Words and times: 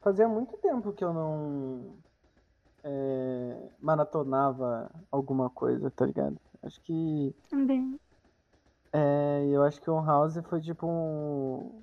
Fazia 0.00 0.26
muito 0.26 0.56
tempo 0.56 0.92
que 0.92 1.04
eu 1.04 1.12
não 1.12 1.98
é, 2.82 3.68
maratonava 3.78 4.90
alguma 5.10 5.50
coisa, 5.50 5.90
tá 5.90 6.06
ligado? 6.06 6.40
Acho 6.62 6.80
que. 6.80 7.34
Também. 7.50 7.98
É, 8.92 9.46
eu 9.50 9.62
acho 9.62 9.80
que 9.80 9.90
o 9.90 10.00
House 10.00 10.36
foi 10.48 10.60
tipo 10.60 10.86
um. 10.86 11.82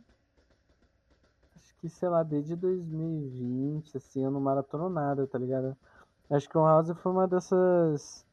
Acho 1.55 1.75
que, 1.77 1.89
sei 1.89 2.09
lá, 2.09 2.23
desde 2.23 2.55
2020, 2.55 3.97
assim, 3.97 4.23
eu 4.23 4.31
não 4.31 4.41
maratono 4.41 4.89
nada, 4.89 5.27
tá 5.27 5.37
ligado? 5.37 5.77
Acho 6.29 6.49
que 6.49 6.57
o 6.57 6.65
House 6.65 6.89
foi 7.01 7.11
uma 7.11 7.27
dessas 7.27 8.25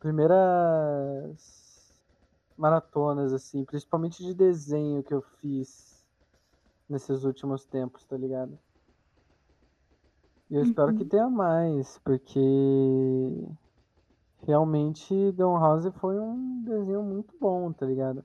primeiras 0.00 1.58
maratonas, 2.56 3.32
assim, 3.32 3.64
principalmente 3.64 4.24
de 4.24 4.34
desenho 4.34 5.02
que 5.02 5.14
eu 5.14 5.22
fiz 5.40 6.04
nesses 6.88 7.24
últimos 7.24 7.64
tempos, 7.66 8.04
tá 8.04 8.16
ligado? 8.16 8.58
E 10.50 10.54
eu 10.56 10.62
espero 10.62 10.94
que 10.94 11.04
Uhum. 11.04 11.08
tenha 11.10 11.28
mais, 11.28 11.98
porque 12.00 12.38
realmente 14.46 15.32
Down 15.32 15.58
House 15.60 15.86
foi 16.00 16.18
um 16.18 16.62
desenho 16.64 17.02
muito 17.02 17.34
bom, 17.40 17.72
tá 17.72 17.86
ligado? 17.86 18.24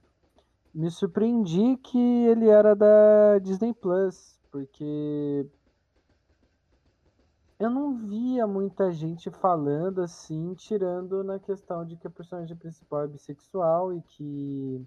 Me 0.73 0.89
surpreendi 0.91 1.77
que 1.77 1.97
ele 1.99 2.49
era 2.49 2.75
da 2.75 3.39
Disney 3.39 3.73
Plus, 3.73 4.39
porque 4.51 5.47
eu 7.59 7.69
não 7.69 7.95
via 8.07 8.45
muita 8.45 8.91
gente 8.91 9.31
falando 9.31 10.01
assim, 10.01 10.53
tirando 10.55 11.23
na 11.23 11.39
questão 11.39 11.85
de 11.85 11.97
que 11.97 12.05
a 12.07 12.11
personagem 12.11 12.55
principal 12.57 13.03
é 13.03 13.07
bissexual 13.07 13.93
e 13.93 14.01
que 14.03 14.85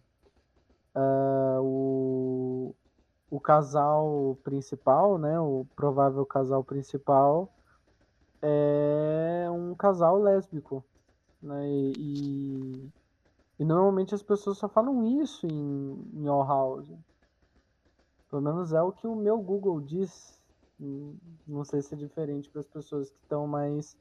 ah, 0.95 1.59
o, 1.63 2.75
o 3.31 3.41
casal 3.41 4.39
principal, 4.45 5.19
né, 5.19 5.39
o 5.41 5.67
provável 5.75 6.25
casal 6.25 6.63
principal, 6.63 7.53
é 8.41 9.49
um 9.51 9.75
casal 9.75 10.19
lésbico, 10.19 10.85
né, 11.43 11.69
e, 11.69 12.91
e, 13.59 13.65
normalmente 13.65 14.15
as 14.15 14.23
pessoas 14.23 14.59
só 14.59 14.69
falam 14.69 15.05
isso 15.23 15.47
em, 15.47 16.11
em 16.15 16.29
All 16.29 16.47
House. 16.47 16.93
Pelo 18.31 18.43
menos 18.43 18.73
é 18.73 18.83
o 18.83 18.93
que 18.93 19.07
o 19.07 19.15
meu 19.15 19.39
Google 19.39 19.81
diz. 19.81 20.41
Não 21.47 21.65
sei 21.65 21.81
se 21.81 21.95
é 21.95 21.97
diferente 21.97 22.51
para 22.51 22.61
as 22.61 22.67
pessoas 22.67 23.09
que 23.09 23.17
estão 23.23 23.47
mais 23.47 23.97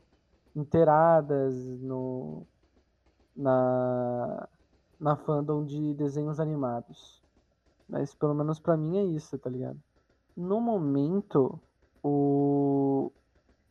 inteiradas 0.56 1.56
no, 1.80 2.45
na, 3.36 4.48
na 5.00 5.16
fandom 5.16 5.64
de 5.64 5.94
desenhos 5.94 6.39
animados. 6.39 7.25
Mas 7.88 8.14
pelo 8.14 8.33
menos 8.33 8.59
pra 8.59 8.75
mim 8.75 8.97
é 8.97 9.03
isso, 9.03 9.38
tá 9.38 9.50
ligado? 9.50 9.80
No 10.36 10.59
momento, 10.59 11.59
o 12.03 13.11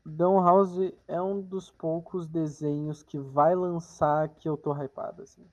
Down 0.04 0.42
House 0.42 0.92
é 1.08 1.20
um 1.20 1.40
dos 1.40 1.70
poucos 1.70 2.26
desenhos 2.26 3.02
que 3.02 3.18
vai 3.18 3.54
lançar 3.54 4.28
que 4.28 4.48
eu 4.48 4.56
tô 4.56 4.72
hypado, 4.72 5.22
assim. 5.22 5.44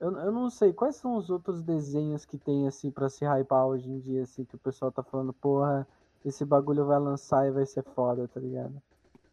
Eu, 0.00 0.12
eu 0.18 0.32
não 0.32 0.50
sei, 0.50 0.72
quais 0.72 0.96
são 0.96 1.16
os 1.16 1.30
outros 1.30 1.62
desenhos 1.62 2.24
que 2.24 2.36
tem, 2.36 2.66
assim, 2.66 2.90
pra 2.90 3.08
se 3.08 3.24
hypar 3.24 3.66
hoje 3.66 3.90
em 3.90 3.98
dia, 4.00 4.22
assim, 4.22 4.44
que 4.44 4.54
o 4.54 4.58
pessoal 4.58 4.92
tá 4.92 5.02
falando, 5.02 5.32
porra, 5.32 5.86
esse 6.24 6.44
bagulho 6.44 6.86
vai 6.86 6.98
lançar 6.98 7.46
e 7.46 7.50
vai 7.50 7.66
ser 7.66 7.82
foda, 7.82 8.28
tá 8.28 8.40
ligado? 8.40 8.82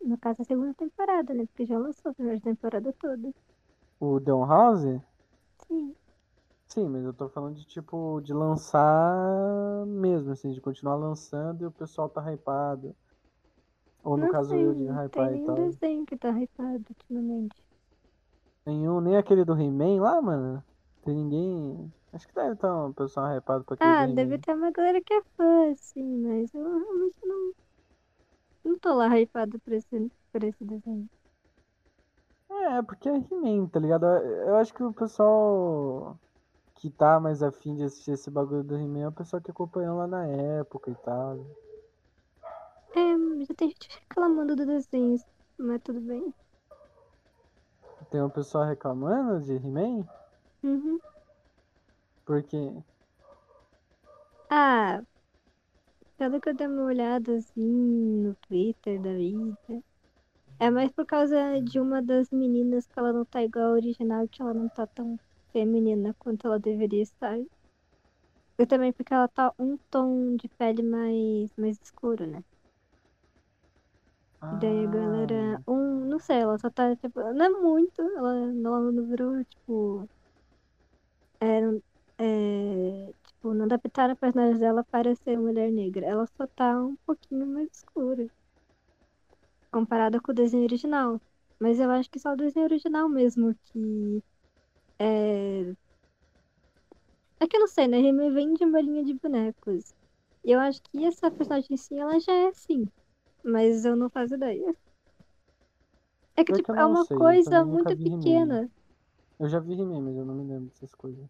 No 0.03 0.17
caso, 0.17 0.42
a 0.42 0.45
segunda 0.45 0.73
temporada, 0.73 1.33
né? 1.33 1.45
Porque 1.45 1.66
já 1.66 1.78
lançou 1.78 2.11
a 2.11 2.14
primeira 2.14 2.39
temporada 2.39 2.94
toda. 2.94 3.33
O 4.00 4.20
Down 4.20 4.45
House? 4.45 5.02
Sim. 5.67 5.95
Sim, 6.73 6.88
mas 6.89 7.03
eu 7.03 7.14
tô 7.14 7.27
falando 7.30 7.55
de, 7.58 7.66
tipo, 7.66 8.22
de 8.22 8.33
lançar 8.33 9.86
mesmo, 9.88 10.31
assim, 10.31 10.52
de 10.53 10.61
continuar 10.61 10.95
lançando 10.95 11.61
e 11.64 11.66
o 11.67 11.72
pessoal 11.72 12.09
tá 12.09 12.22
hypado. 12.31 12.95
Ou 14.03 14.16
no 14.16 14.27
não 14.27 14.33
caso 14.33 14.53
sei, 14.53 14.64
eu 14.67 14.75
de 14.75 14.86
hypar 14.92 15.09
tem 15.09 15.30
e 15.33 15.39
nenhum 15.39 15.39
tal. 15.39 15.55
desenho 15.55 16.05
que 16.05 16.16
tá 16.17 16.30
hypado 16.31 16.86
ultimamente. 16.89 17.55
Nenhum, 18.66 18.99
nem 19.02 19.17
aquele 19.17 19.45
do 19.45 19.53
He-Man 19.59 20.02
lá, 20.02 20.21
mano. 20.21 20.64
Tem 21.04 21.14
ninguém. 21.15 21.93
Acho 22.14 22.27
que 22.27 22.33
deve 22.33 22.54
estar 22.54 22.86
um 22.86 22.93
pessoal 22.93 23.27
hypado 23.37 23.64
pra 23.65 23.76
aquele 23.76 23.93
Ah, 23.93 24.08
deve 24.08 24.39
ter 24.39 24.54
uma 24.55 24.71
galera 24.71 25.02
que 25.04 25.14
é 25.14 25.21
fã, 25.36 25.71
assim, 25.73 26.04
mas 26.20 26.54
eu 26.54 26.64
realmente 26.64 27.17
não. 27.26 27.54
Não 28.64 28.80
tô 28.80 28.93
lá 28.95 29.08
hypado 29.20 29.60
por 29.60 29.71
esse, 29.73 30.11
por 30.31 30.43
esse 30.43 30.65
desenho. 30.65 31.08
É, 32.49 32.81
porque 32.83 33.10
é 33.10 33.15
He-Man, 33.17 33.67
tá 33.67 33.80
ligado? 33.80 34.05
Eu 34.05 34.55
acho 34.58 34.73
que 34.73 34.83
o 34.83 34.93
pessoal 34.93 36.20
que 36.81 36.89
tá 36.89 37.19
mais 37.19 37.43
afim 37.43 37.75
de 37.75 37.83
assistir 37.83 38.14
esse 38.14 38.31
bagulho 38.31 38.64
do 38.64 38.75
He-Man 38.75 39.02
é 39.02 39.08
o 39.08 39.11
pessoal 39.11 39.39
que 39.39 39.52
acompanhou 39.52 39.99
lá 39.99 40.08
na 40.08 40.25
época 40.25 40.89
e 40.89 40.95
tal. 40.95 41.45
É, 42.95 43.45
já 43.45 43.53
tem 43.53 43.67
gente 43.69 43.87
reclamando 44.09 44.55
do 44.55 44.65
desenho, 44.65 45.23
mas 45.59 45.80
tudo 45.83 46.02
bem. 46.02 46.33
Tem 48.09 48.19
um 48.23 48.31
pessoal 48.31 48.65
reclamando 48.65 49.45
de 49.45 49.53
He-Man? 49.58 50.08
Uhum. 50.64 50.99
Porque. 52.25 52.73
Ah, 54.49 55.03
pelo 56.17 56.42
que 56.42 56.49
eu 56.49 56.55
dei 56.55 56.65
uma 56.65 56.86
olhada 56.86 57.36
assim 57.36 58.23
no 58.23 58.33
Twitter 58.48 58.99
da 58.99 59.13
vida. 59.13 59.83
É 60.59 60.71
mais 60.71 60.92
por 60.92 61.05
causa 61.05 61.61
de 61.61 61.80
uma 61.80 62.02
das 62.02 62.31
meninas 62.31 62.87
que 62.87 62.98
ela 62.98 63.13
não 63.13 63.23
tá 63.23 63.43
igual 63.43 63.67
a 63.67 63.71
original, 63.73 64.27
que 64.27 64.42
ela 64.42 64.53
não 64.53 64.67
tá 64.67 64.87
tão 64.87 65.19
feminina 65.52 66.14
quanto 66.20 66.48
ela 66.48 66.60
deveria 66.60 67.02
estar. 67.04 67.38
E 68.58 68.66
também 68.66 68.94
porque 68.94 69.14
ela 69.14 69.28
tá 69.28 69.54
um 69.60 69.78
tom 69.89 70.36
de 70.38 70.48
pele 70.58 70.82
mais, 70.84 71.52
mais 71.58 71.78
escuro, 71.84 72.26
né? 72.26 72.42
E 74.52 74.56
daí 74.58 74.84
a 74.86 74.88
galera. 74.88 75.36
Ah, 75.58 75.61
Um, 75.67 76.06
não 76.08 76.20
sei, 76.20 76.38
ela 76.42 76.58
só 76.60 76.70
tá, 76.70 76.95
tipo. 76.98 77.20
Não 77.34 77.45
é 77.45 77.50
muito, 77.50 78.02
ela, 78.02 78.36
ela 78.38 78.92
não 78.92 79.08
virou, 79.08 79.44
tipo. 79.45 80.10
É, 81.40 81.60
é, 82.23 83.14
tipo, 83.28 83.54
não 83.54 83.66
adaptaram 83.66 84.14
a 84.14 84.16
personagem 84.16 84.60
dela 84.60 84.84
para 84.86 85.16
ser 85.16 85.38
mulher 85.40 85.72
negra. 85.72 86.06
Ela 86.06 86.26
só 86.38 86.48
tá 86.56 86.80
um 86.82 86.95
pouquinho 87.06 87.45
mais 87.48 87.70
escura. 87.73 88.30
Comparada 89.72 90.22
com 90.22 90.32
o 90.32 90.36
desenho 90.36 90.64
original. 90.64 91.22
Mas 91.60 91.80
eu 91.80 91.92
acho 91.92 92.10
que 92.10 92.20
só 92.20 92.34
o 92.34 92.36
desenho 92.38 92.66
original 92.66 93.08
mesmo 93.10 93.54
que. 93.66 94.23
É. 95.00 95.74
É 97.40 97.48
que 97.48 97.58
eu 97.58 97.62
não 97.62 97.68
sei, 97.68 97.88
né? 97.88 98.00
He-Man 98.00 98.34
vem 98.34 98.54
de 98.54 98.64
uma 98.66 98.82
linha 98.82 99.04
de 99.04 99.14
bonecos. 99.16 99.94
E 100.44 100.52
eu 100.52 100.60
acho 100.60 100.82
que 100.84 101.06
essa 101.06 101.32
personagem 101.32 101.74
em 101.74 101.78
si, 101.78 101.96
ela 101.98 102.20
já 102.20 102.34
é 102.34 102.48
assim. 102.48 102.86
Mas 103.44 103.86
eu 103.86 103.96
não 103.96 104.10
faço 104.10 104.36
ideia. 104.36 104.76
É 106.36 106.44
que, 106.44 106.54
tipo, 106.54 106.72
é 106.74 106.86
uma 106.86 107.06
sei, 107.06 107.18
coisa 107.18 107.66
nunca 107.66 107.90
muito 107.90 107.98
pequena. 107.98 108.72
eu 109.40 109.50
já 109.50 109.60
vi 109.60 109.74
He-Man, 109.74 110.02
mas 110.02 110.16
eu 110.18 110.26
não 110.26 110.36
me 110.36 110.44
lembro 110.46 110.70
dessas 110.70 110.94
coisas. 110.96 111.28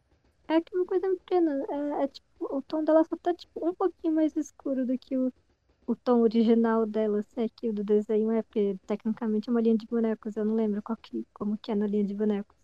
É 0.48 0.62
que 0.62 0.76
é 0.76 0.78
uma 0.80 0.86
coisa 0.86 1.08
muito 1.08 1.22
pequena. 1.24 1.66
É, 1.70 2.04
é, 2.04 2.08
tipo, 2.08 2.58
o 2.58 2.62
tom 2.62 2.84
dela 2.84 3.04
só 3.06 3.16
tá, 3.18 3.34
tipo, 3.34 3.68
um 3.68 3.74
pouquinho 3.74 4.14
mais 4.16 4.36
escuro 4.36 4.86
do 4.86 4.98
que 5.00 5.18
o, 5.18 5.32
o 5.88 5.96
tom 5.96 6.22
original 6.22 6.86
dela, 6.86 7.24
se 7.24 7.42
é 7.42 7.50
que 7.50 7.70
o 7.70 7.74
do 7.74 7.84
desenho 7.84 8.32
é, 8.32 8.44
porque 8.44 8.78
tecnicamente 8.86 9.50
é 9.50 9.52
uma 9.52 9.62
linha 9.62 9.78
de 9.78 9.88
bonecos. 9.88 10.36
Eu 10.36 10.46
não 10.46 10.56
lembro 10.56 10.82
qual 10.84 10.98
que, 10.98 11.26
como 11.34 11.58
que 11.58 11.72
é 11.72 11.76
na 11.76 11.88
linha 11.88 12.06
de 12.06 12.14
bonecos. 12.16 12.61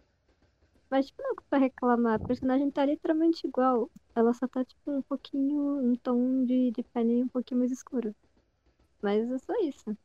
Mas, 0.89 1.07
tipo, 1.07 1.21
não 1.23 1.31
é 1.31 1.35
pra 1.49 1.59
reclamar. 1.59 2.15
A 2.15 2.19
personagem 2.19 2.71
tá 2.71 2.85
literalmente 2.85 3.45
igual. 3.47 3.89
Ela 4.15 4.33
só 4.33 4.47
tá, 4.47 4.63
tipo, 4.65 4.91
um 4.91 5.01
pouquinho, 5.03 5.79
um 5.91 5.95
tom 5.97 6.45
de, 6.45 6.71
de 6.71 6.83
pele 6.93 7.23
um 7.23 7.29
pouquinho 7.29 7.59
mais 7.59 7.71
escuro. 7.71 8.15
Mas 9.01 9.29
é 9.31 9.39
só 9.39 9.53
isso. 9.63 9.97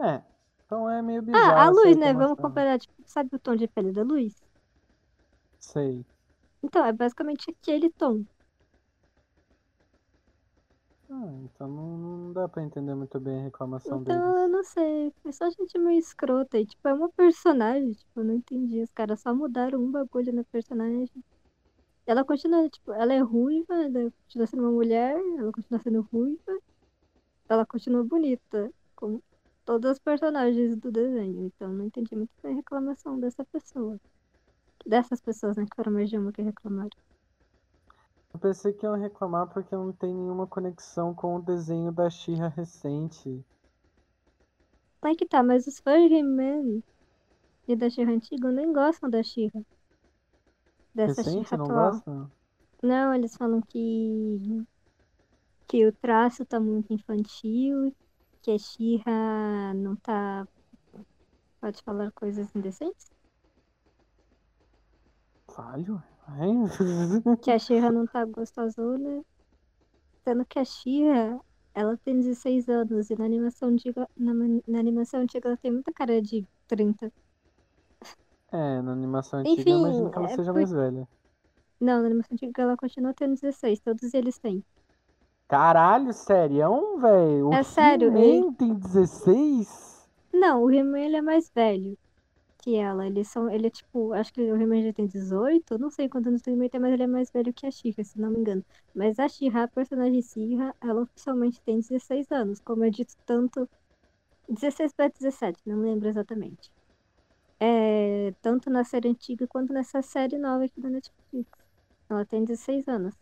É, 0.00 0.22
então 0.66 0.88
é 0.90 1.00
meio 1.02 1.22
bizarro. 1.22 1.56
Ah, 1.56 1.66
a 1.66 1.70
luz, 1.70 1.96
né? 1.98 2.12
Vamos 2.14 2.38
comparar, 2.40 2.78
tipo, 2.78 2.94
sabe 3.06 3.34
o 3.36 3.38
tom 3.38 3.54
de 3.56 3.68
pele 3.68 3.92
da 3.92 4.02
luz? 4.02 4.34
Sei. 5.58 6.04
Então, 6.62 6.84
é 6.84 6.92
basicamente 6.92 7.50
aquele 7.50 7.88
tom. 7.90 8.24
Ah, 11.14 11.30
então 11.44 11.68
não, 11.68 11.98
não 11.98 12.32
dá 12.32 12.48
pra 12.48 12.62
entender 12.62 12.94
muito 12.94 13.20
bem 13.20 13.40
a 13.40 13.42
reclamação 13.44 14.00
Então, 14.00 14.14
eu 14.16 14.34
deles. 14.34 14.50
não 14.50 14.64
sei. 14.64 15.12
É 15.26 15.32
só 15.32 15.50
gente 15.50 15.78
meio 15.78 15.98
escrota. 15.98 16.58
E, 16.58 16.64
tipo, 16.64 16.88
é 16.88 16.94
uma 16.94 17.10
personagem. 17.10 17.92
Tipo, 17.92 18.20
eu 18.20 18.24
não 18.24 18.34
entendi. 18.34 18.80
Os 18.82 18.90
caras 18.92 19.20
só 19.20 19.34
mudaram 19.34 19.78
um 19.78 19.90
bagulho 19.90 20.32
na 20.32 20.42
personagem. 20.44 21.22
Ela 22.06 22.24
continua, 22.24 22.66
tipo, 22.68 22.92
ela 22.92 23.12
é 23.12 23.18
ruiva, 23.18 23.74
ela 23.74 24.10
continua 24.24 24.46
sendo 24.46 24.62
uma 24.62 24.72
mulher, 24.72 25.14
ela 25.38 25.52
continua 25.52 25.80
sendo 25.82 26.00
ruiva. 26.10 26.58
Ela 27.48 27.66
continua 27.66 28.02
bonita. 28.04 28.72
Como 28.96 29.22
todas 29.66 29.92
as 29.92 29.98
personagens 29.98 30.76
do 30.76 30.90
desenho. 30.90 31.44
Então, 31.46 31.70
eu 31.72 31.76
não 31.76 31.84
entendi 31.84 32.16
muito 32.16 32.32
bem 32.42 32.54
a 32.54 32.56
reclamação 32.56 33.20
dessa 33.20 33.44
pessoa. 33.44 34.00
Dessas 34.86 35.20
pessoas, 35.20 35.56
né? 35.58 35.66
Que 35.66 35.76
foram 35.76 35.92
mais 35.92 36.08
de 36.08 36.16
uma 36.16 36.32
que 36.32 36.40
reclamaram. 36.40 36.90
Eu 38.34 38.40
pensei 38.40 38.72
que 38.72 38.84
iam 38.84 38.94
reclamar 38.98 39.46
porque 39.48 39.74
não 39.74 39.92
tem 39.92 40.12
nenhuma 40.14 40.46
conexão 40.46 41.14
com 41.14 41.36
o 41.36 41.42
desenho 41.42 41.90
da 41.92 42.10
She-Ra 42.10 42.48
recente. 42.48 43.44
Aí 45.02 45.14
que 45.16 45.26
tá, 45.26 45.42
mas 45.42 45.66
os 45.66 45.78
fãs 45.80 46.08
de 46.08 46.16
He-Man 46.16 46.82
e 47.68 47.76
da 47.76 47.90
She-Ra 47.90 48.12
antiga 48.12 48.50
nem 48.52 48.72
gostam 48.72 49.10
da 49.10 49.22
She-Ra. 49.22 49.62
Dessa 50.94 51.22
recente, 51.22 51.44
She-Ra 51.44 51.56
não 51.56 51.66
atual. 51.66 51.92
gosta? 51.92 52.30
Não, 52.82 53.14
eles 53.14 53.36
falam 53.36 53.60
que. 53.62 54.66
que 55.66 55.86
o 55.86 55.92
traço 55.92 56.44
tá 56.46 56.60
muito 56.60 56.92
infantil, 56.92 57.94
que 58.42 58.50
a 58.52 58.58
Shira 58.58 59.74
não 59.74 59.96
tá. 59.96 60.46
Pode 61.60 61.82
falar 61.82 62.12
coisas 62.12 62.54
indecentes? 62.54 63.10
Falho? 65.54 66.02
Que 67.42 67.50
a 67.52 67.58
Shira 67.58 67.90
não 67.92 68.06
tá 68.06 68.24
gostosona. 68.24 69.22
Sendo 70.24 70.44
que 70.46 70.58
a 70.58 70.64
Shira, 70.64 71.40
ela 71.74 71.96
tem 71.98 72.18
16 72.18 72.68
anos 72.68 73.10
e 73.10 73.16
na 73.16 73.24
animação 73.24 73.68
antiga, 73.68 74.08
na, 74.16 74.32
na 74.66 74.78
animação 74.80 75.20
antiga 75.20 75.48
ela 75.48 75.56
tem 75.56 75.70
muita 75.70 75.92
cara 75.92 76.20
de 76.20 76.44
30. 76.66 77.12
É, 78.52 78.82
na 78.82 78.92
animação 78.92 79.40
antiga 79.40 79.60
Enfim, 79.60 79.70
eu 79.72 79.78
imagino 79.78 80.10
que 80.10 80.18
ela 80.18 80.28
é 80.28 80.36
seja 80.36 80.52
por- 80.52 80.54
mais 80.54 80.70
velha. 80.70 81.08
Não, 81.78 82.00
na 82.00 82.06
animação 82.06 82.34
antiga 82.34 82.62
ela 82.62 82.76
continua 82.78 83.12
tendo 83.12 83.34
16, 83.34 83.78
todos 83.80 84.14
eles 84.14 84.38
têm. 84.38 84.64
Caralho, 85.48 86.12
sério, 86.12 86.98
velho? 86.98 87.48
O 87.50 87.54
É 87.54 87.62
sério, 87.62 88.08
He-Man 88.08 88.52
tem 88.54 88.74
16? 88.74 90.08
Não, 90.32 90.64
o 90.64 90.70
He-Man 90.70 91.00
ele 91.00 91.16
é 91.16 91.22
mais 91.22 91.48
velho 91.50 91.96
que 92.62 92.76
ela. 92.76 93.06
Eles 93.06 93.28
são, 93.30 93.50
ele 93.50 93.66
é 93.68 93.70
tipo, 93.70 94.12
acho 94.14 94.32
que 94.32 94.40
o 94.40 94.56
He-Man 94.60 94.82
já 94.82 94.92
tem 94.94 95.06
18, 95.06 95.78
não 95.78 95.90
sei 95.90 96.08
quantos 96.08 96.28
anos 96.28 96.42
o 96.42 96.44
tem, 96.70 96.80
mas 96.80 96.92
ele 96.94 97.04
é 97.04 97.06
mais 97.08 97.30
velho 97.32 97.52
que 97.54 97.66
a 97.66 97.70
She-Ra, 97.70 98.04
se 98.04 98.18
não 98.20 98.30
me 98.30 98.40
engano. 98.40 98.64
Mas 98.94 99.18
a 99.18 99.28
She-Ra, 99.28 99.64
a 99.64 99.68
personagem 99.68 100.22
She-Ra, 100.22 100.74
ela 100.82 101.02
oficialmente 101.02 101.60
tem 101.64 101.80
16 101.80 102.30
anos, 102.30 102.60
como 102.60 102.84
é 102.84 102.90
dito 102.90 103.14
tanto 103.26 103.68
16 104.48 104.92
para 104.94 105.10
17, 105.10 105.60
não 105.66 105.80
lembro 105.82 106.08
exatamente. 106.08 106.70
É, 107.60 108.32
tanto 108.42 108.70
na 108.70 108.84
série 108.84 109.08
antiga 109.08 109.46
quanto 109.48 109.72
nessa 109.72 110.02
série 110.02 110.38
nova 110.38 110.64
aqui 110.64 110.80
da 110.80 110.90
Netflix. 110.90 111.48
Ela 112.10 112.26
tem 112.26 112.44
16 112.44 112.86
anos. 112.88 113.14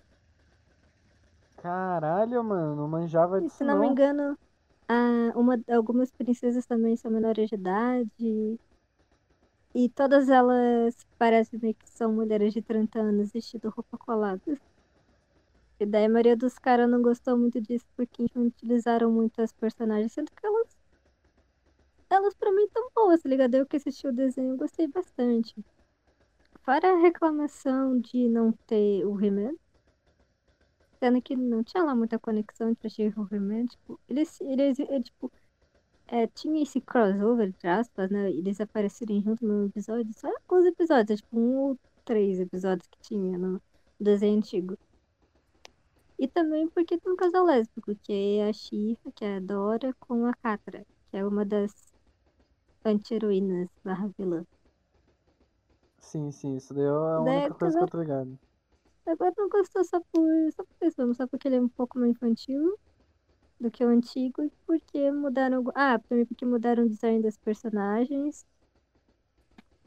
Caralho, 1.56 2.42
mano, 2.42 2.74
não 2.74 2.88
manjava 2.88 3.40
E 3.40 3.48
disso 3.48 3.62
se 3.62 3.64
não 3.64 3.76
me 3.78 3.86
engano, 3.88 4.38
a- 4.88 5.32
uma, 5.36 5.58
algumas 5.70 6.10
princesas 6.12 6.66
também 6.66 6.96
são 6.96 7.10
menores 7.10 7.48
de 7.48 7.54
idade. 7.56 8.60
E 9.74 9.88
todas 9.88 10.28
elas 10.28 10.96
parecem 11.16 11.72
que 11.72 11.88
são 11.88 12.12
mulheres 12.12 12.52
de 12.52 12.60
30 12.60 13.00
anos 13.00 13.30
vestindo 13.30 13.70
roupa 13.70 13.96
colada. 13.96 14.42
E 15.78 15.86
daí 15.86 16.04
a 16.04 16.08
maioria 16.08 16.36
dos 16.36 16.58
caras 16.58 16.90
não 16.90 17.00
gostou 17.00 17.38
muito 17.38 17.60
disso 17.60 17.86
porque 17.96 18.26
utilizaram 18.36 19.10
muito 19.10 19.40
as 19.40 19.52
personagens, 19.52 20.12
sendo 20.12 20.30
que 20.30 20.44
elas. 20.44 20.76
Elas 22.10 22.34
pra 22.34 22.52
mim 22.52 22.68
tão 22.68 22.90
boas, 22.94 23.22
tá 23.22 23.28
ligado? 23.28 23.54
Eu 23.54 23.64
que 23.64 23.76
assisti 23.76 24.06
o 24.06 24.12
desenho 24.12 24.56
gostei 24.56 24.88
bastante. 24.88 25.54
Fora 26.62 26.92
a 26.92 26.98
reclamação 26.98 27.98
de 27.98 28.28
não 28.28 28.52
ter 28.66 29.06
o 29.06 29.18
He-Man. 29.18 29.54
Sendo 30.98 31.22
que 31.22 31.34
não 31.34 31.62
tinha 31.64 31.82
lá 31.82 31.94
muita 31.94 32.18
conexão 32.18 32.68
entre 32.68 32.88
a 32.88 32.90
She-Ra 32.90 33.14
e 33.16 33.20
o 33.20 33.34
He-Man. 33.34 33.66
Tipo, 33.66 33.98
eles, 34.08 34.40
eles, 34.42 34.78
é, 34.80 35.00
tipo, 35.00 35.32
é, 36.10 36.26
tinha 36.26 36.62
esse 36.62 36.80
crossover, 36.80 37.48
entre 37.48 37.68
aspas, 37.68 38.10
né? 38.10 38.30
Eles 38.30 38.60
aparecerem 38.60 39.22
junto 39.22 39.46
no 39.46 39.66
episódio. 39.66 40.12
Só 40.18 40.28
alguns 40.28 40.66
episódios, 40.66 41.20
tipo, 41.20 41.38
um 41.38 41.56
ou 41.56 41.78
três 42.04 42.40
episódios 42.40 42.86
que 42.88 42.98
tinha 43.00 43.38
no 43.38 43.62
desenho 43.98 44.38
antigo. 44.38 44.76
E 46.18 46.26
também 46.26 46.68
porque 46.68 46.98
tem 46.98 47.12
um 47.12 47.16
casal 47.16 47.44
lésbico, 47.46 47.94
que 48.02 48.12
é 48.12 48.48
a 48.48 48.52
She-Ra, 48.52 49.12
que 49.14 49.24
é 49.24 49.36
a 49.36 49.40
Dora, 49.40 49.94
com 50.00 50.26
a 50.26 50.34
Catra, 50.34 50.84
que 51.10 51.16
é 51.16 51.24
uma 51.24 51.44
das 51.44 51.72
anti-heroínas 52.84 53.68
barra 53.84 54.10
vilã. 54.18 54.44
Sim, 56.00 56.32
sim, 56.32 56.56
isso 56.56 56.74
daí 56.74 56.84
é 56.84 56.88
a 56.88 57.20
única 57.20 57.54
coisa 57.54 57.78
que 57.78 57.84
eu 57.84 57.88
tô 57.88 58.00
ligado. 58.00 58.38
Agora 59.06 59.32
não 59.36 59.48
gostou 59.48 59.84
só 59.84 60.00
por, 60.12 60.52
só 60.52 60.64
por 60.64 60.86
isso, 60.86 61.14
só 61.14 61.26
porque 61.28 61.46
ele 61.46 61.56
é 61.56 61.60
um 61.60 61.68
pouco 61.68 61.98
mais 61.98 62.10
infantil 62.10 62.76
do 63.60 63.70
que 63.70 63.84
o 63.84 63.88
antigo 63.88 64.42
e 64.42 64.50
porque 64.66 65.10
mudaram. 65.12 65.64
Ah, 65.74 65.98
também 65.98 66.26
porque 66.26 66.44
mudaram 66.46 66.84
o 66.84 66.88
design 66.88 67.22
das 67.22 67.36
personagens. 67.38 68.44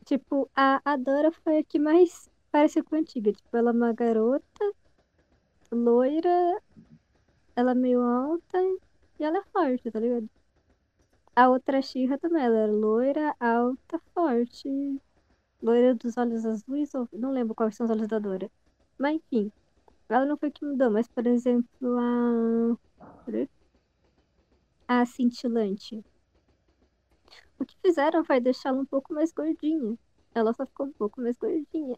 Tipo, 0.06 0.50
a, 0.56 0.82
a 0.86 0.98
Dora 0.98 1.32
foi 1.32 1.60
a 1.60 1.64
que 1.64 1.80
mais 1.80 2.30
pareceu 2.52 2.84
com 2.84 2.96
a 2.96 3.00
antiga. 3.00 3.32
Tipo, 3.34 3.58
ela 3.58 3.72
é 3.72 3.74
uma 3.74 3.94
garota, 3.94 4.74
loira, 5.72 6.62
ela 7.56 7.72
é 7.72 7.76
meio 7.76 8.02
alta 8.02 8.60
e 9.20 9.24
ela 9.24 9.40
é 9.40 9.44
forte, 9.52 9.92
tá 9.92 10.00
ligado? 10.00 10.30
A 11.36 11.50
outra 11.50 11.82
She-Ra 11.82 12.18
também, 12.18 12.44
ela 12.44 12.58
era 12.58 12.72
loira, 12.72 13.36
alta, 13.40 14.00
forte. 14.14 14.68
Loira 15.62 15.96
dos 15.96 16.18
olhos 16.18 16.46
azuis, 16.46 16.94
ou 16.94 17.08
não 17.14 17.32
lembro 17.32 17.56
quais 17.56 17.76
são 17.76 17.86
os 17.86 17.92
olhos 17.92 18.08
da 18.08 18.20
Dora. 18.20 18.52
Mas 19.00 19.16
enfim, 19.16 19.52
ela 20.10 20.26
não 20.26 20.38
foi 20.38 20.52
que 20.52 20.66
mudou, 20.66 20.92
mas 20.92 21.08
por 21.08 21.26
exemplo, 21.28 21.98
a. 22.00 22.78
A 24.88 25.06
cintilante. 25.06 26.04
O 27.60 27.66
que 27.66 27.78
fizeram 27.82 28.24
foi 28.26 28.40
deixá-la 28.40 28.80
um 28.80 28.86
pouco 28.86 29.14
mais 29.14 29.32
gordinha. 29.32 29.98
Ela 30.36 30.54
só 30.54 30.66
ficou 30.66 30.88
um 30.88 30.92
pouco 30.92 31.22
mais 31.22 31.38
gordinha. 31.38 31.96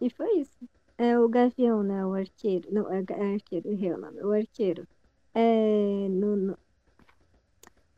E 0.00 0.08
foi 0.10 0.38
isso. 0.38 0.68
É 0.96 1.18
o 1.18 1.28
gavião, 1.28 1.82
né? 1.82 2.04
O 2.06 2.14
arqueiro. 2.14 2.68
Não, 2.72 2.90
é, 2.90 3.02
é 3.10 3.34
arqueiro, 3.34 3.68
errei 3.68 3.92
o 3.92 3.98
nome. 3.98 4.22
O 4.22 4.32
arqueiro. 4.32 4.86
É. 5.34 6.08
No. 6.10 6.36
no, 6.36 6.58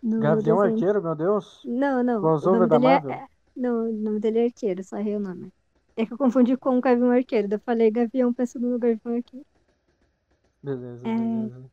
no 0.02 0.20
Gavião 0.20 0.56
desenho- 0.58 0.74
Arqueiro, 0.74 1.02
meu 1.02 1.14
Deus. 1.14 1.62
Não, 1.64 2.02
não. 2.02 2.20
Crossover 2.20 2.66
da 2.68 2.76
é. 2.76 2.78
Marvel? 2.78 3.10
é- 3.12 3.28
Não, 3.56 3.88
o 3.88 3.92
nome 3.92 4.18
dele 4.20 4.38
é 4.40 4.44
arqueiro, 4.46 4.82
só 4.82 4.96
errei 4.98 5.16
o 5.16 5.20
nome. 5.20 5.52
É 5.96 6.06
que 6.06 6.12
eu 6.12 6.18
confundi 6.18 6.56
com 6.56 6.78
o 6.78 6.80
Gavião 6.80 7.10
Arqueiro. 7.10 7.48
Eu 7.52 7.58
falei 7.60 7.90
Gavião 7.90 8.32
pensando 8.32 8.66
no 8.68 8.78
Gavião 8.78 9.14
Arqueiro. 9.16 9.46
Beleza, 10.62 11.06
É. 11.06 11.14
beleza. 11.16 11.70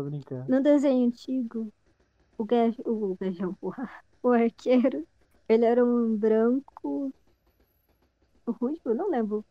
Tô 0.00 0.04
brincando. 0.04 0.48
No 0.48 0.62
desenho 0.62 1.06
antigo, 1.08 1.70
o, 2.38 2.44
gav... 2.46 2.74
o 2.86 3.16
porra, 3.60 3.90
o 4.22 4.30
arqueiro, 4.30 5.06
ele 5.48 5.66
era 5.66 5.84
um 5.84 6.16
branco 6.16 7.12
ruivo, 8.46 8.94
não 8.94 9.10
lembro. 9.10 9.44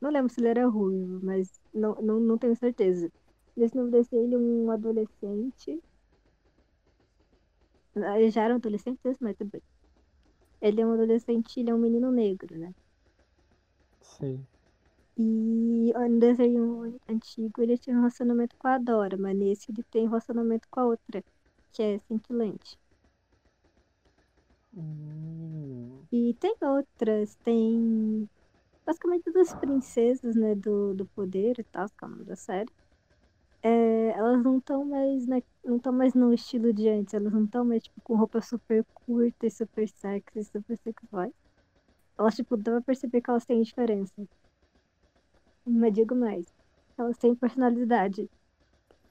Não 0.00 0.10
lembro 0.10 0.32
se 0.32 0.40
ele 0.40 0.48
era 0.48 0.66
ruivo, 0.68 1.20
mas 1.24 1.60
não, 1.72 1.94
não, 2.02 2.20
não 2.20 2.38
tenho 2.38 2.56
certeza. 2.56 3.10
Nesse 3.56 3.76
novo 3.76 3.90
desenho, 3.90 4.24
ele 4.24 4.34
é 4.34 4.38
um 4.38 4.70
adolescente. 4.70 5.82
Ah, 7.96 8.18
Ele 8.20 8.30
já 8.30 8.42
era 8.44 8.54
um 8.54 8.56
adolescente, 8.58 9.00
mas 9.20 9.36
tudo 9.36 9.50
bem. 9.50 9.62
Ele 10.62 10.80
é 10.80 10.86
um 10.86 10.92
adolescente, 10.94 11.60
ele 11.60 11.70
é 11.70 11.74
um 11.74 11.78
menino 11.78 12.10
negro, 12.10 12.58
né? 12.58 12.74
Sei. 14.02 14.46
E 15.16 15.92
no 15.94 16.18
desenho 16.20 16.98
antigo 17.08 17.62
ele 17.62 17.78
tinha 17.78 17.96
um 17.96 18.00
relacionamento 18.00 18.54
com 18.58 18.68
a 18.68 18.78
Dora, 18.78 19.16
mas 19.18 19.36
nesse 19.36 19.70
ele 19.72 19.82
tem 19.90 20.06
relacionamento 20.08 20.66
com 20.70 20.80
a 20.80 20.86
outra, 20.86 21.24
que 21.72 21.82
é 21.82 21.98
cintilante. 22.00 22.78
Hum, 24.76 26.06
E 26.12 26.34
tem 26.34 26.54
outras, 26.62 27.34
tem 27.42 28.28
basicamente 28.86 29.30
das 29.32 29.54
princesas, 29.54 30.36
né, 30.36 30.54
do, 30.56 30.94
do 30.94 31.06
poder 31.08 31.58
e 31.60 31.64
tal, 31.64 31.88
que 31.90 32.04
é 32.04 32.08
o 32.08 32.10
nome 32.10 32.24
da 32.24 32.36
série. 32.36 32.70
É, 33.62 34.10
elas 34.10 34.42
não 34.44 34.58
estão 34.58 34.84
mais 34.84 35.26
na, 35.26 35.42
não 35.64 35.76
estão 35.78 35.92
mais 35.92 36.14
no 36.14 36.32
estilo 36.34 36.72
de 36.72 36.88
antes, 36.88 37.14
elas 37.14 37.32
não 37.32 37.44
estão 37.44 37.64
mais 37.64 37.82
tipo, 37.84 38.00
com 38.02 38.16
roupa 38.16 38.40
super 38.42 38.84
curta 38.94 39.46
e 39.46 39.50
super 39.50 39.88
sexy, 39.88 40.44
super 40.44 40.78
sexuais. 40.78 41.32
Elas, 42.18 42.36
tipo, 42.36 42.56
dá 42.56 42.72
pra 42.72 42.82
perceber 42.82 43.22
que 43.22 43.30
elas 43.30 43.46
têm 43.46 43.62
diferença. 43.62 44.14
Mas 45.66 45.92
digo 45.92 46.14
mais, 46.14 46.46
elas 46.98 47.18
têm 47.18 47.34
personalidade. 47.36 48.28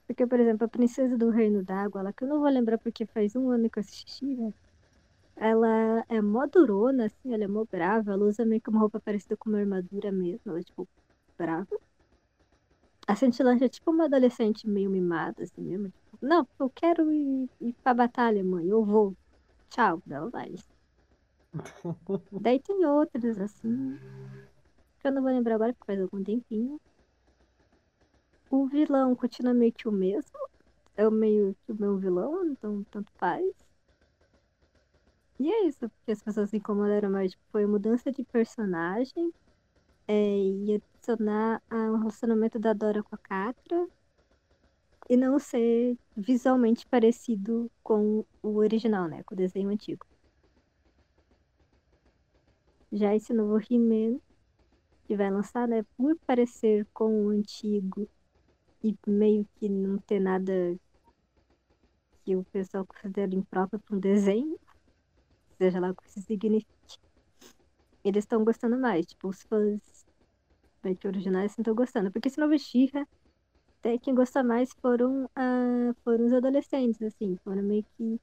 Porque, 0.06 0.26
por 0.26 0.40
exemplo, 0.40 0.66
a 0.66 0.70
princesa 0.70 1.16
do 1.18 1.30
Reino 1.30 1.64
d'Água, 1.64 2.00
ela 2.02 2.12
que 2.12 2.24
eu 2.24 2.28
não 2.28 2.40
vou 2.40 2.50
lembrar 2.50 2.78
porque 2.78 3.06
faz 3.06 3.36
um 3.36 3.50
ano 3.50 3.70
que 3.70 3.78
eu 3.78 3.82
assisti, 3.82 4.26
né? 4.36 4.52
Ela 5.36 6.04
é 6.08 6.22
mó 6.22 6.46
durona, 6.46 7.06
assim, 7.06 7.34
ela 7.34 7.44
é 7.44 7.48
mó 7.48 7.64
brava, 7.70 8.12
ela 8.14 8.24
usa 8.26 8.44
meio 8.46 8.60
que 8.62 8.70
uma 8.70 8.80
roupa 8.80 9.00
parecida 9.00 9.36
com 9.38 9.50
uma 9.50 9.60
armadura 9.60 10.12
mesmo, 10.12 10.42
ela 10.46 10.60
é 10.60 10.64
tipo 10.64 10.88
brava. 11.38 11.68
A 13.06 13.14
Cintilante 13.16 13.62
é 13.64 13.68
tipo 13.68 13.90
uma 13.92 14.06
adolescente 14.06 14.66
meio 14.68 14.90
mimada, 14.90 15.42
assim 15.44 15.62
mesmo. 15.62 15.88
Tipo, 15.90 16.18
não, 16.20 16.48
eu 16.58 16.68
quero 16.70 17.12
ir, 17.12 17.48
ir 17.60 17.74
pra 17.82 17.94
batalha, 17.94 18.42
mãe, 18.44 18.66
eu 18.68 18.84
vou. 18.84 19.16
Tchau, 19.70 20.02
ela 20.10 20.30
vai. 20.30 20.52
Daí 22.38 22.60
tem 22.60 22.84
outras, 22.84 23.38
assim, 23.38 23.98
que 25.02 25.08
eu 25.08 25.12
não 25.12 25.22
vou 25.22 25.32
lembrar 25.32 25.56
agora 25.56 25.74
porque 25.74 25.86
faz 25.86 26.00
algum 26.00 26.22
tempinho. 26.22 26.80
O 28.48 28.66
vilão 28.66 29.14
continua 29.16 29.52
meio 29.52 29.72
que 29.72 29.88
o 29.88 29.92
mesmo. 29.92 30.38
É 30.96 31.06
o 31.06 31.10
meio 31.10 31.56
que 31.64 31.72
o 31.72 31.74
meu 31.74 31.98
vilão, 31.98 32.46
então 32.46 32.84
tanto 32.90 33.10
faz. 33.12 33.52
E 35.40 35.50
é 35.50 35.66
isso, 35.66 35.88
porque 35.88 36.12
as 36.12 36.22
pessoas 36.22 36.50
se 36.50 36.56
incomodaram 36.56 37.10
mais. 37.10 37.32
Tipo, 37.32 37.42
foi 37.50 37.66
mudança 37.66 38.12
de 38.12 38.22
personagem. 38.24 39.32
É, 40.06 40.38
e 40.38 40.74
adicionar 40.74 41.62
o 41.70 41.96
relacionamento 41.96 42.58
da 42.58 42.72
Dora 42.72 43.02
com 43.02 43.14
a 43.14 43.18
Catra. 43.18 43.88
E 45.08 45.16
não 45.16 45.38
ser 45.38 45.98
visualmente 46.16 46.86
parecido 46.86 47.70
com 47.82 48.24
o 48.42 48.56
original, 48.56 49.08
né? 49.08 49.22
Com 49.24 49.34
o 49.34 49.36
desenho 49.36 49.70
antigo. 49.70 50.06
Já 52.92 53.16
esse 53.16 53.32
novo 53.32 53.58
He-Man, 53.58 54.20
que 55.06 55.16
vai 55.16 55.30
lançar, 55.30 55.68
né? 55.68 55.84
Por 55.96 56.16
parecer 56.26 56.86
com 56.92 57.26
o 57.26 57.30
antigo 57.30 58.08
e 58.82 58.96
meio 59.06 59.46
que 59.56 59.68
não 59.68 59.98
ter 59.98 60.20
nada 60.20 60.52
que 62.24 62.36
o 62.36 62.44
pessoal 62.44 62.86
considera 62.86 63.34
impróprio 63.34 63.80
para 63.80 63.96
um 63.96 64.00
desenho, 64.00 64.58
seja 65.58 65.80
lá 65.80 65.90
o 65.90 65.94
que 65.94 66.08
isso 66.08 66.20
signifique, 66.22 66.98
eles 68.04 68.24
estão 68.24 68.44
gostando 68.44 68.78
mais. 68.78 69.06
Tipo, 69.06 69.28
os 69.28 69.42
fãs 69.42 70.04
que 70.98 71.06
originais 71.06 71.56
estão 71.56 71.74
gostando. 71.74 72.10
Porque 72.10 72.28
esse 72.28 72.40
novo 72.40 72.58
She-Ra, 72.58 73.06
até 73.78 73.98
quem 73.98 74.14
gosta 74.14 74.42
mais 74.42 74.72
foram, 74.80 75.30
ah, 75.36 75.94
foram 76.04 76.26
os 76.26 76.32
adolescentes, 76.32 77.00
assim. 77.02 77.36
Foram 77.44 77.62
meio 77.62 77.84
que 77.96 78.20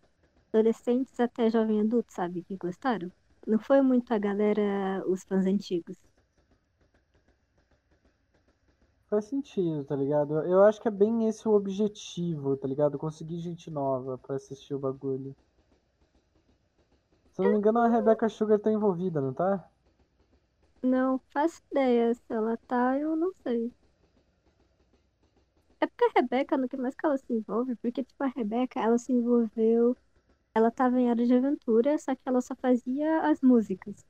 adolescentes 0.51 1.17
até 1.19 1.50
jovem 1.50 1.81
adulto, 1.81 2.12
sabe? 2.13 2.43
Que 2.43 2.57
gostaram. 2.57 3.12
Não 3.48 3.59
foi 3.59 3.81
muito 3.81 4.13
a 4.13 4.17
galera, 4.17 5.03
os 5.07 5.24
fãs 5.24 5.45
antigos. 5.45 5.98
Faz 9.10 9.25
sentido, 9.25 9.84
tá 9.86 9.96
ligado? 9.96 10.39
Eu 10.46 10.63
acho 10.63 10.82
que 10.82 10.88
é 10.88 10.92
bem 10.92 11.28
esse 11.28 11.48
o 11.48 11.51
objetivo, 11.54 12.56
tá 12.58 12.68
ligado? 12.68 12.98
Conseguir 12.98 13.39
gente 13.39 13.70
nova 13.70 14.18
pra 14.18 14.36
assistir 14.36 14.74
o 14.74 14.80
bagulho. 14.80 15.36
Se 17.34 17.42
eu 17.42 17.46
não 17.46 17.51
me 17.54 17.58
engano, 17.58 17.80
a 17.80 17.88
Rebecca 17.88 18.30
Sugar 18.30 18.60
tá 18.60 18.72
envolvida, 18.72 19.20
não 19.20 19.34
tá? 19.34 19.68
Não 20.84 21.20
faço 21.32 21.62
ideia 21.72 22.13
se 22.13 22.22
ela 22.30 22.58
tá, 22.68 22.98
eu 23.00 23.16
não 23.16 23.32
sei. 23.44 23.74
É 25.82 25.88
porque 25.88 26.06
a 26.06 26.22
Rebeca, 26.22 26.58
no 26.58 26.68
que 26.70 26.78
mais 26.78 26.96
que 26.96 27.06
ela 27.06 27.18
se 27.18 27.34
envolve, 27.34 27.75
porque, 27.78 28.04
tipo, 28.04 28.24
a 28.24 28.28
Rebeca, 28.28 28.80
ela 28.80 28.98
se 28.98 29.12
envolveu. 29.13 29.98
Ela 30.56 30.72
tava 30.72 31.00
em 31.00 31.10
Hora 31.10 31.25
de 31.25 31.34
Aventura, 31.36 31.98
só 32.00 32.16
que 32.16 32.22
ela 32.25 32.42
só 32.42 32.56
fazia 32.62 33.22
as 33.30 33.42
músicas. 33.42 34.06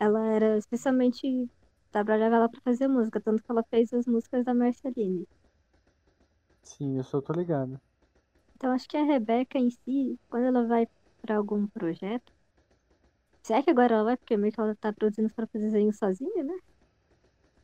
Ela 0.00 0.26
era 0.28 0.58
especialmente. 0.58 1.50
Trabalhava 1.92 2.36
ela 2.36 2.48
pra 2.48 2.60
fazer 2.62 2.88
música, 2.88 3.20
tanto 3.20 3.42
que 3.44 3.50
ela 3.50 3.64
fez 3.70 3.92
as 3.92 4.06
músicas 4.06 4.44
da 4.44 4.54
Marceline. 4.54 5.26
Sim, 6.62 6.96
eu 6.96 7.04
só 7.04 7.20
tô 7.20 7.34
ligado. 7.34 7.78
Então 8.54 8.70
acho 8.72 8.86
que 8.88 8.96
a 8.96 9.02
Rebeca 9.04 9.58
em 9.58 9.70
si, 9.70 10.16
quando 10.28 10.44
ela 10.46 10.64
vai 10.66 10.86
pra 11.20 11.36
algum 11.36 11.66
projeto. 11.66 12.32
Se 13.44 13.52
é 13.54 13.62
que 13.62 13.70
agora 13.72 13.94
ela 13.94 14.04
vai, 14.04 14.16
porque 14.16 14.34
meio 14.38 14.50
que 14.52 14.60
ela 14.60 14.74
tá 14.76 14.92
produzindo 14.94 15.26
os 15.28 15.34
próprios 15.34 15.62
desenhos 15.64 15.98
sozinha, 15.98 16.42
né? 16.44 16.54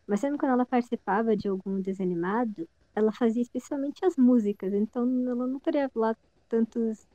Mas 0.07 0.21
sempre 0.21 0.39
quando 0.39 0.53
ela 0.53 0.67
participava 0.67 1.37
de 1.37 1.49
algum 1.49 1.81
desenho 1.81 2.11
animado, 2.11 2.69
ela 2.95 3.13
fazia 3.13 3.43
especialmente 3.43 4.05
as 4.05 4.17
músicas, 4.17 4.73
então 4.73 5.03
ela 5.29 5.47
não 5.47 5.61
teria 5.61 5.91
lá 5.95 6.17
tantos. 6.49 7.07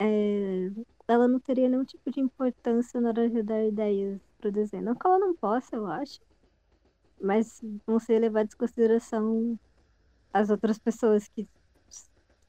é, 0.00 0.70
Ela 1.08 1.28
não 1.28 1.40
teria 1.40 1.68
nenhum 1.68 1.84
tipo 1.84 2.10
de 2.10 2.20
importância 2.20 3.00
na 3.00 3.10
hora 3.10 3.30
de 3.30 3.42
dar 3.42 3.64
ideias 3.64 4.20
pro 4.38 4.52
desenho. 4.52 4.84
Não 4.84 4.94
que 4.96 5.06
ela 5.06 5.18
não 5.18 5.34
possa, 5.36 5.76
eu 5.76 5.86
acho. 5.86 6.20
Mas 7.24 7.60
vão 7.86 7.98
ser 8.00 8.20
levados 8.20 8.54
em 8.54 8.58
consideração 8.58 9.58
as 10.34 10.50
outras 10.50 10.78
pessoas 10.78 11.28
que 11.28 11.48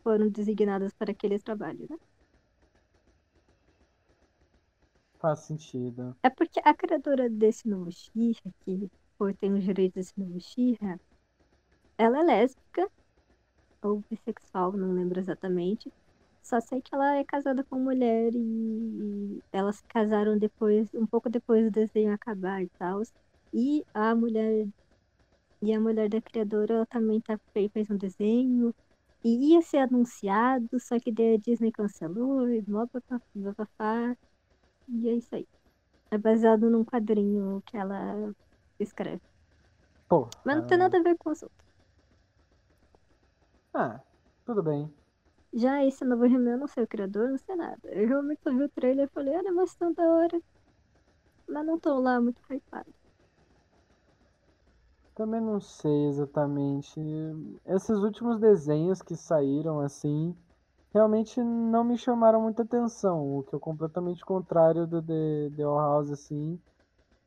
foram 0.03 0.29
designadas 0.29 0.94
para 0.94 1.12
aquele 1.12 1.38
trabalho, 1.39 1.86
né? 1.89 1.98
Faz 5.20 5.41
sentido. 5.41 6.15
É 6.24 6.29
porque 6.29 6.60
a 6.63 6.74
criadora 6.75 7.29
desse 7.29 7.67
novo 7.70 7.89
She-Ra, 7.91 8.51
que 8.65 8.89
por 9.17 9.34
tem 9.36 9.53
os 9.53 9.63
direitos 9.63 9.94
desse 10.08 10.20
novo 10.20 10.39
She-Ra, 10.41 11.00
ela 11.98 12.20
é 12.22 12.24
lésbica 12.24 12.89
ou 13.84 14.03
bissexual, 14.10 14.74
não 14.74 14.94
lembro 14.94 15.20
exatamente. 15.20 15.91
Só 16.44 16.60
sei 16.62 16.82
que 16.82 16.94
ela 16.96 17.17
é 17.17 17.25
casada 17.25 17.63
com 17.65 17.79
mulher 17.79 18.34
e, 18.36 18.38
e 19.38 19.44
elas 19.51 19.77
se 19.77 19.84
casaram 19.88 20.38
depois, 20.39 20.89
um 20.94 21.08
pouco 21.08 21.29
depois 21.29 21.65
do 21.65 21.72
desenho 21.72 22.13
acabar 22.13 22.63
e 22.63 22.70
tal. 22.79 23.01
E 23.55 23.85
a 23.93 24.13
mulher 24.13 24.67
e 25.62 25.74
a 25.74 25.79
mulher 25.79 26.09
da 26.09 26.21
criadora 26.21 26.75
ela 26.75 26.85
também 26.85 27.21
tá, 27.21 27.39
fez, 27.53 27.89
um 27.89 27.97
desenho 27.97 28.75
e 29.24 29.53
ia 29.53 29.62
ser 29.62 29.77
anunciado, 29.79 30.79
só 30.79 31.00
que 31.00 31.12
daí 31.12 31.35
a 31.35 31.38
Disney 31.38 31.71
cancelou 31.71 32.50
e 32.50 32.62
blá, 32.62 32.85
blá. 32.85 34.15
E 34.89 35.09
é 35.09 35.13
isso 35.15 35.33
aí. 35.35 35.47
É 36.12 36.17
baseado 36.17 36.69
num 36.69 36.83
quadrinho 36.83 37.62
que 37.65 37.77
ela 37.77 38.33
escreve. 38.79 39.21
Pô. 40.09 40.27
Mas 40.45 40.57
não 40.57 40.67
tem 40.67 40.75
ah, 40.77 40.81
nada 40.81 41.00
a 41.00 41.03
ver 41.03 41.17
com 41.17 41.31
os 41.31 41.41
outros. 41.41 41.65
Ah, 43.74 44.00
tudo 44.45 44.62
bem. 44.62 44.93
Já 45.53 45.83
esse 45.85 46.03
novo 46.05 46.25
He-Man, 46.25 46.51
eu 46.51 46.57
não 46.59 46.67
sei 46.67 46.83
o 46.83 46.88
criador, 46.88 47.29
não 47.29 47.38
sei 47.38 47.55
nada. 47.55 47.79
Eu 47.85 48.07
realmente 48.07 48.41
só 48.43 48.51
vi 48.51 48.63
o 48.63 48.69
trailer 48.69 49.07
e 49.07 49.13
falei, 49.13 49.35
olha, 49.35 49.51
mas 49.53 49.75
tão 49.75 49.93
da 49.93 50.03
hora. 50.03 50.39
Mas 51.47 51.65
não 51.65 51.79
tô 51.79 52.00
lá 52.00 52.21
muito 52.21 52.41
hypado. 52.50 52.93
Também 55.15 55.39
não 55.39 55.62
sei 55.62 56.07
exatamente. 56.07 57.00
Esses 57.65 57.98
últimos 58.00 58.38
desenhos 58.38 59.01
que 59.01 59.15
saíram 59.15 59.79
assim, 59.79 60.36
realmente 60.93 61.41
não 61.41 61.86
me 61.86 61.98
chamaram 61.98 62.41
muita 62.41 62.63
atenção, 62.63 63.39
o 63.39 63.43
que 63.43 63.55
é 63.55 63.60
completamente 63.60 64.25
contrário 64.25 64.86
do 64.86 65.01
The, 65.01 65.51
The 65.55 65.63
All 65.63 65.79
House 65.79 66.12
assim, 66.12 66.60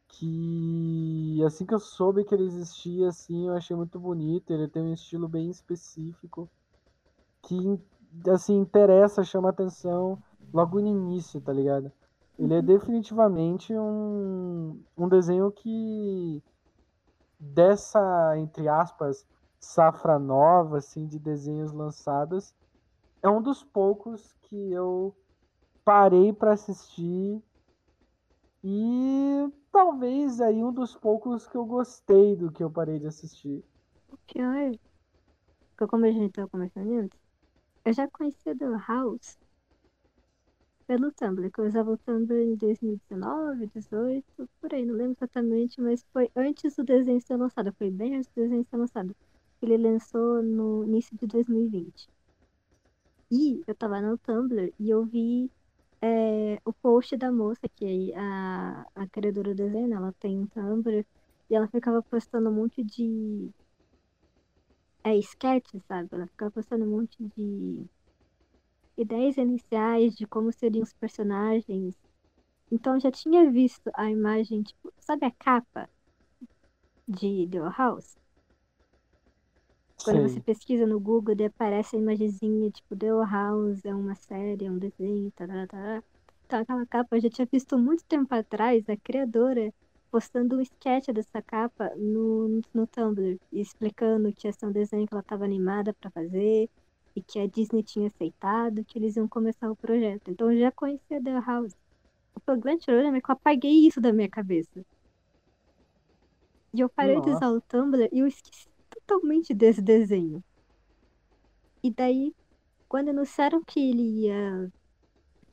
que 0.09 1.43
assim 1.47 1.65
que 1.65 1.75
eu 1.75 1.79
soube 1.79 2.25
que 2.25 2.35
ele 2.35 2.45
existia 2.45 3.09
assim, 3.09 3.49
eu 3.49 3.55
achei 3.55 3.75
muito 3.75 3.99
bonito, 3.99 4.53
ele 4.53 4.69
tem 4.69 4.83
um 4.83 4.93
estilo 4.93 5.27
bem 5.27 5.49
específico 5.49 6.49
que 7.43 7.81
assim 8.31 8.59
interessa, 8.59 9.25
chama 9.25 9.49
atenção 9.49 10.19
logo 10.53 10.81
no 10.81 10.89
início, 10.89 11.41
tá 11.41 11.53
ligado? 11.55 11.91
Ele 12.39 12.55
é 12.55 12.63
definitivamente 12.63 13.73
um, 13.75 14.79
um 14.97 15.09
desenho 15.09 15.51
que 15.51 16.43
dessa, 17.39 18.37
entre 18.37 18.69
aspas, 18.69 19.27
safra 19.59 20.19
nova, 20.19 20.79
assim, 20.79 21.07
de 21.07 21.19
desenhos 21.19 21.73
lançados, 21.73 22.55
é 23.23 23.29
um 23.29 23.43
dos 23.43 23.63
poucos 23.63 24.35
que 24.43 24.73
eu 24.73 25.15
parei 25.85 26.33
para 26.33 26.53
assistir 26.53 27.43
e 28.63 29.53
talvez 29.73 30.41
aí 30.41 30.63
um 30.63 30.73
dos 30.73 30.95
poucos 30.95 31.47
que 31.47 31.57
eu 31.57 31.65
gostei 31.65 32.37
do 32.37 32.51
que 32.51 32.63
eu 32.63 32.71
parei 32.71 32.99
de 32.99 33.07
assistir. 33.07 33.65
O 34.11 34.17
pior, 34.19 34.73
que 35.77 35.87
como 35.87 36.05
a 36.05 36.11
gente 36.11 36.33
tava 36.33 36.49
conversando 36.49 36.93
antes, 36.93 37.19
eu 37.85 37.93
já 37.93 38.09
conhecia 38.09 38.57
The 38.57 38.67
House 38.87 39.39
pelo 40.89 41.13
Tumblr, 41.13 41.51
que 41.53 41.61
eu 41.61 41.67
usava 41.67 41.93
o 41.93 41.99
Tumblr 41.99 42.35
em 42.35 42.57
2019, 42.57 43.67
2018, 43.67 44.49
por 44.59 44.73
aí, 44.73 44.87
não 44.87 44.95
lembro 44.95 45.13
exatamente, 45.19 45.81
mas 45.83 46.03
foi 46.13 46.31
antes 46.35 46.75
do 46.77 46.83
desenho 46.83 47.21
ser 47.21 47.37
lançado, 47.37 47.73
foi 47.75 47.91
bem 47.91 48.17
antes 48.17 48.31
do 48.31 48.43
desenho 48.43 48.65
ser 48.65 48.77
lançado. 48.79 49.15
Ele 49.61 49.77
lançou 49.77 50.43
no 50.43 50.85
início 50.85 51.15
de 51.19 51.27
2020. 51.27 52.09
E 53.31 53.63
eu 53.67 53.75
tava 53.75 54.01
no 54.01 54.17
Tumblr 54.17 54.73
e 54.79 54.89
eu 54.89 55.05
vi 55.05 55.51
é, 56.01 56.59
o 56.65 56.73
post 56.73 57.17
da 57.19 57.31
moça, 57.31 57.69
que 57.77 58.13
é 58.13 58.19
a, 58.19 58.87
a 58.95 59.07
criadora 59.09 59.55
do 59.55 59.57
desenho, 59.57 59.93
ela 59.95 60.15
tem 60.19 60.39
um 60.39 60.47
Tumblr, 60.47 61.05
e 61.51 61.55
ela 61.55 61.69
ficava 61.69 62.03
postando 62.03 62.49
um 62.49 62.55
monte 62.55 62.83
de. 62.83 63.51
É, 65.05 65.15
sketch, 65.19 65.75
sabe? 65.87 66.09
Ela 66.13 66.27
ficava 66.27 66.51
postando 66.51 66.85
um 66.85 66.91
monte 66.91 67.23
de 67.37 67.87
ideias 68.99 69.37
iniciais 69.39 70.15
de 70.15 70.27
como 70.27 70.53
seriam 70.53 70.83
os 70.85 70.93
personagens. 70.95 71.97
Então 72.71 73.01
já 73.01 73.11
tinha 73.11 73.51
visto 73.51 73.91
a 73.95 74.11
imagem, 74.11 74.63
tipo, 74.63 74.93
sabe 75.01 75.27
a 75.27 75.33
capa 75.33 75.89
de 77.09 77.47
The 77.51 77.59
House? 77.77 78.17
Quando 80.03 80.21
Sei. 80.21 80.23
você 80.23 80.41
pesquisa 80.41 80.87
no 80.87 80.99
Google, 81.01 81.35
daí 81.35 81.47
aparece 81.47 81.97
a 81.97 81.99
imagenzinha, 81.99 82.71
tipo, 82.71 82.97
The 82.97 83.09
House, 83.09 83.85
é 83.85 83.95
uma 83.95 84.15
série, 84.15 84.65
é 84.67 84.71
um 84.71 84.79
desenho, 84.79 85.31
tará, 85.33 85.67
tará. 85.67 86.03
Então 86.47 86.61
aquela 86.61 86.87
capa 86.87 87.17
eu 87.17 87.21
já 87.21 87.31
tinha 87.31 87.47
visto 87.51 87.79
muito 87.79 88.05
tempo 88.07 88.35
atrás, 88.35 88.89
a 88.89 88.97
criadora 88.97 89.73
postando 90.11 90.57
um 90.57 90.61
sketch 90.63 91.09
dessa 91.09 91.43
capa 91.43 91.93
no, 91.97 92.63
no 92.73 92.87
Tumblr, 92.87 93.39
explicando 93.53 94.33
que 94.33 94.49
ia 94.49 94.53
ser 94.53 94.67
um 94.67 94.73
desenho 94.73 95.07
que 95.07 95.13
ela 95.15 95.21
estava 95.21 95.45
animada 95.45 95.93
para 95.95 96.11
fazer, 96.11 96.71
e 97.19 97.23
que 97.23 97.39
a 97.39 97.47
Disney 97.47 97.83
tinha 97.83 98.07
aceitado, 98.07 98.85
que 98.85 98.99
eles 98.99 99.17
iam 99.17 99.29
começar 99.29 99.71
o 99.71 99.77
projeto. 99.77 100.31
Então 100.31 100.51
eu 100.53 100.61
já 100.61 100.73
conhecia 100.73 101.23
The 101.23 101.41
House. 101.41 101.75
O 102.35 102.41
problema 102.41 102.79
é 103.17 103.21
que 103.21 103.31
eu 103.31 103.33
apaguei 103.35 103.87
isso 103.87 104.01
da 104.01 104.13
minha 104.13 104.29
cabeça. 104.29 104.85
E 106.73 106.81
eu 106.81 106.89
parei 106.89 107.21
de 107.21 107.31
usar 107.31 107.51
Nossa. 107.51 107.57
o 107.57 107.61
Tumblr 107.61 108.09
e 108.13 108.21
eu 108.21 108.27
esqueci 108.27 108.69
totalmente 108.89 109.53
desse 109.53 109.83
desenho. 109.83 110.43
E 111.83 111.91
daí, 111.91 112.35
quando 112.89 113.09
anunciaram 113.09 113.63
que 113.65 113.81
ele 113.81 114.27
ia 114.27 114.73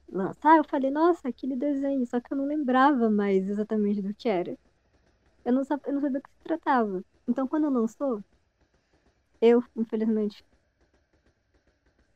lançar, 0.07 0.57
eu 0.57 0.63
falei, 0.63 0.91
nossa, 0.91 1.27
aquele 1.27 1.55
desenho, 1.55 2.05
só 2.05 2.19
que 2.19 2.31
eu 2.31 2.37
não 2.37 2.45
lembrava 2.45 3.09
mais 3.09 3.49
exatamente 3.49 4.01
do 4.01 4.13
que 4.13 4.29
era. 4.29 4.55
Eu 5.43 5.53
não 5.53 5.63
sabia, 5.63 5.87
eu 5.87 5.93
não 5.93 6.01
sabia 6.01 6.19
do 6.19 6.23
que 6.23 6.29
se 6.29 6.43
tratava. 6.43 7.03
Então 7.27 7.47
quando 7.47 7.69
lançou, 7.69 8.23
eu, 9.41 9.63
infelizmente, 9.75 10.43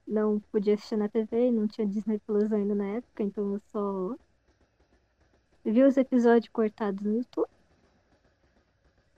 não 0.10 0.40
podia 0.52 0.74
assistir 0.74 0.98
na 0.98 1.08
TV, 1.08 1.52
não 1.52 1.68
tinha 1.68 1.88
Disney 1.88 2.20
Plus 2.20 2.52
ainda 2.52 2.74
na 2.74 2.86
época, 2.98 3.24
então 3.24 3.54
eu 3.54 3.62
só 3.72 4.16
vi 5.64 5.84
os 5.84 5.98
episódios 5.98 6.52
cortados 6.52 7.02
no 7.02 7.14
YouTube. 7.14 7.48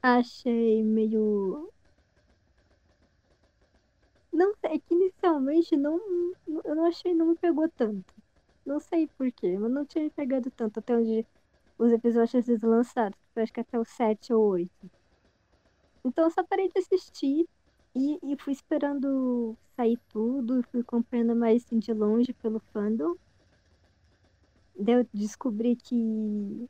Achei 0.04 0.84
meio. 0.84 1.72
Não 4.34 4.54
sei, 4.56 4.72
é 4.72 4.80
que 4.80 4.94
inicialmente 4.94 5.78
não, 5.78 6.00
eu 6.66 6.76
não 6.76 6.86
achei, 6.86 7.14
não 7.14 7.28
me 7.28 7.36
pegou 7.38 7.70
tanto. 7.70 8.14
Não 8.66 8.80
sei 8.80 9.08
porquê, 9.18 9.58
mas 9.58 9.72
não 9.72 9.86
tinha 9.86 10.04
me 10.04 10.10
pegado 10.10 10.52
tanto 10.52 10.80
até 10.80 10.96
onde 10.96 11.26
os 11.78 11.92
episódios 11.92 12.46
lançados. 12.62 13.18
Acho 13.36 13.54
que 13.54 13.60
até 13.62 13.80
o 13.80 13.86
7 13.86 14.34
ou 14.34 14.44
8. 14.50 14.92
Então 16.04 16.26
eu 16.26 16.32
só 16.32 16.44
parei 16.44 16.70
de 16.70 16.80
assistir 16.80 17.48
e, 17.96 18.20
e 18.34 18.38
fui 18.42 18.54
esperando 18.54 19.58
sair 19.76 19.98
tudo, 20.10 20.62
fui 20.72 20.82
acompanhando 20.82 21.36
mais 21.36 21.64
assim, 21.66 21.80
de 21.80 21.94
longe 21.94 22.34
pelo 22.34 22.60
fandom. 22.74 23.16
Daí 24.76 24.96
eu 24.96 25.08
descobri 25.14 25.76
que 25.78 26.68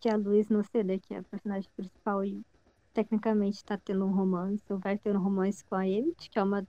que 0.00 0.08
a 0.08 0.16
não 0.18 0.62
sei, 0.64 0.98
que 1.00 1.14
é 1.14 1.18
a 1.18 1.22
personagem 1.24 1.70
principal 1.76 2.24
e 2.24 2.44
tecnicamente 2.92 3.64
tá 3.64 3.78
tendo 3.78 4.04
um 4.06 4.12
romance, 4.12 4.62
ou 4.70 4.78
vai 4.78 4.98
ter 4.98 5.16
um 5.16 5.20
romance 5.22 5.64
com 5.64 5.74
a 5.76 5.86
Emmett, 5.86 6.28
que 6.30 6.38
é 6.38 6.42
uma 6.42 6.66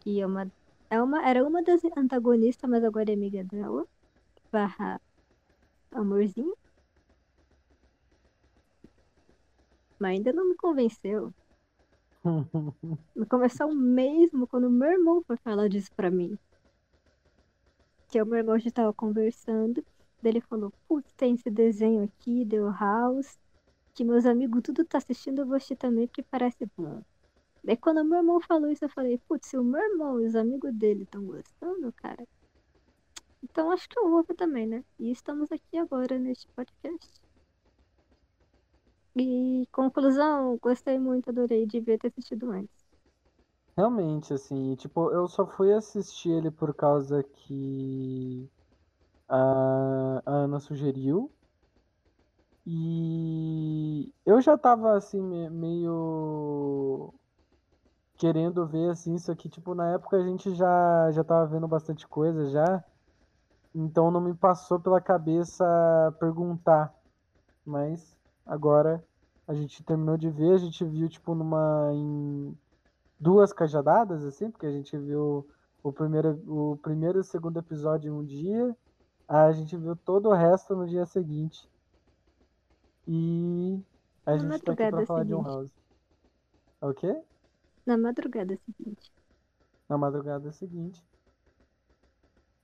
que 0.00 0.20
é 0.20 0.26
uma 0.26 0.52
é 0.90 1.02
uma 1.02 1.28
era 1.28 1.44
uma 1.46 1.62
das 1.62 1.82
antagonistas, 1.96 2.70
mas 2.70 2.84
agora 2.84 3.10
é 3.10 3.14
amiga 3.14 3.44
dela. 3.44 3.86
Barra 4.52 5.00
amorzinho. 5.92 6.54
Mas 10.00 10.12
ainda 10.12 10.32
não 10.32 10.48
me 10.48 10.56
convenceu. 10.56 11.34
Começou 13.28 13.74
mesmo 13.74 14.46
quando 14.46 14.70
meu 14.70 14.90
irmão 14.90 15.22
foi 15.26 15.36
falar 15.36 15.68
disso 15.68 15.90
pra 15.94 16.10
mim. 16.10 16.38
Que 18.08 18.20
o 18.20 18.26
meu 18.26 18.38
irmão 18.38 18.58
já 18.58 18.70
tava 18.70 18.92
conversando. 18.92 19.84
Daí 20.22 20.32
ele 20.32 20.40
falou, 20.40 20.72
putz, 20.88 21.12
tem 21.12 21.34
esse 21.34 21.50
desenho 21.50 22.04
aqui, 22.04 22.46
The 22.46 22.58
House, 22.78 23.38
que 23.94 24.04
meus 24.04 24.26
amigos 24.26 24.62
tudo 24.62 24.84
tá 24.84 24.98
assistindo, 24.98 25.40
eu 25.40 25.46
vou 25.46 25.56
assistir 25.56 25.76
também, 25.76 26.06
porque 26.06 26.22
parece 26.22 26.68
bom. 26.76 27.02
Daí 27.62 27.76
quando 27.76 28.04
meu 28.04 28.18
irmão 28.18 28.40
falou 28.40 28.70
isso, 28.70 28.84
eu 28.84 28.88
falei, 28.88 29.18
putz, 29.28 29.48
se 29.48 29.58
o 29.58 29.64
meu 29.64 29.80
irmão 29.80 30.20
e 30.20 30.26
os 30.26 30.34
amigos 30.36 30.72
dele 30.72 31.02
estão 31.02 31.24
gostando, 31.24 31.92
cara, 31.92 32.26
então 33.42 33.70
acho 33.70 33.88
que 33.88 33.98
eu 33.98 34.08
vou 34.08 34.24
também, 34.24 34.66
né? 34.66 34.84
E 34.98 35.10
estamos 35.10 35.52
aqui 35.52 35.76
agora 35.76 36.18
neste 36.18 36.48
podcast. 36.48 37.25
E 39.16 39.66
conclusão, 39.72 40.58
gostei 40.58 40.98
muito, 40.98 41.30
adorei, 41.30 41.66
devia 41.66 41.98
ter 41.98 42.08
assistido 42.08 42.50
antes. 42.50 42.86
Realmente, 43.76 44.32
assim, 44.32 44.74
tipo, 44.74 45.10
eu 45.10 45.26
só 45.28 45.46
fui 45.46 45.72
assistir 45.72 46.30
ele 46.30 46.50
por 46.50 46.74
causa 46.74 47.22
que 47.22 48.48
a, 49.28 50.22
Ana 50.26 50.60
sugeriu. 50.60 51.30
E 52.66 54.12
eu 54.24 54.40
já 54.40 54.58
tava 54.58 54.96
assim, 54.96 55.20
meio 55.50 57.14
querendo 58.18 58.66
ver 58.66 58.90
assim, 58.90 59.14
isso 59.14 59.30
aqui, 59.30 59.48
tipo, 59.48 59.74
na 59.74 59.92
época 59.92 60.16
a 60.16 60.22
gente 60.26 60.54
já, 60.54 61.10
já 61.12 61.22
tava 61.22 61.46
vendo 61.46 61.68
bastante 61.68 62.06
coisa 62.08 62.50
já. 62.50 62.84
Então 63.74 64.10
não 64.10 64.20
me 64.20 64.34
passou 64.34 64.80
pela 64.80 65.00
cabeça 65.00 65.64
perguntar. 66.18 66.94
Mas 67.64 68.15
agora 68.46 69.04
a 69.46 69.54
gente 69.54 69.82
terminou 69.82 70.16
de 70.16 70.30
ver, 70.30 70.54
a 70.54 70.58
gente 70.58 70.84
viu 70.84 71.08
tipo 71.08 71.34
numa 71.34 71.90
em 71.92 72.56
duas 73.18 73.52
cajadadas 73.52 74.24
assim, 74.24 74.50
porque 74.50 74.66
a 74.66 74.72
gente 74.72 74.96
viu 74.96 75.46
o 75.82 75.92
primeiro 75.92 76.40
o 76.46 76.76
primeiro 76.78 77.18
e 77.18 77.20
o 77.20 77.24
segundo 77.24 77.58
episódio 77.58 78.08
em 78.12 78.16
um 78.16 78.24
dia, 78.24 78.76
a 79.28 79.52
gente 79.52 79.76
viu 79.76 79.96
todo 79.96 80.28
o 80.28 80.34
resto 80.34 80.74
no 80.74 80.86
dia 80.86 81.04
seguinte. 81.06 81.68
E 83.06 83.80
a 84.24 84.32
Na 84.32 84.38
gente 84.38 84.64
tá 84.64 84.72
aqui 84.72 84.90
pra 84.90 85.06
falar 85.06 85.20
seguinte. 85.20 85.28
de 85.28 85.34
um 85.34 85.42
house. 85.42 85.70
É 86.80 86.86
o 86.86 86.94
quê? 86.94 87.22
Na 87.84 87.96
madrugada 87.96 88.56
seguinte. 88.56 89.12
Na 89.88 89.96
madrugada 89.96 90.50
seguinte. 90.52 91.02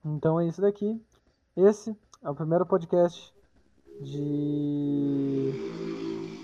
Então 0.03 0.39
é 0.39 0.47
isso 0.47 0.61
daqui. 0.61 1.01
Esse 1.55 1.97
é 2.21 2.29
o 2.29 2.35
primeiro 2.35 2.65
podcast 2.65 3.32
de, 4.01 5.51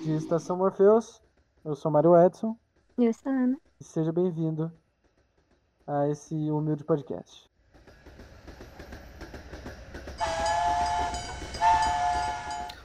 de 0.04 0.12
Estação 0.16 0.58
Morpheus. 0.58 1.22
Eu 1.64 1.76
sou 1.76 1.92
Mário 1.92 2.16
Edson. 2.18 2.58
Eu 2.98 3.14
sou 3.14 3.32
a 3.32 3.36
Ana. 3.36 3.58
E 3.80 3.84
seja 3.84 4.12
bem-vindo 4.12 4.72
a 5.88 6.08
esse 6.10 6.34
humilde 6.52 6.84
podcast. 6.84 7.50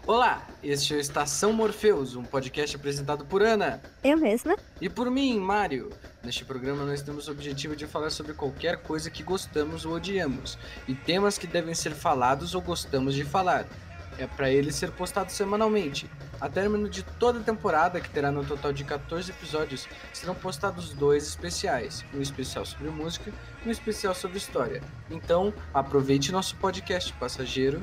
Olá, 0.07 0.47
este 0.63 0.93
é 0.93 0.99
o 0.99 1.01
Estação 1.01 1.53
Morpheus, 1.55 2.15
um 2.15 2.23
podcast 2.23 2.77
apresentado 2.77 3.25
por 3.25 3.43
Ana. 3.43 3.81
Eu 4.03 4.19
mesma. 4.19 4.55
E 4.79 4.89
por 4.89 5.11
mim, 5.11 5.41
Mário. 5.41 5.91
Neste 6.23 6.45
programa 6.45 6.85
nós 6.85 7.01
temos 7.01 7.27
o 7.27 7.31
objetivo 7.33 7.75
de 7.75 7.87
falar 7.87 8.11
sobre 8.11 8.35
qualquer 8.35 8.83
coisa 8.83 9.11
que 9.11 9.23
gostamos 9.23 9.87
ou 9.87 9.95
odiamos, 9.95 10.59
e 10.87 10.95
temas 10.95 11.39
que 11.39 11.47
devem 11.47 11.75
ser 11.75 11.93
falados 11.93 12.55
ou 12.55 12.61
gostamos 12.61 13.15
de 13.15 13.25
falar. 13.25 13.67
É 14.19 14.27
para 14.27 14.51
ele 14.51 14.73
ser 14.73 14.91
postado 14.93 15.31
semanalmente. 15.33 16.09
A 16.41 16.49
término 16.49 16.89
de 16.89 17.03
toda 17.03 17.41
a 17.41 17.43
temporada, 17.43 18.01
que 18.01 18.11
terá 18.11 18.31
no 18.31 18.45
total 18.45 18.73
de 18.73 18.85
14 18.85 19.31
episódios, 19.31 19.89
serão 20.13 20.35
postados 20.35 20.93
dois 20.93 21.27
especiais: 21.27 22.05
um 22.15 22.21
especial 22.21 22.65
sobre 22.65 22.89
música 22.91 23.33
e 23.65 23.69
um 23.69 23.73
especial 23.73 24.15
sobre 24.15 24.39
história. 24.39 24.83
Então, 25.11 25.53
aproveite 25.73 26.33
nosso 26.33 26.57
podcast 26.57 27.13
passageiro. 27.15 27.83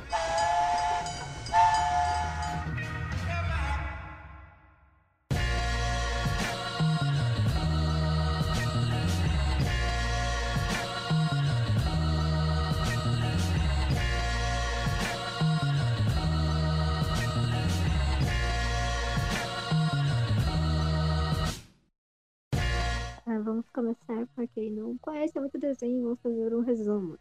Desenho, 25.82 26.04
vamos 26.04 26.20
fazer 26.22 26.56
um 26.56 26.62
resumo. 26.62 27.18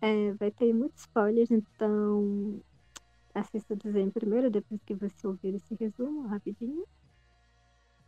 É, 0.00 0.32
vai 0.34 0.50
ter 0.50 0.72
muitos 0.72 1.02
spoilers, 1.02 1.50
então 1.50 2.60
assista 3.34 3.74
o 3.74 3.76
desenho 3.76 4.10
primeiro, 4.12 4.50
depois 4.50 4.80
que 4.84 4.94
você 4.94 5.26
ouvir 5.26 5.54
esse 5.54 5.74
resumo, 5.74 6.26
rapidinho. 6.26 6.86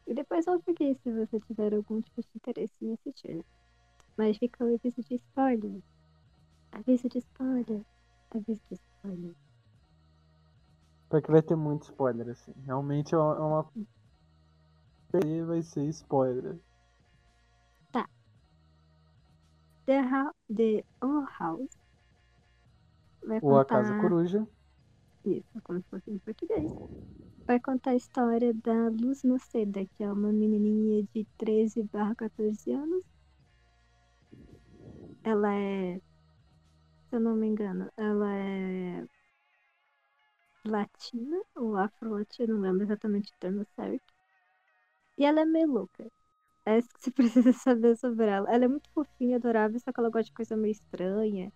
E 0.07 0.15
depois 0.15 0.47
ouve 0.47 0.71
aqui 0.71 0.95
se 1.03 1.13
você 1.13 1.41
tiver 1.41 1.75
algum 1.75 2.01
tipo 2.01 2.21
de 2.21 2.29
interesse 2.37 2.75
em 2.83 2.93
assistir. 2.93 3.37
Né? 3.37 3.45
Mas 4.17 4.37
fica 4.37 4.65
o 4.65 4.75
aviso 4.75 5.03
de 5.03 5.15
spoiler. 5.15 5.83
Aviso 6.73 7.09
de 7.09 7.19
spoiler. 7.19 7.81
Aviso 8.31 8.61
de 8.69 8.75
spoiler. 8.75 9.35
Porque 11.09 11.31
vai 11.31 11.43
ter 11.43 11.57
muito 11.57 11.85
spoiler, 11.85 12.29
assim. 12.29 12.53
Realmente 12.67 13.15
é 13.15 13.19
uma. 13.19 13.67
Vai 15.47 15.63
ser 15.63 15.85
spoiler. 15.85 16.59
The, 19.87 20.01
ha 20.01 20.33
The 20.49 20.85
House. 21.39 21.77
Vai 23.27 23.39
Ou 23.43 23.59
a 23.59 23.65
Casa 23.65 24.01
Coruja. 24.01 24.47
Isso, 25.25 25.61
como 25.63 25.81
se 25.81 25.89
fosse 25.89 26.11
em 26.11 26.19
português. 26.19 26.71
Vai 27.47 27.61
contar 27.61 27.91
a 27.91 27.97
história 27.97 28.55
da 28.55 28.89
Luz 28.89 29.23
Noceda, 29.23 29.85
que 29.85 30.03
é 30.03 30.11
uma 30.11 30.33
menininha 30.33 31.03
de 31.15 31.27
13 31.39 31.83
barra 31.85 32.15
14 32.15 32.73
anos. 32.73 33.03
Ela 35.23 35.55
é, 35.55 36.01
se 37.09 37.17
eu 37.17 37.21
não 37.21 37.37
me 37.37 37.47
engano, 37.47 37.91
ela 37.97 38.35
é 38.35 39.07
latina 40.67 41.41
ou 41.55 41.77
afro-latina, 41.77 42.55
não 42.55 42.61
lembro 42.61 42.85
exatamente 42.85 43.31
o 43.33 43.39
termo 43.39 43.65
certo. 43.77 44.13
E 45.19 45.25
ela 45.25 45.41
é 45.41 45.45
meio 45.45 45.69
louca. 45.71 46.11
É 46.67 46.79
isso 46.79 46.89
que 46.95 47.01
você 47.05 47.11
precisa 47.13 47.53
saber 47.53 47.97
sobre 47.97 48.27
ela. 48.27 48.53
Ela 48.53 48.65
é 48.65 48.69
muito 48.69 48.91
fofinha, 48.93 49.37
adorável, 49.37 49.79
só 49.81 49.93
que 49.93 50.01
ela 50.01 50.11
gosta 50.11 50.25
de 50.27 50.33
coisa 50.33 50.57
meio 50.57 50.73
estranha. 50.73 51.53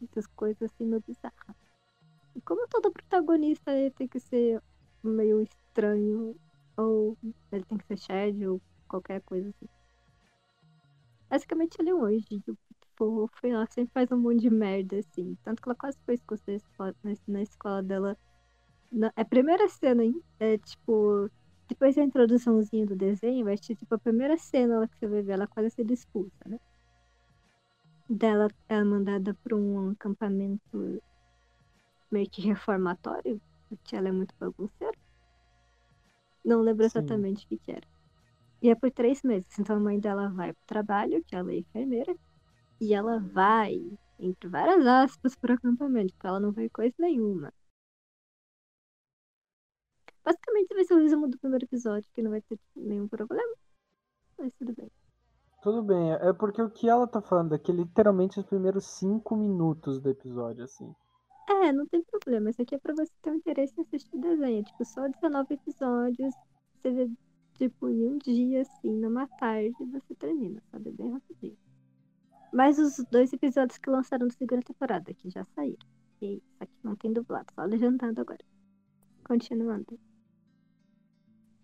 Muitas 0.00 0.26
coisas 0.28 0.62
assim 0.62 0.86
meio 0.86 1.02
bizarras. 1.06 1.56
E 2.34 2.40
como 2.42 2.68
todo 2.68 2.92
protagonista, 2.92 3.72
ele 3.72 3.90
tem 3.92 4.08
que 4.08 4.20
ser 4.20 4.62
meio 5.02 5.42
estranho. 5.42 6.36
Ou 6.76 7.16
ele 7.52 7.64
tem 7.64 7.78
que 7.78 7.86
ser 7.86 7.98
shed 7.98 8.46
ou 8.46 8.60
qualquer 8.88 9.20
coisa 9.22 9.48
assim. 9.50 9.68
Basicamente 11.30 11.76
ele 11.80 11.90
é 11.90 11.94
um 11.94 12.04
anjo. 12.04 12.40
Tipo, 12.80 13.30
ela 13.42 13.66
sempre 13.66 13.92
faz 13.92 14.10
um 14.12 14.18
monte 14.18 14.40
de 14.42 14.50
merda, 14.50 14.98
assim. 14.98 15.36
Tanto 15.42 15.62
que 15.62 15.68
ela 15.68 15.76
quase 15.76 15.98
foi 16.04 16.14
escocesa 16.14 16.64
na 17.26 17.42
escola 17.42 17.82
dela. 17.82 18.16
Na, 18.90 19.12
a 19.16 19.24
primeira 19.24 19.68
cena, 19.68 20.04
hein? 20.04 20.22
É 20.40 20.58
tipo 20.58 21.30
depois 21.68 21.94
da 21.96 22.02
introduçãozinha 22.04 22.86
do 22.86 22.96
desenho, 22.96 23.44
vai 23.44 23.56
ser 23.56 23.76
tipo 23.76 23.94
a 23.94 23.98
primeira 23.98 24.36
cena 24.38 24.88
que 24.88 24.96
você 24.98 25.06
vai 25.08 25.22
ver 25.22 25.32
ela 25.32 25.46
quase 25.46 25.70
sendo 25.70 25.92
expulsa, 25.92 26.36
né? 26.46 26.58
Dela 28.10 28.48
é 28.68 28.84
mandada 28.84 29.34
para 29.42 29.56
um 29.56 29.90
acampamento 29.92 31.00
meio 32.10 32.28
que 32.30 32.42
reformatório, 32.42 33.40
porque 33.68 33.96
ela 33.96 34.08
é 34.08 34.12
muito 34.12 34.34
bagunceira. 34.38 34.98
Não 36.44 36.60
lembro 36.62 36.84
Sim. 36.84 36.86
exatamente 36.86 37.44
o 37.44 37.48
que, 37.48 37.58
que 37.58 37.70
era. 37.72 37.86
E 38.62 38.70
é 38.70 38.74
por 38.74 38.90
três 38.92 39.22
meses. 39.22 39.48
Então 39.58 39.76
a 39.76 39.80
mãe 39.80 40.00
dela 40.00 40.30
vai 40.30 40.52
pro 40.54 40.66
trabalho, 40.66 41.24
que 41.26 41.36
ela 41.36 41.52
é 41.52 41.58
enfermeira, 41.58 42.14
e 42.80 42.94
ela 42.94 43.20
vai, 43.20 43.76
entre 44.18 44.48
várias 44.50 44.86
aspas, 44.86 45.36
pro 45.36 45.54
acampamento, 45.54 46.14
porque 46.14 46.26
ela 46.28 46.40
não 46.40 46.52
vê 46.52 46.70
coisa 46.70 46.94
nenhuma. 46.98 47.52
Basicamente 50.28 50.74
vai 50.74 50.84
ser 50.84 50.92
o 50.92 50.98
resumo 50.98 51.26
do 51.26 51.38
primeiro 51.38 51.64
episódio, 51.64 52.10
que 52.12 52.20
não 52.20 52.30
vai 52.30 52.42
ter 52.42 52.60
nenhum 52.76 53.08
problema. 53.08 53.56
Mas 54.38 54.52
tudo 54.58 54.74
bem. 54.74 54.90
Tudo 55.62 55.82
bem, 55.82 56.12
é 56.12 56.34
porque 56.34 56.60
o 56.60 56.68
que 56.68 56.86
ela 56.86 57.06
tá 57.06 57.22
falando 57.22 57.54
é 57.54 57.58
que 57.58 57.72
literalmente 57.72 58.38
os 58.38 58.44
primeiros 58.44 58.84
cinco 58.84 59.34
minutos 59.34 60.02
do 60.02 60.10
episódio, 60.10 60.64
assim. 60.64 60.94
É, 61.48 61.72
não 61.72 61.86
tem 61.86 62.04
problema. 62.04 62.50
Isso 62.50 62.60
aqui 62.60 62.74
é 62.74 62.78
pra 62.78 62.92
você 62.94 63.10
ter 63.22 63.30
um 63.30 63.36
interesse 63.36 63.72
em 63.78 63.84
assistir 63.84 64.14
o 64.14 64.20
desenho. 64.20 64.62
Tipo, 64.64 64.84
só 64.84 65.08
19 65.08 65.54
episódios. 65.54 66.34
Você 66.74 66.90
vê, 66.90 67.10
tipo, 67.54 67.88
em 67.88 68.06
um 68.06 68.18
dia, 68.18 68.60
assim, 68.60 68.92
numa 69.00 69.26
tarde, 69.26 69.72
você 69.90 70.14
termina, 70.14 70.62
sabe? 70.70 70.90
Bem 70.90 71.10
rapidinho. 71.10 71.56
Mas 72.52 72.78
os 72.78 73.02
dois 73.10 73.32
episódios 73.32 73.78
que 73.78 73.88
lançaram 73.88 74.26
na 74.26 74.32
segunda 74.34 74.60
temporada, 74.60 75.14
que 75.14 75.30
já 75.30 75.42
saíram. 75.54 75.88
E 76.20 76.34
isso 76.34 76.56
aqui 76.60 76.76
não 76.84 76.94
tem 76.96 77.14
dublado, 77.14 77.46
só 77.54 77.64
legendado 77.64 78.20
agora. 78.20 78.44
Continuando. 79.24 79.98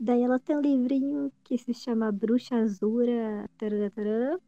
Daí 0.05 0.21
ela 0.21 0.39
tem 0.39 0.55
um 0.55 0.61
livrinho 0.61 1.33
que 1.43 1.57
se 1.57 1.73
chama 1.73 2.13
Bruxa 2.13 2.57
Azura, 2.57 3.49
tarará, 3.57 3.91
tarará, 3.91 4.39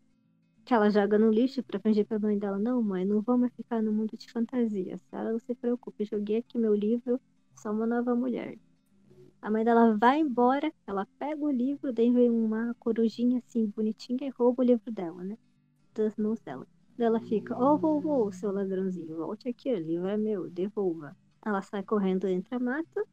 que 0.67 0.75
ela 0.75 0.91
joga 0.91 1.19
no 1.19 1.31
lixo 1.31 1.63
pra 1.63 1.81
fingir 1.81 2.05
pra 2.05 2.19
mãe 2.19 2.39
dela. 2.39 2.59
Não, 2.59 2.83
mãe, 2.83 3.07
não 3.07 3.23
vamos 3.23 3.51
ficar 3.55 3.83
no 3.83 3.91
mundo 3.91 4.19
de 4.19 4.31
fantasia. 4.31 5.01
Ela 5.11 5.33
não 5.33 5.39
se 5.39 5.55
preocupe, 5.55 6.05
joguei 6.05 6.37
aqui 6.41 6.59
meu 6.59 6.75
livro, 6.75 7.19
sou 7.55 7.73
uma 7.73 7.87
nova 7.87 8.15
mulher. 8.15 8.59
A 9.41 9.51
mãe 9.51 9.65
dela 9.65 9.97
vai 9.97 10.21
embora, 10.21 10.71
ela 10.87 11.07
pega 11.19 11.43
o 11.43 11.51
livro, 11.51 11.91
daí 11.91 12.11
vem 12.11 12.29
uma 12.29 12.75
corujinha 12.79 13.39
assim, 13.39 13.65
bonitinha, 13.65 14.29
e 14.29 14.29
rouba 14.29 14.63
o 14.63 14.67
livro 14.67 14.93
dela, 14.93 15.25
né? 15.25 15.39
Das 15.95 16.19
mãos 16.19 16.39
dela. 16.41 16.67
Daí 16.99 17.07
ela 17.07 17.21
fica, 17.21 17.57
ô 17.59 17.73
oh, 17.73 17.79
vovô, 17.79 18.31
seu 18.31 18.53
ladrãozinho, 18.53 19.17
volte 19.17 19.49
aqui, 19.49 19.73
o 19.73 19.79
livro 19.79 20.07
é 20.07 20.19
meu, 20.19 20.51
devolva. 20.51 21.17
Ela 21.43 21.63
sai 21.63 21.83
correndo 21.83 22.29
entre 22.29 22.55
a 22.55 22.59
mata. 22.59 23.07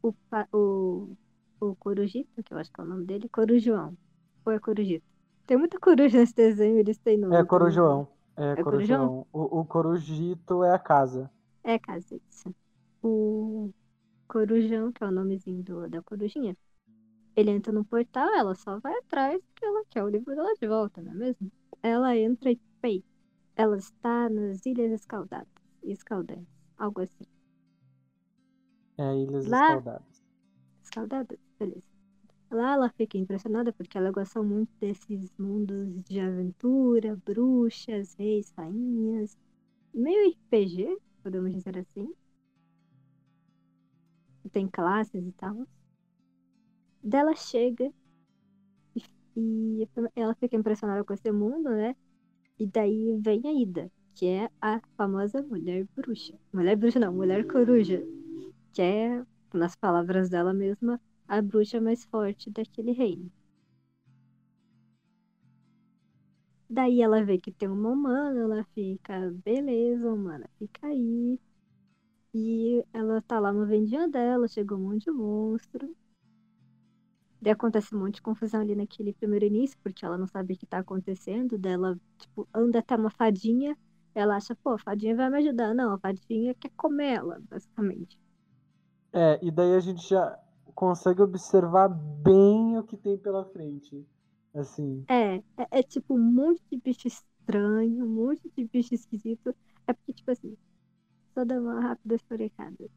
O, 0.00 0.14
o, 0.52 1.16
o 1.60 1.76
Corujito, 1.76 2.42
que 2.42 2.54
eu 2.54 2.58
acho 2.58 2.72
que 2.72 2.80
é 2.80 2.84
o 2.84 2.86
nome 2.86 3.04
dele, 3.04 3.28
Corujoão. 3.28 3.96
Ou 4.44 4.52
é 4.52 4.58
Corujito? 4.58 5.04
Tem 5.46 5.56
muita 5.56 5.78
coruja 5.78 6.18
nesse 6.18 6.34
desenho, 6.34 6.78
eles 6.78 6.98
têm 6.98 7.18
nome. 7.18 7.36
É 7.36 7.44
Corujoão. 7.44 8.08
É, 8.36 8.52
é 8.52 8.62
Corujão. 8.62 9.26
O, 9.32 9.60
o 9.60 9.64
Corujito 9.64 10.64
é 10.64 10.72
a 10.72 10.78
casa. 10.78 11.30
É 11.62 11.74
a 11.74 11.78
casa, 11.78 12.18
isso. 12.30 12.54
O 13.02 13.70
Corujão, 14.26 14.92
que 14.92 15.02
é 15.02 15.06
o 15.06 15.10
nomezinho 15.10 15.62
do, 15.62 15.88
da 15.88 16.02
corujinha, 16.02 16.56
ele 17.34 17.50
entra 17.50 17.72
no 17.72 17.84
portal, 17.84 18.28
ela 18.34 18.54
só 18.54 18.78
vai 18.78 18.96
atrás 18.98 19.42
porque 19.42 19.64
ela 19.64 19.84
quer 19.90 20.04
o 20.04 20.08
livro 20.08 20.34
dela 20.34 20.54
de 20.54 20.66
volta, 20.66 21.02
não 21.02 21.12
é 21.12 21.14
mesmo? 21.14 21.50
Ela 21.82 22.16
entra 22.16 22.50
e, 22.50 22.56
pei, 22.80 23.04
ela 23.56 23.76
está 23.76 24.28
nas 24.28 24.64
Ilhas 24.64 24.92
Escaldadas. 24.92 25.48
Escaldantes, 25.82 26.46
algo 26.78 27.00
assim. 27.00 27.24
É, 28.98 29.16
Ilhas 29.16 29.46
Lá... 29.46 29.76
Escaldadas. 29.76 30.22
Escaldadas, 30.82 31.38
Lá 32.50 32.72
ela 32.74 32.90
fica 32.90 33.16
impressionada 33.16 33.72
porque 33.72 33.96
ela 33.96 34.10
gosta 34.10 34.42
muito 34.42 34.70
desses 34.80 35.32
mundos 35.38 36.02
de 36.04 36.18
aventura, 36.20 37.16
bruxas, 37.24 38.14
reis, 38.14 38.52
rainhas. 38.56 39.38
Meio 39.94 40.30
RPG, 40.30 40.98
podemos 41.22 41.52
dizer 41.52 41.78
assim. 41.78 42.12
Tem 44.52 44.66
classes 44.68 45.24
e 45.24 45.32
tal. 45.32 45.66
Dela 47.02 47.34
chega 47.36 47.92
e, 48.94 49.02
e 49.36 49.88
ela 50.16 50.34
fica 50.34 50.56
impressionada 50.56 51.04
com 51.04 51.14
esse 51.14 51.30
mundo, 51.30 51.70
né? 51.70 51.94
E 52.58 52.66
daí 52.66 53.16
vem 53.20 53.42
a 53.46 53.52
Ida, 53.52 53.90
que 54.14 54.26
é 54.26 54.50
a 54.60 54.80
famosa 54.96 55.42
mulher 55.42 55.86
bruxa. 55.96 56.38
Mulher 56.52 56.76
bruxa 56.76 56.98
não, 57.00 57.12
mulher 57.12 57.46
coruja. 57.46 58.02
Que 58.72 58.82
é, 58.82 59.24
nas 59.54 59.76
palavras 59.76 60.28
dela 60.28 60.52
mesma, 60.52 61.00
a 61.30 61.40
bruxa 61.40 61.80
mais 61.80 62.04
forte 62.04 62.50
daquele 62.50 62.92
reino. 62.92 63.30
Daí 66.68 67.00
ela 67.02 67.22
vê 67.24 67.38
que 67.38 67.52
tem 67.52 67.68
uma 67.68 67.90
humana, 67.90 68.40
ela 68.40 68.64
fica, 68.74 69.30
beleza, 69.44 70.12
humana, 70.12 70.48
fica 70.58 70.86
aí. 70.88 71.38
E 72.34 72.84
ela 72.92 73.22
tá 73.22 73.40
lá 73.40 73.52
no 73.52 73.66
vendinha 73.66 74.08
dela, 74.08 74.48
chegou 74.48 74.78
um 74.78 74.90
monte 74.90 75.04
de 75.04 75.10
monstro. 75.12 75.96
Daí 77.40 77.52
acontece 77.52 77.94
um 77.94 78.00
monte 78.00 78.16
de 78.16 78.22
confusão 78.22 78.60
ali 78.60 78.74
naquele 78.74 79.12
primeiro 79.12 79.46
início, 79.46 79.78
porque 79.82 80.04
ela 80.04 80.18
não 80.18 80.26
sabe 80.26 80.54
o 80.54 80.56
que 80.58 80.66
tá 80.66 80.78
acontecendo. 80.78 81.58
Daí 81.58 81.72
ela, 81.74 81.98
tipo, 82.18 82.48
anda 82.54 82.80
até 82.80 82.96
uma 82.96 83.10
fadinha. 83.10 83.76
Ela 84.14 84.36
acha, 84.36 84.56
pô, 84.56 84.70
a 84.70 84.78
fadinha 84.78 85.14
vai 85.16 85.30
me 85.30 85.38
ajudar. 85.38 85.74
Não, 85.74 85.94
a 85.94 85.98
fadinha 85.98 86.54
quer 86.54 86.70
comer 86.76 87.14
ela, 87.14 87.40
basicamente. 87.48 88.18
É, 89.12 89.38
e 89.42 89.50
daí 89.50 89.74
a 89.74 89.80
gente 89.80 90.08
já 90.08 90.38
consegue 90.80 91.20
observar 91.20 91.88
bem 91.90 92.78
o 92.78 92.82
que 92.82 92.96
tem 92.96 93.18
pela 93.18 93.44
frente. 93.44 94.02
Assim. 94.54 95.04
É, 95.08 95.34
é, 95.34 95.42
é, 95.72 95.82
tipo 95.82 96.14
um 96.14 96.18
monte 96.18 96.62
de 96.72 96.78
bicho 96.78 97.06
estranho, 97.06 98.02
um 98.02 98.08
monte 98.08 98.50
de 98.56 98.64
bicho 98.64 98.94
esquisito. 98.94 99.54
É 99.86 99.92
porque, 99.92 100.14
tipo 100.14 100.30
assim, 100.30 100.56
só 101.34 101.44
dar 101.44 101.60
uma 101.60 101.82
rápida 101.82 102.14
esforecada. 102.14 102.90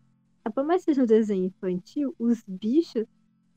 É, 0.46 0.50
por 0.50 0.64
mais 0.64 0.86
que 0.86 0.92
seja 0.92 1.04
um 1.04 1.06
desenho 1.06 1.44
infantil, 1.44 2.16
os 2.18 2.42
bichos, 2.48 3.06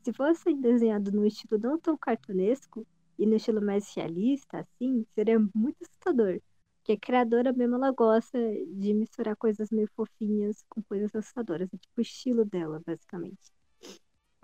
se 0.02 0.12
fossem 0.12 0.60
desenhados 0.60 1.12
no 1.12 1.24
estilo 1.24 1.56
não 1.60 1.78
tão 1.78 1.96
cartunesco 1.96 2.84
e 3.16 3.26
no 3.26 3.36
estilo 3.36 3.64
mais 3.64 3.94
realista, 3.94 4.58
assim, 4.58 5.06
seria 5.14 5.38
muito 5.54 5.76
assustador. 5.82 6.40
Porque 6.78 6.94
a 6.94 6.98
criadora 6.98 7.52
mesmo, 7.52 7.76
ela 7.76 7.92
gosta 7.92 8.36
de 8.72 8.92
misturar 8.92 9.36
coisas 9.36 9.70
meio 9.70 9.88
fofinhas 9.94 10.64
com 10.68 10.82
coisas 10.82 11.14
assustadoras. 11.14 11.72
É 11.72 11.76
tipo 11.78 11.94
o 11.96 12.00
estilo 12.00 12.44
dela, 12.44 12.82
basicamente. 12.84 13.55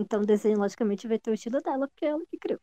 Então 0.02 0.20
o 0.22 0.26
desenho, 0.26 0.58
logicamente, 0.58 1.06
vai 1.08 1.18
ter 1.18 1.30
o 1.30 1.34
estilo 1.34 1.60
dela, 1.62 1.86
porque 1.88 2.04
é 2.04 2.08
ela 2.08 2.24
que 2.26 2.36
criou. 2.38 2.60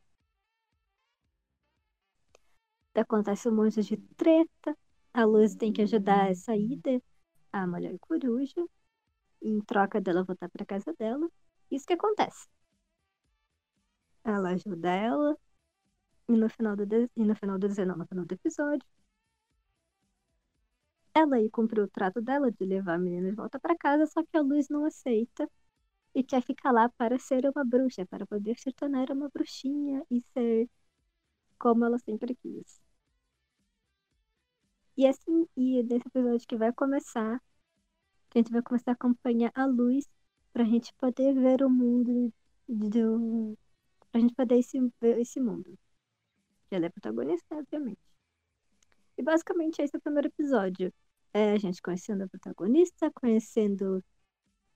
Acontece 2.93 3.47
um 3.47 3.55
monte 3.55 3.81
de 3.81 3.97
treta. 4.17 4.77
A 5.13 5.23
Luz 5.25 5.55
tem 5.55 5.71
que 5.73 5.81
ajudar 5.81 6.29
a 6.29 6.35
saída, 6.35 7.01
a 7.51 7.65
mulher 7.65 7.97
coruja, 7.99 8.65
em 9.41 9.61
troca 9.61 10.01
dela 10.01 10.23
voltar 10.23 10.49
para 10.49 10.65
casa 10.65 10.93
dela. 10.99 11.29
Isso 11.71 11.87
que 11.87 11.93
acontece. 11.93 12.47
Ela 14.23 14.51
ajuda 14.51 14.89
ela, 14.91 15.37
e 16.29 16.33
no 16.33 16.49
final 16.49 16.75
do, 16.75 16.85
e 17.17 17.25
no 17.25 17.35
final 17.35 17.59
do 17.59 17.67
desenho, 17.67 17.89
não, 17.89 17.97
no 17.97 18.07
final 18.07 18.25
do 18.25 18.33
episódio, 18.33 18.85
ela 21.13 21.35
aí 21.35 21.49
cumpriu 21.51 21.83
o 21.83 21.87
trato 21.87 22.19
dela 22.21 22.51
de 22.51 22.65
levar 22.65 22.95
a 22.95 22.97
menina 22.97 23.29
de 23.29 23.35
volta 23.35 23.59
para 23.59 23.77
casa, 23.77 24.05
só 24.07 24.23
que 24.23 24.35
a 24.37 24.41
Luz 24.41 24.69
não 24.69 24.85
aceita 24.85 25.47
e 26.15 26.23
quer 26.23 26.41
ficar 26.43 26.71
lá 26.71 26.89
para 26.89 27.17
ser 27.19 27.45
uma 27.45 27.63
bruxa, 27.65 28.05
para 28.05 28.25
poder 28.25 28.57
se 28.59 28.71
tornar 28.73 29.11
uma 29.11 29.29
bruxinha 29.29 30.03
e 30.11 30.21
ser 30.33 30.69
como 31.57 31.85
ela 31.85 31.99
sempre 31.99 32.35
quis. 32.35 32.81
E 34.97 35.07
assim, 35.07 35.47
e 35.55 35.81
nesse 35.83 36.07
episódio 36.07 36.47
que 36.47 36.57
vai 36.57 36.73
começar, 36.73 37.41
a 38.35 38.37
gente 38.37 38.51
vai 38.51 38.61
começar 38.61 38.91
a 38.91 38.93
acompanhar 38.93 39.51
a 39.55 39.65
luz 39.65 40.05
para 40.51 40.63
a 40.63 40.65
gente 40.65 40.93
poder 40.95 41.33
ver 41.33 41.63
o 41.63 41.69
mundo 41.69 42.33
do. 42.67 43.57
pra 44.11 44.21
gente 44.21 44.35
poder 44.35 44.57
esse, 44.59 44.79
ver 45.01 45.19
esse 45.19 45.39
mundo. 45.39 45.77
Ela 46.71 46.87
é 46.87 46.89
protagonista, 46.89 47.55
obviamente. 47.55 48.01
E 49.17 49.23
basicamente 49.23 49.81
esse 49.81 49.95
é 49.95 49.99
o 49.99 50.01
primeiro 50.01 50.27
episódio. 50.27 50.93
É 51.33 51.51
a 51.53 51.57
gente 51.57 51.81
conhecendo 51.81 52.23
a 52.23 52.27
protagonista, 52.27 53.11
conhecendo 53.11 54.03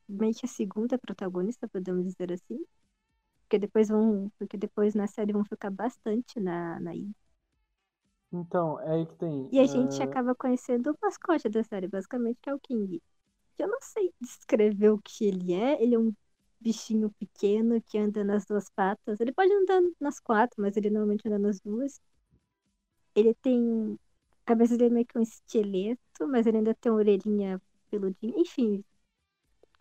meio 0.07 0.33
que 0.33 0.45
a 0.45 0.49
segunda 0.49 0.97
protagonista, 0.97 1.67
podemos 1.67 2.05
dizer 2.05 2.31
assim. 2.31 2.63
Porque 3.41 3.59
depois 3.59 3.89
vão. 3.89 4.31
Porque 4.37 4.57
depois 4.57 4.95
na 4.95 5.07
série 5.07 5.33
vão 5.33 5.45
ficar 5.45 5.69
bastante 5.69 6.39
na, 6.39 6.79
na 6.79 6.95
ilha. 6.95 7.13
Então, 8.31 8.79
é 8.79 8.93
aí 8.93 9.05
que 9.05 9.15
tem. 9.15 9.49
E 9.51 9.59
a 9.59 9.63
uh... 9.63 9.67
gente 9.67 10.01
acaba 10.01 10.33
conhecendo 10.33 10.91
o 10.91 10.97
mascote 11.01 11.47
da 11.49 11.63
série, 11.63 11.87
basicamente, 11.87 12.39
que 12.41 12.49
é 12.49 12.53
o 12.55 12.59
King. 12.59 13.01
Que 13.55 13.63
eu 13.63 13.67
não 13.67 13.79
sei 13.81 14.11
descrever 14.19 14.89
o 14.89 14.99
que 14.99 15.25
ele 15.25 15.53
é. 15.53 15.81
Ele 15.81 15.95
é 15.95 15.99
um 15.99 16.11
bichinho 16.59 17.11
pequeno 17.19 17.81
que 17.81 17.97
anda 17.97 18.23
nas 18.23 18.45
duas 18.45 18.69
patas. 18.69 19.19
Ele 19.19 19.31
pode 19.31 19.53
andar 19.53 19.81
nas 19.99 20.19
quatro, 20.19 20.61
mas 20.61 20.75
ele 20.77 20.89
normalmente 20.89 21.27
anda 21.27 21.37
nas 21.37 21.59
duas. 21.59 22.01
Ele 23.15 23.33
tem. 23.35 23.99
A 24.41 24.45
cabeça 24.45 24.75
dele 24.77 24.89
é 24.91 24.93
meio 24.95 25.05
que 25.05 25.17
um 25.17 25.21
esqueleto, 25.21 26.27
mas 26.27 26.47
ele 26.47 26.57
ainda 26.57 26.73
tem 26.75 26.91
uma 26.91 26.97
orelhinha 26.99 27.61
peludinha. 27.89 28.33
Enfim, 28.37 28.83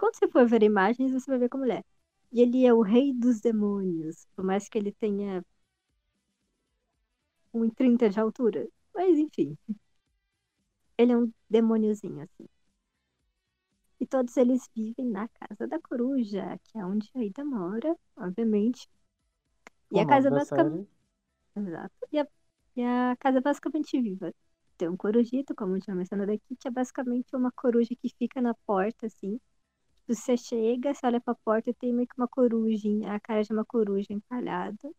quando 0.03 0.17
você 0.17 0.27
for 0.27 0.45
ver 0.49 0.65
imagens, 0.65 1.13
você 1.13 1.31
vai 1.31 1.39
ver 1.39 1.49
como 1.49 1.65
ele 1.65 1.75
é. 1.75 1.85
E 2.33 2.41
ele 2.41 2.67
é 2.67 2.75
o 2.75 2.83
rei 2.83 3.15
dos 3.15 3.41
demônios, 3.41 4.27
por 4.35 4.45
mais 4.45 4.69
que 4.69 4.77
ele 4.77 4.91
tenha 4.91 5.45
1,30 7.55 8.11
de 8.11 8.19
altura. 8.19 8.69
Mas 8.93 9.17
enfim. 9.17 9.57
Ele 10.99 11.13
é 11.13 11.17
um 11.17 11.33
demôniozinho, 11.49 12.21
assim. 12.21 12.49
E 14.01 14.07
todos 14.07 14.37
eles 14.37 14.69
vivem 14.75 15.07
na 15.07 15.29
casa 15.29 15.69
da 15.69 15.79
coruja, 15.79 16.59
que 16.65 16.77
é 16.77 16.85
onde 16.85 17.09
a 17.15 17.23
Ida 17.23 17.45
mora, 17.45 17.97
obviamente. 18.17 18.89
E 19.93 20.01
a 20.01 20.07
casa 20.07 20.31
basicamente. 20.31 20.89
Exato. 21.55 21.95
E 22.11 22.19
a, 22.19 22.27
e 22.75 22.83
a 22.83 23.17
casa 23.21 23.41
basicamente 23.41 24.01
viva. 24.01 24.35
Tem 24.77 24.89
um 24.89 24.97
corujito, 24.97 25.55
como 25.55 25.77
eu 25.77 25.81
tinha 25.81 25.95
mencionado 25.95 26.33
aqui, 26.33 26.57
que 26.57 26.67
é 26.67 26.73
basicamente 26.73 27.37
uma 27.37 27.53
coruja 27.53 27.95
que 27.95 28.09
fica 28.19 28.43
na 28.43 28.53
porta, 28.67 29.07
assim. 29.07 29.39
Você 30.07 30.37
chega, 30.37 30.95
você 30.95 31.05
olha 31.07 31.21
pra 31.21 31.35
porta 31.35 31.71
e 31.71 31.75
tem 31.75 31.93
meio 31.93 32.07
que 32.07 32.15
uma 32.17 32.29
corujinha, 32.29 33.15
a 33.15 33.21
cara 33.21 33.43
de 33.43 33.53
uma 33.53 33.65
coruja 33.65 34.13
empalhada. 34.13 34.93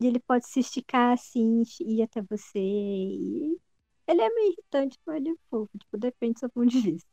E 0.00 0.06
ele 0.06 0.18
pode 0.20 0.46
se 0.48 0.60
esticar 0.60 1.12
assim, 1.12 1.62
ir 1.80 2.02
até 2.02 2.20
você. 2.22 2.58
E 2.58 3.58
ele 4.06 4.22
é 4.22 4.28
meio 4.30 4.52
irritante, 4.52 4.98
mas 5.06 5.16
ele 5.16 5.30
é 5.30 5.34
fofo. 5.50 5.76
Tipo, 5.78 5.98
depende 5.98 6.34
do 6.34 6.38
seu 6.40 6.50
ponto 6.50 6.68
de 6.68 6.80
vista. 6.80 7.08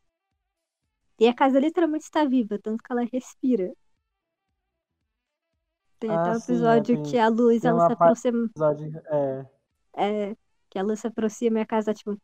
E 1.22 1.24
a 1.28 1.34
casa 1.42 1.60
literalmente 1.60 2.06
está 2.06 2.24
viva, 2.24 2.58
tanto 2.58 2.82
que 2.82 2.92
ela 2.94 3.04
respira. 3.16 3.68
Tem 6.00 6.10
Ah, 6.10 6.16
até 6.16 6.32
um 6.32 6.38
sim, 6.38 6.46
episódio 6.46 6.98
tem, 6.98 7.04
que 7.04 7.18
a 7.18 7.28
luz 7.28 7.62
tem 7.62 7.70
ela 7.70 7.82
se 7.82 7.92
aproxima. 7.92 8.50
episódio. 8.54 9.02
É, 9.12 9.46
É, 9.98 10.36
que 10.70 10.78
a 10.80 10.84
luz 10.84 11.00
se 11.02 11.08
aproxima 11.08 11.60
e 11.60 11.62
a 11.62 11.66
casa 11.66 11.94
tipo, 11.94 12.20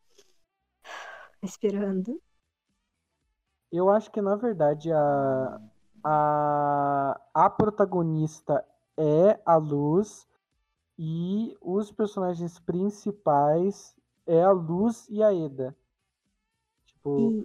respirando. 1.42 2.20
Eu 3.72 3.90
acho 3.90 4.10
que 4.10 4.20
na 4.20 4.36
verdade 4.36 4.92
a, 4.92 5.60
a, 6.04 7.20
a 7.32 7.50
protagonista 7.50 8.64
é 8.96 9.40
a 9.44 9.56
Luz 9.56 10.28
e 10.98 11.56
os 11.60 11.90
personagens 11.90 12.58
principais 12.60 13.96
é 14.26 14.42
a 14.42 14.52
Luz 14.52 15.08
e 15.08 15.22
a 15.22 15.34
Eda. 15.34 15.74
Tipo, 16.86 17.44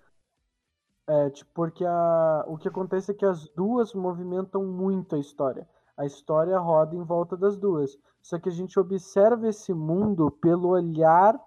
é, 1.08 1.30
tipo, 1.30 1.50
porque 1.54 1.86
a, 1.86 2.46
o 2.48 2.58
que 2.58 2.68
acontece 2.68 3.12
é 3.12 3.16
que 3.16 3.26
as 3.26 3.48
duas 3.50 3.94
movimentam 3.94 4.64
muito 4.66 5.16
a 5.16 5.20
história. 5.20 5.68
A 5.96 6.06
história 6.06 6.60
roda 6.60 6.96
em 6.96 7.04
volta 7.04 7.36
das 7.36 7.58
duas. 7.58 7.98
Só 8.22 8.38
que 8.38 8.50
a 8.50 8.52
gente 8.52 8.80
observa 8.80 9.48
esse 9.48 9.74
mundo 9.74 10.30
pelo 10.30 10.70
olhar 10.70 11.40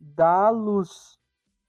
da 0.00 0.50
luz. 0.50 1.20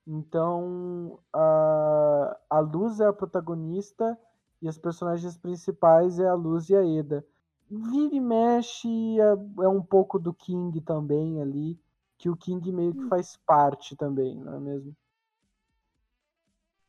Então, 0.05 1.19
a, 1.33 2.37
a 2.49 2.59
luz 2.59 2.99
é 2.99 3.07
a 3.07 3.13
protagonista 3.13 4.17
e 4.61 4.67
as 4.67 4.77
personagens 4.77 5.37
principais 5.37 6.19
é 6.19 6.27
a 6.27 6.33
luz 6.33 6.69
e 6.69 6.75
a 6.75 6.85
Eda. 6.85 7.25
Vira 7.69 8.13
e 8.15 8.19
mexe 8.19 8.87
é, 9.19 9.63
é 9.63 9.67
um 9.67 9.81
pouco 9.81 10.19
do 10.19 10.33
King 10.33 10.79
também 10.81 11.41
ali, 11.41 11.79
que 12.17 12.29
o 12.29 12.35
King 12.35 12.71
meio 12.71 12.93
que 12.95 13.03
faz 13.05 13.37
parte 13.45 13.95
também, 13.95 14.39
não 14.39 14.55
é 14.55 14.59
mesmo? 14.59 14.95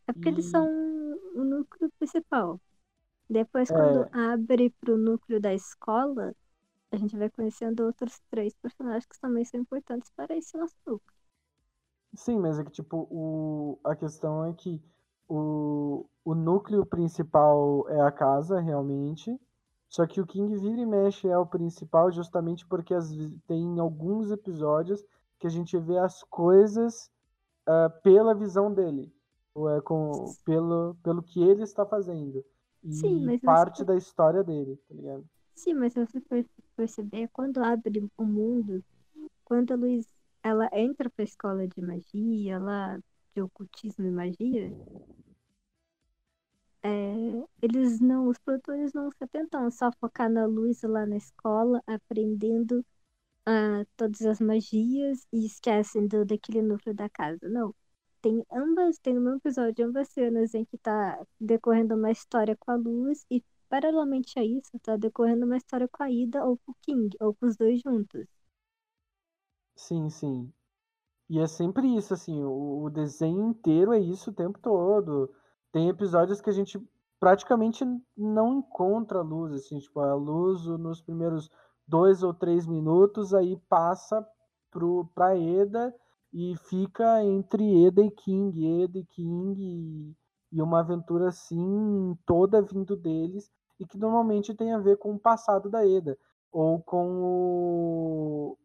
é 0.07 0.12
porque 0.12 0.29
eles 0.29 0.46
E 0.46 0.46
são 0.46 0.66
o 1.35 1.44
núcleo 1.44 1.90
principal. 1.98 2.61
Depois, 3.31 3.70
quando 3.72 4.07
é, 4.07 4.11
abre 4.12 4.70
pro 4.81 4.98
núcleo 4.98 5.40
da 5.40 5.55
escola, 5.55 6.35
a 6.92 6.96
gente 6.96 7.16
vai 7.18 7.31
conhecendo 7.31 7.85
outros 7.87 8.20
três 8.31 8.55
personagens 8.57 9.07
que 9.07 9.20
também 9.20 9.44
são 9.44 9.61
importantes 9.61 10.11
para 10.16 10.37
esse 10.37 10.57
nosso 10.59 10.77
núcleo. 10.87 11.13
Sim, 12.16 12.38
mas 12.38 12.59
é 12.59 12.64
que 12.64 12.70
tipo, 12.70 13.07
o, 13.11 13.79
a 13.85 13.94
questão 13.96 14.44
é 14.44 14.53
que 14.53 14.81
o, 15.29 16.07
o 16.24 16.35
núcleo 16.35 16.85
principal 16.87 17.88
é 17.88 18.00
a 18.00 18.11
casa, 18.12 18.61
realmente. 18.61 19.38
Só 19.88 20.07
que 20.07 20.20
o 20.20 20.27
King 20.27 20.57
vira 20.59 20.81
e 20.81 20.87
mexe 20.87 21.29
é 21.29 21.38
o 21.38 21.46
principal 21.46 22.11
justamente 22.11 22.66
porque 22.66 22.94
vezes, 22.94 23.33
tem 23.46 23.79
alguns 23.79 24.31
episódios 24.31 25.05
que 25.38 25.46
a 25.46 25.50
gente 25.50 25.79
vê 25.79 25.98
as 25.98 26.22
coisas 26.24 27.11
ah, 27.66 27.90
pela 28.03 28.35
visão 28.35 28.72
dele, 28.72 29.12
ou 29.55 29.70
é 29.70 29.81
com, 29.81 30.37
pelo, 30.44 30.96
pelo 31.03 31.22
que 31.22 31.42
ele 31.42 31.62
está 31.62 31.87
fazendo. 31.87 32.44
Sim, 32.90 33.24
E 33.27 33.31
você 33.31 33.38
parte 33.44 33.85
da 33.85 33.96
história 33.96 34.44
dele, 34.44 34.77
tá 34.88 34.94
ligado? 34.94 35.24
Sim, 35.55 35.74
mas 35.74 35.92
se 35.92 36.00
você 36.05 36.20
per- 36.20 36.46
perceber, 36.77 37.29
quando 37.33 37.62
abre 37.62 38.09
o 38.16 38.24
mundo, 38.24 38.85
quando 39.44 39.72
a 39.72 39.77
Luz 39.77 40.07
ela 40.45 40.69
entra 40.73 41.11
pra 41.11 41.25
escola 41.25 41.67
de 41.67 41.81
magia, 41.83 42.59
lá 42.61 42.99
de 43.35 43.43
ocultismo 43.43 44.07
e 44.07 44.11
magia, 44.13 44.73
é, 46.83 47.49
eles 47.63 47.99
não, 48.01 48.29
os 48.29 48.39
produtores 48.39 48.93
não 48.93 49.11
se 49.11 49.25
atentam 49.25 49.71
só 49.71 49.91
focar 49.93 50.31
na 50.31 50.45
Luz 50.47 50.83
lá 50.83 51.07
na 51.07 51.17
escola, 51.17 51.83
aprendendo 51.87 52.85
ah, 53.47 53.85
todas 53.97 54.23
as 54.23 54.41
magias 54.41 55.27
e 55.33 55.47
esquecem 55.47 56.07
do, 56.09 56.25
daquele 56.27 56.63
núcleo 56.63 56.95
da 56.95 57.09
casa. 57.09 57.49
Não. 57.49 57.75
Tem 58.23 58.45
ambas, 58.53 58.99
tem 58.99 59.15
no 59.15 59.21
mesmo 59.23 59.39
episódio 59.39 59.87
ambas 59.87 60.09
cenas 60.11 60.55
em 60.55 60.65
que 60.65 60.79
tá 60.79 61.25
decorrendo 61.41 61.95
uma 61.95 62.11
história 62.11 62.57
com 62.57 62.71
a 62.73 62.77
Luz 62.77 63.25
e 63.31 63.43
paralelamente 63.69 64.39
a 64.39 64.45
isso 64.45 64.79
tá 64.81 64.97
decorrendo 64.97 65.47
uma 65.47 65.57
história 65.57 65.89
com 65.89 66.03
a 66.03 66.11
Ida 66.11 66.45
ou 66.45 66.59
com 66.59 66.73
o 66.73 66.77
King, 66.83 67.17
ou 67.21 67.35
com 67.35 67.47
os 67.47 67.57
dois 67.57 67.81
juntos. 67.81 68.27
Sim, 69.87 70.09
sim. 70.09 70.53
E 71.31 71.40
é 71.40 71.47
sempre 71.47 71.88
isso, 71.97 72.14
assim, 72.14 72.42
o, 72.44 72.85
o 72.85 72.90
desenho 72.90 73.42
inteiro 73.51 73.92
é 73.92 74.01
isso 74.01 74.31
o 74.31 74.35
tempo 74.35 74.59
todo. 74.61 75.31
Tem 75.73 75.88
episódios 75.88 76.40
que 76.40 76.51
a 76.51 76.53
gente 76.53 76.81
praticamente 77.20 77.85
não 78.16 78.59
encontra 78.61 79.23
luz, 79.23 79.53
assim, 79.55 79.79
tipo, 79.81 80.01
a 80.01 80.14
luz 80.14 80.66
nos 80.66 81.01
primeiros 81.03 81.51
dois 81.88 82.23
ou 82.23 82.35
três 82.35 82.66
minutos, 82.66 83.35
aí 83.35 83.57
passa 83.68 84.27
pro, 84.70 85.07
pra 85.14 85.37
Eda 85.38 85.94
e 86.33 86.57
fica 86.57 87.25
entre 87.25 87.87
Eda 87.87 88.03
e 88.03 88.11
King, 88.11 88.83
Eda 88.85 88.99
e 88.99 89.07
King, 89.07 89.62
e, 89.62 90.16
e 90.59 90.62
uma 90.62 90.81
aventura 90.81 91.29
assim, 91.29 92.16
toda 92.27 92.62
vindo 92.62 92.97
deles, 92.97 93.51
e 93.81 93.87
que 93.87 93.99
normalmente 93.99 94.55
tem 94.55 94.73
a 94.75 94.79
ver 94.79 94.99
com 94.99 95.14
o 95.14 95.18
passado 95.20 95.70
da 95.70 95.87
Eda, 95.87 96.18
ou 96.53 96.83
com 96.83 97.23
o, 97.23 98.59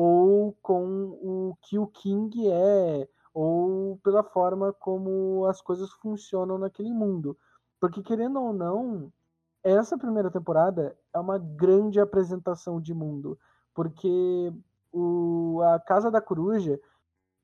ou 0.00 0.56
com 0.62 1.18
o 1.20 1.56
que 1.60 1.76
o 1.76 1.88
King 1.88 2.48
é, 2.48 3.08
ou 3.34 3.98
pela 3.98 4.22
forma 4.22 4.72
como 4.72 5.44
as 5.46 5.60
coisas 5.60 5.90
funcionam 5.94 6.56
naquele 6.56 6.92
mundo. 6.92 7.36
Porque, 7.80 8.00
querendo 8.00 8.40
ou 8.40 8.52
não, 8.52 9.12
essa 9.60 9.98
primeira 9.98 10.30
temporada 10.30 10.96
é 11.12 11.18
uma 11.18 11.36
grande 11.36 11.98
apresentação 11.98 12.80
de 12.80 12.94
mundo. 12.94 13.36
Porque 13.74 14.52
o, 14.92 15.60
a 15.64 15.80
Casa 15.80 16.12
da 16.12 16.20
Coruja 16.20 16.78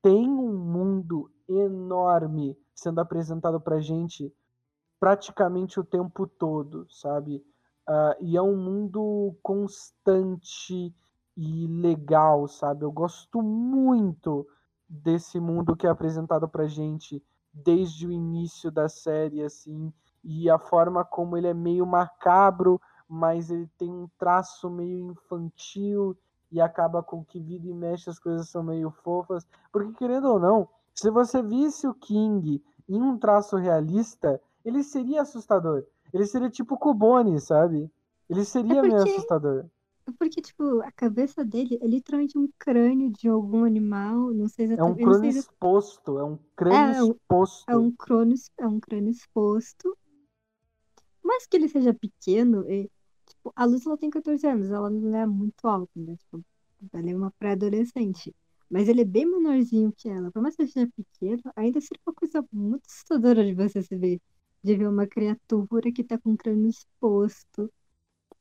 tem 0.01 0.25
um 0.25 0.53
mundo 0.53 1.29
enorme 1.49 2.57
sendo 2.73 3.01
apresentado 3.01 3.59
pra 3.59 3.81
gente 3.81 4.33
praticamente 4.97 5.77
o 5.77 5.83
tempo 5.83 6.25
todo, 6.25 6.87
sabe? 6.89 7.45
Ah, 7.85 8.15
e 8.21 8.37
é 8.37 8.41
um 8.41 8.55
mundo 8.55 9.37
constante 9.43 10.95
e 11.35 11.67
legal, 11.67 12.47
sabe? 12.47 12.83
Eu 12.85 12.91
gosto 12.91 13.41
muito 13.41 14.47
desse 14.87 15.39
mundo 15.39 15.75
que 15.75 15.87
é 15.87 15.89
apresentado 15.89 16.47
pra 16.47 16.67
gente 16.67 17.21
desde 17.53 18.07
o 18.07 18.11
início 18.11 18.69
da 18.71 18.87
série, 18.89 19.43
assim, 19.43 19.91
e 20.23 20.49
a 20.49 20.57
forma 20.59 21.03
como 21.05 21.37
ele 21.37 21.47
é 21.47 21.53
meio 21.53 21.85
macabro, 21.85 22.79
mas 23.07 23.49
ele 23.49 23.67
tem 23.77 23.91
um 23.91 24.09
traço 24.17 24.69
meio 24.69 25.11
infantil 25.11 26.17
e 26.51 26.59
acaba 26.61 27.01
com 27.03 27.23
que 27.23 27.39
vida 27.39 27.67
e 27.67 27.73
mexe 27.73 28.09
as 28.09 28.19
coisas 28.19 28.49
são 28.49 28.63
meio 28.63 28.91
fofas, 28.91 29.45
porque 29.71 29.93
querendo 29.93 30.29
ou 30.29 30.39
não, 30.39 30.67
se 30.93 31.09
você 31.09 31.41
visse 31.41 31.87
o 31.87 31.93
King 31.93 32.63
em 32.87 33.01
um 33.01 33.17
traço 33.17 33.57
realista, 33.57 34.39
ele 34.63 34.83
seria 34.83 35.21
assustador. 35.21 35.83
Ele 36.13 36.25
seria 36.25 36.49
tipo 36.49 36.77
Cubone, 36.77 37.39
sabe? 37.39 37.91
Ele 38.29 38.41
É 38.41 38.43
seria 38.43 38.81
meio 38.81 38.95
porque, 38.95 39.09
assustador. 39.09 39.65
É 40.07 40.11
porque, 40.11 40.41
tipo, 40.41 40.81
a 40.81 40.91
cabeça 40.91 41.43
dele 41.43 41.77
é 41.81 41.87
literalmente 41.87 42.37
um 42.37 42.47
crânio 42.57 43.11
de 43.11 43.27
algum 43.27 43.63
animal, 43.63 44.31
não 44.33 44.47
sei 44.47 44.65
É 44.75 44.83
um 44.83 44.95
exatamente, 44.95 45.05
não 45.05 45.13
sei 45.13 45.21
crânio 45.21 45.39
exposto, 45.39 46.17
é 46.19 46.23
um 46.23 46.33
é, 46.33 46.37
crânio 46.55 46.93
é 46.93 47.03
um, 47.03 47.09
é 47.09 47.11
exposto. 47.11 47.77
um 47.77 47.91
crânio, 47.91 48.35
é 48.57 48.67
um 48.67 48.79
crânio 48.79 49.11
exposto, 49.11 49.97
mas 51.23 51.47
que 51.47 51.57
ele 51.57 51.67
seja 51.67 51.93
pequeno, 51.93 52.69
e, 52.69 52.89
tipo, 53.27 53.51
a 53.55 53.65
Luz 53.65 53.85
ela 53.85 53.97
tem 53.97 54.09
14 54.09 54.45
anos, 54.47 54.69
ela 54.69 54.89
não 54.89 55.15
é 55.17 55.25
muito 55.25 55.67
alta, 55.67 55.91
né? 55.95 56.15
Tipo, 56.17 56.43
ela 56.93 57.09
é 57.09 57.15
uma 57.15 57.31
pré-adolescente. 57.31 58.33
Mas 58.69 58.87
ele 58.87 59.01
é 59.01 59.05
bem 59.05 59.25
menorzinho 59.25 59.91
que 59.95 60.09
ela. 60.09 60.31
Por 60.31 60.41
mais 60.41 60.55
que 60.55 60.63
ele 60.63 60.71
seja 60.71 60.89
pequeno, 60.95 61.41
ainda 61.55 61.79
seria 61.81 62.01
uma 62.05 62.13
coisa 62.13 62.43
muito 62.51 62.83
assustadora 62.87 63.45
de 63.45 63.53
você 63.53 63.81
se 63.81 63.95
ver. 63.95 64.19
De 64.63 64.75
ver 64.75 64.87
uma 64.87 65.07
criatura 65.07 65.91
que 65.91 66.03
tá 66.03 66.17
com 66.17 66.33
o 66.33 66.37
crânio 66.37 66.69
exposto, 66.69 67.71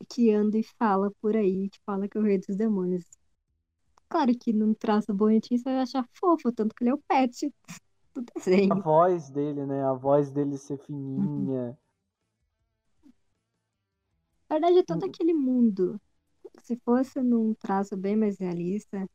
que 0.04 0.30
anda 0.32 0.58
e 0.58 0.62
fala 0.78 1.10
por 1.20 1.36
aí, 1.36 1.68
que 1.70 1.78
fala 1.86 2.08
que 2.08 2.18
é 2.18 2.20
o 2.20 2.24
rei 2.24 2.38
dos 2.38 2.56
demônios. 2.56 3.04
Claro 4.08 4.32
que 4.38 4.52
num 4.52 4.74
traço 4.74 5.12
bonitinho 5.12 5.58
você 5.58 5.64
vai 5.64 5.80
achar 5.80 6.08
fofo, 6.14 6.52
tanto 6.52 6.74
que 6.74 6.84
ele 6.84 6.90
é 6.90 6.94
o 6.94 7.02
pet 7.08 7.52
do 8.14 8.22
A 8.68 8.74
desenho. 8.74 8.84
voz 8.84 9.30
dele, 9.30 9.64
né? 9.64 9.82
A 9.84 9.94
voz 9.94 10.30
dele 10.30 10.58
ser 10.58 10.76
fininha. 10.76 11.78
Na 14.48 14.58
verdade, 14.58 14.84
todo 14.84 15.04
Hum, 15.04 15.06
aquele 15.06 15.34
mundo, 15.34 16.00
se 16.62 16.76
fosse 16.84 17.22
num 17.22 17.54
traço 17.54 17.96
bem 17.96 18.16
mais 18.16 18.38
realista, 18.38 19.08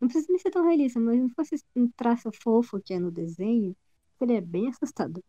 não 0.00 0.08
precisa 0.08 0.28
nem 0.30 0.38
ser 0.40 0.50
tão 0.52 0.64
realista, 0.64 1.00
mas 1.00 1.20
se 1.22 1.34
fosse 1.34 1.64
um 1.76 1.90
traço 1.92 2.30
fofo 2.42 2.80
que 2.82 2.94
é 2.94 3.00
no 3.00 3.10
desenho, 3.12 3.76
seria 4.18 4.40
bem 4.42 4.68
assustador. 4.68 5.24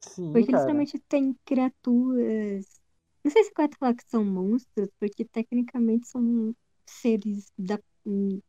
Sim, 0.00 0.42
Porque 0.42 0.50
cara. 0.50 0.52
literalmente 0.52 0.98
tem 1.08 1.34
criaturas 1.44 2.79
Não 3.24 3.30
sei 3.30 3.44
se 3.44 3.52
pode 3.52 3.76
falar 3.78 3.94
que 3.94 4.08
são 4.08 4.24
monstros, 4.24 4.88
porque 4.98 5.24
tecnicamente 5.24 6.08
são 6.08 6.54
seres 6.86 7.52
da. 7.58 7.78
hum, 8.06 8.40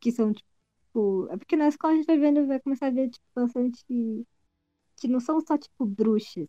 que 0.00 0.12
são, 0.12 0.32
tipo. 0.32 1.28
É 1.30 1.36
porque 1.36 1.56
na 1.56 1.68
escola 1.68 1.94
a 1.94 1.96
gente 1.96 2.06
vai 2.06 2.18
vendo, 2.18 2.46
vai 2.46 2.60
começar 2.60 2.88
a 2.88 2.90
ver, 2.90 3.10
tipo, 3.10 3.26
bastante. 3.34 3.84
Que 4.96 5.08
não 5.08 5.20
são 5.20 5.40
só, 5.40 5.56
tipo, 5.58 5.86
bruxas 5.86 6.48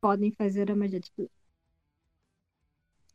podem 0.00 0.32
fazer 0.32 0.70
a 0.70 0.76
magia. 0.76 1.00
Tipo. 1.00 1.30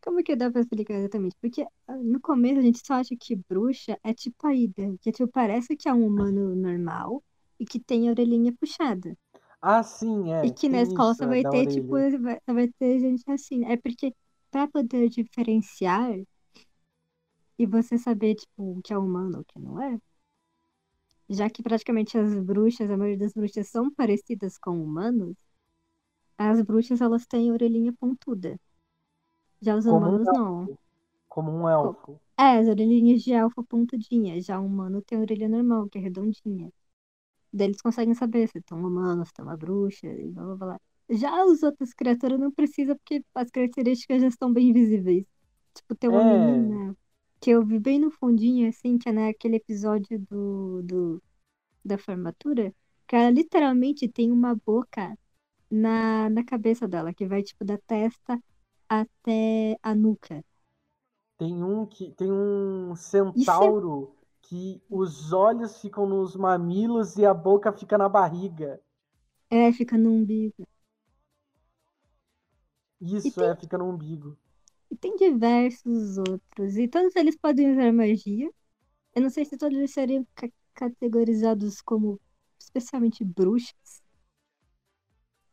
Como 0.02 0.24
que 0.24 0.36
dá 0.36 0.50
pra 0.50 0.62
explicar 0.62 0.96
exatamente? 0.96 1.36
Porque 1.42 1.64
ah, 1.88 1.98
no 1.98 2.20
começo 2.22 2.60
a 2.60 2.62
gente 2.64 2.86
só 2.86 2.96
acha 2.96 3.16
que 3.20 3.36
bruxa 3.36 4.00
é 4.04 4.14
tipo 4.14 4.48
a 4.48 4.54
Ida, 4.56 4.98
que 5.02 5.12
tipo, 5.12 5.28
parece 5.30 5.76
que 5.76 5.90
é 5.90 5.94
um 5.94 6.06
humano 6.08 6.56
normal 6.56 7.24
e 7.60 7.66
que 7.66 7.80
tem 7.80 8.08
a 8.08 8.12
orelhinha 8.12 8.54
puxada. 8.54 9.18
Ah, 9.62 9.84
sim, 9.84 10.34
é. 10.34 10.48
E 10.48 10.52
que 10.52 10.68
na 10.70 10.82
escola 10.82 11.14
isso, 11.14 11.16
só 11.16 11.26
é, 11.26 11.28
vai 11.28 11.46
ter, 11.46 11.68
tipo, 11.68 11.96
vai, 12.22 12.40
só 12.46 12.54
vai 12.54 12.68
ter 12.80 13.00
gente 13.00 13.24
assim. 13.32 13.66
É 13.66 13.78
porque 13.78 14.14
pra 14.52 14.68
poder 14.68 15.10
diferenciar 15.10 16.12
e 17.58 17.66
você 17.68 17.98
saber, 18.00 18.34
tipo, 18.36 18.78
o 18.80 18.82
que 18.82 18.92
é 18.94 18.98
humano 18.98 19.36
ou 19.38 19.42
o 19.42 19.46
que 19.46 19.60
não 19.60 19.80
é, 19.82 20.00
já 21.30 21.50
que 21.50 21.64
praticamente 21.64 22.18
as 22.18 22.34
bruxas, 22.44 22.90
a 22.92 22.98
maioria 22.98 23.18
das 23.20 23.34
bruxas 23.34 23.70
são 23.70 23.90
parecidas 23.94 24.58
com 24.58 24.82
humanos, 24.84 25.36
as 26.36 26.60
bruxas 26.64 27.00
elas 27.00 27.28
têm 27.28 27.52
orelhinha 27.52 27.94
pontuda. 27.94 28.60
Já 29.62 29.76
os 29.76 29.86
Como 29.86 30.12
um 30.12 30.18
humanos 30.18 30.30
não. 30.32 30.68
elfo. 30.68 30.80
Como 31.28 31.52
um 31.52 31.68
elfo. 31.68 32.22
É, 32.40 32.58
as 32.60 32.68
orelhinhas 32.68 33.22
de 33.24 33.32
elfo 33.34 33.64
pontudinhas, 33.64 34.46
já 34.46 34.60
o 34.60 34.66
humano 34.66 35.02
tem 35.04 35.18
a 35.18 35.22
orelha 35.22 35.48
normal, 35.48 35.88
que 35.90 35.98
é 35.98 36.02
redondinha. 36.02 36.72
Daí 37.54 37.68
eles 37.68 37.82
conseguem 37.82 38.14
saber 38.14 38.48
se 38.50 38.60
estão 38.60 38.80
humanos, 38.80 39.28
se 39.30 39.32
estão 39.34 39.46
uma 39.46 39.58
bruxa, 39.58 40.08
e 40.08 40.32
blá 40.32 40.44
blá 40.46 40.56
blá. 40.56 40.82
Já 41.10 41.44
as 41.44 41.64
outras 41.64 41.94
criaturas 41.94 42.40
não 42.40 42.52
precisa, 42.52 42.96
porque 42.96 43.24
as 43.36 43.50
características 43.52 44.22
já 44.22 44.28
estão 44.28 44.52
bem 44.54 44.74
visíveis. 44.74 45.26
Tipo, 45.74 45.96
tem 45.96 46.10
uma 46.10 46.24
É, 46.24 46.24
menina 46.24 46.96
que 47.40 47.52
eu 47.52 47.66
vi 47.66 47.80
bem 47.80 48.00
no 48.00 48.12
fundinho, 48.12 48.68
assim, 48.70 48.98
que 48.98 49.10
é 49.10 49.12
naquele 49.12 49.58
episódio 49.58 50.20
do, 50.30 50.82
do, 50.84 51.24
da 51.86 51.98
formatura, 51.98 52.74
que 53.08 53.16
ela 53.16 53.30
literalmente 53.32 54.08
tem 54.10 54.32
uma 54.32 54.56
boca 54.56 55.18
na, 55.72 56.30
na 56.30 56.46
cabeça 56.46 56.88
dela, 56.88 57.14
que 57.14 57.28
vai, 57.28 57.44
tipo, 57.44 57.66
da 57.66 57.78
testa 57.80 58.40
até 58.90 59.78
a 59.84 59.96
nuca. 59.96 60.44
tem 61.38 61.64
um 61.64 61.86
que 61.86 62.12
tem 62.12 62.32
um 62.32 62.96
Isso 63.36 63.64
é, 63.64 63.72
centauro 63.72 64.16
que 64.50 64.82
os 64.90 65.34
olhos 65.34 65.80
ficam 65.82 66.08
nos 66.08 66.36
mamilos 66.36 67.18
e 67.18 67.26
a 67.26 67.34
boca 67.34 67.72
fica 67.72 67.98
na 67.98 68.10
barriga. 68.10 68.82
é, 69.50 69.72
fica 69.74 69.98
no 69.98 70.12
umbigo. 70.12 70.66
Isso 73.02 73.42
tem 73.42 73.42
é, 73.42 73.56
fica 73.56 73.76
no 73.76 73.90
umbigo. 73.90 74.38
E 74.92 74.96
tem 74.98 75.16
diversos 75.16 76.18
outros. 76.18 76.78
E 76.78 76.88
todos 76.88 77.16
eles 77.16 77.36
podem 77.38 77.72
usar 77.72 77.92
magia. 77.94 78.50
Eu 79.16 79.22
não 79.24 79.30
sei 79.30 79.46
se 79.46 79.58
todos 79.58 79.78
eles 79.78 79.94
seriam 79.94 80.28
ca- 80.36 80.50
categorizados 80.76 81.82
como 81.82 82.20
especialmente 82.60 83.24
bruxas. 83.26 84.02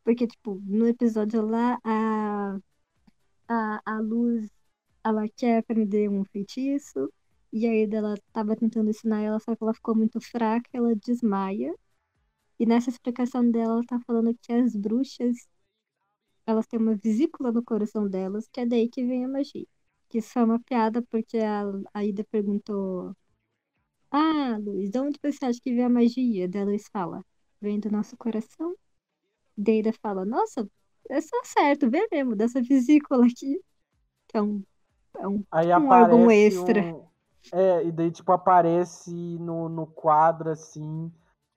Porque, 0.04 0.26
tipo, 0.26 0.60
no 0.66 0.86
episódio 0.86 1.42
lá, 1.46 1.78
a, 1.84 2.56
a, 3.48 3.82
a 3.86 4.00
Luz, 4.00 4.50
ela 5.04 5.28
quer 5.36 5.58
aprender 5.58 6.08
um 6.10 6.24
feitiço. 6.26 7.12
E 7.54 7.66
aí 7.68 7.88
ela 7.92 8.16
tava 8.32 8.56
tentando 8.56 8.90
ensinar 8.90 9.22
ela, 9.22 9.38
só 9.40 9.54
que 9.54 9.62
ela 9.62 9.72
ficou 9.74 9.94
muito 9.96 10.20
fraca, 10.20 10.68
ela 10.72 10.94
desmaia. 10.96 11.72
E 12.58 12.66
nessa 12.66 12.90
explicação 12.90 13.48
dela, 13.50 13.74
ela 13.74 13.84
tá 13.86 14.00
falando 14.06 14.36
que 14.42 14.52
as 14.52 14.74
bruxas, 14.76 15.36
elas 16.46 16.66
têm 16.66 16.80
uma 16.80 16.96
vesícula 16.96 17.52
no 17.52 17.62
coração 17.62 18.08
delas, 18.08 18.48
que 18.48 18.60
é 18.60 18.66
daí 18.66 18.88
que 18.88 19.04
vem 19.06 19.24
a 19.24 19.28
magia. 19.28 19.66
Que 20.08 20.18
isso 20.18 20.38
é 20.38 20.44
uma 20.44 20.58
piada 20.60 21.02
porque 21.02 21.38
a, 21.38 21.62
a 21.94 22.04
Ida 22.04 22.24
perguntou: 22.24 23.14
Ah, 24.10 24.56
Luiz, 24.58 24.90
de 24.90 24.98
onde 24.98 25.18
você 25.22 25.44
acha 25.46 25.60
que 25.62 25.74
vem 25.74 25.84
a 25.84 25.88
magia? 25.88 26.48
Daí 26.48 26.62
a 26.62 26.64
Luiz 26.64 26.88
fala: 26.92 27.24
Vem 27.60 27.80
do 27.80 27.90
nosso 27.90 28.16
coração. 28.16 28.74
Daí 29.56 29.80
Ida 29.80 29.92
fala: 30.02 30.24
Nossa, 30.24 30.68
é 31.10 31.20
só 31.20 31.36
certo, 31.44 31.90
vem 31.90 32.08
mesmo, 32.10 32.36
dessa 32.36 32.62
vesícula 32.62 33.26
aqui, 33.26 33.60
que 34.28 34.36
é 34.38 34.42
um, 34.42 34.64
é 35.18 35.28
um, 35.28 35.44
Aí 35.50 35.68
um 35.68 35.88
órgão 35.88 36.30
extra. 36.30 36.82
um. 36.82 37.03
É, 37.52 37.84
e 37.84 37.92
daí, 37.92 38.10
tipo, 38.10 38.32
aparece 38.32 39.10
no, 39.38 39.68
no 39.68 39.86
quadro, 39.86 40.50
assim, 40.50 41.12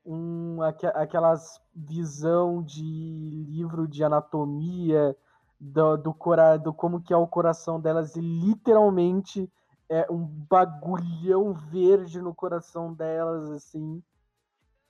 um, 0.06 0.62
aque- 0.62 0.86
aquelas 0.88 1.62
visão 1.76 2.62
de 2.64 2.84
livro 2.84 3.88
de 3.88 4.04
anatomia 4.04 5.16
do, 5.60 5.98
do, 5.98 6.14
cora, 6.14 6.58
do 6.58 6.74
como 6.74 7.02
que 7.02 7.14
é 7.14 7.18
o 7.18 7.28
coração 7.28 7.80
delas, 7.80 8.16
e 8.16 8.22
literalmente 8.22 9.52
é 9.90 10.06
um 10.12 10.24
bagulhão 10.24 11.54
verde 11.54 12.22
no 12.22 12.34
coração 12.36 12.94
delas, 12.94 13.50
assim, 13.52 14.04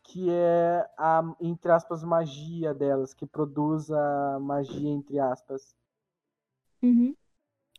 que 0.03 0.29
é 0.29 0.89
a, 0.97 1.21
entre 1.39 1.71
aspas, 1.71 2.03
magia 2.03 2.73
delas, 2.73 3.13
que 3.13 3.25
produz 3.25 3.91
a 3.91 4.39
magia, 4.39 4.89
entre 4.89 5.19
aspas. 5.19 5.75
Uhum. 6.81 7.15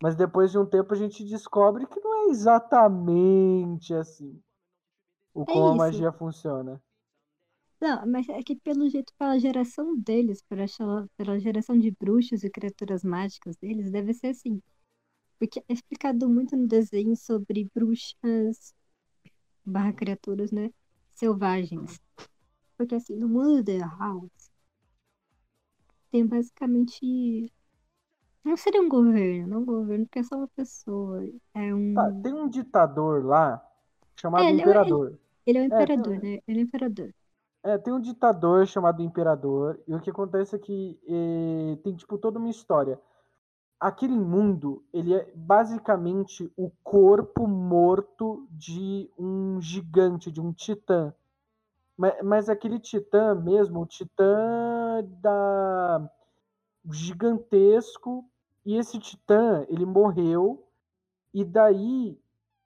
Mas 0.00 0.16
depois 0.16 0.50
de 0.50 0.58
um 0.58 0.66
tempo 0.66 0.92
a 0.94 0.96
gente 0.96 1.24
descobre 1.24 1.86
que 1.86 2.00
não 2.00 2.28
é 2.28 2.30
exatamente 2.30 3.94
assim 3.94 4.40
o 5.34 5.46
É 5.48 5.52
como 5.52 5.68
a 5.68 5.74
isso. 5.76 5.76
magia 5.76 6.12
funciona. 6.12 6.82
Não, 7.80 8.06
mas 8.06 8.28
é 8.28 8.42
que 8.42 8.56
pelo 8.56 8.88
jeito, 8.88 9.12
pela 9.18 9.38
geração 9.38 9.96
deles, 9.96 10.42
pela, 10.42 10.66
pela 11.16 11.38
geração 11.38 11.78
de 11.78 11.90
bruxos 11.92 12.42
e 12.44 12.50
criaturas 12.50 13.02
mágicas 13.04 13.56
deles, 13.56 13.90
deve 13.90 14.12
ser 14.14 14.28
assim. 14.28 14.60
Porque 15.38 15.60
é 15.68 15.72
explicado 15.74 16.28
muito 16.28 16.56
no 16.56 16.66
desenho 16.68 17.16
sobre 17.16 17.70
bruxas 17.74 18.74
barra 19.64 19.92
criaturas, 19.92 20.52
né? 20.52 20.70
Selvagens. 21.12 22.00
Porque 22.76 22.94
assim, 22.96 23.16
no 23.16 23.28
mundo 23.28 23.62
de 23.62 23.78
House 23.78 24.50
tem 26.10 26.26
basicamente. 26.26 27.50
Não 28.44 28.56
seria 28.56 28.80
um 28.82 28.88
governo, 28.88 29.46
não 29.48 29.60
um 29.62 29.64
governo, 29.64 30.06
porque 30.06 30.20
é 30.20 30.22
só 30.24 30.36
uma 30.36 30.48
pessoa. 30.48 31.22
É 31.54 31.74
Tá, 31.94 32.10
um. 32.10 32.22
tem 32.22 32.32
um 32.32 32.48
ditador 32.48 33.24
lá 33.24 33.62
É, 34.36 34.44
chamado 34.44 34.50
ele, 34.50 34.62
é- 34.62 34.78
ele, 34.80 35.00
Imperador. 35.00 35.18
ele 35.46 35.58
é 35.58 35.62
o 35.62 35.64
É, 35.70 35.86
tem, 35.86 36.02
imperador, 36.02 36.18
né? 36.22 36.38
Ele 36.46 36.60
é 36.60 36.62
o 36.62 36.66
imperador. 36.66 37.12
é, 37.62 37.76
tem 37.78 37.92
um 37.92 38.00
ditador 38.00 38.66
chamado 38.66 39.02
Imperador, 39.02 39.78
e 39.86 39.94
o 39.94 40.00
que 40.00 40.10
acontece 40.10 40.54
é 40.56 40.58
que 40.58 40.98
eh, 41.06 41.76
tem 41.82 41.94
tipo 41.96 42.16
toda 42.18 42.38
uma 42.38 42.48
história. 42.48 42.98
Aquele 43.80 44.18
mundo, 44.18 44.84
ele 44.92 45.14
é 45.14 45.32
basicamente 45.36 46.52
o 46.56 46.70
corpo 46.84 47.46
morto 47.48 48.46
de 48.50 49.10
um 49.18 49.60
gigante, 49.60 50.32
de 50.32 50.40
um 50.40 50.52
titã. 50.52 51.14
Mas, 51.96 52.14
mas 52.24 52.48
aquele 52.50 52.78
titã 52.80 53.34
mesmo, 53.34 53.80
o 53.82 53.86
titã 53.86 55.04
da 55.22 56.10
gigantesco, 56.92 58.24
e 58.64 58.76
esse 58.76 58.98
titã, 58.98 59.64
ele 59.68 59.86
morreu, 59.86 60.66
e 61.34 61.44
daí 61.44 62.18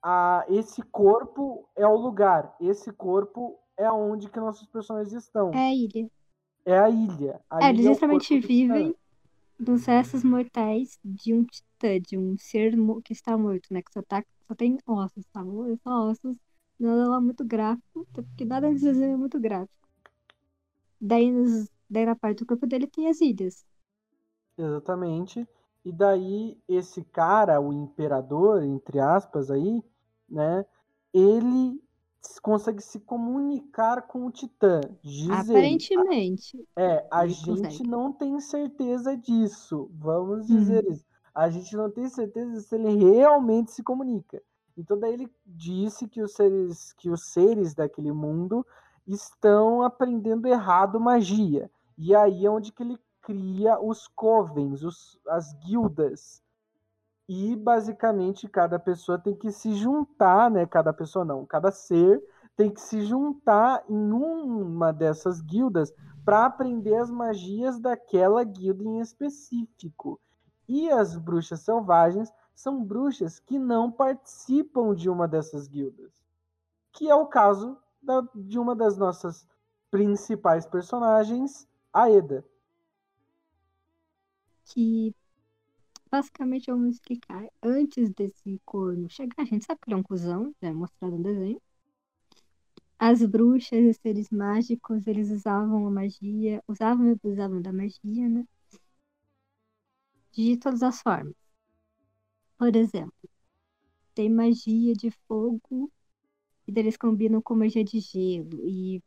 a, 0.02 0.44
esse 0.48 0.82
corpo 0.82 1.68
é 1.76 1.86
o 1.86 1.96
lugar, 1.96 2.56
esse 2.60 2.92
corpo 2.92 3.58
é 3.76 3.90
onde 3.90 4.28
que 4.30 4.40
nossos 4.40 4.66
personagens 4.68 5.12
estão. 5.14 5.50
É 5.50 5.58
a 5.58 5.74
ilha. 5.74 6.10
É 6.64 6.76
a 6.78 6.90
ilha. 6.90 7.40
A 7.50 7.62
É, 7.62 7.70
eles 7.70 7.84
ilha 7.84 8.02
é 8.04 8.12
o 8.12 8.18
justamente 8.18 8.20
titã. 8.20 8.48
vivem 8.48 8.94
dos 9.58 9.86
restos 9.86 10.24
mortais 10.24 10.98
de 11.04 11.34
um 11.34 11.44
titã, 11.44 12.00
de 12.00 12.18
um 12.18 12.36
ser 12.38 12.74
que 13.04 13.12
está 13.12 13.36
morto, 13.38 13.72
né? 13.72 13.82
Que 13.82 13.92
só, 13.92 14.02
tá, 14.02 14.24
só 14.48 14.54
tem 14.54 14.78
ossos, 14.86 15.26
tá 15.32 15.42
bom? 15.44 15.66
É 15.72 15.76
Só 15.78 15.90
ossos. 16.10 16.38
Nada 16.78 17.08
lá 17.10 17.20
muito 17.20 17.44
gráfico, 17.44 18.06
porque 18.12 18.44
nada 18.44 18.70
nesse 18.70 18.84
desenho 18.84 19.14
é 19.14 19.16
muito 19.16 19.40
gráfico. 19.40 19.88
Daí, 21.00 21.30
nos, 21.30 21.68
daí 21.90 22.06
na 22.06 22.16
parte 22.16 22.38
do 22.40 22.46
corpo 22.46 22.66
dele 22.66 22.86
tem 22.86 23.08
as 23.08 23.20
ilhas. 23.20 23.64
Exatamente. 24.62 25.46
E 25.84 25.92
daí 25.92 26.58
esse 26.68 27.02
cara, 27.04 27.60
o 27.60 27.72
imperador, 27.72 28.62
entre 28.62 29.00
aspas 29.00 29.50
aí, 29.50 29.82
né? 30.28 30.64
Ele 31.12 31.82
consegue 32.40 32.80
se 32.82 33.00
comunicar 33.00 34.02
com 34.02 34.26
o 34.26 34.30
Titã. 34.30 34.80
Diz 35.02 35.48
ele. 35.48 35.82
Aparentemente. 36.00 36.56
É, 36.76 37.06
a 37.10 37.26
ele 37.26 37.34
gente 37.34 37.42
consegue. 37.42 37.82
não 37.82 38.12
tem 38.12 38.40
certeza 38.40 39.16
disso. 39.16 39.90
Vamos 39.94 40.48
Uhum. 40.48 40.56
dizer 40.56 40.84
isso. 40.90 41.04
A 41.34 41.50
gente 41.50 41.76
não 41.76 41.90
tem 41.90 42.08
certeza 42.08 42.60
se 42.60 42.74
ele 42.74 42.94
realmente 42.96 43.72
se 43.72 43.82
comunica. 43.82 44.42
Então 44.76 44.98
daí 44.98 45.14
ele 45.14 45.30
disse 45.44 46.08
que 46.08 46.22
os 46.22 46.32
seres, 46.34 46.92
que 46.94 47.10
os 47.10 47.32
seres 47.32 47.74
daquele 47.74 48.12
mundo 48.12 48.66
estão 49.06 49.82
aprendendo 49.82 50.46
errado 50.46 51.00
magia. 51.00 51.70
E 51.98 52.14
aí 52.14 52.46
é 52.46 52.50
onde 52.50 52.72
que 52.72 52.82
ele 52.82 52.98
cria 53.22 53.80
os 53.80 54.08
covens, 54.08 54.82
os, 54.82 55.18
as 55.28 55.52
guildas. 55.64 56.42
E 57.28 57.56
basicamente 57.56 58.48
cada 58.48 58.78
pessoa 58.78 59.18
tem 59.18 59.34
que 59.34 59.50
se 59.50 59.74
juntar, 59.74 60.50
né? 60.50 60.66
Cada 60.66 60.92
pessoa 60.92 61.24
não, 61.24 61.46
cada 61.46 61.70
ser 61.70 62.22
tem 62.56 62.70
que 62.70 62.80
se 62.80 63.00
juntar 63.02 63.82
em 63.88 64.12
uma 64.12 64.92
dessas 64.92 65.40
guildas 65.40 65.92
para 66.24 66.44
aprender 66.44 66.96
as 66.96 67.10
magias 67.10 67.78
daquela 67.80 68.44
guilda 68.44 68.84
em 68.84 69.00
específico. 69.00 70.20
E 70.68 70.90
as 70.90 71.16
bruxas 71.16 71.60
selvagens 71.60 72.32
são 72.54 72.84
bruxas 72.84 73.38
que 73.40 73.58
não 73.58 73.90
participam 73.90 74.94
de 74.94 75.08
uma 75.08 75.26
dessas 75.26 75.66
guildas. 75.66 76.12
Que 76.92 77.08
é 77.08 77.14
o 77.14 77.26
caso 77.26 77.76
da, 78.02 78.22
de 78.34 78.58
uma 78.58 78.74
das 78.74 78.96
nossas 78.96 79.46
principais 79.90 80.66
personagens, 80.66 81.66
a 81.92 82.10
Eda. 82.10 82.44
Que 84.64 85.14
basicamente 86.10 86.70
vamos 86.70 86.96
explicar. 86.96 87.48
Antes 87.62 88.10
desse 88.10 88.60
corno 88.64 89.08
chegar, 89.10 89.34
a 89.38 89.44
gente 89.44 89.64
sabe 89.64 89.80
que 89.80 89.88
ele 89.88 89.94
é 89.94 89.98
um 89.98 90.02
cuzão, 90.02 90.54
já 90.60 90.68
é 90.68 90.72
mostrado 90.72 91.16
no 91.16 91.22
desenho. 91.22 91.60
As 92.98 93.22
bruxas 93.22 93.84
e 93.84 93.92
seres 93.92 94.30
mágicos, 94.30 95.06
eles 95.06 95.30
usavam 95.30 95.86
a 95.86 95.90
magia, 95.90 96.62
usavam 96.66 97.08
e 97.08 97.12
abusavam 97.12 97.60
da 97.60 97.70
magia, 97.72 98.28
né? 98.28 98.46
De 100.32 100.58
todas 100.58 100.82
as 100.82 101.00
formas. 101.00 101.34
Por 102.56 102.74
exemplo, 102.76 103.12
tem 104.14 104.30
magia 104.30 104.94
de 104.94 105.10
fogo 105.28 105.90
e 106.66 106.72
eles 106.78 106.96
combinam 106.96 107.42
com 107.42 107.54
magia 107.54 107.84
de 107.84 108.00
gelo. 108.00 108.68
E 108.68 109.02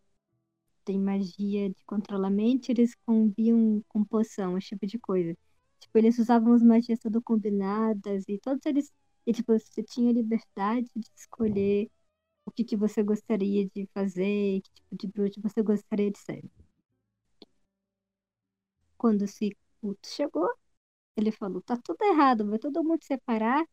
tem 0.86 1.00
magia 1.00 1.70
de 1.70 1.86
controlamento, 1.86 2.72
eles 2.72 2.96
combinam 3.06 3.84
com 3.90 4.04
poção, 4.06 4.58
esse 4.58 4.70
tipo 4.70 4.88
de 4.88 5.00
coisa. 5.00 5.38
Tipo, 5.86 5.98
eles 6.00 6.18
usavam 6.20 6.54
as 6.54 6.64
magias 6.64 7.00
tudo 7.00 7.22
combinadas 7.22 8.26
e 8.28 8.40
todos 8.40 8.66
eles. 8.66 8.92
E 9.26 9.32
tipo, 9.34 9.54
você 9.54 9.84
tinha 9.84 10.12
liberdade 10.12 10.90
de 10.96 11.08
escolher 11.16 11.90
o 12.46 12.52
que, 12.52 12.64
que 12.66 12.78
você 12.78 13.04
gostaria 13.04 13.68
de 13.70 13.88
fazer, 13.94 14.62
que 14.62 14.72
tipo 14.74 14.98
de 14.98 15.08
bruxo 15.08 15.42
você 15.42 15.62
gostaria 15.64 16.12
de 16.12 16.20
ser. 16.20 16.44
Quando 18.98 19.22
o 19.24 19.28
Cicuto 19.28 20.08
chegou, 20.08 20.50
ele 21.18 21.32
falou: 21.32 21.62
tá 21.62 21.78
tudo 21.78 22.04
errado, 22.04 22.48
vai 22.50 22.60
todo 22.60 22.84
mundo 22.84 23.04
separar. 23.04 23.66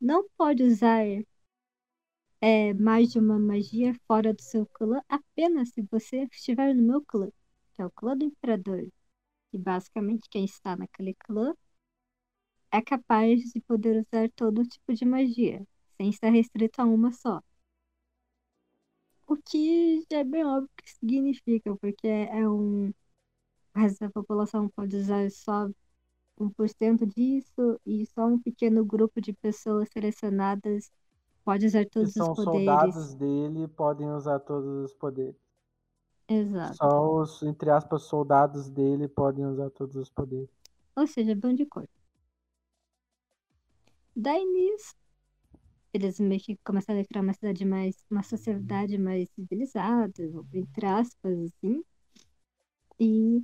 Não 0.00 0.28
pode 0.38 0.62
usar 0.64 1.04
é, 2.40 2.74
mais 2.74 3.10
de 3.12 3.18
uma 3.18 3.38
magia 3.38 3.94
fora 4.06 4.32
do 4.34 4.42
seu 4.42 4.66
clã 4.66 5.00
apenas 5.08 5.70
se 5.70 5.82
você 5.90 6.24
estiver 6.32 6.74
no 6.74 6.82
meu 6.82 7.02
clã, 7.02 7.28
que 7.74 7.82
é 7.82 7.86
o 7.86 7.90
clã 7.90 8.16
do 8.16 8.24
Imperador. 8.24 8.86
E 9.52 9.58
basicamente 9.58 10.28
quem 10.30 10.44
está 10.44 10.76
naquele 10.76 11.14
clã 11.14 11.54
é 12.70 12.80
capaz 12.80 13.40
de 13.52 13.60
poder 13.60 14.02
usar 14.02 14.30
todo 14.30 14.64
tipo 14.64 14.94
de 14.94 15.04
magia, 15.04 15.66
sem 15.96 16.08
estar 16.08 16.30
restrito 16.30 16.80
a 16.80 16.84
uma 16.84 17.12
só. 17.12 17.40
O 19.26 19.36
que 19.36 20.04
já 20.10 20.18
é 20.18 20.24
bem 20.24 20.44
óbvio 20.44 20.70
que 20.76 20.90
significa, 20.90 21.76
porque 21.76 22.06
é 22.06 22.48
um. 22.48 22.88
O 23.74 23.78
resto 23.78 24.00
da 24.00 24.10
população 24.10 24.68
pode 24.68 24.96
usar 24.96 25.30
só 25.30 25.68
1% 26.38 27.06
disso 27.06 27.80
e 27.86 28.06
só 28.06 28.26
um 28.26 28.38
pequeno 28.38 28.84
grupo 28.84 29.20
de 29.20 29.32
pessoas 29.32 29.88
selecionadas 29.90 30.90
pode 31.44 31.66
usar 31.66 31.86
todos 31.86 32.16
os 32.16 32.28
poderes. 32.28 32.44
soldados 32.44 33.14
dele 33.14 33.68
podem 33.68 34.10
usar 34.10 34.38
todos 34.40 34.90
os 34.90 34.94
poderes. 34.94 35.41
Exato. 36.28 36.80
Só 36.80 37.20
os, 37.20 37.42
entre 37.42 37.70
aspas, 37.70 38.02
soldados 38.02 38.68
dele 38.68 39.06
podem 39.06 39.46
usar 39.46 39.70
todos 39.70 39.94
os 39.96 40.10
poderes. 40.10 40.50
Ou 41.00 41.06
seja, 41.06 41.34
bando 41.42 41.56
de 41.58 41.66
cor. 41.66 41.86
Daí 44.16 44.44
nisso, 44.44 44.94
eles 45.92 46.20
meio 46.20 46.40
que 46.40 46.56
começaram 46.64 47.00
a 47.00 47.04
criar 47.04 47.22
uma 47.22 47.34
cidade 47.34 47.64
mais. 47.64 47.96
uma 48.10 48.22
sociedade 48.22 48.98
mais 48.98 49.30
civilizada, 49.30 50.22
entre 50.54 50.86
aspas, 50.86 51.38
assim. 51.38 51.82
E 52.98 53.42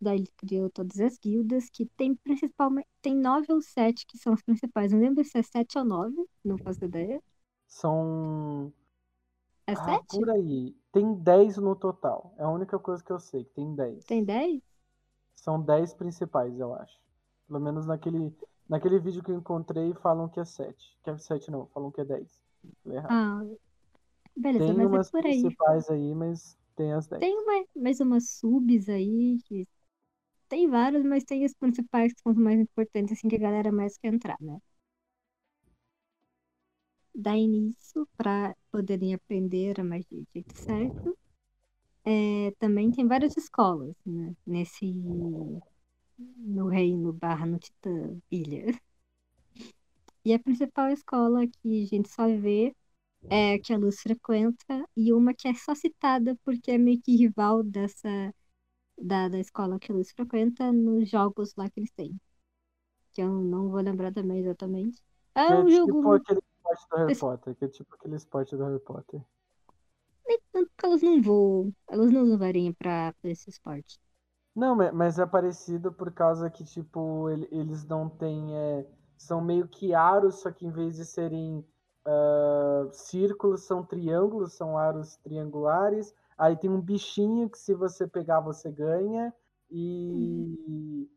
daí 0.00 0.18
ele 0.20 0.32
criou 0.38 0.70
todas 0.70 1.00
as 1.00 1.18
guildas, 1.18 1.70
que 1.70 1.86
tem 1.96 2.14
principalmente. 2.16 2.88
Tem 3.02 3.14
nove 3.16 3.52
ou 3.52 3.62
sete 3.62 4.06
que 4.06 4.18
são 4.18 4.32
as 4.34 4.42
principais. 4.42 4.92
Não 4.92 5.00
lembro 5.00 5.24
se 5.24 5.38
é 5.38 5.42
sete 5.42 5.78
ou 5.78 5.84
nove, 5.84 6.16
não 6.44 6.58
faço 6.58 6.84
ideia. 6.84 7.22
São. 7.66 8.70
É 9.66 9.74
Ah, 9.74 9.76
sete? 9.76 10.18
por 10.18 10.28
aí. 10.30 10.76
Tem 10.92 11.14
10 11.14 11.56
no 11.58 11.76
total. 11.76 12.34
É 12.38 12.42
a 12.42 12.50
única 12.50 12.78
coisa 12.78 13.02
que 13.02 13.12
eu 13.12 13.20
sei, 13.20 13.44
que 13.44 13.54
tem 13.54 13.74
10. 13.74 14.04
Tem 14.04 14.24
dez? 14.24 14.60
São 15.34 15.60
10 15.60 15.94
principais, 15.94 16.58
eu 16.58 16.74
acho. 16.74 16.98
Pelo 17.46 17.60
menos 17.60 17.86
naquele, 17.86 18.32
naquele 18.68 18.98
vídeo 18.98 19.22
que 19.22 19.30
eu 19.30 19.36
encontrei, 19.36 19.94
falam 19.94 20.28
que 20.28 20.40
é 20.40 20.44
7. 20.44 20.98
Que 21.02 21.10
é 21.10 21.18
7 21.18 21.50
não, 21.50 21.66
falam 21.66 21.90
que 21.90 22.00
é 22.00 22.04
10. 22.04 22.42
Falei 22.82 22.98
errado. 22.98 23.12
Ah, 23.12 23.40
beleza, 24.36 24.66
tem 24.66 24.74
mas 24.74 24.86
umas 24.86 25.08
é 25.08 25.10
por 25.10 25.26
aí. 25.26 25.42
principais 25.42 25.90
aí, 25.90 26.14
mas 26.14 26.58
tem 26.76 26.92
as 26.92 27.06
10. 27.06 27.20
Tem 27.20 27.36
uma, 27.36 27.64
mais 27.76 28.00
umas 28.00 28.30
subs 28.30 28.88
aí 28.88 29.38
que 29.46 29.66
tem 30.48 30.68
vários, 30.68 31.04
mas 31.04 31.24
tem 31.24 31.44
as 31.44 31.54
principais 31.54 32.12
que 32.12 32.20
são 32.20 32.32
as 32.32 32.38
mais 32.38 32.60
importantes, 32.60 33.16
assim, 33.16 33.28
que 33.28 33.36
a 33.36 33.40
galera 33.40 33.70
mais 33.70 33.96
quer 33.96 34.12
entrar, 34.12 34.36
né? 34.40 34.58
Daí 37.14 37.46
nisso, 37.46 38.08
para 38.16 38.56
poderem 38.70 39.14
aprender 39.14 39.80
a 39.80 39.84
magia 39.84 40.22
de 40.22 40.26
jeito 40.32 40.56
certo, 40.56 41.16
é, 42.04 42.52
também 42.58 42.90
tem 42.90 43.06
várias 43.06 43.36
escolas, 43.36 43.94
né? 44.06 44.34
Nesse. 44.46 44.86
No 46.36 46.68
reino 46.68 47.12
barra 47.12 47.46
no 47.46 47.58
Titã 47.58 48.20
Ilha. 48.30 48.78
E 50.24 50.34
a 50.34 50.38
principal 50.38 50.90
escola 50.90 51.46
que 51.46 51.82
a 51.82 51.86
gente 51.86 52.08
só 52.10 52.26
vê 52.26 52.74
é 53.30 53.54
a 53.54 53.60
que 53.60 53.72
a 53.72 53.78
Luz 53.78 54.00
frequenta, 54.00 54.84
e 54.96 55.12
uma 55.12 55.34
que 55.34 55.48
é 55.48 55.54
só 55.54 55.74
citada 55.74 56.36
porque 56.44 56.72
é 56.72 56.78
meio 56.78 57.00
que 57.00 57.16
rival 57.16 57.62
dessa 57.62 58.34
da, 59.00 59.28
da 59.28 59.38
escola 59.38 59.78
que 59.78 59.90
a 59.90 59.94
Luz 59.94 60.10
frequenta 60.12 60.72
nos 60.72 61.08
jogos 61.08 61.54
lá 61.56 61.70
que 61.70 61.80
eles 61.80 61.90
têm. 61.92 62.20
Que 63.12 63.22
eu 63.22 63.30
não 63.30 63.70
vou 63.70 63.80
lembrar 63.80 64.12
também 64.12 64.40
exatamente. 64.40 65.00
É 65.34 65.40
é 65.40 65.56
um 65.56 65.66
tipo 65.66 65.76
jogo 65.76 66.14
aquele 66.14 66.40
esporte 66.60 66.88
do 66.90 66.96
Harry 66.96 67.16
Potter. 67.18 67.54
Que 67.56 67.64
é 67.64 67.68
tipo 67.68 67.94
aquele 67.94 68.16
esporte 68.16 68.56
do 68.56 68.64
Harry 68.64 68.80
Potter. 68.80 69.20
nem 70.26 70.40
tanto 70.52 70.70
que 70.76 70.86
elas 70.86 71.02
não 71.02 71.20
voam. 71.22 71.72
Elas 71.88 72.10
não 72.10 72.22
usam 72.22 72.38
varinha 72.38 72.72
pra, 72.72 73.12
pra 73.20 73.30
esse 73.30 73.50
esporte. 73.50 74.00
Não, 74.54 74.74
ma- 74.76 74.92
mas 74.92 75.18
é 75.18 75.26
parecido 75.26 75.92
por 75.92 76.12
causa 76.12 76.50
que, 76.50 76.64
tipo, 76.64 77.28
ele- 77.30 77.48
eles 77.50 77.84
não 77.84 78.08
têm. 78.08 78.56
é, 78.56 78.86
são 79.16 79.40
meio 79.40 79.68
que 79.68 79.92
aros, 79.94 80.36
só 80.40 80.50
que 80.50 80.66
em 80.66 80.70
vez 80.70 80.96
de 80.96 81.04
serem 81.04 81.64
ah, 82.06 82.88
círculos, 82.92 83.64
são 83.64 83.84
triângulos, 83.84 84.54
são 84.54 84.76
aros 84.78 85.16
triangulares. 85.16 86.14
Aí 86.38 86.56
tem 86.56 86.70
um 86.70 86.80
bichinho 86.80 87.48
que 87.50 87.58
se 87.58 87.74
você 87.74 88.06
pegar, 88.06 88.40
você 88.40 88.70
ganha. 88.72 89.32
E. 89.70 91.08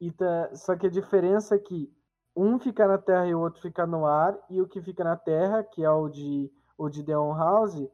e 0.00 0.10
tá- 0.12 0.54
só 0.54 0.76
que 0.76 0.86
a 0.86 0.90
diferença 0.90 1.56
é 1.56 1.58
que 1.58 1.92
um 2.38 2.58
fica 2.58 2.86
na 2.86 2.98
terra 2.98 3.26
e 3.28 3.34
o 3.34 3.40
outro 3.40 3.60
fica 3.62 3.86
no 3.86 4.06
ar. 4.06 4.38
E 4.50 4.60
o 4.62 4.68
que 4.68 4.80
fica 4.82 5.04
na 5.04 5.16
terra, 5.16 5.64
que 5.64 5.84
é 5.84 5.90
o 5.90 6.08
de, 6.08 6.50
o 6.78 6.88
de 6.88 7.02
Deon 7.02 7.34
House, 7.36 7.88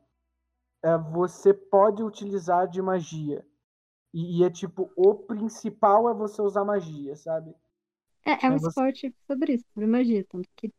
é, 0.83 0.97
você 0.99 1.55
pode 1.55 2.03
utilizar 2.03 2.69
de 2.69 2.81
magia. 2.83 3.45
E, 4.15 4.41
e 4.41 4.45
é 4.45 4.51
tipo, 4.51 4.91
o 4.97 5.15
principal 5.15 6.09
é 6.11 6.15
você 6.15 6.43
usar 6.43 6.65
magia, 6.65 7.17
sabe? 7.17 7.55
É, 8.27 8.47
é 8.47 8.51
um 8.51 8.55
Mas 8.55 8.63
você- 8.63 8.83
esporte 8.85 9.15
sobre 9.27 9.55
isso, 9.55 9.65
sobre 9.75 9.87
magia. 9.87 10.25
Tanto 10.29 10.49
que 10.57 10.73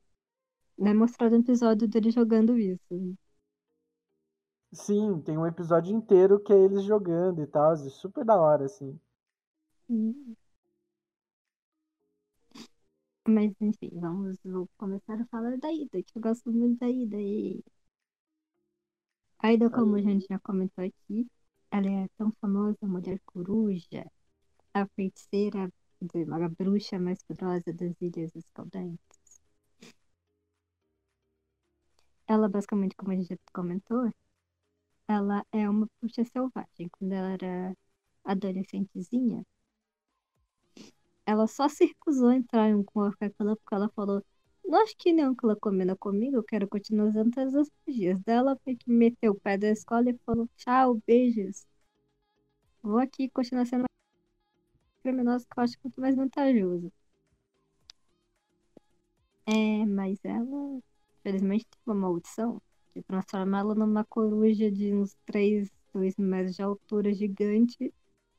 é 0.80 0.94
mostrado 0.94 1.36
um 1.36 1.40
episódio 1.42 1.88
dele 1.88 2.12
jogando 2.12 2.58
isso. 2.60 3.18
Sim, 4.72 5.20
tem 5.22 5.40
um 5.40 5.48
episódio 5.48 5.92
inteiro 5.92 6.40
que 6.40 6.54
é 6.54 6.56
eles 6.56 6.84
jogando 6.84 7.42
e 7.42 7.48
tal, 7.48 7.74
é 7.74 7.78
super 7.90 8.24
da 8.24 8.40
hora, 8.40 8.66
assim. 8.66 9.00
Hum. 9.90 10.36
Mas 13.28 13.54
enfim, 13.62 13.90
vamos 14.00 14.38
vou 14.44 14.68
começar 14.78 15.20
a 15.22 15.26
falar 15.28 15.58
da 15.58 15.72
Ida, 15.72 16.02
que 16.04 16.18
eu 16.18 16.22
gosto 16.22 16.52
muito 16.52 16.80
da 16.80 16.90
Ida. 16.90 17.18
E... 17.20 17.64
A 19.40 19.54
Ida, 19.54 19.70
como 19.70 19.96
a 19.96 20.02
gente 20.02 20.26
já 20.30 20.38
comentou 20.40 20.84
aqui, 20.84 21.28
ela 21.72 21.88
é 21.90 22.08
tão 22.18 22.32
famosa, 22.42 22.78
mulher 22.88 23.20
coruja, 23.26 24.06
a 24.74 24.88
feiticeira, 24.96 25.72
a 26.44 26.50
bruxa 26.50 27.00
mais 27.00 27.24
poderosa 27.24 27.74
das 27.74 27.96
Ilhas 28.02 28.36
Escaldentes. 28.36 29.42
Ela, 32.28 32.48
basicamente, 32.50 32.96
como 32.96 33.12
a 33.12 33.16
gente 33.16 33.30
já 33.30 33.38
comentou, 33.54 34.12
ela 35.08 35.44
é 35.52 35.68
uma 35.70 35.88
bruxa 36.00 36.24
selvagem. 36.26 36.90
Quando 36.92 37.14
ela 37.14 37.32
era 37.32 37.76
adolescentezinha, 38.24 39.44
ela 41.26 41.48
só 41.48 41.68
se 41.68 41.86
recusou 41.86 42.30
a 42.30 42.36
entrar 42.36 42.70
em 42.70 42.76
um 42.76 42.84
clã 42.84 43.12
clã 43.38 43.56
porque 43.56 43.76
ela 43.76 43.90
falou: 43.90 44.24
Não 44.64 44.82
acho 44.82 44.96
que 44.98 45.12
nenhum 45.14 45.36
clã 45.36 45.56
combina 45.56 45.96
comigo, 45.96 46.38
eu 46.38 46.44
quero 46.44 46.68
continuar 46.68 47.08
usando 47.08 47.34
todas 47.34 47.56
as 47.56 47.70
magias. 47.88 48.20
Daí 48.26 48.36
ela 48.38 48.58
que 48.58 48.78
meteu 48.88 49.34
o 49.34 49.40
pé 49.40 49.58
da 49.58 49.70
escola 49.70 50.10
e 50.10 50.18
falou: 50.26 50.48
Tchau, 50.58 51.02
beijos. 51.08 51.66
Vou 52.82 53.00
aqui 53.00 53.30
continuar 53.30 53.66
sendo 53.66 53.86
criminosa 55.02 55.46
que 55.46 55.60
eu 55.60 55.64
acho 55.64 55.78
muito 55.84 56.02
mais 56.02 56.16
vantajoso. 56.16 56.92
É, 59.48 59.86
mas 59.86 60.20
ela, 60.24 60.80
infelizmente, 61.20 61.66
tem 61.66 61.80
uma 61.86 61.96
maldição 61.96 62.62
que 62.94 63.02
transforma 63.04 63.60
ela 63.60 63.76
numa 63.76 64.04
coruja 64.06 64.72
de 64.72 64.94
uns 64.94 65.16
3, 65.26 65.72
2 65.94 66.16
metros 66.18 66.56
de 66.56 66.62
altura 66.64 67.14
gigante 67.14 67.94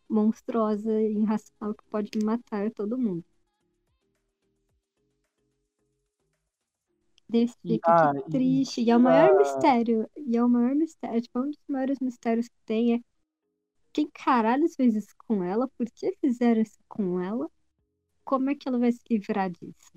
monstruosa 0.09 1.01
irracional 1.03 1.75
que 1.75 1.85
pode 1.91 2.11
matar 2.25 2.71
todo 2.73 2.99
mundo. 2.99 3.25
Desse 7.29 7.57
ah, 7.85 8.13
triste. 8.31 8.83
E 8.83 8.91
é 8.91 8.97
o 8.97 9.01
maior 9.01 9.31
ah... 9.31 9.39
mistério. 9.39 10.09
E 10.17 10.37
é 10.37 10.45
o 10.45 10.49
maior 10.49 10.75
mistério. 10.75 11.21
Tipo, 11.21 11.39
é 11.39 11.43
um 11.43 11.51
dos 11.51 11.59
maiores 11.69 11.99
mistérios 12.01 12.49
que 12.49 12.59
tem 12.65 12.95
é 12.95 13.01
quem 13.93 14.09
caralho 14.11 14.69
fez 14.69 14.95
isso 14.95 15.15
com 15.27 15.43
ela? 15.43 15.67
Por 15.69 15.87
que 15.91 16.17
fizeram 16.21 16.61
isso 16.63 16.79
com 16.87 17.19
ela? 17.21 17.51
Como 18.25 18.51
é 18.51 18.55
que 18.55 18.69
ela 18.69 18.79
vai 18.79 18.93
se 18.93 19.01
livrar 19.11 19.51
disso? 19.51 19.93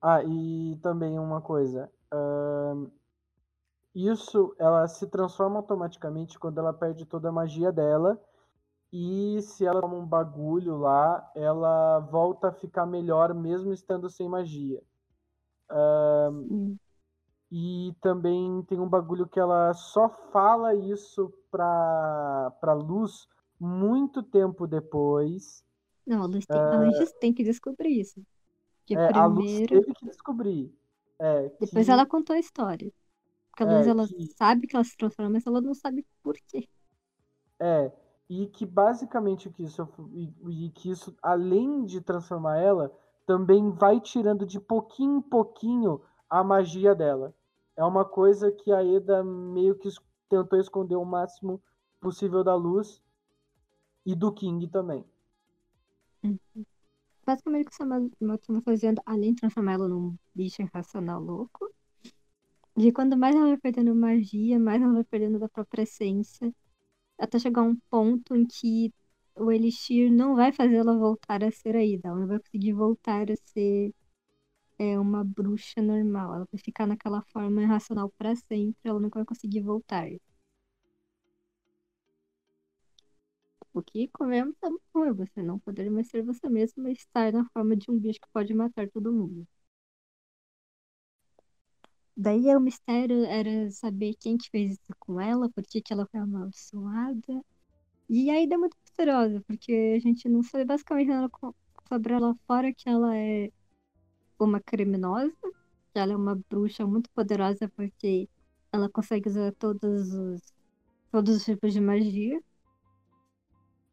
Ah, 0.00 0.22
e 0.22 0.78
também 0.82 1.18
uma 1.18 1.40
coisa. 1.40 1.90
Uh 2.12 2.90
isso, 3.94 4.54
ela 4.58 4.86
se 4.88 5.06
transforma 5.06 5.56
automaticamente 5.58 6.38
quando 6.38 6.58
ela 6.58 6.72
perde 6.72 7.04
toda 7.06 7.28
a 7.28 7.32
magia 7.32 7.70
dela. 7.70 8.20
E 8.92 9.40
se 9.42 9.64
ela 9.66 9.80
toma 9.80 9.96
um 9.96 10.06
bagulho 10.06 10.76
lá, 10.76 11.30
ela 11.34 11.98
volta 12.00 12.48
a 12.48 12.52
ficar 12.52 12.86
melhor 12.86 13.34
mesmo 13.34 13.72
estando 13.72 14.08
sem 14.08 14.28
magia. 14.28 14.80
Hum. 15.72 16.76
E 17.50 17.94
também 18.00 18.62
tem 18.68 18.80
um 18.80 18.88
bagulho 18.88 19.28
que 19.28 19.38
ela 19.38 19.72
só 19.74 20.08
fala 20.32 20.74
isso 20.74 21.32
pra, 21.50 22.52
pra 22.60 22.72
Luz 22.72 23.28
muito 23.60 24.22
tempo 24.22 24.66
depois. 24.66 25.64
Não, 26.06 26.22
a 26.22 26.26
Luz 26.26 26.44
tem, 26.46 26.60
a 26.60 26.80
Luz 26.80 27.12
tem 27.20 27.32
que 27.32 27.44
descobrir 27.44 28.00
isso. 28.00 28.20
Porque 28.80 28.94
É, 28.94 29.16
a 29.16 29.26
Luz 29.26 29.44
primeiro. 29.46 29.80
teve 29.80 29.94
que 29.94 30.06
descobrir. 30.06 30.74
É, 31.18 31.42
Depois 31.60 31.86
que- 31.86 31.90
ela 31.90 32.04
contou 32.04 32.34
a 32.34 32.38
história. 32.38 32.92
Porque 33.54 33.62
a 33.64 33.66
Luz, 33.66 33.86
É, 33.86 33.88
ela 33.88 34.08
que- 34.08 34.34
sabe 34.38 34.66
que 34.66 34.76
ela 34.76 34.84
se 34.84 34.96
transforma, 34.96 35.30
mas 35.32 35.46
ela 35.46 35.60
não 35.60 35.74
sabe 35.74 36.06
por 36.22 36.34
quê. 36.48 36.68
É, 37.60 37.92
e 38.28 38.46
que 38.48 38.64
basicamente 38.66 39.48
o 39.48 39.52
que 39.52 39.62
isso, 39.64 39.88
e, 40.12 40.66
e 40.66 40.70
que 40.70 40.90
isso, 40.90 41.16
além 41.22 41.84
de 41.84 42.00
transformar 42.00 42.58
ela, 42.58 42.92
também 43.26 43.70
vai 43.70 44.00
tirando 44.00 44.46
de 44.46 44.60
pouquinho 44.60 45.18
em 45.18 45.22
pouquinho 45.22 46.00
a 46.28 46.42
magia 46.44 46.94
dela. 46.94 47.34
É 47.76 47.84
uma 47.84 48.04
coisa 48.04 48.52
que 48.52 48.72
a 48.72 48.84
Eda 48.84 49.22
meio 49.24 49.76
que 49.76 49.88
tentou 50.28 50.58
esconder 50.58 50.96
o 50.96 51.04
máximo 51.04 51.60
possível 52.00 52.44
da 52.44 52.54
luz 52.54 53.02
e 54.06 54.14
do 54.14 54.32
King 54.32 54.66
também. 54.68 55.04
Basicamente, 57.26 57.66
o 57.66 57.70
que 57.70 57.74
essa 57.74 57.86
Maldição 58.20 58.56
tá 58.56 58.62
fazendo, 58.62 59.02
além 59.06 59.34
de 59.34 59.40
transformar 59.40 59.72
ela 59.74 59.88
num 59.88 60.16
bicho 60.34 60.62
irracional 60.62 61.20
louco, 61.20 61.70
de 62.76 62.92
quando 62.92 63.16
mais 63.16 63.34
ela 63.34 63.46
vai 63.48 63.56
perdendo 63.58 63.94
magia, 63.94 64.58
mais 64.58 64.82
ela 64.82 64.92
vai 64.92 65.04
perdendo 65.04 65.38
da 65.38 65.48
própria 65.48 65.82
essência, 65.82 66.52
até 67.18 67.38
chegar 67.38 67.62
um 67.62 67.76
ponto 67.90 68.34
em 68.36 68.46
que 68.46 68.92
o 69.36 69.50
Elixir 69.52 70.12
não 70.12 70.36
vai 70.36 70.52
fazer 70.52 70.76
ela 70.76 70.96
voltar 70.96 71.44
a 71.44 71.50
ser 71.50 71.76
a 71.76 71.84
Ida. 71.84 72.08
Ela 72.08 72.20
não 72.20 72.28
vai 72.28 72.38
conseguir 72.40 72.72
voltar 72.72 73.30
a 73.30 73.36
ser 73.36 73.94
é, 74.78 74.98
uma 74.98 75.24
bruxa 75.24 75.82
normal. 75.82 76.34
Ela 76.34 76.48
vai 76.52 76.60
ficar 76.62 76.86
naquela 76.86 77.22
forma 77.32 77.62
irracional 77.62 78.10
para 78.18 78.34
sempre. 78.36 78.76
Ela 78.84 79.00
nunca 79.00 79.18
vai 79.20 79.26
conseguir 79.26 79.60
voltar. 79.62 80.08
O 83.74 83.82
que 83.82 84.08
comemos 84.08 84.56
é. 84.62 84.68
Você 85.12 85.42
não 85.42 85.58
poder 85.58 85.90
mais 85.90 86.08
ser 86.08 86.22
você 86.22 86.48
mesmo, 86.48 86.82
mas 86.82 86.98
estar 86.98 87.32
na 87.32 87.44
forma 87.50 87.76
de 87.76 87.90
um 87.90 87.98
bicho 87.98 88.20
que 88.20 88.28
pode 88.32 88.54
matar 88.54 88.88
todo 88.88 89.12
mundo. 89.12 89.46
Daí 92.16 92.54
o 92.54 92.60
mistério 92.60 93.24
era 93.24 93.70
saber 93.72 94.14
quem 94.20 94.36
que 94.38 94.48
fez 94.50 94.74
isso 94.74 94.94
com 95.00 95.20
ela, 95.20 95.50
por 95.50 95.64
que, 95.64 95.82
que 95.82 95.92
ela 95.92 96.06
foi 96.06 96.20
amaldiçoada. 96.20 97.44
E 98.08 98.30
a 98.30 98.40
Ida 98.42 98.54
é 98.56 98.58
muito 98.58 98.76
misteriosa, 98.82 99.42
porque 99.46 99.94
a 99.96 100.00
gente 100.00 100.28
não 100.28 100.42
sabe 100.42 100.64
basicamente 100.66 101.08
nada 101.08 101.30
sobre 101.88 102.14
ela 102.14 102.34
fora 102.46 102.72
que 102.74 102.88
ela 102.88 103.16
é 103.16 103.50
uma 104.38 104.60
criminosa, 104.60 105.32
que 105.92 105.98
ela 105.98 106.12
é 106.12 106.16
uma 106.16 106.36
bruxa 106.50 106.86
muito 106.86 107.10
poderosa 107.12 107.68
porque 107.76 108.28
ela 108.72 108.88
consegue 108.90 109.28
usar 109.28 109.52
todos 109.54 110.12
os, 110.12 110.42
todos 111.12 111.36
os 111.38 111.44
tipos 111.44 111.72
de 111.74 111.80
magia, 111.80 112.40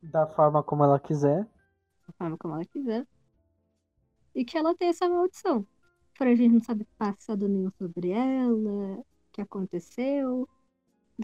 Da 0.03 0.27
forma 0.27 0.61
como 0.61 0.83
ela 0.83 0.99
quiser. 0.99 1.47
da 2.07 2.13
forma 2.13 2.37
como 2.37 2.53
ela 2.55 2.65
quiser. 2.65 3.07
E 4.35 4.43
que 4.45 4.57
ela 4.57 4.75
tem 4.75 4.89
essa 4.89 5.07
maldição. 5.09 5.65
A 6.29 6.35
gente 6.35 6.53
não 6.53 6.63
sabe 6.63 6.85
passado 6.97 7.47
nenhum 7.47 7.71
sobre 7.77 8.11
ela, 8.11 8.99
o 8.99 9.05
que 9.31 9.41
aconteceu. 9.41 10.47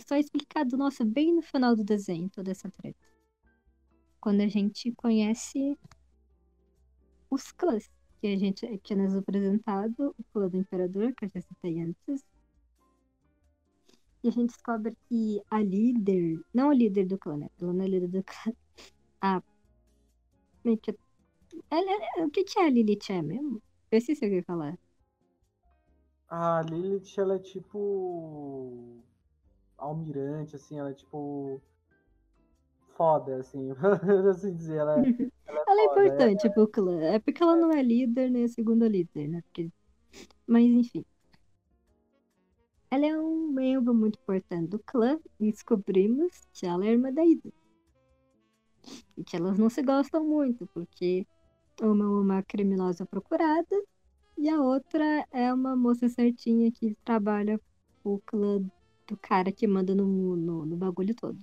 Só 0.07 0.15
é 0.15 0.19
explicado, 0.19 0.77
nossa, 0.77 1.05
bem 1.05 1.33
no 1.33 1.41
final 1.41 1.75
do 1.75 1.83
desenho, 1.83 2.29
toda 2.29 2.51
essa 2.51 2.69
treta. 2.69 2.99
Quando 4.19 4.41
a 4.41 4.47
gente 4.47 4.91
conhece 4.93 5.77
os 7.29 7.51
clãs, 7.51 7.89
que 8.19 8.27
a 8.27 8.37
gente 8.37 8.65
que 8.79 8.93
é 8.93 8.95
nos 8.95 9.15
apresentado, 9.15 10.15
o 10.17 10.23
clã 10.33 10.47
do 10.49 10.57
Imperador, 10.57 11.13
que 11.13 11.25
eu 11.25 11.29
já 11.29 11.41
citei 11.41 11.79
antes. 11.81 12.23
E 14.23 14.27
a 14.27 14.31
gente 14.31 14.49
descobre 14.49 14.95
que 15.07 15.41
a 15.49 15.61
líder, 15.61 16.39
não 16.53 16.69
a 16.69 16.73
líder 16.73 17.05
do 17.05 17.17
clã, 17.17 17.37
né? 17.37 17.49
Ela 17.61 17.73
não 17.73 17.85
é 17.85 17.87
líder 17.87 18.07
do 18.09 18.23
clã. 18.23 18.53
A. 19.21 19.41
meio 20.63 20.77
que- 20.77 20.95
Ela, 21.69 21.91
é- 22.19 22.25
o 22.25 22.29
que, 22.31 22.43
que 22.43 22.59
a 22.59 22.69
Lilith 22.69 23.09
é 23.11 23.21
mesmo? 23.21 23.61
Eu 23.91 23.97
esqueci 23.99 24.25
o 24.25 24.29
que 24.29 24.35
eu 24.35 24.39
ia 24.39 24.43
falar. 24.43 24.77
A 26.29 26.61
Lilith, 26.61 27.17
ela 27.17 27.35
é 27.35 27.39
tipo. 27.39 29.01
Almirante, 29.77 30.55
assim, 30.55 30.79
ela 30.79 30.91
é 30.91 30.93
tipo. 30.93 31.61
Foda, 32.95 33.37
assim, 33.37 33.69
assim 34.29 34.55
dizer. 34.55 34.77
Ela, 34.77 34.95
ela 34.97 35.01
é 35.01 35.61
Ela 35.67 35.81
é 35.81 35.87
foda, 35.87 36.05
importante 36.05 36.49
pro 36.49 36.67
clã. 36.67 36.99
É 37.01 37.19
porque 37.19 37.41
ela 37.41 37.55
não 37.55 37.71
é 37.71 37.81
líder 37.81 38.29
nem 38.29 38.43
a 38.43 38.49
segunda 38.49 38.87
líder, 38.87 39.27
né? 39.27 39.41
Porque... 39.43 39.71
Mas 40.45 40.65
enfim. 40.65 41.05
Ela 42.89 43.05
é 43.05 43.17
um 43.17 43.49
membro 43.51 43.93
muito 43.93 44.17
importante 44.17 44.69
do 44.69 44.79
clã 44.79 45.19
e 45.39 45.51
descobrimos 45.51 46.47
que 46.53 46.65
ela 46.65 46.85
é 46.85 46.91
irmã 46.91 47.11
da 47.13 47.23
Ida. 47.23 47.51
E 49.17 49.23
que 49.23 49.35
elas 49.35 49.59
não 49.59 49.69
se 49.69 49.81
gostam 49.81 50.23
muito, 50.23 50.65
porque 50.67 51.27
uma 51.81 52.05
é 52.05 52.07
uma 52.07 52.43
criminosa 52.43 53.05
procurada 53.05 53.83
e 54.37 54.49
a 54.49 54.61
outra 54.61 55.25
é 55.31 55.53
uma 55.53 55.75
moça 55.75 56.07
certinha 56.09 56.71
que 56.71 56.95
trabalha 57.03 57.59
pro 58.01 58.21
clã 58.25 58.59
do 59.07 59.17
cara 59.17 59.51
que 59.51 59.67
manda 59.67 59.95
no, 59.95 60.35
no, 60.35 60.65
no 60.65 60.77
bagulho 60.77 61.15
todo. 61.15 61.39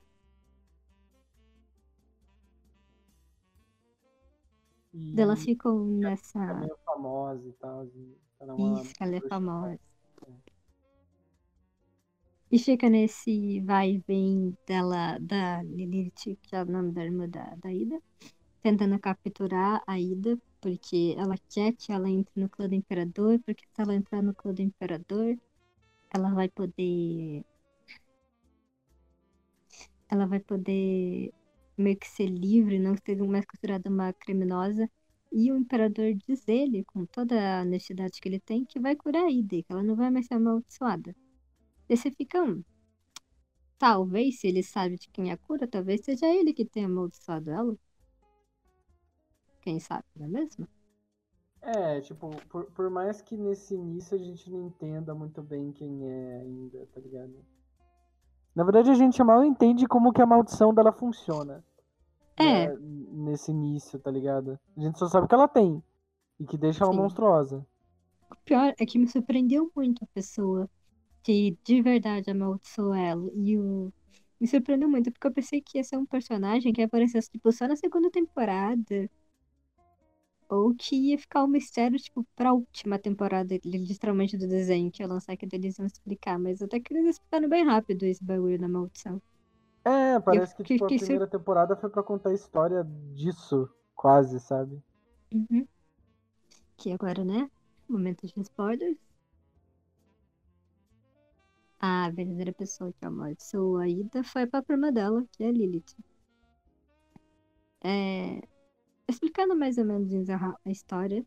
E 4.93 5.21
Elas 5.21 5.43
ficam 5.43 5.87
é 6.03 6.11
nessa. 6.11 6.55
meio 6.55 6.77
famosa 6.85 7.49
e 7.49 7.53
tal. 7.55 7.85
e 7.87 8.17
ela 8.39 8.53
é 8.53 8.55
uma 8.55 8.81
Isso, 8.81 8.93
ela 9.01 9.17
é 9.17 9.21
famosa. 9.21 9.79
E 12.51 12.59
fica 12.59 12.89
nesse 12.89 13.61
vai 13.63 13.95
e 13.95 13.99
vem 14.07 14.57
dela, 14.67 15.19
da 15.19 15.63
Lilith, 15.65 16.39
que 16.43 16.55
é 16.55 16.63
o 16.63 16.67
nome 16.67 16.93
da 16.93 17.05
irmã 17.05 17.29
da, 17.29 17.57
da 17.57 17.73
Ida, 17.73 18.01
tentando 18.63 18.99
capturar 19.01 19.83
a 19.87 19.99
Ida, 19.99 20.39
porque 20.65 21.15
ela 21.19 21.37
quer 21.51 21.75
que 21.75 21.93
ela 21.93 22.09
entre 22.09 22.41
no 22.41 22.49
clã 22.49 22.67
do 22.67 22.75
Imperador, 22.75 23.39
porque 23.45 23.65
se 23.67 23.83
ela 23.83 23.95
entrar 23.95 24.23
no 24.23 24.35
clã 24.35 24.55
do 24.55 24.63
Imperador, 24.63 25.39
ela 26.11 26.33
vai 26.35 26.49
poder. 26.49 27.45
Ela 30.09 30.27
vai 30.27 30.41
poder 30.41 31.35
meio 31.77 31.97
que 31.99 32.09
ser 32.09 32.27
livre, 32.29 32.79
não 32.79 32.97
ser 32.97 33.17
mais 33.27 33.45
considerada 33.45 33.91
uma 33.91 34.13
criminosa. 34.15 34.91
E 35.31 35.53
o 35.53 35.57
Imperador 35.59 36.15
diz 36.15 36.49
ele, 36.49 36.85
com 36.85 37.05
toda 37.07 37.61
a 37.61 37.63
honestidade 37.63 38.21
que 38.21 38.29
ele 38.29 38.41
tem, 38.41 38.65
que 38.65 38.81
vai 38.81 38.97
curar 38.97 39.25
a 39.27 39.31
Ida, 39.31 39.57
e 39.57 39.63
que 39.63 39.73
ela 39.73 39.83
não 39.83 39.97
vai 39.97 40.11
mais 40.11 40.27
ser 40.27 40.35
amaldiçoada. 40.35 41.15
Daí 41.89 41.97
você 41.97 42.11
fica, 42.11 42.43
hum, 42.43 42.63
talvez, 43.79 44.41
se 44.41 44.49
ele 44.49 44.63
sabe 44.63 44.97
de 44.97 45.09
quem 45.11 45.31
é 45.31 45.33
a 45.35 45.39
cura, 45.39 45.69
talvez 45.69 46.03
seja 46.05 46.27
ele 46.27 46.55
que 46.55 46.65
tenha 46.65 46.87
amaldiçoado 46.87 47.51
ela. 47.51 47.77
Quem 49.65 49.81
sabe, 49.81 50.05
não 50.15 50.27
é 50.27 50.29
mesmo? 50.29 50.69
É, 51.63 51.99
tipo, 52.03 52.29
por, 52.51 52.67
por 52.67 52.91
mais 52.91 53.23
que 53.23 53.35
nesse 53.35 53.75
início 53.75 54.15
a 54.15 54.21
gente 54.21 54.51
não 54.51 54.67
entenda 54.67 55.15
muito 55.15 55.43
bem 55.43 55.73
quem 55.73 56.07
é 56.07 56.41
ainda, 56.43 56.87
tá 56.93 57.01
ligado? 57.01 57.35
Na 58.55 58.63
verdade, 58.63 58.91
a 58.91 58.95
gente 58.95 59.25
mal 59.25 59.43
entende 59.43 59.87
como 59.87 60.13
que 60.13 60.21
a 60.21 60.27
maldição 60.27 60.75
dela 60.75 60.93
funciona. 60.93 61.65
É. 62.37 62.69
né, 62.69 62.77
Nesse 62.79 63.53
início, 63.53 63.99
tá 63.99 64.11
ligado? 64.11 64.61
A 64.77 64.81
gente 64.83 64.99
só 64.99 65.09
sabe 65.09 65.27
que 65.27 65.35
ela 65.35 65.49
tem. 65.49 65.83
E 66.39 66.45
que 66.45 66.59
deixa 66.59 66.85
ela 66.85 66.93
Sim. 66.93 66.99
monstruosa. 66.99 67.67
O 68.31 68.37
pior 68.45 68.75
é 68.79 68.85
que 68.85 68.99
me 68.99 69.09
surpreendeu 69.09 69.73
muito 69.75 70.05
a 70.05 70.09
pessoa 70.09 70.69
que 71.23 71.57
de 71.65 71.81
verdade 71.81 72.31
amaldiçoou 72.31 72.95
ela. 72.95 73.31
E 73.35 73.57
o. 73.57 73.91
Me 74.39 74.47
surpreendeu 74.47 74.91
muito, 74.91 75.11
porque 75.11 75.27
eu 75.27 75.33
pensei 75.33 75.63
que 75.63 75.79
ia 75.79 75.85
ser 75.85 75.97
um 75.97 76.05
personagem 76.05 76.71
que 76.71 76.83
aparecesse, 76.83 77.31
tipo, 77.31 77.51
só 77.51 77.67
na 77.67 77.77
segunda 77.77 78.11
temporada. 78.11 79.09
Ou 80.49 80.75
que 80.75 80.95
ia 80.97 81.19
ficar 81.19 81.45
um 81.45 81.49
mistério, 81.49 81.99
tipo, 81.99 82.27
pra 82.37 82.53
última 82.53 82.99
temporada, 82.99 83.59
literalmente, 83.65 84.37
do 84.37 84.47
desenho, 84.49 84.91
que 84.91 85.03
ia 85.03 85.09
lançar, 85.09 85.37
que 85.37 85.47
eles 85.51 85.79
iam 85.79 85.87
explicar. 85.87 86.39
Mas 86.39 86.63
até 86.63 86.81
que 86.81 86.95
eles 86.95 87.07
explicaram 87.17 87.49
bem 87.49 87.65
rápido 87.65 88.05
esse 88.05 88.23
bagulho 88.25 88.59
da 88.59 88.69
maldição. 88.69 89.21
É, 89.85 90.19
parece 90.21 90.55
que 90.57 90.63
fiquei- 90.63 90.77
tipo, 90.77 90.85
a 90.87 90.89
fiquei 90.89 90.99
sur- 90.99 91.07
primeira 91.07 91.27
temporada 91.27 91.77
foi 91.77 91.91
pra 91.91 92.03
contar 92.03 92.31
a 92.31 92.35
história 92.35 92.85
disso, 93.15 93.69
quase, 93.95 94.41
sabe? 94.41 94.83
Uhum. 95.33 95.67
Que 96.77 96.93
agora, 96.93 97.25
né? 97.25 97.51
Momento 97.89 98.27
de 98.27 98.41
spoilers. 98.41 98.97
A 101.81 102.11
verdadeira 102.11 102.53
pessoa 102.53 102.93
que 102.93 103.05
amaldiçoou 103.07 103.77
a 103.79 103.89
Ida 103.89 104.25
foi 104.25 104.43
a 104.43 104.47
própria 104.49 104.91
dela, 104.91 105.25
que 105.33 105.45
é 105.45 105.49
a 105.49 105.53
Lilith. 105.53 105.95
É... 107.83 108.41
Explicando 109.09 109.55
mais 109.55 109.79
ou 109.79 109.85
menos 109.85 110.11
a 110.31 110.71
história. 110.71 111.25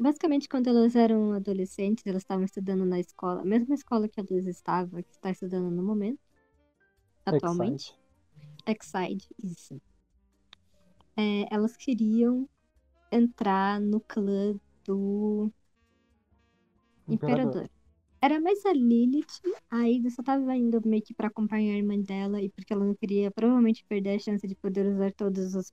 Basicamente, 0.00 0.48
quando 0.48 0.68
elas 0.68 0.94
eram 0.94 1.32
adolescentes, 1.32 2.06
elas 2.06 2.22
estavam 2.22 2.44
estudando 2.44 2.84
na 2.84 3.00
escola, 3.00 3.40
a 3.40 3.44
mesma 3.44 3.74
escola 3.74 4.08
que 4.08 4.20
a 4.20 4.24
Luz 4.30 4.46
estava, 4.46 5.02
que 5.02 5.10
está 5.10 5.30
estudando 5.30 5.70
no 5.70 5.82
momento, 5.82 6.20
atualmente. 7.26 7.98
Exide, 8.64 9.26
isso. 9.42 9.80
É, 11.16 11.52
elas 11.52 11.76
queriam 11.76 12.48
entrar 13.10 13.80
no 13.80 14.00
clã 14.00 14.54
do 14.84 15.50
Imperador. 17.08 17.46
Imperador. 17.46 17.77
Era 18.20 18.40
mais 18.40 18.66
a 18.66 18.72
Lilith, 18.72 19.40
a 19.70 19.88
Ida 19.88 20.10
só 20.10 20.22
tava 20.24 20.56
indo 20.56 20.80
meio 20.84 21.02
que 21.02 21.14
pra 21.14 21.28
acompanhar 21.28 21.74
a 21.74 21.78
irmã 21.78 21.96
dela 22.00 22.42
e 22.42 22.48
porque 22.48 22.72
ela 22.72 22.84
não 22.84 22.94
queria 22.94 23.30
provavelmente 23.30 23.84
perder 23.84 24.16
a 24.16 24.18
chance 24.18 24.46
de 24.46 24.56
poder 24.56 24.86
usar 24.86 25.12
todas 25.12 25.54
as 25.54 25.72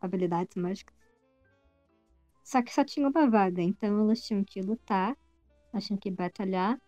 habilidades 0.00 0.56
mágicas. 0.56 0.94
Só 2.42 2.60
que 2.62 2.74
só 2.74 2.84
tinha 2.84 3.08
uma 3.08 3.30
vaga, 3.30 3.62
então 3.62 4.00
elas 4.00 4.20
tinham 4.22 4.42
que 4.42 4.60
lutar, 4.60 5.16
elas 5.72 5.86
tinham 5.86 5.98
que 5.98 6.10
batalhar 6.10 6.80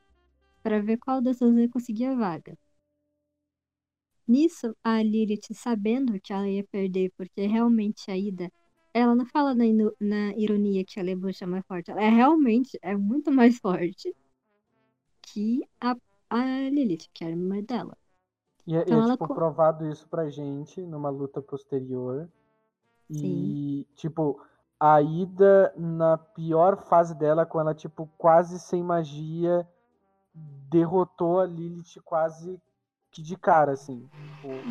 para 0.61 0.83
ver 0.83 0.99
qual 0.99 1.23
das 1.23 1.39
duas 1.39 1.57
ia 1.57 1.69
conseguir 1.69 2.07
a 2.07 2.15
vaga. 2.17 2.59
Nisso, 4.27 4.77
a 4.83 5.01
Lilith, 5.03 5.55
sabendo 5.55 6.21
que 6.21 6.33
ela 6.33 6.49
ia 6.49 6.65
perder, 6.65 7.13
porque 7.17 7.47
realmente 7.47 8.11
a 8.11 8.17
Ida, 8.19 8.51
ela 8.93 9.15
não 9.15 9.25
fala 9.25 9.55
na, 9.55 9.65
na 10.01 10.37
ironia 10.37 10.85
que 10.85 10.99
a 10.99 11.03
Lebucha 11.05 11.45
é 11.45 11.49
mais 11.49 11.65
forte, 11.65 11.93
ela 11.93 12.03
é 12.03 12.09
realmente 12.09 12.77
é 12.83 12.97
muito 12.97 13.31
mais 13.31 13.59
forte 13.59 14.13
que 15.27 15.69
a, 15.81 15.95
a 16.31 16.45
Lilith, 16.71 17.09
que 17.13 17.25
é 17.25 17.27
a 17.27 17.31
irmã 17.31 17.61
dela. 17.63 17.97
E 18.67 18.75
é, 18.75 18.81
então, 18.81 19.09
é 19.09 19.13
tipo, 19.13 19.29
provado 19.29 19.87
isso 19.87 20.09
pra 20.09 20.29
gente 20.31 20.81
numa 20.81 21.11
luta 21.11 21.43
posterior. 21.43 22.29
Sim. 23.11 23.19
E, 23.19 23.87
tipo, 23.95 24.41
a 24.79 25.01
Ida, 25.01 25.73
na 25.77 26.19
pior 26.19 26.77
fase 26.77 27.15
dela, 27.15 27.47
com 27.47 27.61
ela, 27.61 27.75
tipo, 27.75 28.09
quase 28.19 28.59
sem 28.59 28.83
magia, 28.83 29.67
derrotou 30.69 31.41
a 31.41 31.47
Lilith 31.47 32.01
quase 32.05 32.61
que 33.11 33.23
de 33.23 33.37
cara, 33.37 33.73
assim. 33.73 34.09
Tipo, 34.35 34.65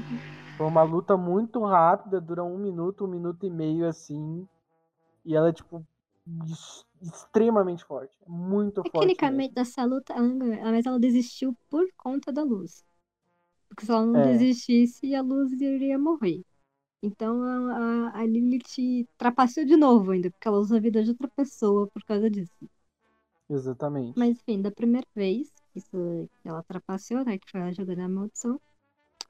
foi 0.57 0.67
uma 0.67 0.83
luta 0.83 1.15
muito 1.15 1.63
rápida, 1.63 2.19
dura 2.19 2.43
um 2.43 2.57
minuto, 2.57 3.05
um 3.05 3.07
minuto 3.07 3.45
e 3.45 3.49
meio, 3.49 3.87
assim. 3.87 4.47
E 5.23 5.35
ela, 5.35 5.51
tipo, 5.51 5.85
extremamente 7.05 7.83
forte. 7.85 8.17
Muito 8.27 8.81
forte. 8.81 8.91
Tecnicamente, 8.91 9.53
dessa 9.53 9.83
luta, 9.85 10.13
mas 10.63 10.85
ela 10.85 10.99
desistiu 10.99 11.55
por 11.69 11.87
conta 11.97 12.31
da 12.31 12.43
luz. 12.43 12.83
Porque 13.67 13.85
se 13.85 13.91
ela 13.91 14.05
não 14.05 14.19
é. 14.19 14.31
desistisse, 14.31 15.13
a 15.15 15.21
luz 15.21 15.51
iria 15.53 15.97
morrer. 15.97 16.43
Então 17.01 17.43
a, 17.43 18.19
a 18.19 18.25
Lilith 18.25 19.07
trapaceou 19.17 19.65
de 19.65 19.77
novo 19.77 20.11
ainda, 20.11 20.31
porque 20.31 20.47
ela 20.47 20.57
usa 20.57 20.77
a 20.77 20.79
vida 20.79 21.03
de 21.03 21.11
outra 21.11 21.27
pessoa 21.27 21.87
por 21.87 22.03
causa 22.03 22.29
disso. 22.29 22.69
Exatamente. 23.49 24.17
Mas 24.17 24.29
enfim, 24.29 24.61
da 24.61 24.71
primeira 24.71 25.05
vez, 25.13 25.51
isso 25.75 26.27
que 26.41 26.49
ela 26.49 26.63
trapaceou, 26.63 27.23
né? 27.23 27.37
Que 27.37 27.51
foi 27.51 27.61
ela 27.61 27.73
jogando 27.73 27.99
a 27.99 28.09
maldição. 28.09 28.59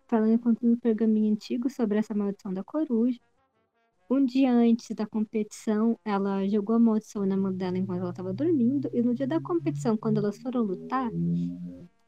Falando 0.07 0.33
encontrando 0.33 0.75
um 0.75 0.79
pergaminho 0.79 1.33
antigo 1.33 1.69
sobre 1.69 1.97
essa 1.97 2.13
maldição 2.13 2.53
da 2.53 2.63
coruja. 2.63 3.19
Um 4.09 4.23
dia 4.23 4.51
antes 4.53 4.95
da 4.95 5.07
competição, 5.07 5.99
ela 6.05 6.47
jogou 6.47 6.75
a 6.75 6.79
maldição 6.79 7.25
na 7.25 7.35
mão 7.35 7.51
dela 7.51 7.77
enquanto 7.77 8.01
ela 8.01 8.11
estava 8.11 8.33
dormindo. 8.33 8.89
E 8.93 9.01
no 9.01 9.15
dia 9.15 9.25
da 9.25 9.41
competição, 9.41 9.97
quando 9.97 10.17
elas 10.17 10.37
foram 10.37 10.61
lutar, 10.61 11.09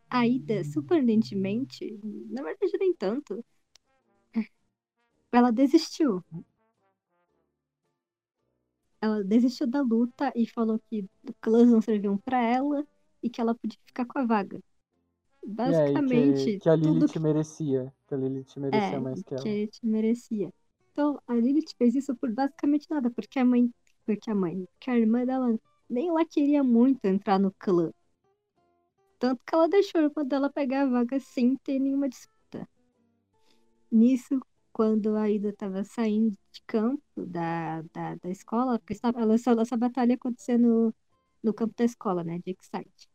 a 0.10 0.28
Ida, 0.28 0.64
surpreendentemente, 0.64 2.00
na 2.30 2.44
verdade 2.44 2.78
nem 2.80 2.94
tanto, 2.94 3.44
ela 5.32 5.52
desistiu. 5.52 6.24
Ela 9.02 9.24
desistiu 9.24 9.68
da 9.68 9.82
luta 9.82 10.32
e 10.36 10.48
falou 10.48 10.80
que 10.90 11.08
clãs 11.42 11.70
não 11.70 11.82
serviam 11.82 12.18
para 12.18 12.42
ela 12.42 12.86
e 13.22 13.30
que 13.30 13.42
ela 13.42 13.56
podia 13.56 13.80
ficar 13.86 14.06
com 14.06 14.20
a 14.20 14.26
vaga. 14.26 14.62
Basicamente. 15.46 16.42
É, 16.42 16.46
que, 16.46 16.60
que, 16.60 16.70
a 16.70 16.76
Lilith 16.76 17.12
que... 17.12 17.20
merecia. 17.20 17.94
Que 18.08 18.14
a 18.14 18.18
Lilith 18.18 18.58
merecia 18.58 18.98
é, 18.98 19.00
mais 19.00 19.24
que 19.24 19.34
ela. 19.34 19.44
Que 19.44 19.50
a 19.50 19.52
Lilith 19.54 19.80
merecia. 19.84 20.54
Então, 20.98 21.22
a 21.28 21.36
Lilith 21.36 21.76
fez 21.78 21.94
isso 21.94 22.16
por 22.16 22.32
basicamente 22.32 22.90
nada, 22.90 23.12
porque 23.12 23.38
a 23.38 23.46
mãe. 23.46 23.72
Porque 24.04 24.32
a 24.32 24.34
mãe. 24.34 24.66
Porque 24.66 24.90
a 24.90 24.98
irmã 24.98 25.24
dela 25.24 25.56
nem 25.88 26.12
lá 26.12 26.26
queria 26.26 26.64
muito 26.64 27.06
entrar 27.06 27.38
no 27.38 27.52
clã. 27.52 27.92
Tanto 29.20 29.40
que 29.46 29.54
ela 29.54 29.70
deixou 29.70 30.02
a 30.02 30.06
irmã 30.06 30.26
dela 30.26 30.50
pegar 30.50 30.82
a 30.82 30.86
vaga 30.88 31.20
sem 31.20 31.56
ter 31.58 31.78
nenhuma 31.78 32.10
disputa. 32.10 32.68
Nisso, 33.92 34.42
quando 34.74 35.16
a 35.16 35.30
Ida 35.30 35.50
estava 35.50 35.84
saindo 35.84 36.36
de 36.52 36.64
campo 36.66 37.04
da, 37.16 37.84
da, 37.94 38.16
da 38.16 38.30
escola, 38.32 38.80
porque 38.80 38.98
ela, 39.04 39.36
essa, 39.36 39.52
essa 39.52 39.78
batalha 39.78 40.16
acontecia 40.16 40.58
no, 40.58 40.92
campo 41.54 41.76
da 41.78 41.86
escola, 41.86 42.24
né, 42.24 42.40
de 42.40 42.58
Excite. 42.60 43.08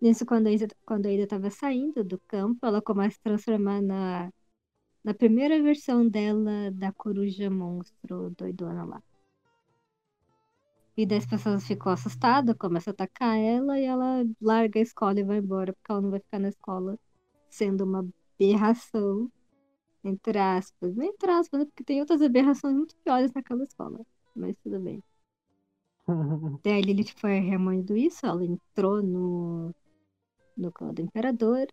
Nisso, 0.00 0.26
quando 0.26 0.48
a 0.48 0.50
Ida 0.50 0.66
quando 0.84 1.06
a 1.06 1.12
Ida 1.12 1.22
estava 1.22 1.48
saindo 1.48 2.02
do 2.02 2.18
campo, 2.26 2.58
ela 2.66 2.82
começa 2.82 3.10
a 3.10 3.18
se 3.18 3.20
transformar 3.20 3.80
na, 3.80 4.32
na 5.04 5.14
primeira 5.14 5.62
versão 5.62 6.08
dela 6.08 6.70
da 6.72 6.92
coruja 6.92 7.50
monstro 7.50 8.30
doidona 8.36 8.84
lá. 8.84 9.02
E 10.96 11.06
daí 11.06 11.18
as 11.18 11.26
pessoas 11.26 11.66
ficam 11.66 11.92
assustadas, 11.92 12.56
começam 12.58 12.90
a 12.90 12.94
atacar 12.94 13.38
ela 13.38 13.78
e 13.78 13.84
ela 13.84 14.24
larga 14.40 14.80
a 14.80 14.82
escola 14.82 15.20
e 15.20 15.24
vai 15.24 15.38
embora, 15.38 15.72
porque 15.72 15.92
ela 15.92 16.00
não 16.00 16.10
vai 16.10 16.20
ficar 16.20 16.40
na 16.40 16.48
escola 16.48 16.98
sendo 17.48 17.84
uma 17.84 18.08
aberração 18.40 19.30
entre 20.04 20.38
aspas. 20.38 20.94
Não 20.94 21.04
entre 21.04 21.30
aspas, 21.30 21.60
né? 21.60 21.66
Porque 21.66 21.84
tem 21.84 22.00
outras 22.00 22.22
aberrações 22.22 22.74
muito 22.74 22.96
piores 23.04 23.32
naquela 23.32 23.62
escola. 23.64 24.00
Mas 24.34 24.56
tudo 24.62 24.80
bem. 24.80 25.02
Daí 26.64 26.78
a 26.78 26.80
Lilith 26.80 27.14
foi 27.16 27.38
remoendo 27.40 27.96
isso, 27.96 28.26
ela 28.26 28.44
entrou 28.44 29.02
no, 29.02 29.74
no 30.56 30.72
clã 30.72 30.92
do 30.92 31.02
imperador. 31.02 31.66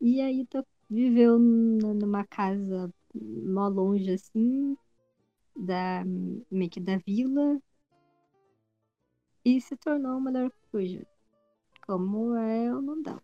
E 0.00 0.20
aí 0.20 0.46
tô, 0.46 0.64
viveu 0.88 1.38
numa 1.38 2.24
casa 2.26 2.92
mó 3.14 3.68
longe 3.68 4.10
assim, 4.10 4.76
da, 5.56 6.04
meio 6.50 6.70
que 6.70 6.80
da 6.80 6.96
vila. 6.98 7.60
E 9.44 9.60
se 9.60 9.76
tornou 9.76 10.16
uma 10.16 10.32
coruja. 10.70 11.06
Como 11.86 12.34
é 12.34 12.74
o 12.74 12.80
nome 12.80 13.02
dela. 13.02 13.22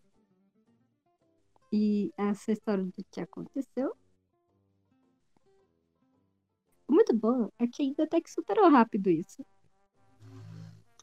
E 1.72 2.12
essa 2.16 2.52
história 2.52 2.84
do 2.84 3.04
que 3.10 3.20
aconteceu. 3.20 3.96
Muito 6.88 7.16
bom 7.16 7.48
é 7.58 7.66
que 7.66 7.82
ainda 7.82 8.02
até 8.04 8.20
que 8.20 8.30
superou 8.30 8.68
rápido 8.68 9.08
isso. 9.08 9.44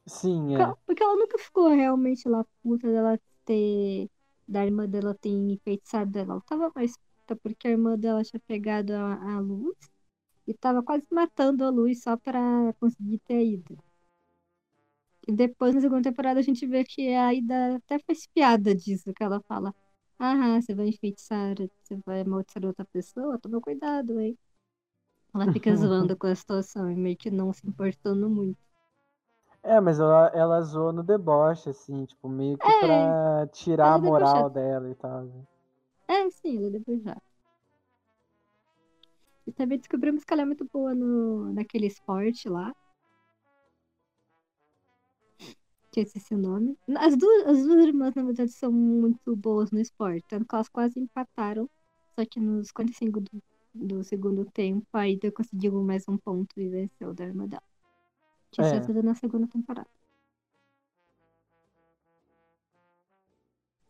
Sim, 0.06 0.56
é. 0.56 0.76
Porque 0.86 1.02
ela 1.02 1.16
nunca 1.16 1.38
ficou 1.38 1.70
realmente 1.70 2.28
lá 2.28 2.46
puta 2.62 2.88
dela 2.88 3.20
ter. 3.46 4.10
Da 4.48 4.66
irmã 4.66 4.88
dela 4.90 5.16
ter 5.16 5.30
enfeitiçado 5.30 6.18
ela. 6.20 6.34
Ela 6.34 6.42
tava 6.42 6.72
mais 6.76 6.98
puta 6.98 7.36
porque 7.38 7.68
a 7.68 7.72
irmã 7.72 7.98
dela 7.98 8.24
tinha 8.24 8.40
pegado 8.48 8.94
a, 8.94 9.36
a 9.36 9.40
luz 9.40 9.76
e 10.48 10.54
tava 10.56 10.84
quase 10.84 11.08
matando 11.12 11.64
a 11.66 11.70
luz 11.70 12.04
só 12.04 12.18
pra 12.18 12.74
conseguir 12.80 13.20
ter 13.20 13.46
ido. 13.46 13.78
E 15.28 15.32
depois, 15.34 15.76
na 15.76 15.82
segunda 15.82 16.10
temporada, 16.10 16.40
a 16.40 16.44
gente 16.44 16.66
vê 16.66 16.84
que 16.84 17.14
a 17.14 17.34
Ida 17.34 17.76
até 17.78 18.00
faz 18.00 18.26
piada 18.28 18.74
disso, 18.74 19.14
que 19.14 19.24
ela 19.24 19.42
fala. 19.42 19.74
Ah, 20.20 20.60
você 20.62 20.74
vai 20.74 20.88
enfeitiçar, 20.88 21.56
você 21.84 21.96
vai 22.06 22.22
amaldiçoar 22.22 22.66
outra 22.66 22.86
pessoa? 22.86 23.38
Toma 23.40 23.62
cuidado, 23.62 24.20
hein? 24.20 24.38
Ela 25.34 25.48
fica 25.50 25.76
zoando 25.78 26.18
com 26.18 26.28
a 26.28 26.36
situação 26.36 26.92
e 26.92 26.96
meio 26.96 27.18
que 27.18 27.32
não 27.32 27.54
se 27.54 27.68
importando 27.68 28.30
muito. 28.30 28.60
É, 29.68 29.82
mas 29.82 30.00
ela, 30.00 30.32
ela 30.34 30.62
zoou 30.62 30.94
no 30.94 31.04
deboche, 31.04 31.70
assim, 31.70 32.06
tipo, 32.06 32.30
meio 32.30 32.58
que 32.58 32.66
é, 32.66 32.80
pra 32.80 33.48
tirar 33.52 33.96
a 33.96 33.98
moral 33.98 34.50
dela 34.50 34.90
e 34.90 34.96
tal. 34.96 35.24
Né? 35.24 35.44
É, 36.08 36.30
sim, 36.30 36.58
ela 36.58 36.68
é 36.68 36.70
debochada. 36.70 37.22
E 39.46 39.52
também 39.52 39.78
descobrimos 39.78 40.24
que 40.24 40.34
ela 40.34 40.44
é 40.44 40.46
muito 40.46 40.66
boa 40.72 40.96
no, 40.96 41.52
naquele 41.54 41.86
esporte 41.86 42.48
lá. 42.48 42.74
que 45.92 46.02
esqueci 46.02 46.34
o 46.34 46.38
nome. 46.38 46.78
As 46.98 47.18
duas, 47.18 47.48
as 47.48 47.64
duas 47.64 47.86
irmãs, 47.88 48.14
na 48.14 48.24
verdade, 48.24 48.52
são 48.52 48.72
muito 48.72 49.36
boas 49.36 49.72
no 49.72 49.80
esporte. 49.80 50.24
Tanto 50.30 50.46
que 50.46 50.56
elas 50.56 50.70
quase 50.70 51.00
empataram. 51.00 51.70
Só 52.16 52.26
que 52.26 52.40
nos 52.40 52.72
45 52.72 53.20
do, 53.20 53.44
do 53.74 54.04
segundo 54.04 54.46
tempo, 54.46 54.86
a 54.94 55.10
Ida 55.10 55.32
conseguiu 55.32 55.84
mais 55.84 56.08
um 56.08 56.18
ponto 56.18 56.60
e 56.60 56.70
venceu 56.70 57.14
da 57.14 57.26
irmã 57.26 57.48
dela. 57.48 57.64
Que 58.58 58.64
é. 58.64 59.02
na 59.04 59.14
segunda 59.14 59.48
temporada. 59.48 59.88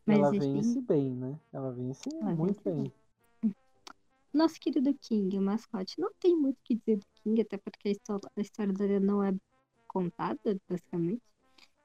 Mas, 0.06 0.18
ela 0.18 0.32
vence 0.32 0.82
bem, 0.82 1.10
né? 1.16 1.40
Ela 1.54 1.72
vence 1.72 2.10
ela 2.10 2.36
muito 2.36 2.62
vence 2.62 2.70
bem. 2.70 2.94
bem. 3.42 3.56
Nosso 4.34 4.60
querido 4.60 4.94
King, 4.96 5.38
o 5.38 5.42
mascote, 5.42 6.00
não 6.02 6.12
tem 6.20 6.36
muito 6.36 6.58
o 6.58 6.64
que 6.66 6.76
dizer 6.76 6.98
do 6.98 7.06
King, 7.16 7.42
até 7.42 7.58
porque 7.58 7.88
a 7.88 7.92
história, 7.92 8.30
a 8.36 8.42
história 8.42 8.74
dele 8.74 9.00
não 9.00 9.24
é 9.24 9.34
contada, 9.88 10.58
basicamente. 10.70 11.22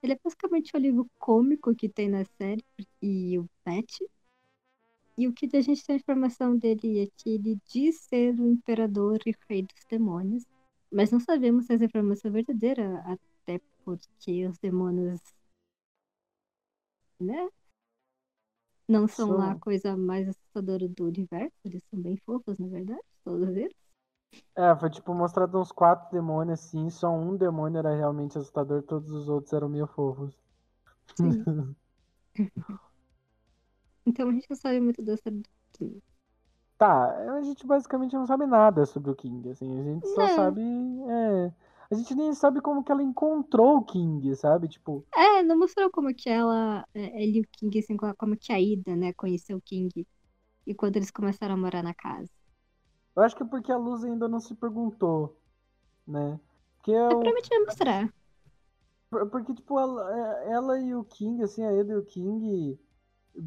Ele 0.02 0.14
é 0.14 0.18
basicamente 0.22 0.76
o 0.76 0.80
livro 0.80 1.08
cômico 1.20 1.72
que 1.76 1.88
tem 1.88 2.08
na 2.08 2.24
série 2.24 2.64
e 3.00 3.38
o 3.38 3.48
Pet. 3.64 4.04
E 5.16 5.28
o 5.28 5.32
que 5.32 5.48
a 5.56 5.60
gente 5.60 5.84
tem 5.84 5.94
a 5.94 5.98
informação 5.98 6.56
dele 6.56 6.98
é 6.98 7.06
que 7.16 7.30
ele 7.30 7.60
diz 7.72 8.00
ser 8.00 8.34
o 8.40 8.48
imperador 8.48 9.20
e 9.24 9.34
rei 9.48 9.62
dos 9.62 9.84
demônios. 9.88 10.44
Mas 10.92 11.10
não 11.10 11.18
sabemos 11.18 11.66
se 11.66 11.72
essa 11.72 11.84
informação 11.86 12.30
é 12.30 12.34
verdadeira, 12.34 13.02
até 13.06 13.60
porque 13.82 14.46
os 14.46 14.58
demônios, 14.58 15.20
né? 17.18 17.48
Não 18.86 19.08
são 19.08 19.30
lá 19.30 19.52
a 19.52 19.58
coisa 19.58 19.96
mais 19.96 20.28
assustadora 20.28 20.86
do 20.88 21.06
universo. 21.06 21.56
Eles 21.64 21.82
são 21.84 21.98
bem 21.98 22.16
fofos, 22.18 22.58
na 22.58 22.68
verdade, 22.68 23.00
todos 23.24 23.48
eles. 23.56 23.74
É, 24.54 24.76
foi 24.76 24.90
tipo 24.90 25.14
mostrado 25.14 25.58
uns 25.58 25.72
quatro 25.72 26.10
demônios 26.12 26.60
assim, 26.60 26.90
só 26.90 27.10
um 27.10 27.36
demônio 27.36 27.78
era 27.78 27.94
realmente 27.94 28.36
assustador, 28.36 28.82
todos 28.82 29.10
os 29.10 29.28
outros 29.28 29.52
eram 29.52 29.68
meio 29.68 29.86
fofos. 29.86 30.36
Então 34.04 34.28
a 34.28 34.32
gente 34.32 34.50
não 34.50 34.56
sabe 34.56 34.80
muito 34.80 35.00
dessa. 35.00 35.30
Tá, 36.82 37.34
a 37.36 37.42
gente 37.42 37.64
basicamente 37.66 38.14
não 38.16 38.26
sabe 38.26 38.44
nada 38.46 38.84
sobre 38.86 39.10
o 39.10 39.14
King, 39.14 39.48
assim, 39.50 39.78
a 39.80 39.82
gente 39.84 40.08
só 40.08 40.26
Não. 40.26 40.28
sabe. 40.28 40.60
É, 40.60 41.52
a 41.90 41.94
gente 41.94 42.14
nem 42.14 42.34
sabe 42.34 42.60
como 42.60 42.82
que 42.82 42.90
ela 42.90 43.02
encontrou 43.02 43.78
o 43.78 43.84
King, 43.84 44.34
sabe? 44.36 44.68
Tipo, 44.68 45.04
É, 45.14 45.42
não 45.42 45.58
mostrou 45.58 45.90
como 45.90 46.14
que 46.14 46.28
ela, 46.28 46.86
é, 46.94 47.22
ele 47.22 47.38
e 47.38 47.40
o 47.42 47.48
King, 47.52 47.78
assim, 47.78 47.96
co- 47.96 48.14
como 48.16 48.36
que 48.36 48.52
a 48.52 48.60
Ida, 48.60 48.96
né, 48.96 49.12
conheceu 49.12 49.58
o 49.58 49.62
King. 49.62 50.06
E 50.66 50.74
quando 50.74 50.96
eles 50.98 51.10
começaram 51.12 51.54
a 51.54 51.58
morar 51.58 51.82
na 51.82 51.94
casa. 51.94 52.30
eu 53.16 53.22
acho 53.22 53.36
que 53.36 53.42
é 53.42 53.46
porque 53.46 53.72
a 53.72 53.76
Luz 53.76 54.04
ainda 54.04 54.28
não 54.28 54.40
se 54.40 54.54
perguntou, 54.54 55.36
né? 56.06 56.40
Porque 56.78 56.92
É 57.10 57.14
eu, 57.14 57.16
provavelmente 57.16 57.48
vai 57.50 57.58
mostrar. 57.60 58.12
Por- 59.10 59.28
Porque, 59.30 59.54
tipo, 59.54 59.78
ela, 59.78 60.42
é- 60.44 60.52
ela 60.52 60.78
e 60.80 60.94
o 60.94 61.04
King, 61.04 61.42
assim, 61.42 61.62
a 61.64 61.72
Eda 61.72 61.92
e 61.92 61.96
o 61.96 62.04
King 62.04 62.78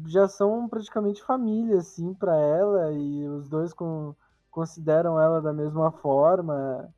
já 0.06 0.28
são 0.28 0.68
praticamente 0.68 1.22
família, 1.22 1.78
assim, 1.78 2.14
pra 2.14 2.36
ela, 2.36 2.92
e 2.92 3.26
os 3.28 3.48
dois 3.48 3.72
con- 3.74 4.14
consideram 4.50 5.20
ela 5.20 5.40
da 5.40 5.52
mesma 5.52 5.90
forma. 5.92 6.92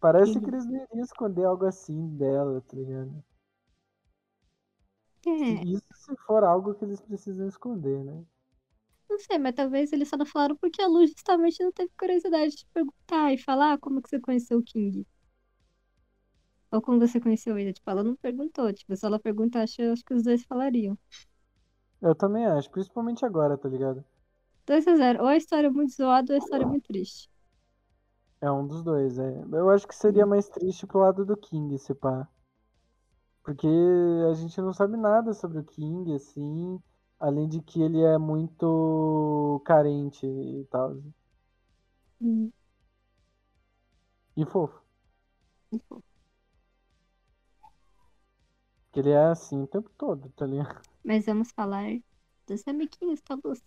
Parece 0.00 0.40
Sim. 0.40 0.40
que 0.40 0.48
eles 0.50 0.64
não 0.66 0.76
iriam 0.76 1.02
esconder 1.04 1.44
algo 1.46 1.66
assim 1.66 2.16
dela, 2.16 2.60
tá 2.60 2.76
ligado? 2.76 3.24
É, 5.26 5.64
Isso 5.72 5.94
se 5.94 6.14
for 6.26 6.44
algo 6.44 6.74
que 6.74 6.84
eles 6.84 7.00
precisam 7.00 7.48
esconder, 7.48 8.04
né? 8.04 8.26
não 9.08 9.18
sei, 9.18 9.38
mas 9.38 9.54
talvez 9.54 9.92
eles 9.92 10.08
só 10.08 10.16
não 10.16 10.26
falaram 10.26 10.56
porque 10.56 10.82
a 10.82 10.86
Lu 10.86 11.06
justamente 11.06 11.62
não 11.62 11.72
teve 11.72 11.90
curiosidade 11.98 12.56
de 12.56 12.66
perguntar 12.72 13.32
e 13.32 13.38
falar 13.38 13.72
"Ah, 13.74 13.78
como 13.78 14.02
que 14.02 14.08
você 14.10 14.20
conheceu 14.20 14.58
o 14.58 14.62
King. 14.62 15.06
Ou 16.74 16.82
como 16.82 16.98
você 17.00 17.20
conheceu 17.20 17.58
ele. 17.58 17.72
Tipo, 17.72 17.90
ela 17.90 18.04
não 18.04 18.16
perguntou. 18.16 18.72
Tipo, 18.72 18.96
se 18.96 19.06
ela 19.06 19.18
perguntasse, 19.20 19.80
eu 19.82 19.92
acho 19.92 20.04
que 20.04 20.14
os 20.14 20.22
dois 20.24 20.44
falariam. 20.44 20.98
Eu 22.00 22.14
também 22.14 22.46
acho, 22.46 22.70
principalmente 22.70 23.24
agora, 23.26 23.58
tá 23.58 23.68
ligado? 23.68 24.04
2 24.66 24.86
a 24.88 24.94
0 24.96 25.22
Ou 25.22 25.26
a 25.28 25.36
história 25.36 25.66
é 25.68 25.70
muito 25.70 25.92
zoada 25.94 26.32
ou 26.32 26.36
a 26.36 26.38
história 26.38 26.64
é 26.64 26.66
muito 26.66 26.86
triste. 26.86 27.28
É 28.40 28.48
um 28.48 28.64
dos 28.64 28.84
dois, 28.84 29.18
é. 29.18 29.42
Eu 29.52 29.68
acho 29.70 29.88
que 29.88 29.94
seria 29.96 30.24
mais 30.24 30.48
triste 30.48 30.86
pro 30.86 31.00
lado 31.00 31.24
do 31.24 31.36
King, 31.36 31.76
se 31.80 31.92
pá. 31.96 32.28
Porque 33.44 33.66
a 34.30 34.34
gente 34.34 34.60
não 34.60 34.72
sabe 34.72 34.96
nada 34.96 35.32
sobre 35.32 35.58
o 35.58 35.64
King, 35.64 36.12
assim, 36.14 36.80
além 37.20 37.48
de 37.48 37.60
que 37.62 37.80
ele 37.80 38.02
é 38.02 38.18
muito 38.18 39.62
carente 39.64 40.26
e 40.26 40.64
tal. 40.70 40.96
Hum, 42.20 42.52
E 44.36 44.44
fofo. 44.52 44.78
enfim. 45.72 46.02
Porque 48.94 49.08
ele 49.08 49.10
é 49.10 49.26
assim 49.26 49.60
o 49.60 49.66
tempo 49.66 49.90
todo, 49.98 50.30
tá 50.36 50.46
ligado? 50.46 50.80
Mas 51.04 51.26
vamos 51.26 51.50
falar 51.50 51.98
dos 52.46 52.62
amiguinhos 52.68 53.20
Luz. 53.44 53.60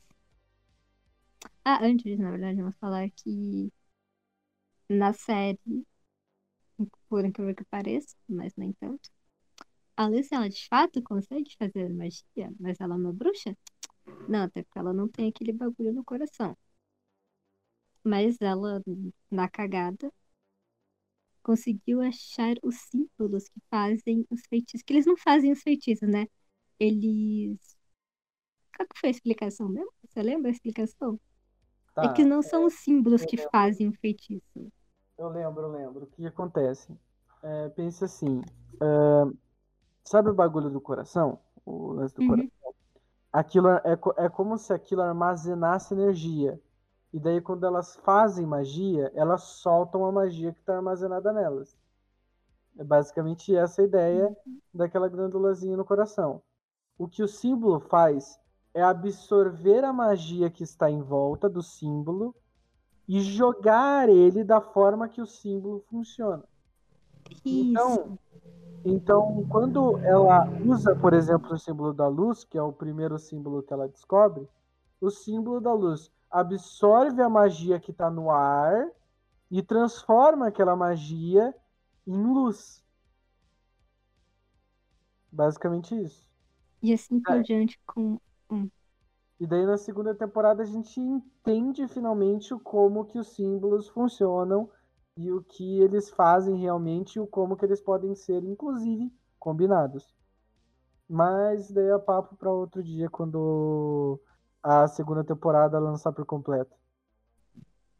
Ah, 1.65 1.79
antes, 1.85 2.17
na 2.17 2.31
verdade, 2.31 2.61
vamos 2.61 2.77
falar 2.77 3.09
que 3.11 3.69
na 4.89 5.11
série, 5.11 5.59
por 7.09 7.25
incrível 7.25 7.53
que 7.53 7.65
pareça, 7.65 8.15
mas 8.29 8.55
nem 8.55 8.71
tanto, 8.71 9.09
a 9.97 10.07
Luz, 10.07 10.31
ela 10.31 10.47
de 10.47 10.65
fato 10.69 11.03
consegue 11.03 11.53
fazer 11.57 11.89
magia, 11.89 12.49
mas 12.57 12.79
ela 12.79 12.95
é 12.95 12.97
uma 12.97 13.11
bruxa? 13.11 13.53
Não, 14.29 14.43
até 14.43 14.63
porque 14.63 14.79
ela 14.79 14.93
não 14.93 15.09
tem 15.09 15.27
aquele 15.27 15.51
bagulho 15.51 15.91
no 15.91 16.05
coração. 16.05 16.57
Mas 18.01 18.37
ela, 18.41 18.81
na 19.29 19.49
cagada, 19.49 20.09
conseguiu 21.47 22.01
achar 22.01 22.55
os 22.63 22.75
símbolos 22.91 23.49
que 23.49 23.61
fazem 23.71 24.25
os 24.31 24.41
feitiços. 24.49 24.83
Que 24.83 24.93
eles 24.93 25.07
não 25.07 25.17
fazem 25.17 25.51
os 25.53 25.61
feitiços, 25.63 26.09
né? 26.09 26.27
Eles. 26.79 27.59
Qual 28.75 28.87
que 28.87 28.99
foi 28.99 29.09
a 29.09 29.11
explicação 29.11 29.67
mesmo? 29.67 29.91
Você 30.05 30.23
lembra 30.23 30.49
a 30.49 30.53
explicação? 30.53 31.19
Tá, 31.93 32.03
é 32.03 32.09
que 32.09 32.23
não 32.25 32.41
são 32.43 32.65
os 32.65 32.75
símbolos 32.75 33.25
que 33.25 33.37
lembro. 33.37 33.51
fazem 33.51 33.89
o 33.89 33.93
feitiço. 33.93 34.71
eu 35.17 35.29
lembro, 35.29 35.63
eu 35.63 35.71
lembro. 35.71 36.03
O 36.05 36.07
que 36.07 36.25
acontece? 36.25 36.97
É, 37.43 37.69
pensa 37.69 38.05
assim, 38.05 38.41
ah, 38.81 39.25
sabe 40.05 40.29
o 40.29 40.35
bagulho 40.35 40.69
do 40.71 40.81
coração? 40.81 41.39
O 41.65 41.93
lance 41.93 42.15
do 42.15 42.21
Uhum. 42.21 42.23
coração? 42.23 42.51
Aquilo 43.33 43.69
é, 43.69 43.97
co- 43.97 44.15
é 44.17 44.29
como 44.29 44.57
se 44.57 44.73
aquilo 44.73 45.01
armazenasse 45.03 45.93
energia. 45.93 46.59
E 47.13 47.19
daí, 47.19 47.41
quando 47.41 47.65
elas 47.65 47.95
fazem 47.97 48.45
magia, 48.45 49.11
elas 49.15 49.43
soltam 49.43 50.05
a 50.05 50.11
magia 50.11 50.51
que 50.51 50.59
está 50.59 50.75
armazenada 50.75 51.31
nelas. 51.31 51.77
É 52.77 52.83
basicamente 52.83 53.55
essa 53.55 53.81
a 53.81 53.85
ideia 53.85 54.37
daquela 54.73 55.07
glândulazinha 55.07 55.75
no 55.75 55.85
coração. 55.85 56.41
O 56.97 57.07
que 57.07 57.23
o 57.23 57.27
símbolo 57.27 57.79
faz 57.79 58.39
é 58.73 58.83
absorver 58.83 59.83
a 59.83 59.93
magia 59.93 60.49
que 60.49 60.63
está 60.63 60.89
em 60.89 61.01
volta 61.01 61.49
do 61.49 61.63
símbolo 61.63 62.35
e 63.07 63.21
jogar 63.21 64.09
ele 64.09 64.43
da 64.43 64.59
forma 64.59 65.07
que 65.07 65.21
o 65.21 65.25
símbolo 65.25 65.83
funciona. 65.89 66.43
Isso. 67.43 67.71
Então, 67.71 68.19
então, 68.85 69.45
quando 69.49 69.97
ela 69.99 70.47
usa, 70.65 70.95
por 70.95 71.13
exemplo, 71.13 71.53
o 71.53 71.57
símbolo 71.57 71.93
da 71.93 72.07
luz, 72.07 72.43
que 72.43 72.57
é 72.57 72.61
o 72.61 72.71
primeiro 72.71 73.17
símbolo 73.17 73.63
que 73.63 73.73
ela 73.73 73.87
descobre, 73.87 74.47
o 75.01 75.09
símbolo 75.09 75.59
da 75.59 75.73
luz 75.73 76.11
absorve 76.31 77.21
a 77.21 77.29
magia 77.29 77.79
que 77.79 77.91
está 77.91 78.09
no 78.09 78.29
ar 78.31 78.89
e 79.51 79.63
transforma 79.63 80.47
aquela 80.47 80.75
magia 80.75 81.53
em 82.07 82.17
luz. 82.33 82.83
Basicamente 85.31 85.95
isso. 85.95 86.27
E 86.81 86.93
assim 86.93 87.19
por 87.19 87.39
É. 87.39 87.43
diante 87.43 87.79
com. 87.85 88.19
E 89.39 89.45
daí 89.45 89.65
na 89.65 89.77
segunda 89.77 90.15
temporada 90.15 90.63
a 90.63 90.65
gente 90.65 90.99
entende 90.99 91.87
finalmente 91.87 92.55
como 92.63 93.05
que 93.05 93.19
os 93.19 93.27
símbolos 93.35 93.87
funcionam 93.87 94.69
e 95.15 95.31
o 95.31 95.43
que 95.43 95.79
eles 95.81 96.09
fazem 96.09 96.57
realmente 96.57 97.15
e 97.17 97.19
o 97.19 97.27
como 97.27 97.55
que 97.55 97.65
eles 97.65 97.81
podem 97.81 98.15
ser, 98.15 98.43
inclusive, 98.43 99.11
combinados. 99.39 100.15
Mas 101.09 101.71
daí 101.71 101.87
é 101.89 101.97
papo 101.99 102.35
para 102.37 102.51
outro 102.51 102.83
dia 102.83 103.09
quando 103.09 104.19
a 104.67 104.87
segunda 104.87 105.23
temporada 105.23 105.79
lançar 105.79 106.11
por 106.13 106.25
completo. 106.25 106.75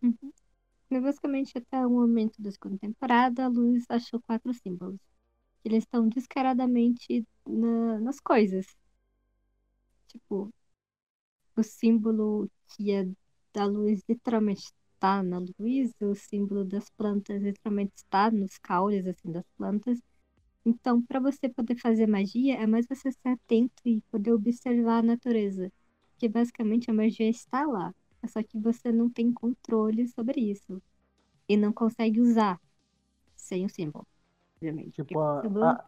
Uhum. 0.02 0.34
Basicamente 0.92 1.58
até 1.58 1.86
o 1.86 1.90
momento 1.92 2.42
da 2.42 2.52
segunda 2.52 2.78
temporada, 2.80 3.46
a 3.46 3.50
Luz 3.50 3.86
achou 3.90 4.22
quatro 4.22 4.54
símbolos. 4.54 5.00
Eles 5.66 5.84
estão 5.86 6.10
descaradamente 6.10 7.26
na- 7.48 8.00
nas 8.02 8.20
coisas. 8.22 8.68
Tipo, 10.08 10.52
o 11.58 11.64
símbolo 11.64 12.50
que 12.70 12.92
é 12.92 13.06
da 13.54 13.66
luz 13.66 14.02
literalmente 14.08 14.64
está 14.94 15.22
na 15.24 15.40
luz, 15.40 15.92
o 16.02 16.16
símbolo 16.16 16.64
das 16.66 16.90
plantas 16.92 17.42
literalmente 17.42 17.94
está 17.98 18.32
nos 18.32 18.58
caules 18.60 19.06
assim 19.06 19.32
das 19.32 19.46
plantas. 19.58 20.00
Então, 20.66 21.02
para 21.04 21.20
você 21.22 21.50
poder 21.50 21.78
fazer 21.80 22.08
magia, 22.08 22.56
é 22.58 22.68
mais 22.68 22.88
você 22.88 23.10
estar 23.10 23.34
atento 23.34 23.74
e 23.86 24.02
poder 24.12 24.34
observar 24.34 25.00
a 25.00 25.04
natureza. 25.04 25.72
Porque 26.18 26.30
basicamente 26.30 26.92
a 26.92 26.96
magia 26.96 27.30
está 27.30 27.66
lá. 27.66 27.94
Só 28.28 28.44
que 28.44 28.60
você 28.60 28.92
não 28.92 29.10
tem 29.10 29.32
controle 29.34 30.08
sobre 30.10 30.42
isso. 30.42 30.82
E 31.50 31.58
não 31.58 31.74
consegue 31.74 32.22
usar 32.22 32.60
sem 33.36 33.66
o 33.66 33.70
símbolo. 33.70 34.08
Obviamente. 34.58 34.96
Tipo, 34.96 35.20
a, 35.22 35.42
símbolo- 35.42 35.66
a, 35.70 35.86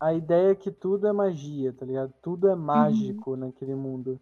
a 0.00 0.14
ideia 0.14 0.52
é 0.52 0.54
que 0.54 0.70
tudo 0.72 1.06
é 1.06 1.12
magia, 1.12 1.72
tá 1.72 1.86
ligado? 1.86 2.12
Tudo 2.22 2.48
é 2.48 2.54
mágico 2.56 3.36
naquele 3.36 3.74
mundo. 3.74 4.20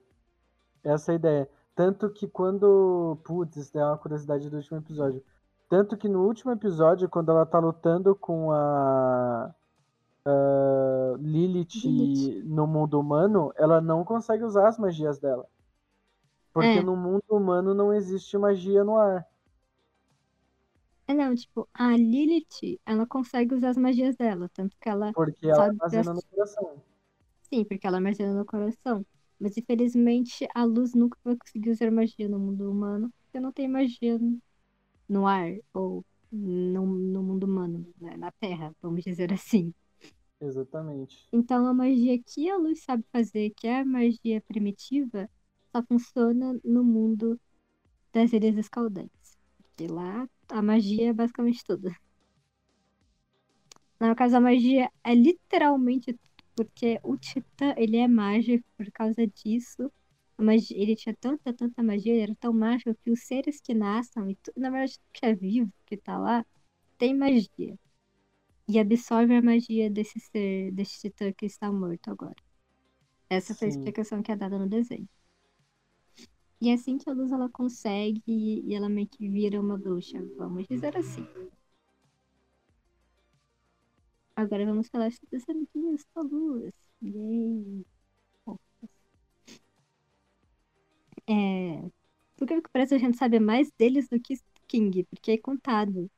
Essa 0.85 1.13
é 1.13 1.15
a 1.15 1.17
ideia. 1.17 1.51
Tanto 1.75 2.11
que 2.11 2.29
quando. 2.29 3.19
Putz, 3.25 3.57
isso 3.57 3.79
é 3.79 3.85
uma 3.85 3.99
curiosidade 3.99 4.51
do 4.51 4.57
último 4.57 4.79
episódio. 4.79 5.25
Tanto 5.69 5.97
que 5.97 6.09
no 6.09 6.25
último 6.27 6.53
episódio, 6.53 7.09
quando 7.09 7.31
ela 7.31 7.47
tá 7.47 7.59
lutando 7.59 8.15
com 8.17 8.53
a. 8.53 9.55
a 10.29 11.17
Lilith, 11.19 11.85
Lilith. 11.85 12.45
no 12.45 12.67
mundo 12.67 13.01
humano, 13.01 13.53
ela 13.57 13.81
não 13.81 14.05
consegue 14.05 14.45
usar 14.45 14.69
as 14.69 14.79
magias 14.79 15.19
dela. 15.19 15.47
Porque 16.53 16.67
É. 16.67 16.83
no 16.83 16.97
mundo 16.97 17.23
humano 17.31 17.73
não 17.73 17.93
existe 17.93 18.37
magia 18.37 18.83
no 18.83 18.97
ar. 18.97 19.25
É, 21.09 21.15
não, 21.15 21.35
tipo, 21.35 21.69
a 21.73 21.97
Lilith, 21.97 22.81
ela 22.85 23.07
consegue 23.07 23.55
usar 23.55 23.71
as 23.71 23.77
magias 23.77 24.17
dela, 24.17 24.49
tanto 24.53 24.77
que 24.81 24.89
ela 24.89 25.13
Porque 25.13 25.47
ela 25.47 25.55
sabe 25.55 25.71
armazena 25.77 26.15
no 26.15 26.23
coração. 26.23 26.83
Sim, 27.43 27.65
porque 27.65 27.87
ela 27.87 27.99
armazena 27.99 28.35
no 28.35 28.45
coração. 28.45 29.07
Mas 29.39 29.57
infelizmente 29.57 30.49
a 30.55 30.65
luz 30.65 30.95
nunca 30.95 31.19
vai 31.25 31.37
conseguir 31.37 31.71
usar 31.71 31.91
magia 31.91 32.29
no 32.29 32.39
mundo 32.39 32.71
humano, 32.71 33.13
porque 33.25 33.39
não 33.41 33.53
tem 33.53 33.69
magia 33.69 34.19
no 35.09 35.27
ar 35.27 35.53
ou 35.73 36.05
no, 36.33 36.87
no 36.87 37.23
mundo 37.23 37.45
humano, 37.45 37.87
né, 38.01 38.17
na 38.17 38.33
Terra, 38.33 38.75
vamos 38.83 39.05
dizer 39.05 39.33
assim. 39.33 39.73
Exatamente. 40.41 41.29
Então 41.33 41.67
a 41.67 41.75
magia 41.75 42.19
que 42.23 42.49
a 42.51 42.57
luz 42.57 42.83
sabe 42.85 43.05
fazer, 43.13 43.51
que 43.57 43.67
é 43.67 43.81
a 43.81 43.85
magia 43.85 44.41
primitiva, 44.43 45.29
só 45.75 45.83
funciona 45.87 46.59
no 46.65 46.83
mundo 46.85 47.41
das 48.13 48.33
Ilhas 48.33 48.57
Escaldantes. 48.59 49.39
Porque 49.59 49.89
lá 49.93 50.29
a 50.51 50.63
magia 50.63 51.11
é 51.11 51.15
basicamente 51.15 51.65
tudo. 51.65 51.91
No 54.01 54.15
caso, 54.15 54.37
a 54.37 54.41
magia 54.41 54.91
é 55.05 55.15
literalmente 55.15 56.13
tudo, 56.13 56.21
porque 56.55 56.99
o 57.03 57.17
Titã, 57.17 57.75
ele 57.77 57.97
é 57.99 58.09
mágico 58.09 58.65
por 58.77 58.91
causa 58.93 59.27
disso. 59.27 59.91
Magia, 60.39 60.77
ele 60.79 60.95
tinha 60.97 61.15
tanta, 61.19 61.53
tanta 61.53 61.83
magia, 61.83 62.13
ele 62.13 62.23
era 62.23 62.35
tão 62.37 62.53
mágico 62.53 62.95
que 63.03 63.11
os 63.11 63.23
seres 63.27 63.61
que 63.61 63.75
nascem, 63.75 64.31
e 64.33 64.37
tu- 64.37 64.53
na 64.57 64.71
verdade, 64.71 64.95
tudo 64.99 65.11
que 65.13 65.27
é 65.27 65.35
vivo, 65.35 65.73
que 65.87 65.97
tá 65.97 66.19
lá, 66.19 66.45
tem 66.99 67.15
magia. 67.17 67.79
E 68.69 68.79
absorve 68.79 69.35
a 69.35 69.43
magia 69.43 69.89
desse 69.89 70.19
ser, 70.19 70.73
desse 70.73 71.01
Titã 71.01 71.33
que 71.33 71.47
está 71.47 71.71
morto 71.71 72.11
agora. 72.11 72.35
Essa 73.31 73.55
foi 73.55 73.69
a 73.69 73.71
Sim. 73.71 73.79
explicação 73.79 74.23
que 74.23 74.33
é 74.33 74.37
dada 74.37 74.59
no 74.59 74.69
desenho. 74.69 75.09
E 76.61 76.71
é 76.71 76.75
assim 76.75 76.97
que 76.99 77.09
a 77.09 77.13
luz 77.13 77.31
ela 77.31 77.49
consegue 77.49 78.23
e 78.27 78.75
ela 78.75 78.89
meio 78.89 79.07
que 79.07 79.29
vira 79.29 79.61
uma 79.61 79.77
bruxa, 79.77 80.19
vamos 80.37 80.67
dizer 80.67 80.97
assim. 80.97 81.27
Agora 84.35 84.65
vamos 84.67 84.89
falar 84.89 85.11
sobre 85.13 85.37
os 85.37 85.49
amiguinhos 85.49 86.05
da 86.15 86.23
luz. 86.23 86.73
Yay! 87.03 87.85
É... 91.29 91.91
Por 92.37 92.47
que 92.47 92.63
que 92.63 92.71
parece 92.71 92.91
que 92.91 92.95
a 92.97 93.07
gente 93.07 93.17
sabe 93.19 93.41
mais 93.41 93.71
deles 93.79 94.09
do 94.09 94.21
que 94.21 94.35
King? 94.69 95.05
Porque 95.05 95.33
é 95.33 95.39
contado 95.39 96.11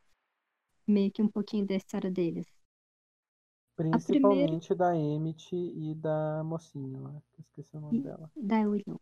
meio 0.90 1.12
que 1.12 1.22
um 1.22 1.28
pouquinho 1.28 1.66
da 1.66 1.74
história 1.76 2.10
deles. 2.10 2.46
Principalmente 3.76 4.74
da 4.74 4.94
Emmett 4.94 5.56
e 5.56 5.94
da 5.94 6.42
mocinha 6.44 7.00
lá, 7.00 7.12
que 7.32 7.40
eu 7.40 7.44
esqueci 7.44 7.74
o 7.74 7.80
nome 7.80 7.98
E- 7.98 8.02
dela. 8.02 8.30
Da 8.36 8.60
Willow. 8.66 9.00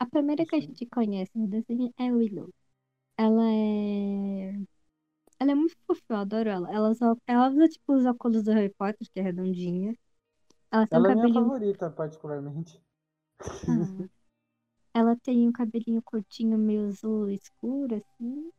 A 0.00 0.06
primeira 0.06 0.46
que 0.46 0.56
a 0.56 0.60
gente 0.60 0.86
conhece 0.86 1.32
no 1.36 1.46
desenho 1.48 1.92
é 1.98 2.12
Willow. 2.12 2.48
Ela 3.18 3.44
é. 3.52 4.52
Ela 5.40 5.52
é 5.52 5.54
muito 5.56 5.76
fofa, 5.86 6.02
eu 6.10 6.16
adoro 6.16 6.48
ela. 6.50 6.72
Ela 6.72 6.90
usa, 6.90 7.16
ela 7.26 7.50
usa 7.50 7.68
tipo 7.68 7.94
os 7.94 8.06
óculos 8.06 8.44
do 8.44 8.52
Harry 8.52 8.72
Potter, 8.74 9.08
que 9.12 9.20
é 9.20 9.22
redondinha. 9.24 9.94
Ela 10.72 10.86
tem 10.88 11.00
um 11.00 11.02
Ela 11.02 11.08
é 11.08 11.10
minha 11.12 11.30
cabelinho. 11.30 11.30
favorita, 11.30 11.90
particularmente. 11.90 12.78
Ah. 13.68 14.08
Ela 14.94 15.16
tem 15.16 15.48
um 15.48 15.52
cabelinho 15.52 16.02
curtinho, 16.02 16.58
meio 16.58 16.88
azul 16.88 17.30
escuro, 17.30 17.94
assim. 17.96 18.52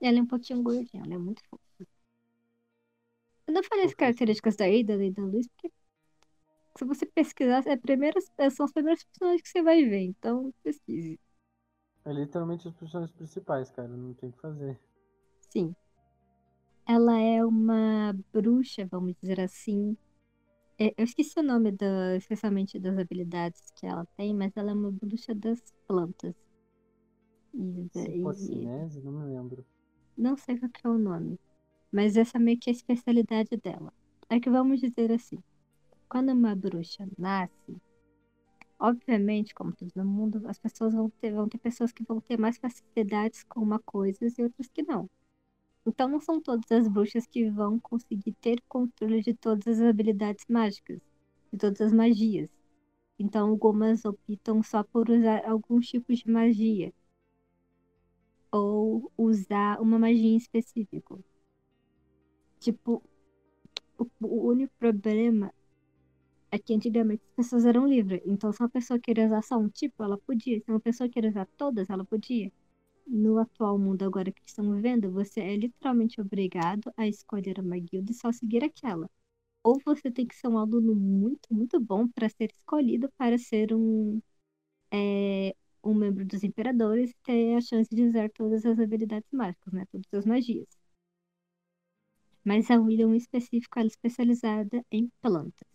E 0.00 0.06
ela 0.06 0.18
é 0.18 0.22
um 0.22 0.26
pouquinho 0.26 0.62
gordinha, 0.62 1.02
ela 1.04 1.14
é 1.14 1.18
muito 1.18 1.42
fofa. 1.48 1.86
Eu 3.46 3.54
não 3.54 3.62
falei 3.62 3.84
as 3.86 3.94
características 3.94 4.56
da 4.56 4.64
Ada 4.66 5.02
e 5.04 5.10
da 5.10 5.22
Luz, 5.22 5.46
porque 5.48 5.70
se 6.76 6.84
você 6.84 7.06
pesquisar, 7.06 7.66
é 7.66 7.72
a 7.72 7.78
primeira- 7.78 8.20
são 8.50 8.64
as 8.66 8.72
primeiras 8.72 9.02
personagens 9.04 9.42
que 9.42 9.48
você 9.48 9.62
vai 9.62 9.84
ver, 9.84 10.02
então 10.02 10.52
pesquise. 10.62 11.18
É 12.04 12.12
literalmente 12.12 12.68
os 12.68 12.74
personagens 12.74 13.16
principais, 13.16 13.70
cara. 13.70 13.88
Não 13.88 14.12
tem 14.14 14.28
o 14.28 14.32
que 14.32 14.40
fazer. 14.40 14.78
Sim. 15.50 15.74
Ela 16.86 17.18
é 17.20 17.44
uma 17.44 18.14
bruxa, 18.32 18.86
vamos 18.90 19.14
dizer 19.20 19.40
assim. 19.40 19.96
É, 20.78 20.94
Eu 20.98 21.04
esqueci 21.04 21.38
o 21.38 21.42
nome, 21.42 21.72
da, 21.72 22.16
especialmente 22.16 22.78
das 22.78 22.98
habilidades 22.98 23.62
que 23.76 23.86
ela 23.86 24.06
tem, 24.16 24.34
mas 24.34 24.56
ela 24.56 24.70
é 24.70 24.74
uma 24.74 24.90
bruxa 24.92 25.34
das 25.34 25.60
plantas. 25.86 26.34
E, 27.54 27.58
e- 27.60 27.90
Cipocinese? 27.92 29.00
Não 29.00 29.12
me 29.12 29.24
lembro. 29.24 29.64
Não 30.16 30.36
sei 30.36 30.58
qual 30.58 30.70
que 30.70 30.86
é 30.86 30.90
o 30.90 30.98
nome, 30.98 31.38
mas 31.90 32.16
essa 32.16 32.38
meio 32.38 32.58
que 32.58 32.70
é 32.70 32.72
a 32.72 32.76
especialidade 32.76 33.56
dela. 33.56 33.92
É 34.28 34.40
que 34.40 34.50
vamos 34.50 34.80
dizer 34.80 35.12
assim, 35.12 35.38
quando 36.08 36.32
uma 36.32 36.54
bruxa 36.54 37.08
nasce, 37.18 37.76
obviamente, 38.78 39.54
como 39.54 39.72
tudo 39.72 39.92
no 39.96 40.04
mundo, 40.04 40.42
as 40.46 40.58
pessoas 40.58 40.94
vão 40.94 41.10
ter, 41.20 41.32
vão 41.32 41.48
ter 41.48 41.58
pessoas 41.58 41.92
que 41.92 42.04
vão 42.04 42.20
ter 42.20 42.38
mais 42.38 42.58
facilidades 42.58 43.44
com 43.44 43.60
uma 43.60 43.78
coisa 43.78 44.18
e 44.26 44.42
outras 44.42 44.68
que 44.68 44.82
não. 44.82 45.08
Então 45.86 46.08
não 46.08 46.20
são 46.20 46.40
todas 46.40 46.70
as 46.72 46.88
bruxas 46.88 47.26
que 47.26 47.50
vão 47.50 47.78
conseguir 47.78 48.32
ter 48.40 48.60
controle 48.68 49.22
de 49.22 49.34
todas 49.34 49.66
as 49.66 49.80
habilidades 49.80 50.44
mágicas, 50.48 51.00
de 51.52 51.58
todas 51.58 51.80
as 51.80 51.92
magias. 51.92 52.48
Então 53.18 53.50
algumas 53.50 54.04
optam 54.04 54.62
só 54.62 54.82
por 54.82 55.10
usar 55.10 55.44
alguns 55.44 55.88
tipos 55.88 56.18
de 56.18 56.30
magia 56.30 56.92
ou 58.54 59.10
usar 59.18 59.80
uma 59.80 59.98
magia 59.98 60.30
em 60.30 60.36
específico. 60.36 61.22
Tipo, 62.60 63.02
o, 63.98 64.06
o 64.20 64.48
único 64.48 64.72
problema 64.78 65.52
é 66.50 66.58
que 66.58 66.74
antigamente 66.74 67.22
as 67.30 67.34
pessoas 67.36 67.64
eram 67.66 67.86
livres. 67.86 68.22
Então, 68.26 68.52
se 68.52 68.60
uma 68.62 68.68
pessoa 68.68 68.98
queria 68.98 69.26
usar 69.26 69.42
só 69.42 69.58
um 69.58 69.68
tipo, 69.68 70.02
ela 70.04 70.18
podia. 70.18 70.60
Se 70.60 70.70
uma 70.70 70.80
pessoa 70.80 71.08
queria 71.08 71.30
usar 71.30 71.46
todas, 71.56 71.90
ela 71.90 72.04
podia. 72.04 72.52
No 73.06 73.38
atual 73.38 73.78
mundo 73.78 74.04
agora 74.04 74.32
que 74.32 74.42
estamos 74.46 74.76
vivendo, 74.76 75.10
você 75.12 75.40
é 75.40 75.56
literalmente 75.56 76.20
obrigado 76.20 76.92
a 76.96 77.06
escolher 77.08 77.58
uma 77.60 77.78
guilda 77.78 78.12
e 78.12 78.14
só 78.14 78.32
seguir 78.32 78.64
aquela. 78.64 79.10
Ou 79.64 79.80
você 79.84 80.10
tem 80.10 80.26
que 80.26 80.36
ser 80.36 80.48
um 80.48 80.58
aluno 80.58 80.94
muito, 80.94 81.54
muito 81.54 81.80
bom 81.80 82.08
para 82.08 82.28
ser 82.30 82.50
escolhido 82.52 83.10
para 83.18 83.38
ser 83.38 83.74
um, 83.74 84.20
é, 84.92 85.54
um 85.84 85.94
membro 85.94 86.24
dos 86.24 86.42
imperadores 86.42 87.10
e 87.10 87.16
ter 87.22 87.56
a 87.56 87.60
chance 87.60 87.94
de 87.94 88.04
usar 88.04 88.30
todas 88.30 88.64
as 88.64 88.78
habilidades 88.78 89.30
mágicas, 89.32 89.72
né? 89.72 89.84
Todas 89.86 90.06
as 90.12 90.26
magias. 90.26 90.68
Mas 92.44 92.70
a 92.70 92.76
William 92.76 93.14
em 93.14 93.16
específico, 93.16 93.78
ela 93.78 93.86
é 93.86 93.88
especializada 93.88 94.84
em 94.90 95.10
plantas. 95.20 95.68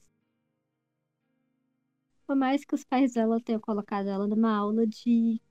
Por 2.26 2.36
mais 2.36 2.64
que 2.64 2.76
os 2.76 2.84
pais 2.84 3.14
dela 3.14 3.42
tenham 3.42 3.60
colocado 3.60 4.08
ela 4.08 4.28
numa 4.28 4.56
aula 4.56 4.86
de 4.86 5.42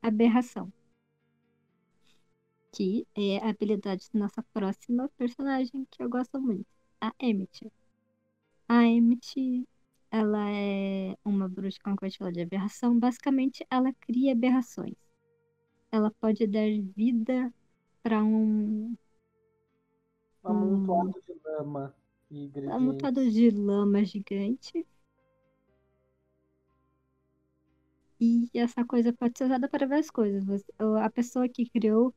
aberração. 0.00 0.72
Que 2.72 3.06
é 3.14 3.38
a 3.38 3.50
habilidade 3.50 4.08
da 4.12 4.20
nossa 4.20 4.42
próxima 4.54 5.08
personagem 5.16 5.86
que 5.90 6.02
eu 6.02 6.08
gosto 6.08 6.40
muito, 6.40 6.66
a 7.00 7.12
Emmett. 7.18 7.70
A 8.68 8.84
Emmett, 8.84 9.66
ela 10.16 10.50
é 10.50 11.14
uma 11.22 11.46
bruxa 11.46 11.78
com 11.84 11.90
a 11.90 12.30
de 12.30 12.40
aberração. 12.40 12.98
Basicamente, 12.98 13.66
ela 13.70 13.92
cria 14.00 14.32
aberrações. 14.32 14.96
Ela 15.92 16.10
pode 16.10 16.46
dar 16.46 16.66
vida 16.96 17.52
para 18.02 18.24
um 18.24 18.96
Amontoado 20.42 21.20
de 21.26 21.34
lama 21.44 21.94
e 22.30 22.44
ingredientes. 22.44 22.76
amontoado 22.76 23.30
de 23.30 23.50
lama 23.50 24.04
gigante. 24.04 24.86
E 28.18 28.48
essa 28.54 28.84
coisa 28.86 29.12
pode 29.12 29.36
ser 29.36 29.44
usada 29.44 29.68
para 29.68 29.86
várias 29.86 30.10
coisas. 30.10 30.64
A 31.02 31.10
pessoa 31.10 31.46
que 31.46 31.68
criou, 31.68 32.14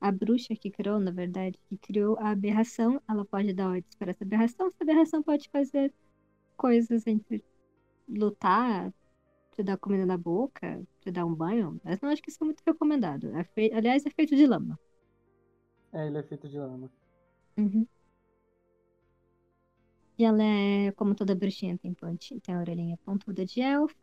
a 0.00 0.12
bruxa 0.12 0.54
que 0.54 0.70
criou, 0.70 1.00
na 1.00 1.10
verdade, 1.10 1.58
que 1.68 1.76
criou 1.76 2.16
a 2.20 2.30
aberração, 2.30 3.02
ela 3.08 3.24
pode 3.24 3.52
dar 3.52 3.70
ordens 3.70 3.96
para 3.96 4.12
essa 4.12 4.22
aberração. 4.22 4.68
Essa 4.68 4.84
aberração 4.84 5.22
pode 5.22 5.48
fazer 5.48 5.92
coisas 6.64 7.06
entre 7.06 7.44
lutar, 8.08 8.92
te 9.52 9.62
dar 9.64 9.78
comida 9.78 10.06
na 10.06 10.18
boca, 10.18 10.82
te 11.02 11.10
dar 11.12 11.26
um 11.26 11.34
banho. 11.34 11.80
Mas 11.84 12.00
não 12.02 12.10
acho 12.10 12.22
que 12.22 12.30
isso 12.30 12.42
é 12.44 12.46
muito 12.46 12.62
recomendado. 12.66 13.34
É 13.36 13.44
fei- 13.44 13.72
Aliás, 13.74 14.06
é 14.06 14.10
feito 14.10 14.36
de 14.36 14.46
lama. 14.46 14.78
É, 15.92 16.06
ele 16.06 16.18
é 16.18 16.22
feito 16.24 16.48
de 16.48 16.58
lama. 16.58 16.90
Uhum. 17.56 17.88
E 20.18 20.24
ela 20.24 20.42
é, 20.42 20.92
como 20.92 21.14
toda 21.14 21.34
bruxinha, 21.34 21.78
tem, 21.78 21.94
ponte, 21.94 22.38
tem 22.40 22.54
a 22.54 22.60
orelhinha 22.60 22.96
pontuda 23.04 23.44
de 23.46 23.60
elfo. 23.60 23.96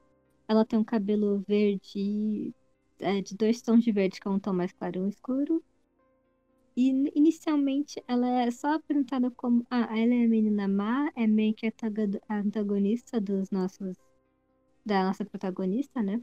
Ela 0.48 0.66
tem 0.66 0.80
um 0.80 0.84
cabelo 0.84 1.44
verde, 1.48 2.54
é, 3.00 3.22
de 3.22 3.36
dois 3.36 3.62
tons 3.62 3.84
de 3.84 3.92
verde, 3.92 4.20
que 4.20 4.28
é 4.28 4.32
um 4.32 4.40
tom 4.40 4.54
mais 4.54 4.74
claro 4.74 4.98
e 5.00 5.02
um 5.02 5.10
escuro. 5.10 5.64
E 6.78 6.90
in- 6.90 7.12
inicialmente 7.16 8.02
ela 8.08 8.28
é 8.28 8.52
só 8.52 8.76
apresentada 8.76 9.32
como. 9.32 9.66
Ah, 9.70 9.88
ela 9.98 10.14
é 10.14 10.26
a 10.26 10.30
menina 10.30 10.68
má, 10.68 11.12
é 11.16 11.28
meio 11.28 11.56
que 11.56 11.66
a 11.68 11.70
antago- 11.70 12.22
a 12.30 12.36
antagonista 12.38 13.20
dos 13.22 13.50
nossos. 13.52 13.98
Da 14.86 15.04
nossa 15.06 15.26
protagonista, 15.26 16.02
né? 16.04 16.22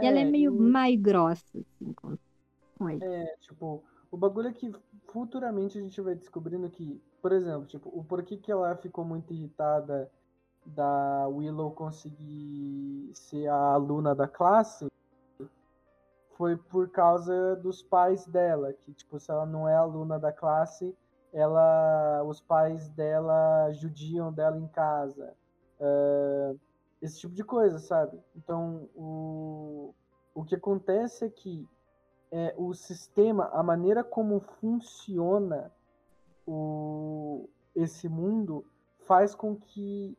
E 0.00 0.06
ela 0.06 0.20
é 0.20 0.24
meio 0.24 0.52
e- 0.54 0.58
má 0.58 0.90
e 0.90 0.96
grossa, 0.96 1.44
assim, 1.58 1.92
com, 1.94 2.16
com 2.78 2.88
ele. 2.90 3.04
É, 3.04 3.36
tipo, 3.40 3.82
o 4.10 4.16
bagulho 4.16 4.48
é 4.48 4.52
que 4.52 4.70
futuramente 5.08 5.78
a 5.78 5.82
gente 5.82 6.00
vai 6.00 6.14
descobrindo 6.14 6.68
que, 6.70 7.00
por 7.22 7.32
exemplo, 7.32 7.66
tipo, 7.66 7.88
o 7.92 8.04
porquê 8.04 8.36
que 8.36 8.52
ela 8.52 8.76
ficou 8.76 9.04
muito 9.04 9.32
irritada 9.32 10.10
da 10.66 11.26
Willow 11.28 11.72
conseguir 11.72 13.10
ser 13.14 13.48
a 13.48 13.72
aluna 13.74 14.14
da 14.14 14.28
classe 14.28 14.86
foi 16.40 16.56
por 16.56 16.88
causa 16.88 17.54
dos 17.56 17.82
pais 17.82 18.24
dela, 18.24 18.72
que 18.72 18.94
tipo, 18.94 19.20
se 19.20 19.30
ela 19.30 19.44
não 19.44 19.68
é 19.68 19.74
aluna 19.74 20.18
da 20.18 20.32
classe, 20.32 20.96
ela, 21.34 22.24
os 22.24 22.40
pais 22.40 22.88
dela 22.88 23.70
judiam 23.72 24.32
dela 24.32 24.56
em 24.56 24.66
casa. 24.68 25.34
Uh, 25.78 26.58
esse 27.02 27.20
tipo 27.20 27.34
de 27.34 27.44
coisa, 27.44 27.78
sabe? 27.78 28.18
Então, 28.34 28.88
o, 28.96 29.94
o 30.34 30.42
que 30.42 30.54
acontece 30.54 31.26
é 31.26 31.28
que 31.28 31.68
é, 32.32 32.54
o 32.56 32.72
sistema, 32.72 33.50
a 33.52 33.62
maneira 33.62 34.02
como 34.02 34.40
funciona 34.40 35.70
o, 36.46 37.50
esse 37.74 38.08
mundo, 38.08 38.64
faz 39.00 39.34
com 39.34 39.54
que 39.54 40.16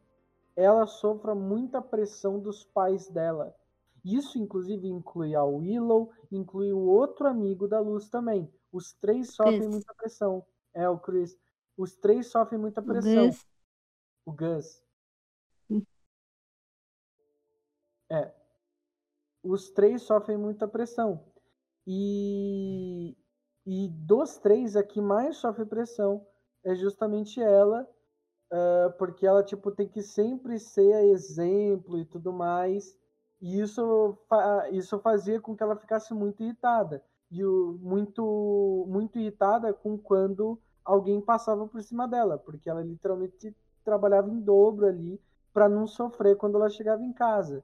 ela 0.55 0.85
sofra 0.85 1.33
muita 1.33 1.81
pressão 1.81 2.37
dos 2.37 2.63
pais 2.63 3.09
dela. 3.09 3.55
Isso, 4.03 4.37
inclusive, 4.37 4.87
inclui 4.87 5.35
a 5.35 5.43
Willow, 5.43 6.11
inclui 6.31 6.73
o 6.73 6.79
outro 6.79 7.27
amigo 7.27 7.67
da 7.67 7.79
Luz 7.79 8.09
também. 8.09 8.51
Os 8.71 8.93
três 8.93 9.33
sofrem 9.33 9.59
Chris. 9.59 9.69
muita 9.69 9.93
pressão. 9.93 10.45
É, 10.73 10.89
o 10.89 10.97
Chris. 10.97 11.37
Os 11.77 11.95
três 11.95 12.27
sofrem 12.27 12.59
muita 12.59 12.81
pressão. 12.81 13.27
Gus. 13.27 13.47
O 14.25 14.31
Gus. 14.31 14.83
Hum. 15.69 15.83
É. 18.09 18.33
Os 19.43 19.69
três 19.71 20.01
sofrem 20.03 20.37
muita 20.37 20.67
pressão. 20.67 21.23
E, 21.85 23.17
e 23.65 23.87
dos 23.89 24.37
três, 24.37 24.75
a 24.75 24.83
que 24.83 25.01
mais 25.01 25.37
sofre 25.37 25.65
pressão 25.65 26.25
é 26.63 26.75
justamente 26.75 27.41
ela, 27.41 27.89
uh, 28.51 28.91
porque 28.97 29.25
ela 29.25 29.43
tipo 29.43 29.71
tem 29.71 29.87
que 29.87 30.01
sempre 30.01 30.59
ser 30.59 31.05
exemplo 31.05 31.97
e 31.99 32.05
tudo 32.05 32.31
mais. 32.31 32.95
E 33.41 33.59
isso, 33.59 34.17
isso 34.71 34.99
fazia 34.99 35.41
com 35.41 35.55
que 35.55 35.63
ela 35.63 35.75
ficasse 35.75 36.13
muito 36.13 36.43
irritada. 36.43 37.03
E 37.31 37.43
muito, 37.43 38.85
muito 38.87 39.17
irritada 39.17 39.73
com 39.73 39.97
quando 39.97 40.59
alguém 40.83 41.21
passava 41.21 41.67
por 41.67 41.81
cima 41.81 42.07
dela, 42.07 42.37
porque 42.37 42.69
ela 42.69 42.83
literalmente 42.83 43.55
trabalhava 43.83 44.29
em 44.29 44.39
dobro 44.39 44.85
ali 44.85 45.19
para 45.53 45.67
não 45.67 45.87
sofrer 45.87 46.35
quando 46.37 46.55
ela 46.55 46.69
chegava 46.69 47.03
em 47.03 47.13
casa. 47.13 47.63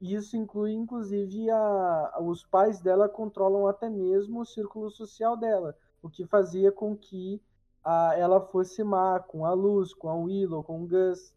Isso 0.00 0.36
inclui, 0.36 0.72
inclusive, 0.72 1.50
a, 1.50 2.18
os 2.20 2.44
pais 2.44 2.80
dela 2.80 3.08
controlam 3.08 3.66
até 3.66 3.88
mesmo 3.90 4.40
o 4.40 4.46
círculo 4.46 4.90
social 4.90 5.36
dela, 5.36 5.76
o 6.00 6.08
que 6.08 6.24
fazia 6.24 6.70
com 6.70 6.96
que 6.96 7.42
a, 7.82 8.14
ela 8.16 8.40
fosse 8.40 8.84
má 8.84 9.18
com 9.18 9.44
a 9.44 9.52
Luz, 9.52 9.92
com 9.92 10.08
a 10.08 10.14
Willow, 10.14 10.62
com 10.62 10.84
o 10.84 10.86
Gus, 10.86 11.32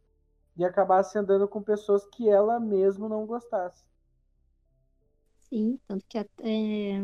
e 0.61 0.65
acabasse 0.65 1.17
andando 1.17 1.47
com 1.47 1.61
pessoas 1.61 2.05
que 2.05 2.29
ela 2.29 2.59
mesmo 2.59 3.09
não 3.09 3.25
gostasse. 3.25 3.83
Sim, 5.39 5.79
tanto 5.87 6.05
que 6.07 6.17
até. 6.19 7.03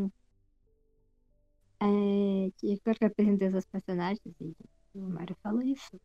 É, 1.80 2.50
que 2.56 2.72
agora 2.72 2.98
que 2.98 3.04
eu 3.04 3.08
apresentei 3.08 3.48
os 3.48 3.66
personagens, 3.66 4.34
e 4.40 4.54
o 4.94 5.08
Mário 5.08 5.36
falou 5.42 5.62
isso. 5.62 6.00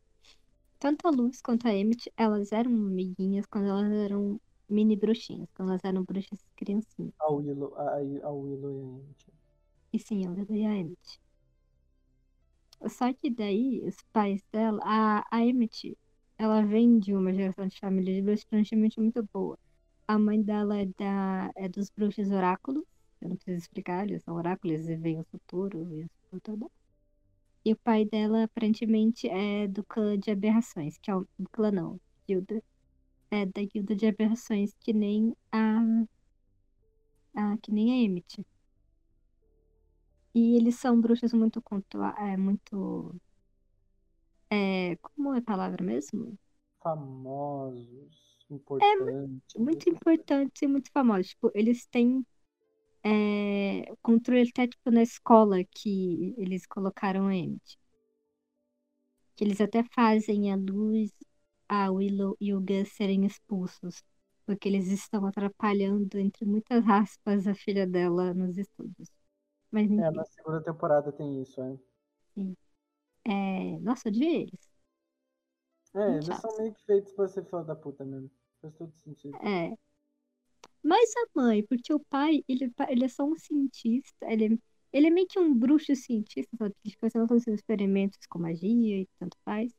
Tanto 0.80 1.06
a 1.06 1.10
Luz 1.10 1.40
quanto 1.40 1.66
a 1.68 1.72
Emmett, 1.72 2.12
elas 2.16 2.50
eram 2.52 2.72
amiguinhas 2.72 3.46
quando 3.46 3.68
elas 3.68 3.92
eram 3.92 4.40
mini 4.68 4.96
bruxinhas, 4.96 5.48
quando 5.54 5.70
elas 5.70 5.84
eram 5.84 6.02
bruxas 6.04 6.44
criancinhas. 6.56 7.14
A 7.20 7.32
Willow, 7.32 7.74
a, 7.76 7.98
a 8.26 8.30
Willow 8.32 8.72
e 8.72 8.84
a 8.84 8.98
Emmett. 8.98 9.26
E 9.92 9.98
sim, 10.00 10.26
a 10.26 10.30
Willow 10.30 10.56
e 10.56 10.66
a 10.66 10.76
Emmett. 10.76 11.20
Só 12.88 13.12
que 13.14 13.30
daí, 13.30 13.82
os 13.86 13.96
pais 14.12 14.42
dela, 14.52 14.80
a, 14.84 15.24
a 15.30 15.44
Emmett, 15.44 15.96
ela 16.38 16.62
vem 16.64 16.98
de 16.98 17.14
uma 17.14 17.32
geração 17.32 17.66
de 17.66 17.78
família 17.78 18.14
de 18.14 18.22
bruxos 18.22 18.44
praticamente 18.44 19.00
muito 19.00 19.22
boa. 19.32 19.58
A 20.06 20.18
mãe 20.18 20.42
dela 20.42 20.78
é, 20.78 20.86
da, 20.98 21.50
é 21.56 21.68
dos 21.68 21.90
bruxos 21.90 22.30
oráculos. 22.30 22.84
Eu 23.20 23.30
não 23.30 23.36
preciso 23.36 23.58
explicar, 23.58 24.04
eles 24.08 24.22
são 24.22 24.34
oráculos, 24.34 24.86
eles 24.86 25.00
veem 25.00 25.20
o 25.20 25.24
futuro 25.24 25.78
e 25.92 26.04
o 26.04 26.10
futuro 26.30 26.70
E 27.64 27.72
o 27.72 27.76
pai 27.76 28.04
dela, 28.04 28.44
aparentemente, 28.44 29.28
é 29.28 29.66
do 29.68 29.84
clã 29.84 30.18
de 30.18 30.30
aberrações, 30.30 30.98
que 30.98 31.10
é 31.10 31.16
o 31.16 31.26
clã 31.52 31.70
não, 31.70 32.00
guilda. 32.26 32.62
É 33.30 33.46
da 33.46 33.64
guilda 33.64 33.96
de 33.96 34.06
aberrações, 34.06 34.74
que 34.80 34.92
nem 34.92 35.34
a. 35.52 35.80
a 37.34 37.56
que 37.58 37.70
nem 37.72 37.92
a 37.92 37.96
Emmett. 38.04 38.44
E 40.34 40.56
eles 40.56 40.76
são 40.76 41.00
bruxos 41.00 41.32
muito 41.32 41.62
é, 42.18 42.36
muito. 42.36 43.14
É, 44.50 44.96
como 44.96 45.34
é 45.34 45.38
a 45.38 45.42
palavra 45.42 45.82
mesmo? 45.82 46.38
Famosos, 46.82 48.46
importantes. 48.50 49.54
Muito 49.56 49.88
importantes 49.88 50.62
e 50.62 50.66
muito 50.66 50.90
famosos. 50.92 51.28
Tipo, 51.28 51.50
eles 51.54 51.86
têm 51.86 52.24
é, 53.04 53.84
controle 54.02 54.48
até 54.50 54.66
tipo, 54.68 54.90
na 54.90 55.02
escola 55.02 55.58
que 55.64 56.34
eles 56.38 56.66
colocaram 56.66 57.26
a 57.28 57.34
Emmett. 57.34 57.78
Que 59.36 59.44
eles 59.44 59.60
até 59.60 59.82
fazem 59.84 60.52
a 60.52 60.56
Luz, 60.56 61.10
a 61.68 61.90
Willow 61.90 62.36
e 62.40 62.54
o 62.54 62.60
Gus 62.60 62.92
serem 62.92 63.24
expulsos. 63.26 64.02
Porque 64.46 64.68
eles 64.68 64.88
estão 64.88 65.24
atrapalhando, 65.26 66.18
entre 66.18 66.44
muitas 66.44 66.86
aspas, 66.88 67.46
a 67.46 67.54
filha 67.54 67.86
dela 67.86 68.34
nos 68.34 68.58
estudos. 68.58 69.08
Mas 69.70 69.90
enfim. 69.90 70.02
É, 70.02 70.10
na 70.10 70.24
segunda 70.24 70.62
temporada 70.62 71.10
tem 71.12 71.40
isso, 71.42 71.60
é. 71.62 71.78
Sim. 72.34 72.56
É... 73.26 73.78
Nossa, 73.80 74.10
de 74.10 74.24
eles. 74.24 74.74
É, 75.94 75.98
Muito 75.98 76.24
eles 76.24 76.26
chato. 76.26 76.40
são 76.40 76.56
meio 76.58 76.74
que 76.74 76.84
feitos 76.84 77.12
pra 77.12 77.28
ser 77.28 77.44
filho 77.44 77.64
da 77.64 77.76
puta 77.76 78.04
mesmo. 78.04 78.30
Faz 78.60 78.74
todo 78.74 78.92
sentido. 78.96 79.36
É. 79.36 79.76
Mas 80.82 81.10
a 81.16 81.40
mãe, 81.40 81.62
porque 81.64 81.92
o 81.94 82.00
pai, 82.00 82.44
ele, 82.48 82.70
ele 82.88 83.04
é 83.04 83.08
só 83.08 83.24
um 83.24 83.36
cientista, 83.36 84.26
ele, 84.30 84.60
ele 84.92 85.06
é 85.06 85.10
meio 85.10 85.26
que 85.26 85.38
um 85.38 85.54
bruxo 85.54 85.94
cientista, 85.96 86.56
sabe? 86.58 86.74
Ele 86.84 86.92
fica 86.92 87.10
fazendo 87.10 87.28
todos 87.28 87.46
os 87.46 87.54
experimentos 87.54 88.18
com 88.28 88.38
magia 88.38 89.00
e 89.00 89.08
tanto 89.18 89.36
faz. 89.44 89.72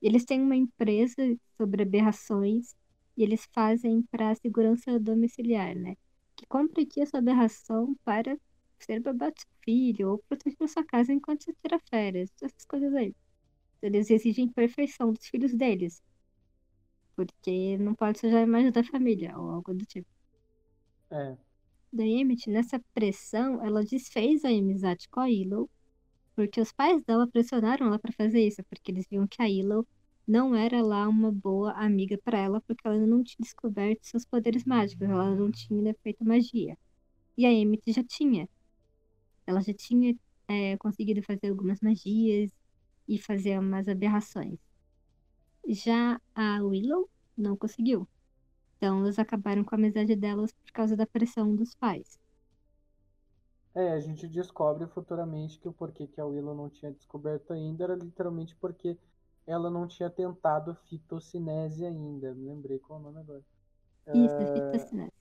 Eles 0.00 0.24
têm 0.24 0.40
uma 0.40 0.54
empresa 0.56 1.16
sobre 1.56 1.82
aberrações 1.82 2.74
e 3.16 3.22
eles 3.22 3.48
fazem 3.52 4.02
para 4.10 4.34
segurança 4.36 4.98
domiciliar, 5.00 5.74
né? 5.74 5.96
Que 6.36 6.46
compra 6.46 6.82
aqui 6.82 7.00
essa 7.00 7.18
aberração 7.18 7.96
para 8.04 8.38
ser 8.80 9.00
babá 9.00 9.30
do 9.30 9.38
seu 9.38 9.48
filho 9.62 10.10
ou 10.10 10.18
proteger 10.28 10.56
a 10.60 10.68
sua 10.68 10.84
casa 10.84 11.12
enquanto 11.12 11.44
você 11.44 11.54
tira 11.62 11.78
férias, 11.90 12.30
essas 12.42 12.64
coisas 12.64 12.94
aí. 12.94 13.14
Eles 13.82 14.10
exigem 14.10 14.48
perfeição 14.48 15.12
dos 15.12 15.26
filhos 15.26 15.54
deles. 15.54 16.02
Porque 17.16 17.78
não 17.78 17.94
pode 17.94 18.18
sujar 18.18 18.40
a 18.40 18.42
imagem 18.42 18.72
da 18.72 18.82
família 18.82 19.38
ou 19.38 19.50
algo 19.50 19.74
do 19.74 19.84
tipo. 19.84 20.08
É. 21.10 21.36
Da 21.92 22.04
Emmett, 22.04 22.50
nessa 22.50 22.80
pressão, 22.92 23.64
ela 23.64 23.84
desfez 23.84 24.44
a 24.44 24.48
amizade 24.48 25.08
com 25.08 25.20
a 25.20 25.24
Willow, 25.24 25.70
porque 26.34 26.60
os 26.60 26.72
pais 26.72 27.02
dela 27.04 27.26
pressionaram 27.28 27.86
ela 27.86 27.98
para 27.98 28.12
fazer 28.12 28.44
isso, 28.44 28.64
porque 28.64 28.90
eles 28.90 29.06
viam 29.08 29.26
que 29.26 29.40
a 29.40 29.44
Willow 29.44 29.86
não 30.26 30.54
era 30.54 30.82
lá 30.82 31.06
uma 31.08 31.30
boa 31.30 31.72
amiga 31.72 32.18
para 32.24 32.38
ela, 32.38 32.60
porque 32.62 32.86
ela 32.86 32.98
não 33.06 33.22
tinha 33.22 33.36
descoberto 33.40 34.02
seus 34.02 34.24
poderes 34.24 34.64
mágicos, 34.64 35.08
ela 35.08 35.34
não 35.34 35.50
tinha 35.52 35.94
feito 36.02 36.24
magia. 36.24 36.76
E 37.36 37.46
a 37.46 37.52
Emmett 37.52 37.92
já 37.92 38.02
tinha. 38.02 38.48
Ela 39.46 39.60
já 39.60 39.74
tinha 39.74 40.16
é, 40.48 40.76
conseguido 40.78 41.22
fazer 41.22 41.50
algumas 41.50 41.80
magias 41.80 42.50
e 43.08 43.18
fazer 43.18 43.58
umas 43.58 43.88
aberrações. 43.88 44.58
Já 45.68 46.20
a 46.34 46.62
Willow 46.62 47.08
não 47.36 47.56
conseguiu. 47.56 48.08
Então 48.76 49.00
elas 49.00 49.18
acabaram 49.18 49.64
com 49.64 49.74
a 49.74 49.78
amizade 49.78 50.14
delas 50.16 50.52
por 50.52 50.72
causa 50.72 50.96
da 50.96 51.06
pressão 51.06 51.54
dos 51.54 51.74
pais. 51.74 52.18
É, 53.74 53.92
a 53.92 54.00
gente 54.00 54.28
descobre 54.28 54.86
futuramente 54.86 55.58
que 55.58 55.68
o 55.68 55.72
porquê 55.72 56.06
que 56.06 56.20
a 56.20 56.26
Willow 56.26 56.54
não 56.54 56.70
tinha 56.70 56.92
descoberto 56.92 57.52
ainda 57.52 57.84
era 57.84 57.94
literalmente 57.96 58.54
porque 58.56 58.96
ela 59.46 59.68
não 59.68 59.86
tinha 59.88 60.08
tentado 60.08 60.74
fitocinese 60.88 61.84
ainda. 61.84 62.34
Me 62.34 62.46
lembrei 62.46 62.78
qual 62.78 62.98
é 62.98 63.02
o 63.02 63.04
nome 63.06 63.18
agora. 63.20 63.42
Isso, 64.14 64.36
fitocinese. 64.52 65.13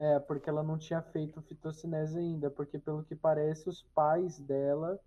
É, 0.00 0.18
porque 0.20 0.48
ela 0.48 0.62
não 0.62 0.78
tinha 0.78 1.02
feito 1.02 1.42
fitocinese 1.42 2.18
ainda, 2.18 2.50
porque 2.50 2.78
pelo 2.78 3.02
que 3.02 3.16
parece 3.16 3.68
os 3.68 3.82
pais 3.82 4.38
dela 4.38 5.00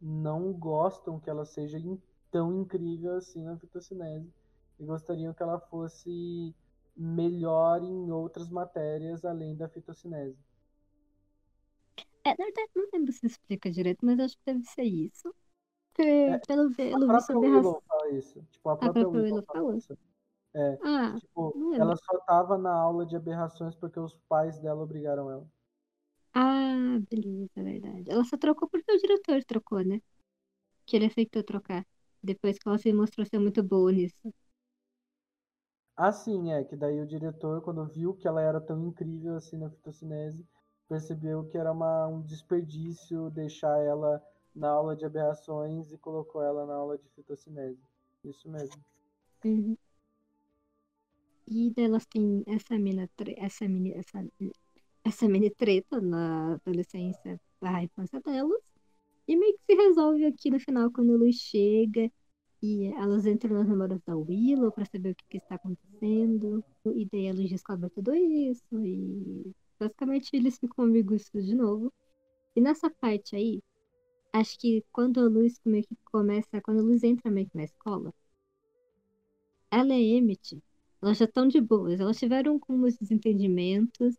não 0.00 0.52
gostam 0.52 1.18
que 1.18 1.30
ela 1.30 1.46
seja 1.46 1.78
tão 2.30 2.60
incrível 2.60 3.16
assim 3.16 3.42
na 3.42 3.56
fitocinese 3.56 4.30
e 4.78 4.84
gostariam 4.84 5.32
que 5.32 5.42
ela 5.42 5.58
fosse 5.58 6.54
melhor 6.96 7.82
em 7.82 8.10
outras 8.10 8.48
matérias 8.50 9.24
além 9.24 9.56
da 9.56 9.68
fitocinese. 9.68 10.36
É, 12.24 12.30
na 12.30 12.44
verdade, 12.44 12.70
não 12.74 12.88
lembro 12.92 13.12
se 13.12 13.26
explica 13.26 13.70
direito, 13.70 14.04
mas 14.04 14.18
acho 14.18 14.36
que 14.36 14.44
deve 14.46 14.64
ser 14.64 14.84
isso. 14.84 15.34
Porque, 15.92 16.08
é, 16.08 16.38
pelo, 16.46 16.74
pelo 16.74 17.04
a 17.04 17.06
própria 17.06 17.38
Willow 17.38 17.82
fala 17.86 18.10
isso. 18.10 18.42
Tipo, 18.50 18.68
a 18.70 18.76
própria, 18.76 19.02
a 19.02 19.04
própria 19.04 19.08
Willow, 19.08 19.24
Willow 19.24 19.44
falou 19.46 19.74
isso. 19.74 19.98
É, 20.54 20.78
ah, 20.82 21.18
tipo, 21.18 21.56
ela 21.78 21.96
só 21.96 22.18
tava 22.26 22.56
na 22.58 22.72
aula 22.72 23.04
de 23.06 23.16
aberrações 23.16 23.74
porque 23.74 23.98
os 24.00 24.14
pais 24.28 24.58
dela 24.60 24.82
obrigaram 24.82 25.30
ela. 25.30 25.46
Ah, 26.32 26.98
beleza, 27.10 27.50
é 27.56 27.62
verdade. 27.62 28.10
Ela 28.10 28.24
só 28.24 28.36
trocou 28.36 28.68
porque 28.68 28.92
o 28.92 28.98
diretor 28.98 29.42
trocou, 29.44 29.84
né? 29.84 30.00
Que 30.86 30.96
ele 30.96 31.06
aceitou 31.06 31.42
trocar. 31.44 31.86
Depois 32.22 32.58
que 32.58 32.68
ela 32.68 32.78
se 32.78 32.92
mostrou 32.92 33.26
ser 33.26 33.38
muito 33.40 33.62
boa 33.62 33.92
nisso. 33.92 34.16
Ah, 35.96 36.12
sim, 36.12 36.52
é. 36.52 36.62
Que 36.64 36.76
daí 36.76 37.00
o 37.00 37.06
diretor, 37.06 37.60
quando 37.62 37.84
viu 37.86 38.14
que 38.14 38.28
ela 38.28 38.40
era 38.40 38.60
tão 38.60 38.86
incrível 38.86 39.34
assim 39.36 39.56
na 39.56 39.68
fitocinese, 39.70 40.46
percebeu 40.88 41.44
que 41.48 41.58
era 41.58 41.72
uma, 41.72 42.06
um 42.06 42.22
desperdício 42.22 43.28
deixar 43.30 43.76
ela 43.80 44.22
na 44.54 44.68
aula 44.70 44.94
de 44.94 45.04
aberrações 45.04 45.90
e 45.92 45.98
colocou 45.98 46.42
ela 46.42 46.64
na 46.64 46.74
aula 46.74 46.96
de 46.96 47.08
fitocinese. 47.10 47.82
Isso 48.24 48.48
mesmo. 48.48 48.80
Uhum. 49.44 49.76
E 51.46 51.70
delas 51.70 52.06
tem 52.06 52.42
essa 52.46 52.78
mina, 52.78 53.08
essa 53.36 53.68
mini, 53.68 53.92
essa, 53.92 54.26
essa 55.04 55.28
mini 55.28 55.50
treta 55.50 56.00
na 56.00 56.54
adolescência 56.54 57.40
barra 57.60 57.82
infância 57.84 58.20
delas. 58.20 58.60
E 59.28 59.36
meio 59.36 59.54
que 59.54 59.74
se 59.74 59.74
resolve 59.74 60.24
aqui 60.26 60.50
no 60.50 60.60
final 60.60 60.90
quando 60.90 61.14
a 61.14 61.16
Luz 61.16 61.36
chega 61.36 62.10
e 62.62 62.86
elas 62.94 63.26
entram 63.26 63.56
nas 63.58 63.68
memórias 63.68 64.00
da 64.06 64.16
Willow 64.16 64.72
para 64.72 64.86
saber 64.86 65.10
o 65.10 65.14
que, 65.14 65.24
que, 65.28 65.36
está 65.38 65.56
acontecendo. 65.56 66.64
E 66.86 67.06
daí 67.10 67.28
a 67.28 67.32
Luz 67.34 67.50
descobre 67.50 67.90
tudo 67.90 68.14
isso. 68.14 68.64
E 68.82 69.54
basicamente 69.78 70.30
eles 70.34 70.58
ficam 70.58 70.84
amigos 70.84 71.30
de 71.34 71.54
novo. 71.54 71.92
E 72.56 72.60
nessa 72.60 72.90
parte 72.90 73.36
aí, 73.36 73.62
acho 74.32 74.58
que 74.58 74.84
quando 74.92 75.20
a 75.20 75.24
Luz 75.24 75.60
meio 75.64 75.84
que 75.84 75.96
começa, 76.04 76.60
quando 76.62 76.80
a 76.80 76.82
Luz 76.82 77.02
entra 77.02 77.30
meio 77.30 77.48
que 77.48 77.56
na 77.56 77.64
escola, 77.64 78.14
ela 79.70 79.94
e 79.94 80.16
Emmett, 80.16 80.62
elas 81.04 81.18
já 81.18 81.26
estão 81.26 81.46
de 81.46 81.60
boas. 81.60 82.00
Elas 82.00 82.18
tiveram 82.18 82.52
alguns 82.52 82.96
desentendimentos, 82.96 84.16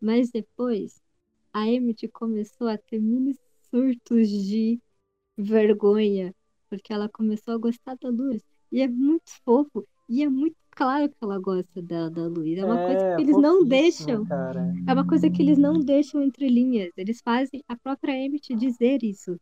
mas 0.00 0.30
depois 0.30 1.02
a 1.52 1.66
Emmett 1.66 2.06
começou 2.08 2.68
a 2.68 2.78
ter 2.78 3.00
mini 3.00 3.36
surtos 3.68 4.28
de 4.28 4.80
vergonha, 5.36 6.32
porque 6.68 6.92
ela 6.92 7.08
começou 7.08 7.54
a 7.54 7.58
gostar 7.58 7.96
da 8.00 8.08
Luz. 8.08 8.42
E 8.70 8.80
é 8.80 8.86
muito 8.86 9.30
fofo, 9.44 9.84
e 10.08 10.22
é 10.22 10.28
muito 10.28 10.56
claro 10.70 11.08
que 11.08 11.16
ela 11.20 11.38
gosta 11.40 11.82
da, 11.82 12.08
da 12.08 12.28
Luz. 12.28 12.56
É 12.56 12.64
uma 12.64 12.80
é, 12.80 12.86
coisa 12.86 13.16
que 13.16 13.22
eles 13.22 13.36
não 13.36 13.64
deixam. 13.64 14.24
Cara. 14.24 14.72
É 14.86 14.92
uma 14.92 15.06
coisa 15.06 15.28
que 15.28 15.42
eles 15.42 15.58
não 15.58 15.80
deixam 15.80 16.22
entre 16.22 16.48
linhas. 16.48 16.92
Eles 16.96 17.20
fazem 17.20 17.60
a 17.66 17.76
própria 17.76 18.12
Emmett 18.12 18.54
dizer 18.54 19.02
isso. 19.02 19.36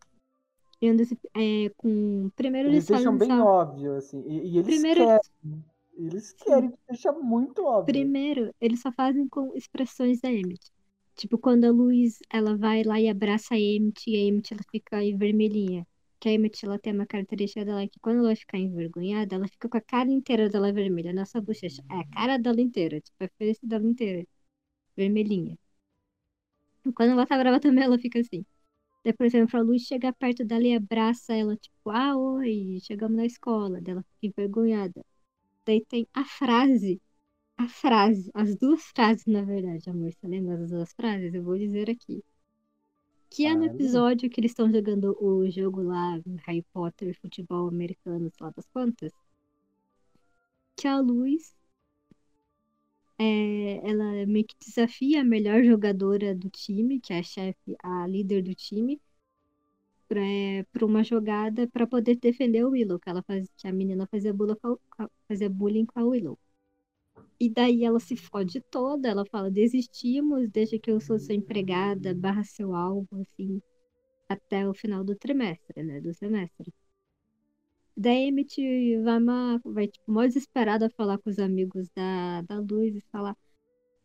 É, 0.81 1.71
com... 1.77 2.31
Primeiro 2.35 2.69
eles, 2.69 2.89
eles 2.89 3.03
deixam 3.03 3.19
bem 3.19 3.33
óbvio, 3.33 3.97
assim. 3.97 4.23
E, 4.27 4.53
e 4.53 4.59
eles 4.59 4.67
Primeiro, 4.67 5.01
querem. 5.05 5.65
Eles 5.99 6.33
querem 6.33 6.71
que 6.71 6.79
deixa 6.89 7.11
muito 7.13 7.65
óbvio. 7.65 7.93
Primeiro, 7.93 8.55
eles 8.61 8.81
só 8.81 8.93
fazem 8.93 9.29
com 9.29 9.53
expressões 9.57 10.21
da 10.21 10.31
Emmett. 10.31 10.71
Tipo, 11.17 11.37
quando 11.37 11.65
a 11.65 11.73
Luz, 11.73 12.21
ela 12.31 12.57
vai 12.57 12.85
lá 12.85 13.01
e 13.01 13.09
abraça 13.09 13.55
a 13.55 13.59
Emmett, 13.59 14.09
e 14.09 14.15
a 14.15 14.21
Emmett, 14.21 14.55
ela 14.55 14.63
fica 14.71 14.99
aí 14.99 15.13
vermelhinha. 15.13 15.85
Que 16.21 16.29
a 16.29 16.33
Emmett, 16.33 16.65
ela 16.65 16.79
tem 16.79 16.93
uma 16.93 17.07
característica 17.07 17.65
dela 17.65 17.87
que 17.89 17.99
quando 18.01 18.19
ela 18.21 18.37
fica 18.37 18.57
envergonhada, 18.57 19.35
ela 19.35 19.49
fica 19.49 19.69
com 19.69 19.77
a 19.77 19.81
cara 19.81 20.09
inteira 20.09 20.49
dela 20.49 20.73
vermelha. 20.73 21.13
Nossa 21.13 21.41
bochecha, 21.41 21.83
é 21.91 21.95
a 21.97 22.07
cara 22.11 22.39
dela 22.39 22.61
inteira, 22.61 23.01
tipo, 23.01 23.25
a 23.25 23.29
face 23.37 23.67
dela 23.67 23.85
inteira. 23.85 24.25
Vermelhinha. 24.97 25.59
Quando 26.95 27.13
ela 27.13 27.27
tá 27.27 27.37
brava 27.39 27.61
também, 27.61 27.85
ela 27.85 27.99
fica 27.99 28.19
assim. 28.21 28.45
Daí, 29.05 29.13
por 29.15 29.27
exemplo, 29.27 29.59
a 29.59 29.63
Luz 29.63 29.83
chega 29.83 30.13
perto 30.13 30.45
dela 30.45 30.65
e 30.67 30.75
abraça 30.77 31.35
ela, 31.35 31.57
tipo, 31.57 31.91
ah, 31.91 32.17
oi, 32.17 32.79
chegamos 32.83 33.17
na 33.17 33.27
escola. 33.27 33.81
Daí 33.81 33.93
ela 33.95 34.03
fica 34.21 34.27
envergonhada. 34.29 35.05
Daí 35.69 35.85
tem 35.85 36.09
a 36.15 36.25
frase 36.25 36.99
a 37.59 37.69
frase, 37.69 38.31
as 38.35 38.57
duas 38.57 38.83
frases, 38.85 39.27
na 39.27 39.43
verdade, 39.43 39.91
amor, 39.91 40.13
você 40.13 40.27
lembra 40.27 40.57
das 40.57 40.71
duas 40.71 40.93
frases? 40.93 41.35
Eu 41.35 41.43
vou 41.43 41.59
dizer 41.59 41.91
aqui. 41.91 42.25
Que 43.29 43.45
é 43.47 43.55
no 43.55 43.65
episódio 43.65 44.31
que 44.31 44.41
eles 44.41 44.53
estão 44.53 44.73
jogando 44.73 45.15
o 45.21 45.51
jogo 45.51 45.83
lá, 45.83 46.19
Harry 46.47 46.65
Potter, 46.73 47.15
futebol 47.21 47.69
americano, 47.69 48.31
sei 48.31 48.47
lá 48.47 48.53
das 48.57 48.67
quantas. 48.69 49.13
Que 50.77 50.87
a 50.89 51.01
Luz, 51.01 51.55
é, 53.19 53.91
ela 53.91 54.25
meio 54.27 54.47
que 54.47 54.55
desafia 54.65 55.21
a 55.21 55.25
melhor 55.25 55.65
jogadora 55.65 56.35
do 56.35 56.49
time, 56.49 57.01
que 57.01 57.13
é 57.13 57.19
a 57.19 57.23
chefe, 57.23 57.77
a 57.83 58.07
líder 58.07 58.43
do 58.43 58.55
time, 58.55 59.01
para 60.09 60.21
é, 60.25 60.65
uma 60.83 61.05
jogada 61.05 61.69
para 61.69 61.87
poder 61.87 62.17
defender 62.17 62.65
o 62.65 62.71
Willow, 62.71 62.99
que 62.99 63.09
ela 63.11 63.23
faz, 63.23 63.49
que 63.57 63.69
a 63.69 63.73
menina 63.73 64.07
fazia, 64.11 64.35
fazia 65.29 65.51
bullying 65.51 65.87
com 65.87 66.01
a 66.01 66.05
Willow. 66.05 66.39
E 67.41 67.49
daí 67.51 67.85
ela 67.85 68.01
se 68.01 68.17
fode 68.17 68.61
toda, 68.61 69.09
ela 69.09 69.25
fala, 69.27 69.51
desistimos, 69.51 70.49
deixa 70.51 70.79
que 70.79 70.91
eu 70.91 71.01
sou 71.01 71.19
sua 71.19 71.35
empregada, 71.35 72.15
barra 72.15 72.43
seu 72.45 72.75
alvo, 72.75 73.09
assim, 73.21 73.63
até 74.29 74.69
o 74.69 74.75
final 74.75 75.05
do 75.05 75.15
trimestre, 75.17 75.83
né, 75.83 76.01
do 76.01 76.13
semestre. 76.15 76.73
Daí 77.97 78.29
Emmett 78.29 78.57
vai, 79.03 79.19
uma, 79.19 79.61
vai 79.65 79.89
tipo, 79.89 80.11
mó 80.13 80.23
desesperada 80.25 80.89
falar 80.91 81.19
com 81.19 81.31
os 81.31 81.39
amigos 81.39 81.89
da, 81.95 82.43
da 82.43 82.61
Luz 82.61 82.97
e 82.97 83.01
falar, 83.13 83.37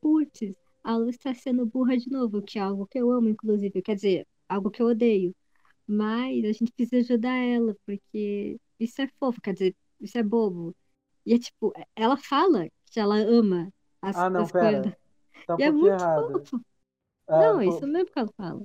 putz, 0.01 0.53
a 0.83 0.97
Luz 0.97 1.17
tá 1.17 1.33
sendo 1.33 1.65
burra 1.65 1.97
de 1.97 2.09
novo, 2.09 2.41
que 2.41 2.59
é 2.59 2.61
algo 2.61 2.87
que 2.87 2.99
eu 2.99 3.11
amo, 3.11 3.29
inclusive, 3.29 3.81
quer 3.81 3.95
dizer, 3.95 4.27
algo 4.49 4.71
que 4.71 4.81
eu 4.81 4.87
odeio. 4.87 5.35
Mas 5.87 6.45
a 6.45 6.51
gente 6.51 6.71
precisa 6.71 7.13
ajudar 7.13 7.35
ela, 7.35 7.75
porque 7.85 8.59
isso 8.79 9.01
é 9.01 9.07
fofo, 9.19 9.41
quer 9.41 9.53
dizer, 9.53 9.75
isso 9.99 10.17
é 10.17 10.23
bobo. 10.23 10.75
E 11.25 11.33
é 11.33 11.39
tipo, 11.39 11.73
ela 11.95 12.17
fala 12.17 12.67
que 12.85 12.99
ela 12.99 13.17
ama 13.17 13.71
as, 14.01 14.17
ah, 14.17 14.29
não, 14.29 14.41
as 14.43 14.51
pera. 14.51 14.81
coisas. 14.81 14.97
Tá 15.45 15.55
um 15.55 15.59
e 15.59 15.63
é 15.63 15.71
muito 15.71 15.93
errado. 15.93 16.33
fofo. 16.39 16.65
Ah, 17.27 17.39
não, 17.39 17.61
é 17.61 17.67
isso 17.67 17.87
mesmo 17.87 18.11
que 18.11 18.19
ela 18.19 18.29
fala. 18.35 18.63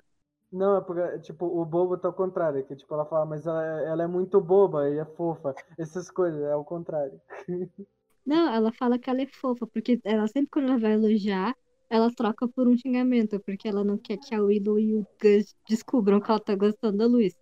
Não, 0.50 0.76
é 0.76 0.80
porque, 0.80 1.18
tipo, 1.20 1.44
o 1.44 1.64
bobo 1.64 1.98
tá 1.98 2.08
ao 2.08 2.14
contrário, 2.14 2.64
que 2.64 2.74
tipo, 2.74 2.94
ela 2.94 3.04
fala, 3.04 3.26
mas 3.26 3.46
ela, 3.46 3.62
ela 3.82 4.02
é 4.02 4.06
muito 4.06 4.40
boba 4.40 4.88
e 4.88 4.98
é 4.98 5.04
fofa. 5.04 5.54
Essas 5.78 6.10
coisas, 6.10 6.40
é 6.42 6.54
o 6.56 6.64
contrário. 6.64 7.20
Não, 8.24 8.52
ela 8.52 8.72
fala 8.72 8.98
que 8.98 9.08
ela 9.08 9.22
é 9.22 9.26
fofa, 9.26 9.66
porque 9.66 10.00
ela 10.04 10.26
sempre 10.28 10.50
quando 10.50 10.68
ela 10.68 10.78
vai 10.78 10.92
elogiar, 10.92 11.56
ela 11.90 12.12
troca 12.14 12.46
por 12.46 12.68
um 12.68 12.76
xingamento, 12.76 13.40
porque 13.40 13.68
ela 13.68 13.82
não 13.82 13.96
quer 13.96 14.18
que 14.18 14.34
a 14.34 14.42
Willow 14.42 14.78
e 14.78 14.94
o 14.94 15.06
Gus 15.20 15.54
descubram 15.68 16.20
que 16.20 16.30
ela 16.30 16.40
tá 16.40 16.54
gostando 16.54 16.98
da 16.98 17.06
Luz. 17.06 17.34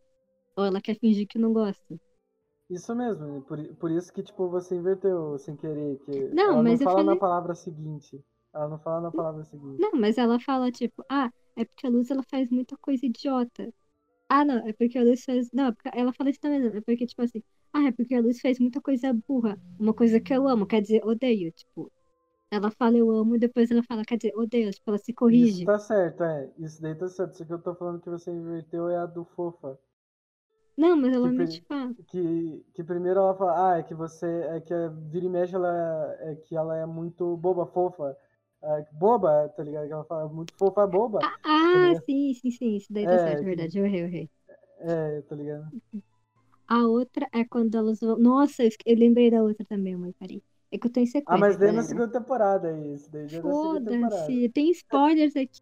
Ou 0.56 0.64
ela 0.64 0.80
quer 0.80 0.98
fingir 0.98 1.26
que 1.26 1.38
não 1.38 1.52
gosta. 1.52 2.00
Isso 2.68 2.94
mesmo, 2.94 3.42
por, 3.42 3.62
por 3.76 3.90
isso 3.90 4.12
que, 4.12 4.22
tipo, 4.22 4.48
você 4.48 4.74
inverteu 4.74 5.38
sem 5.38 5.54
querer. 5.56 5.98
Que 5.98 6.28
não, 6.28 6.54
ela 6.54 6.62
mas 6.62 6.80
não 6.80 6.84
fala 6.84 6.98
falei... 6.98 7.14
na 7.14 7.20
palavra 7.20 7.54
seguinte. 7.54 8.24
Ela 8.52 8.68
não 8.68 8.78
fala 8.78 9.02
na 9.02 9.12
palavra 9.12 9.44
seguinte. 9.44 9.80
Não, 9.80 9.92
mas 9.92 10.18
ela 10.18 10.40
fala, 10.40 10.72
tipo, 10.72 11.04
ah, 11.08 11.30
é 11.54 11.64
porque 11.64 11.86
a 11.86 11.90
Luz 11.90 12.10
ela 12.10 12.22
faz 12.22 12.50
muita 12.50 12.76
coisa 12.78 13.06
idiota. 13.06 13.72
Ah, 14.28 14.44
não, 14.44 14.66
é 14.66 14.72
porque 14.72 14.98
a 14.98 15.04
Luz 15.04 15.24
faz. 15.24 15.50
Não, 15.52 15.68
é 15.68 16.00
ela 16.00 16.12
fala 16.12 16.30
isso 16.30 16.40
também, 16.40 16.66
é 16.66 16.80
porque, 16.80 17.06
tipo 17.06 17.22
assim, 17.22 17.42
ah, 17.72 17.86
é 17.86 17.92
porque 17.92 18.14
a 18.14 18.20
Luz 18.20 18.40
fez 18.40 18.58
muita 18.58 18.80
coisa 18.80 19.12
burra. 19.12 19.60
Uma 19.78 19.94
coisa 19.94 20.18
que 20.18 20.32
eu 20.32 20.48
amo, 20.48 20.66
quer 20.66 20.80
dizer, 20.80 21.04
odeio, 21.04 21.52
tipo. 21.52 21.92
Ela 22.50 22.70
fala 22.70 22.96
eu 22.96 23.10
amo 23.10 23.36
e 23.36 23.38
depois 23.38 23.70
ela 23.70 23.82
fala, 23.82 24.04
quer 24.04 24.16
dizer, 24.16 24.36
odeio, 24.36 24.70
tipo, 24.70 24.90
ela 24.90 24.98
se 24.98 25.12
corrige. 25.12 25.62
Isso 25.62 25.64
tá 25.64 25.78
certo, 25.78 26.22
é. 26.24 26.50
Isso 26.58 26.80
daí 26.82 26.94
tá 26.94 27.08
certo. 27.08 27.34
Isso 27.34 27.46
que 27.46 27.52
eu 27.52 27.58
tô 27.62 27.74
falando 27.74 28.00
que 28.00 28.10
você 28.10 28.30
inverteu 28.30 28.88
é 28.88 28.96
a 28.96 29.06
do 29.06 29.24
fofa. 29.24 29.78
Não, 30.76 30.96
mas 30.96 31.12
ela 31.14 31.30
me 31.30 31.46
te 31.46 31.62
fala. 31.66 31.94
Que, 32.08 32.64
que 32.74 32.84
primeiro 32.84 33.20
ela 33.20 33.34
fala, 33.34 33.72
ah, 33.74 33.78
é 33.78 33.82
que 33.82 33.94
você. 33.94 34.26
É 34.50 34.60
que 34.60 34.72
a 34.72 34.88
vira 34.88 35.26
e 35.26 35.28
mexe 35.28 35.54
ela 35.54 36.16
é 36.20 36.36
que 36.36 36.54
ela 36.56 36.76
é 36.76 36.86
muito 36.86 37.36
boba, 37.36 37.66
fofa. 37.66 38.16
É, 38.62 38.86
boba, 38.92 39.48
tá 39.56 39.62
ligado? 39.62 39.86
Que 39.86 39.92
ela 39.92 40.04
fala 40.04 40.28
muito 40.28 40.52
fofa, 40.54 40.86
boba. 40.86 41.20
Ah, 41.20 41.38
tá 41.72 41.78
ah 41.92 41.94
sim, 42.04 42.34
sim, 42.34 42.50
sim. 42.50 42.76
Isso 42.76 42.92
daí 42.92 43.04
tá 43.06 43.14
é, 43.14 43.18
certo, 43.18 43.42
é 43.42 43.44
verdade. 43.44 43.78
Eu 43.78 43.86
errei, 43.86 44.02
eu 44.02 44.06
errei. 44.06 44.30
É, 44.80 45.22
tá 45.22 45.34
ligado? 45.34 45.72
A 46.68 46.86
outra 46.86 47.28
é 47.32 47.44
quando 47.44 47.76
elas 47.76 48.00
vão. 48.00 48.16
Nossa, 48.18 48.62
eu 48.64 48.96
lembrei 48.96 49.30
da 49.30 49.42
outra 49.42 49.64
também, 49.64 49.96
mãe, 49.96 50.12
peraí. 50.12 50.42
É 50.70 50.78
que 50.78 50.86
eu 50.86 50.92
tô 50.92 51.00
em 51.00 51.06
sequência. 51.06 51.34
Ah, 51.34 51.38
mas 51.38 51.56
daí 51.56 51.72
na 51.72 51.82
segunda 51.82 52.08
temporada 52.08 52.70
é 52.70 52.94
isso. 52.94 53.10
Já 53.28 53.40
Foda-se, 53.40 54.48
tem 54.50 54.70
spoilers 54.70 55.34
aqui. 55.36 55.60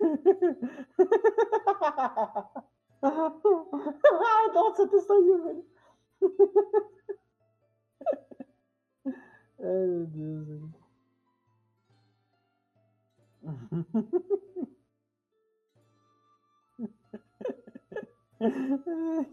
Nossa, 4.54 4.86
tu 4.88 5.00
saiu, 5.00 5.44
velho. 5.44 5.64
Ai, 9.60 9.86
meu 9.86 10.06
Deus, 10.06 10.46
velho. 10.46 10.74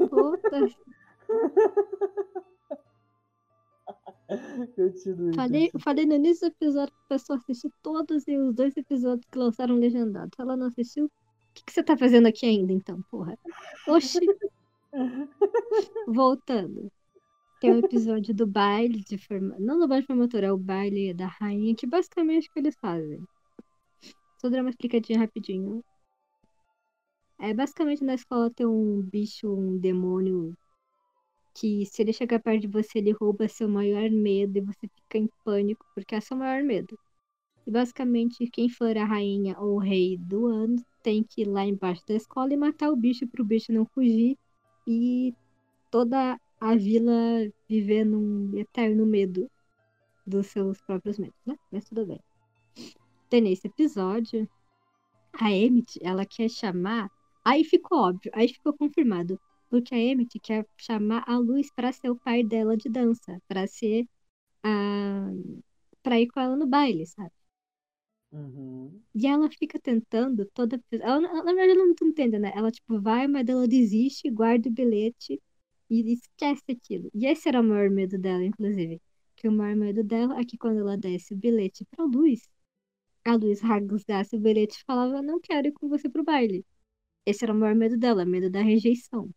Puta. 0.09 0.59
Continue. 4.75 5.35
Falei, 5.35 5.71
falei 5.79 6.05
no 6.05 6.15
início 6.15 6.49
do 6.49 6.53
episódio 6.53 6.93
pra 6.93 7.17
pessoa 7.17 7.37
assistir 7.37 7.71
todos 7.81 8.23
os 8.27 8.55
dois 8.55 8.75
episódios 8.77 9.25
que 9.29 9.37
lançaram 9.37 9.75
legendados. 9.75 10.31
Se 10.35 10.41
ela 10.41 10.55
não 10.55 10.67
assistiu, 10.67 11.05
o 11.05 11.09
que, 11.53 11.63
que 11.65 11.73
você 11.73 11.83
tá 11.83 11.97
fazendo 11.97 12.27
aqui 12.27 12.45
ainda, 12.45 12.71
então, 12.71 13.01
porra? 13.09 13.37
Oxi. 13.87 14.19
Voltando. 16.07 16.91
Tem 17.59 17.73
um 17.73 17.79
episódio 17.79 18.33
do 18.33 18.47
baile 18.47 19.03
de 19.03 19.17
formatura. 19.17 19.59
Não 19.63 19.77
do 19.77 19.87
baile 19.87 20.01
de 20.01 20.07
formatura, 20.07 20.47
é 20.47 20.51
o 20.51 20.57
baile 20.57 21.13
da 21.13 21.27
rainha, 21.27 21.75
que 21.75 21.85
basicamente 21.85 22.47
é 22.47 22.49
o 22.49 22.53
que 22.53 22.59
eles 22.59 22.75
fazem. 22.75 23.23
Só 24.37 24.49
dar 24.49 24.61
uma 24.61 24.71
explicadinha 24.71 25.19
rapidinho. 25.19 25.83
É 27.39 27.53
basicamente 27.53 28.03
na 28.03 28.15
escola 28.15 28.49
tem 28.49 28.65
um 28.65 29.01
bicho, 29.01 29.47
um 29.47 29.77
demônio 29.77 30.55
que 31.53 31.85
se 31.85 32.01
ele 32.01 32.13
chegar 32.13 32.39
perto 32.39 32.61
de 32.61 32.67
você, 32.67 32.99
ele 32.99 33.11
rouba 33.11 33.47
seu 33.47 33.67
maior 33.67 34.09
medo 34.09 34.57
e 34.57 34.61
você 34.61 34.87
fica 34.87 35.17
em 35.17 35.29
pânico, 35.43 35.85
porque 35.93 36.15
é 36.15 36.19
seu 36.19 36.37
maior 36.37 36.63
medo. 36.63 36.97
E 37.65 37.71
basicamente, 37.71 38.49
quem 38.49 38.69
for 38.69 38.97
a 38.97 39.05
rainha 39.05 39.59
ou 39.59 39.75
o 39.75 39.79
rei 39.79 40.17
do 40.17 40.47
ano 40.47 40.83
tem 41.03 41.23
que 41.23 41.41
ir 41.41 41.45
lá 41.45 41.65
embaixo 41.65 42.03
da 42.07 42.15
escola 42.15 42.53
e 42.53 42.57
matar 42.57 42.89
o 42.89 42.95
bicho 42.95 43.27
pro 43.27 43.45
bicho 43.45 43.71
não 43.71 43.85
fugir. 43.85 44.37
E 44.87 45.33
toda 45.91 46.39
a 46.59 46.75
vila 46.75 47.13
viver 47.69 48.05
num 48.05 48.57
eterno 48.57 49.05
medo 49.05 49.49
dos 50.25 50.47
seus 50.47 50.81
próprios 50.81 51.19
medos, 51.19 51.37
né? 51.45 51.55
Mas 51.71 51.85
tudo 51.85 52.05
bem. 52.05 52.19
Tem 53.29 53.41
nesse 53.41 53.67
episódio, 53.67 54.47
a 55.33 55.51
Emmett, 55.51 55.99
ela 56.03 56.25
quer 56.25 56.49
chamar. 56.49 57.09
Aí 57.43 57.63
ficou 57.63 57.99
óbvio, 57.99 58.31
aí 58.33 58.47
ficou 58.47 58.73
confirmado. 58.73 59.39
Porque 59.71 59.95
a 59.95 59.99
Emmett 59.99 60.39
quer 60.41 60.67
chamar 60.77 61.23
a 61.27 61.37
Luz 61.37 61.71
para 61.75 61.93
ser 61.93 62.09
o 62.11 62.17
pai 62.17 62.43
dela 62.43 62.77
de 62.77 62.89
dança, 62.89 63.41
para 63.47 63.67
ser 63.67 64.07
a. 64.63 65.29
pra 66.03 66.19
ir 66.21 66.27
com 66.27 66.39
ela 66.41 66.55
no 66.57 66.67
baile, 66.67 67.05
sabe? 67.07 67.31
Uhum. 68.31 69.01
E 69.15 69.27
ela 69.27 69.49
fica 69.49 69.79
tentando 69.79 70.45
toda. 70.53 70.81
Ela, 70.91 71.19
na 71.21 71.53
verdade, 71.53 71.71
ela 71.71 71.85
não 71.85 71.95
entende, 72.03 72.39
né? 72.39 72.51
Ela, 72.55 72.71
tipo, 72.71 72.99
vai, 73.01 73.27
mas 73.27 73.47
ela 73.47 73.67
desiste, 73.67 74.29
guarda 74.29 74.69
o 74.69 74.71
bilhete 74.73 75.41
e 75.89 76.13
esquece 76.13 76.63
aquilo. 76.71 77.09
E 77.13 77.25
esse 77.27 77.47
era 77.49 77.61
o 77.61 77.63
maior 77.63 77.89
medo 77.89 78.17
dela, 78.17 78.43
inclusive. 78.45 79.01
Que 79.35 79.47
o 79.47 79.51
maior 79.51 79.75
medo 79.75 80.03
dela 80.03 80.39
é 80.39 80.45
que 80.45 80.57
quando 80.57 80.79
ela 80.79 80.97
desse 80.97 81.33
o 81.33 81.37
bilhete 81.37 81.85
pra 81.85 82.05
Luz, 82.05 82.49
a 83.25 83.35
Luz 83.35 83.61
rasgasse 83.61 84.35
o 84.35 84.39
bilhete 84.39 84.77
e 84.79 84.85
falava: 84.85 85.21
Não 85.21 85.39
quero 85.39 85.67
ir 85.67 85.73
com 85.73 85.89
você 85.89 86.09
pro 86.09 86.23
baile. 86.23 86.65
Esse 87.25 87.43
era 87.45 87.53
o 87.53 87.57
maior 87.57 87.75
medo 87.75 87.97
dela, 87.97 88.25
medo 88.25 88.49
da 88.49 88.61
rejeição. 88.61 89.29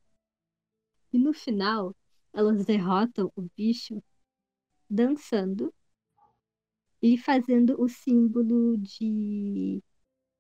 E 1.15 1.19
no 1.19 1.33
final, 1.33 1.95
elas 2.33 2.65
derrotam 2.67 3.33
o 3.37 3.43
bicho 3.57 4.03
dançando 4.91 5.73
e 7.01 7.17
fazendo 7.17 7.81
o 7.81 7.89
símbolo 7.89 8.77
de. 8.79 9.83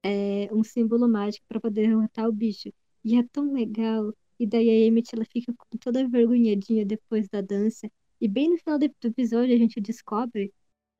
É, 0.02 0.52
um 0.52 0.64
símbolo 0.64 1.08
mágico 1.08 1.46
para 1.48 1.60
poder 1.60 1.88
derrotar 1.88 2.28
o 2.28 2.32
bicho. 2.32 2.72
E 3.04 3.16
é 3.16 3.22
tão 3.32 3.52
legal. 3.52 4.12
E 4.38 4.46
daí 4.46 4.68
a 4.68 4.86
Emmett 4.86 5.14
ela 5.14 5.24
fica 5.24 5.54
com 5.56 5.78
toda 5.78 6.00
envergonhadinha 6.00 6.84
depois 6.84 7.28
da 7.28 7.40
dança. 7.40 7.90
E 8.20 8.28
bem 8.28 8.50
no 8.50 8.58
final 8.58 8.78
do 8.78 8.84
episódio 8.84 9.54
a 9.54 9.58
gente 9.58 9.80
descobre 9.80 10.52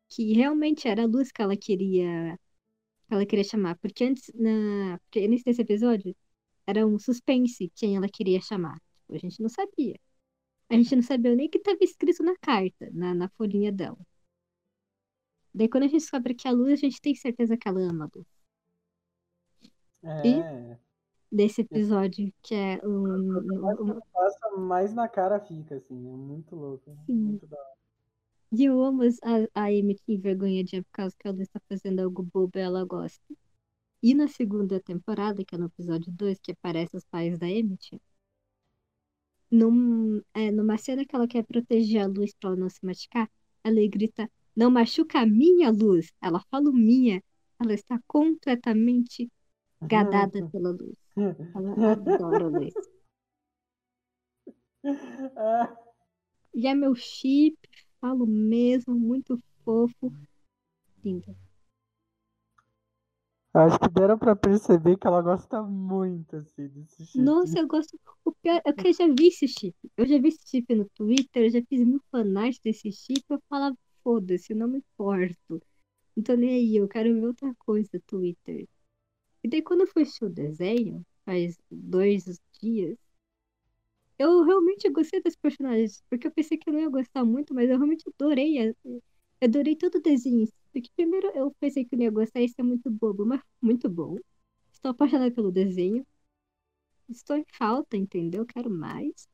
que 0.08 0.34
realmente 0.34 0.88
era 0.88 1.02
a 1.04 1.06
luz 1.06 1.32
que 1.32 1.42
ela 1.42 1.56
queria 1.56 2.38
que 3.08 3.14
ela 3.14 3.26
queria 3.26 3.44
chamar. 3.44 3.76
Porque 3.78 4.04
antes, 4.04 4.30
na, 4.34 4.98
porque 5.04 5.20
antes 5.26 5.42
desse 5.44 5.62
episódio, 5.62 6.16
era 6.66 6.86
um 6.86 6.98
suspense 6.98 7.72
quem 7.76 7.96
ela 7.96 8.08
queria 8.08 8.40
chamar. 8.40 8.78
A 9.10 9.18
gente 9.18 9.40
não 9.40 9.48
sabia. 9.48 9.98
A 10.68 10.74
gente 10.74 10.96
não 10.96 11.02
sabia 11.02 11.34
nem 11.34 11.46
o 11.46 11.50
que 11.50 11.58
estava 11.58 11.78
escrito 11.82 12.22
na 12.22 12.36
carta, 12.38 12.90
na, 12.92 13.14
na 13.14 13.28
folhinha 13.30 13.70
dela. 13.70 13.98
Daí 15.54 15.68
quando 15.68 15.84
a 15.84 15.86
gente 15.86 16.00
descobre 16.00 16.34
que 16.34 16.48
é 16.48 16.50
a 16.50 16.54
luz, 16.54 16.72
a 16.72 16.76
gente 16.76 17.00
tem 17.00 17.14
certeza 17.14 17.56
que 17.56 17.68
ela 17.68 17.80
ama 17.80 18.06
a 18.06 18.18
luz. 18.18 18.26
É. 20.02 20.26
E 20.26 20.78
desse 21.34 21.62
episódio, 21.62 22.32
que 22.42 22.54
é 22.54 22.80
um. 22.84 23.60
Mais 23.60 23.80
um, 23.80 23.90
um 23.90 24.00
passa, 24.12 24.50
mais 24.56 24.94
na 24.94 25.08
cara 25.08 25.40
fica, 25.40 25.76
assim. 25.76 26.08
É 26.08 26.16
muito 26.16 26.54
louco. 26.54 26.96
Sim. 27.06 27.14
Muito 27.14 27.46
da 27.46 27.56
hora. 27.56 27.76
e 28.52 28.64
eu 28.64 28.82
amo 28.82 29.02
a, 29.02 29.62
a 29.62 29.64
Amy 29.66 29.96
que 29.96 30.12
envergonhadinha 30.12 30.82
por 30.82 30.92
causa 30.92 31.16
que 31.18 31.26
ela 31.26 31.42
está 31.42 31.60
fazendo 31.68 32.00
algo 32.00 32.22
bobo 32.22 32.58
e 32.58 32.60
ela 32.60 32.84
gosta. 32.84 33.22
E 34.02 34.14
na 34.14 34.28
segunda 34.28 34.80
temporada, 34.80 35.44
que 35.44 35.54
é 35.54 35.58
no 35.58 35.66
episódio 35.66 36.12
2, 36.12 36.38
que 36.38 36.52
aparece 36.52 36.96
os 36.96 37.04
pais 37.04 37.38
da 37.38 37.48
Emmett, 37.48 38.00
num, 39.54 40.20
é, 40.34 40.50
numa 40.50 40.76
cena 40.78 41.04
que 41.04 41.14
ela 41.14 41.28
quer 41.28 41.44
proteger 41.44 42.02
a 42.02 42.06
luz 42.06 42.32
pra 42.34 42.50
ela 42.50 42.58
não 42.58 42.70
se 42.70 42.84
machucar, 42.84 43.30
ela 43.64 43.80
grita, 43.88 44.30
não 44.56 44.70
machuca 44.70 45.20
a 45.20 45.26
minha 45.26 45.70
luz. 45.70 46.12
Ela 46.22 46.40
fala 46.50 46.70
minha. 46.72 47.22
Ela 47.60 47.74
está 47.74 47.98
completamente 48.06 49.30
gadada 49.82 50.42
pela 50.50 50.70
luz. 50.70 50.94
Ela 51.54 51.74
adora 51.92 52.46
a 52.46 52.48
luz. 52.48 52.74
Ah, 55.36 55.76
E 56.54 56.66
é 56.66 56.74
meu 56.74 56.94
chip, 56.94 57.56
falo 58.00 58.26
mesmo, 58.26 58.94
muito 58.94 59.38
fofo. 59.64 60.12
Linda. 63.54 63.66
Acho 63.66 63.78
que 63.78 63.88
deram 63.88 64.18
pra 64.18 64.34
perceber 64.34 64.96
que 64.96 65.06
ela 65.06 65.22
gosta 65.22 65.62
muito, 65.62 66.36
assim, 66.36 66.68
desse 66.68 67.06
chip. 67.06 67.18
Nossa, 67.18 67.58
eu 67.58 67.66
gosto. 67.66 67.98
O 68.24 68.32
pior 68.32 68.60
é 68.64 68.72
que 68.72 68.88
eu 68.88 68.92
já 68.92 69.06
vi 69.06 69.28
esse 69.28 69.46
chip. 69.46 69.74
Eu 69.96 70.06
já 70.06 70.18
vi 70.18 70.28
esse 70.28 70.40
chip 70.46 70.74
no 70.74 70.88
Twitter, 70.94 71.44
eu 71.44 71.50
já 71.50 71.62
fiz 71.62 71.86
mil 71.86 72.00
fanart 72.10 72.56
desse 72.62 72.90
chip. 72.90 73.22
Eu 73.28 73.40
falava, 73.48 73.76
foda-se, 74.02 74.52
eu 74.52 74.56
não 74.56 74.68
me 74.68 74.78
importo. 74.78 75.62
Não 76.16 76.22
tô 76.22 76.34
nem 76.34 76.50
aí, 76.50 76.76
eu 76.76 76.88
quero 76.88 77.12
ver 77.14 77.26
outra 77.26 77.54
coisa 77.58 77.88
no 77.92 78.00
Twitter. 78.00 78.68
E 79.42 79.48
daí, 79.48 79.62
quando 79.62 79.82
eu 79.82 79.86
fui 79.86 80.02
assistir 80.02 80.24
o 80.24 80.30
desenho, 80.30 81.04
faz 81.24 81.58
dois 81.70 82.40
dias, 82.60 82.96
eu 84.18 84.42
realmente 84.42 84.88
gostei 84.90 85.20
dos 85.20 85.36
personagens. 85.36 86.02
Porque 86.08 86.26
eu 86.26 86.32
pensei 86.32 86.56
que 86.56 86.68
eu 86.68 86.72
não 86.72 86.80
ia 86.80 86.88
gostar 86.88 87.24
muito, 87.24 87.54
mas 87.54 87.68
eu 87.68 87.76
realmente 87.76 88.04
adorei. 88.08 88.74
Eu 88.84 89.02
adorei 89.42 89.76
todo 89.76 89.96
o 89.96 90.02
desenho. 90.02 90.48
Porque 90.74 90.90
primeiro 90.96 91.28
eu 91.36 91.54
pensei 91.60 91.84
que 91.86 91.94
eu 91.94 92.00
ia 92.00 92.10
gostar, 92.10 92.42
isso 92.42 92.56
é 92.58 92.62
muito 92.64 92.90
bobo, 92.90 93.24
mas 93.24 93.40
muito 93.62 93.88
bom. 93.88 94.16
Estou 94.72 94.90
apaixonada 94.90 95.30
pelo 95.30 95.52
desenho. 95.52 96.04
Estou 97.08 97.36
em 97.36 97.44
falta, 97.56 97.96
entendeu? 97.96 98.44
Quero 98.44 98.68
mais. 98.70 99.28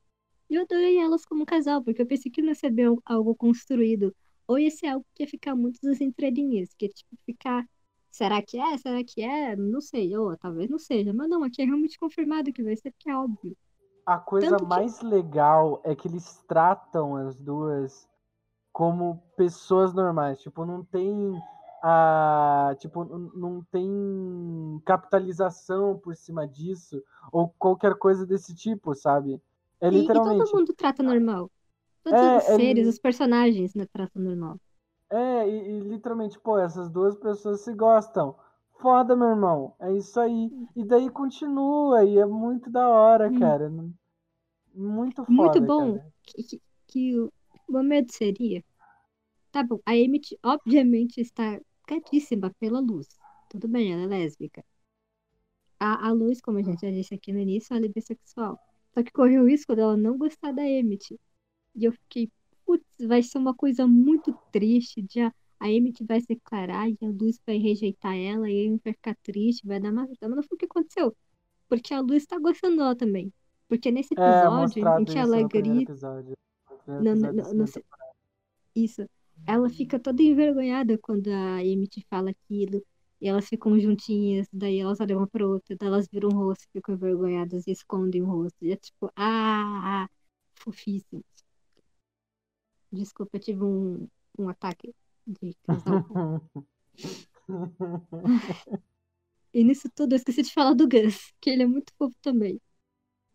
E 0.51 0.57
eu 0.57 0.63
adorei 0.63 0.99
elas 0.99 1.25
como 1.25 1.47
casal, 1.47 1.83
porque 1.83 2.03
eu 2.03 2.07
pensei 2.07 2.31
que 2.31 2.43
não 2.43 2.51
ia 2.51 2.55
ser 2.55 2.71
bem 2.71 2.87
algo 3.07 3.35
construído. 3.35 4.15
Ou 4.47 4.59
ia 4.59 4.71
ser 4.71 4.89
algo 4.89 5.07
que 5.15 5.23
ia 5.23 5.29
ficar 5.29 5.55
muito 5.57 5.81
das 5.83 6.01
entrelinhas, 6.01 6.75
que 6.75 6.87
ia 6.87 6.91
tipo 6.91 7.17
ficar. 7.25 7.65
Será 8.11 8.43
que 8.43 8.59
é? 8.59 8.77
Será 8.77 9.03
que 9.03 9.23
é? 9.23 9.57
Não 9.57 9.81
sei. 9.81 10.15
Ou 10.17 10.37
talvez 10.37 10.69
não 10.69 10.79
seja. 10.79 11.13
Mas 11.13 11.29
não, 11.29 11.43
aqui 11.45 11.63
é 11.63 11.65
realmente 11.65 11.99
confirmado 11.99 12.53
que 12.53 12.63
vai 12.63 12.77
ser, 12.77 12.91
porque 12.91 13.09
é 13.09 13.17
óbvio. 13.17 13.57
A 14.05 14.19
coisa 14.19 14.51
Tanto 14.51 14.65
que- 14.65 14.69
mais 14.69 15.01
legal 15.01 15.81
é 15.85 15.95
que 15.95 16.09
eles 16.09 16.37
tratam 16.49 17.15
as 17.17 17.37
duas 17.39 18.09
como 18.73 19.23
pessoas 19.37 19.95
normais. 19.95 20.41
Tipo, 20.41 20.65
não 20.67 20.85
tem 20.85 21.43
a. 21.83 22.75
Tipo, 22.79 23.05
não 23.05 23.63
tem 23.71 24.83
capitalização 24.85 25.99
por 25.99 26.17
cima 26.17 26.47
disso. 26.49 27.03
Ou 27.33 27.49
qualquer 27.59 27.95
coisa 27.97 28.27
desse 28.27 28.55
tipo, 28.55 28.95
sabe? 28.95 29.41
É 29.81 29.91
E, 29.91 30.11
e 30.17 30.21
literalmente. 30.21 30.21
todo 30.21 30.57
mundo 30.57 30.73
trata 30.75 31.03
normal. 31.03 31.51
Todos 32.05 32.23
É, 32.23 32.27
os 32.37 32.45
é 32.55 32.57
seres, 32.57 32.87
li- 32.87 32.89
os 32.89 32.99
personagens, 33.01 33.75
né, 33.75 33.87
tratam 33.93 34.23
normal. 34.23 34.61
É, 35.09 35.49
e, 35.49 35.79
e 35.79 35.81
literalmente, 35.81 36.39
pô, 36.41 36.59
essas 36.59 36.91
duas 36.91 37.15
pessoas 37.17 37.61
se 37.61 37.73
gostam. 37.75 38.35
Foda, 38.81 39.15
meu 39.15 39.29
irmão. 39.29 39.75
É 39.79 39.93
isso 39.93 40.19
aí. 40.19 40.53
E 40.75 40.85
daí 40.85 41.09
continua, 41.11 42.05
e 42.05 42.19
é 42.19 42.27
muito 42.27 42.71
da 42.71 42.89
hora, 42.89 43.31
Hum. 43.31 43.31
cara. 43.31 43.71
Muito 44.75 45.25
foda, 45.25 45.61
Muito 45.61 45.61
bom. 45.61 45.99
cara. 45.99 46.13
Que, 46.25 46.43
que, 46.45 46.63
que 46.89 47.31
o 47.71 47.73
o 47.73 47.83
meu 47.83 47.85
medo 47.85 48.13
seria. 48.13 48.65
Tá 49.53 49.63
bom, 49.65 49.81
a 49.87 49.97
Emmett 49.97 50.39
obviamente 50.45 51.21
está 51.21 51.61
gadíssima 51.89 52.55
pela 52.61 52.81
luz. 52.81 53.09
Tudo 53.49 53.69
bem, 53.69 53.93
ela 53.93 54.05
é 54.05 54.07
lésbica. 54.07 54.65
A, 55.79 56.09
a 56.09 56.13
luz, 56.13 56.41
como 56.41 56.59
a 56.59 56.63
gente 56.63 56.81
já 56.83 56.91
disse 56.91 57.15
aqui 57.15 57.33
no 57.33 57.39
início, 57.41 57.75
ela 57.75 57.87
é 57.87 57.89
bissexual. 57.89 58.61
Só 58.95 59.03
que 59.03 59.13
correu 59.13 59.43
o 59.43 59.47
risco 59.49 59.75
dela 59.75 59.97
não 59.97 60.19
gostar 60.19 60.53
da 60.53 60.63
Emmett. 60.67 61.19
E 61.77 61.85
eu 61.85 61.93
fiquei, 61.93 62.31
putz, 62.67 62.87
vai 63.07 63.23
ser 63.23 63.39
uma 63.39 63.55
coisa 63.55 63.87
muito 63.89 64.35
triste. 64.53 65.07
Já 65.11 65.35
a 65.61 65.71
Emmett 65.71 66.05
vai 66.05 66.21
se 66.21 66.29
declarar 66.29 66.91
e 66.91 66.99
a 67.03 67.07
luz 67.11 67.41
vai 67.47 67.59
rejeitar 67.59 68.17
ela 68.17 68.51
e 68.51 68.61
a 68.61 68.65
Emmett 68.67 68.85
vai 68.85 68.95
ficar 68.95 69.17
triste, 69.23 69.67
vai 69.67 69.81
dar 69.81 69.93
uma. 69.93 70.07
Mas 70.09 70.19
não 70.31 70.43
foi 70.45 70.57
o 70.57 70.59
que 70.59 70.67
aconteceu. 70.67 71.17
Porque 71.69 71.95
a 71.95 72.01
luz 72.01 72.27
tá 72.27 72.39
gostando 72.39 72.79
dela 72.79 72.97
também. 72.97 73.33
Porque 73.69 73.91
nesse 73.93 74.15
É, 74.17 74.49
episódio 74.49 74.51
mostrado 74.51 75.03
em 75.03 75.07
que 75.07 75.19
isso 75.23 75.39
ela 75.39 75.43
grita. 75.43 75.93
No 76.99 77.17
segunda 77.17 77.67
sei. 77.67 77.85
Isso. 78.75 79.09
Ela 79.47 79.69
fica 79.69 79.99
toda 79.99 80.23
envergonhada 80.23 80.99
quando 80.99 81.29
a 81.29 81.65
Emmett 81.65 82.05
fala 82.09 82.31
aquilo. 82.31 82.83
E 83.21 83.29
elas 83.29 83.49
ficam 83.49 83.79
juntinhas, 83.79 84.49
daí 84.51 84.79
elas 84.79 84.99
olham 84.99 85.19
uma 85.19 85.27
pra 85.27 85.47
outra, 85.47 85.77
daí 85.77 85.89
elas 85.89 86.09
viram 86.11 86.31
o 86.31 86.33
rosto, 86.33 86.67
ficam 86.73 86.95
envergonhadas 86.95 87.67
e 87.67 87.71
escondem 87.71 88.23
o 88.23 88.27
rosto. 88.27 88.57
E 88.65 88.73
é 88.73 88.77
tipo, 88.77 89.13
ah, 89.15 90.09
fofíssimo. 90.55 91.23
Desculpa, 92.91 93.37
eu 93.37 93.41
tive 93.41 93.63
um, 93.63 94.09
um 94.39 94.49
ataque 94.49 94.95
de 95.27 95.55
casal. 95.65 96.03
E 99.53 99.65
nisso 99.65 99.89
tudo 99.95 100.13
eu 100.13 100.17
esqueci 100.17 100.43
de 100.43 100.53
falar 100.53 100.75
do 100.75 100.89
Gus, 100.89 101.33
que 101.41 101.51
ele 101.51 101.65
é 101.65 101.67
muito 101.67 101.93
fofo 101.99 102.17
também. 102.23 102.61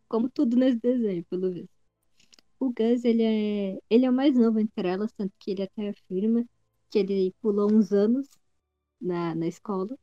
Como 0.08 0.30
tudo 0.30 0.56
nesse 0.56 0.80
desenho, 0.80 1.26
pelo 1.26 1.52
visto. 1.52 1.75
O 2.66 2.74
Gus, 2.74 3.04
ele 3.06 3.24
é, 3.24 3.80
ele 3.90 4.06
é 4.06 4.10
o 4.10 4.14
mais 4.14 4.36
novo 4.36 4.60
entre 4.60 4.88
elas, 4.88 5.12
tanto 5.14 5.34
que 5.40 5.52
ele 5.52 5.64
até 5.64 5.90
afirma 5.90 6.46
que 6.90 7.00
ele 7.00 7.34
pulou 7.42 7.72
uns 7.72 7.92
anos 7.92 8.28
na, 9.02 9.36
na 9.36 9.48
escola. 9.48 9.98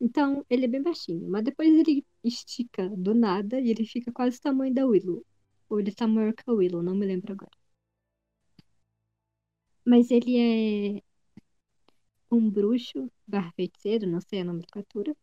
Então, 0.00 0.44
ele 0.50 0.66
é 0.66 0.68
bem 0.68 0.82
baixinho, 0.82 1.28
mas 1.30 1.44
depois 1.44 1.68
ele 1.68 2.04
estica 2.22 2.88
do 2.90 3.14
nada 3.14 3.60
e 3.60 3.70
ele 3.70 3.84
fica 3.86 4.12
quase 4.12 4.38
o 4.38 4.40
tamanho 4.40 4.74
da 4.74 4.86
Willow. 4.86 5.24
Ou 5.68 5.80
ele 5.80 5.92
tá 5.92 6.06
maior 6.06 6.32
que 6.34 6.44
a 6.48 6.52
Willow, 6.52 6.82
não 6.82 6.94
me 6.94 7.06
lembro 7.06 7.32
agora. 7.32 7.50
Mas 9.84 10.10
ele 10.10 10.36
é. 10.98 11.02
um 12.30 12.50
bruxo 12.50 13.10
barra 13.26 13.50
feiticeiro, 13.52 14.06
não 14.06 14.20
sei 14.20 14.40
a 14.40 14.44
nomenclatura. 14.44 15.16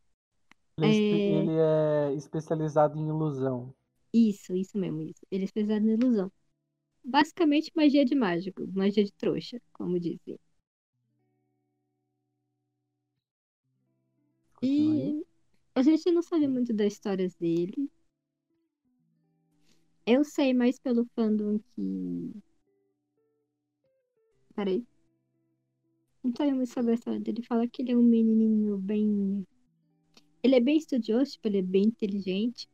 Ele 0.78 0.88
é, 0.88 0.91
É, 0.91 1.48
ele 1.48 1.52
é 1.52 2.14
especializado 2.15 2.98
em 2.99 3.07
ilusão. 3.07 3.73
Isso, 4.14 4.56
isso 4.56 4.78
mesmo, 4.78 5.02
isso. 5.02 5.26
Ele 5.30 5.44
é 5.44 5.45
especializado 5.45 5.86
em 5.90 5.94
ilusão. 5.94 6.32
Basicamente 7.03 7.72
magia 7.76 8.06
de 8.06 8.15
mágico, 8.15 8.65
magia 8.73 9.03
de 9.03 9.14
trouxa, 9.14 9.60
como 9.73 9.99
dizem. 9.99 10.40
E 14.61 15.26
a 15.73 15.82
gente 15.82 16.11
não 16.11 16.22
sabe 16.22 16.48
muito 16.48 16.73
das 16.73 16.94
histórias 16.94 17.34
dele. 17.36 17.90
Eu 20.06 20.23
sei 20.23 20.53
mais 20.53 20.80
pelo 20.80 21.06
fandom 21.15 21.60
que. 21.60 22.32
Peraí. 24.56 24.86
Não 26.23 26.32
sei 26.36 26.53
muito 26.53 26.72
sobre 26.72 26.91
a 26.91 26.95
história 26.95 27.19
dele. 27.19 27.44
Fala 27.44 27.68
que 27.68 27.82
ele 27.82 27.91
é 27.91 27.98
um 27.98 28.03
menininho 28.03 28.78
bem. 28.78 29.45
Ele 30.44 30.56
é 30.56 30.60
bem 30.60 30.78
estudioso, 30.78 31.32
tipo, 31.32 31.48
ele 31.48 31.60
é 31.60 31.61
bem 31.64 31.86
inteligente. 31.86 32.69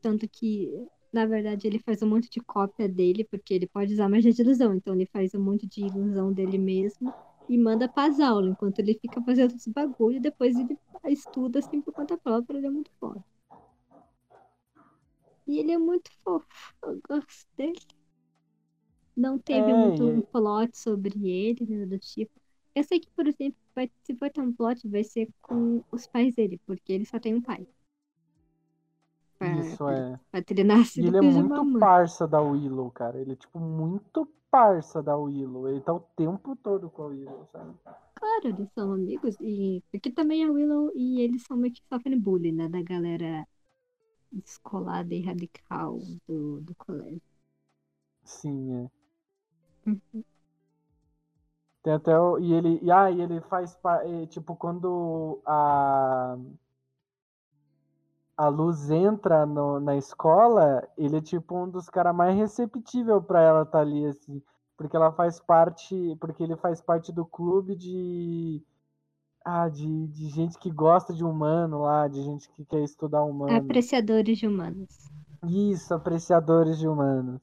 Tanto 0.00 0.28
que, 0.28 0.70
na 1.12 1.26
verdade, 1.26 1.66
ele 1.66 1.78
faz 1.78 2.02
um 2.02 2.08
monte 2.08 2.28
de 2.30 2.40
cópia 2.40 2.88
dele, 2.88 3.24
porque 3.24 3.54
ele 3.54 3.66
pode 3.68 3.92
usar 3.94 4.08
magia 4.08 4.32
de 4.32 4.42
ilusão. 4.42 4.74
Então 4.74 4.94
ele 4.94 5.06
faz 5.06 5.34
um 5.34 5.42
monte 5.42 5.66
de 5.66 5.82
ilusão 5.86 6.32
dele 6.32 6.58
mesmo 6.58 7.14
e 7.48 7.58
manda 7.58 7.88
pras 7.88 8.20
aulas, 8.20 8.52
enquanto 8.52 8.78
ele 8.80 8.98
fica 9.00 9.22
fazendo 9.22 9.54
esse 9.54 9.70
bagulho. 9.70 10.20
Depois 10.20 10.58
ele 10.58 10.78
estuda 11.06 11.58
assim 11.60 11.80
por 11.82 11.92
conta 11.94 12.16
própria, 12.18 12.56
ele 12.58 12.66
é 12.66 12.70
muito 12.70 12.90
foda. 13.00 13.22
E 15.46 15.58
ele 15.58 15.70
é 15.72 15.78
muito 15.78 16.10
fofo, 16.24 16.74
eu 16.82 17.00
gosto 17.08 17.46
dele. 17.56 17.78
Não 19.16 19.38
teve 19.38 19.72
É, 19.72 19.74
muito 19.74 20.04
e 20.04 20.08
um 20.08 20.20
ele- 20.20 20.28
plot 20.32 20.76
sobre 20.78 21.12
ele, 21.28 21.66
nada 21.66 21.86
do 21.86 21.98
tipo. 21.98 22.32
Eu 22.74 22.84
sei 22.84 23.00
que, 23.00 23.10
por 23.14 23.26
exemplo, 23.26 23.58
vai, 23.74 23.90
se 24.02 24.14
for 24.16 24.30
ter 24.30 24.40
um 24.40 24.52
plot, 24.52 24.86
vai 24.88 25.04
ser 25.04 25.28
com 25.42 25.84
os 25.92 26.06
pais 26.06 26.34
dele, 26.34 26.58
porque 26.66 26.92
ele 26.92 27.04
só 27.06 27.18
tem 27.20 27.34
um 27.34 27.42
pai. 27.42 27.66
Pra, 29.42 29.50
Isso 29.58 29.88
é. 29.88 30.20
E 30.54 30.62
nascido 30.62 31.08
ele 31.08 31.16
é 31.16 31.20
muito 31.20 31.78
parça 31.80 32.28
da 32.28 32.40
Willow, 32.40 32.90
cara. 32.92 33.18
Ele 33.18 33.32
é, 33.32 33.36
tipo, 33.36 33.58
muito 33.58 34.28
parça 34.50 35.02
da 35.02 35.16
Willow. 35.16 35.68
Ele 35.68 35.80
tá 35.80 35.92
o 35.92 36.00
tempo 36.14 36.54
todo 36.54 36.88
com 36.88 37.02
a 37.02 37.06
Willow, 37.06 37.44
sabe? 37.52 37.74
Claro, 38.14 38.48
eles 38.48 38.68
são 38.72 38.92
amigos, 38.92 39.36
e 39.40 39.82
porque 39.90 40.10
também 40.10 40.44
a 40.44 40.50
Willow 40.50 40.92
e 40.94 41.20
eles 41.20 41.42
são 41.42 41.56
meio 41.56 41.74
que 41.74 41.82
sofrem 41.92 42.18
bullying, 42.20 42.52
né? 42.52 42.68
Da 42.68 42.80
galera 42.80 43.44
descolada 44.32 45.14
e 45.14 45.22
radical 45.22 45.98
do, 46.28 46.60
do 46.60 46.74
colégio. 46.76 47.20
Sim, 48.24 48.72
é. 48.84 48.90
Uhum. 49.86 50.24
Tem 51.82 51.92
até 51.92 52.18
o. 52.18 52.38
E 52.38 52.52
ele. 52.52 52.78
E, 52.82 52.90
ah, 52.90 53.10
e 53.10 53.20
ele 53.20 53.40
faz. 53.42 53.76
é, 54.04 54.26
Tipo, 54.26 54.54
quando 54.56 55.40
a. 55.44 56.36
A 58.36 58.48
Luz 58.48 58.90
entra 58.90 59.44
no- 59.46 59.78
na 59.80 59.96
escola, 59.96 60.88
ele 60.96 61.16
é 61.18 61.20
tipo 61.20 61.56
um 61.56 61.68
dos 61.68 61.88
caras 61.88 62.14
mais 62.14 62.36
receptível 62.36 63.22
pra 63.22 63.40
ela 63.42 63.62
estar 63.62 63.80
ali, 63.80 64.06
assim. 64.06 64.42
Porque 64.76 64.96
ela 64.96 65.12
faz 65.12 65.38
parte. 65.40 66.16
Porque 66.20 66.42
ele 66.42 66.56
faz 66.56 66.80
parte 66.80 67.12
do 67.12 67.24
clube 67.24 67.76
de. 67.76 68.62
Ah, 69.44 69.68
de, 69.68 70.06
de 70.08 70.28
gente 70.28 70.58
que 70.58 70.70
gosta 70.70 71.12
de 71.12 71.24
humano 71.24 71.82
lá, 71.82 72.06
de 72.08 72.22
gente 72.22 72.48
que 72.50 72.64
quer 72.64 72.82
estudar 72.82 73.22
humano. 73.24 73.56
Apreciadores 73.56 74.38
de 74.38 74.46
humanos. 74.46 75.10
Isso, 75.44 75.92
apreciadores 75.92 76.78
de 76.78 76.86
humanos. 76.86 77.40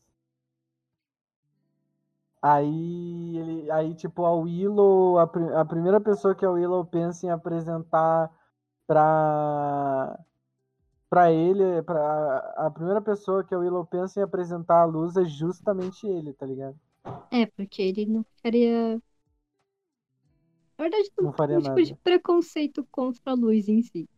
Aí, 2.41 3.37
ele, 3.37 3.69
aí 3.71 3.93
tipo, 3.95 4.23
a 4.25 4.33
Willow, 4.33 5.19
a, 5.19 5.27
pri- 5.27 5.53
a 5.53 5.65
primeira 5.65 5.99
pessoa 5.99 6.33
que 6.33 6.45
a 6.45 6.49
Willow 6.51 6.85
pensa 6.85 7.25
em 7.25 7.29
apresentar 7.29 8.31
pra, 8.87 10.17
pra 11.09 11.31
ele, 11.31 11.81
pra, 11.83 12.37
a 12.57 12.71
primeira 12.71 13.01
pessoa 13.01 13.43
que 13.43 13.53
a 13.55 13.59
Willow 13.59 13.85
pensa 13.85 14.19
em 14.19 14.23
apresentar 14.23 14.81
à 14.81 14.85
luz 14.85 15.15
é 15.17 15.25
justamente 15.25 16.07
ele, 16.07 16.33
tá 16.33 16.45
ligado? 16.45 16.79
É, 17.31 17.45
porque 17.47 17.81
ele 17.81 18.05
não 18.05 18.23
faria. 18.41 19.01
Na 20.79 20.83
verdade, 20.85 21.11
não 21.17 21.25
Não 21.25 21.31
faria 21.31 21.59
um 21.59 21.61
tipo 21.61 21.81
de 21.83 21.93
nada. 21.93 21.99
preconceito 22.03 22.83
contra 22.91 23.31
a 23.31 23.35
luz 23.35 23.67
em 23.67 23.81
si. 23.83 24.09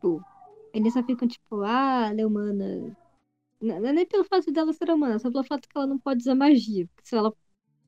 Tipo, 0.00 0.24
eles 0.72 0.92
só 0.92 1.02
ficam 1.04 1.26
tipo, 1.28 1.62
ah, 1.62 2.08
ela 2.10 2.20
é 2.20 2.26
humana. 2.26 2.96
Não 3.60 3.80
não 3.80 3.88
é 3.90 3.92
nem 3.94 4.06
pelo 4.06 4.24
fato 4.24 4.52
dela 4.52 4.72
ser 4.74 4.90
humana, 4.90 5.18
só 5.18 5.30
pelo 5.32 5.44
fato 5.44 5.68
que 5.68 5.76
ela 5.78 5.86
não 5.88 5.98
pode 6.00 6.22
usar 6.22 6.34
magia. 6.36 6.86
Porque, 6.88 7.08
se 7.08 7.16
ela... 7.16 7.32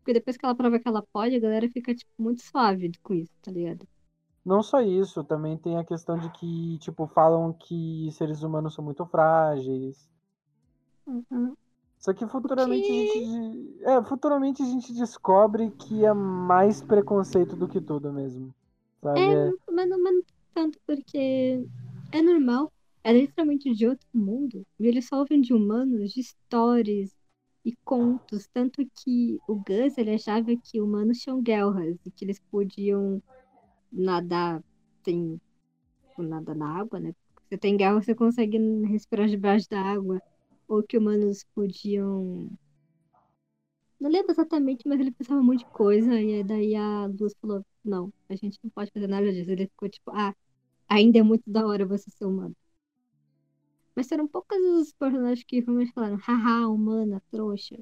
porque 0.01 0.15
depois 0.15 0.37
que 0.39 0.45
ela 0.47 0.57
prova 0.57 0.81
que 0.81 0.89
ela 0.89 1.03
pode, 1.13 1.37
a 1.37 1.41
galera 1.41 1.71
fica, 1.71 1.95
tipo, 1.95 2.13
muito 2.19 2.43
suave 2.43 2.91
com 3.03 3.15
isso, 3.15 3.33
tá 3.43 3.51
ligado? 3.53 3.89
Não 4.47 4.63
só 4.63 4.81
isso, 4.81 5.23
também 5.25 5.59
tem 5.59 5.77
a 5.77 5.85
questão 5.85 6.17
de 6.19 6.31
que, 6.31 6.79
tipo, 6.79 7.07
falam 7.07 7.53
que 7.53 8.11
seres 8.13 8.43
humanos 8.43 8.75
são 8.75 8.83
muito 8.85 9.05
frágeis. 9.05 10.09
Uhum. 11.07 11.57
Só 11.99 12.13
que 12.15 12.27
futuramente 12.27 12.91
a 12.91 12.95
Que. 12.95 13.09
gente. 13.09 13.85
É, 13.85 14.03
futuramente 14.05 14.63
a 14.63 14.67
gente 14.67 14.93
descobre 14.95 15.71
que 15.73 16.05
é 16.05 16.13
mais 16.15 16.83
preconceito 16.83 17.57
do 17.57 17.69
que 17.69 17.81
tudo 17.81 18.13
mesmo. 18.13 18.55
Sabe? 19.03 19.21
É, 19.21 19.49
É, 19.49 19.53
mas 19.71 19.89
não, 19.89 20.03
mas 20.03 20.15
não 20.15 20.23
tanto, 20.55 20.79
porque 20.87 21.67
é 22.13 22.23
normal. 22.23 22.73
É 23.05 23.13
literalmente 23.13 23.73
de 23.75 23.87
outro 23.87 24.07
mundo. 24.15 24.67
E 24.81 24.87
eles 24.87 25.07
só 25.09 25.19
ouvem 25.21 25.41
de 25.41 25.55
humanos, 25.55 26.13
de 26.13 26.21
histórias 26.21 27.15
e 27.65 27.75
contos. 27.85 28.49
Tanto 28.53 28.83
que 29.05 29.41
o 29.47 29.57
Gus, 29.57 29.97
ele 29.99 30.15
achava 30.15 30.57
que 30.57 30.81
humanos 30.81 31.19
tinham 31.19 31.43
guerras 31.43 31.97
e 32.05 32.11
que 32.11 32.25
eles 32.25 32.41
podiam 32.51 33.23
nadar 33.93 34.63
sem 35.05 35.41
tipo, 36.17 36.23
nada 36.23 36.55
na 36.55 36.79
água, 36.81 36.99
né? 37.01 37.15
Você 37.49 37.59
tem 37.59 37.77
guerra, 37.77 38.01
você 38.01 38.15
consegue 38.15 38.59
respirar 38.87 39.29
debaixo 39.29 39.69
da 39.71 39.81
água. 39.81 40.21
Ou 40.69 40.83
que 40.83 40.99
humanos 40.99 41.45
podiam. 41.55 42.51
Não 44.01 44.11
lembro 44.11 44.33
exatamente, 44.33 44.87
mas 44.87 45.01
ele 45.01 45.13
pensava 45.13 45.41
um 45.41 45.45
monte 45.45 45.61
de 45.61 45.67
coisa. 45.67 46.21
E 46.21 46.35
aí 46.35 46.45
daí 46.45 46.75
a 46.75 47.07
Luz 47.07 47.35
falou: 47.41 47.65
Não, 47.85 48.13
a 48.29 48.35
gente 48.37 48.59
não 48.63 48.71
pode 48.71 48.91
fazer 48.93 49.07
nada 49.07 49.33
disso. 49.33 49.51
Ele 49.51 49.67
ficou 49.69 49.89
tipo: 49.89 50.11
Ah, 50.13 50.35
ainda 50.89 51.19
é 51.19 51.23
muito 51.23 51.45
da 51.51 51.67
hora 51.67 51.87
você 51.87 52.11
ser 52.11 52.25
humano. 52.27 52.55
Mas 53.95 54.11
eram 54.13 54.29
poucos 54.29 54.59
os 54.59 54.93
personagens 54.93 55.45
que 55.45 55.61
realmente 55.61 55.93
falaram: 55.93 56.17
Haha, 56.17 56.69
humana, 56.69 57.23
trouxa. 57.31 57.77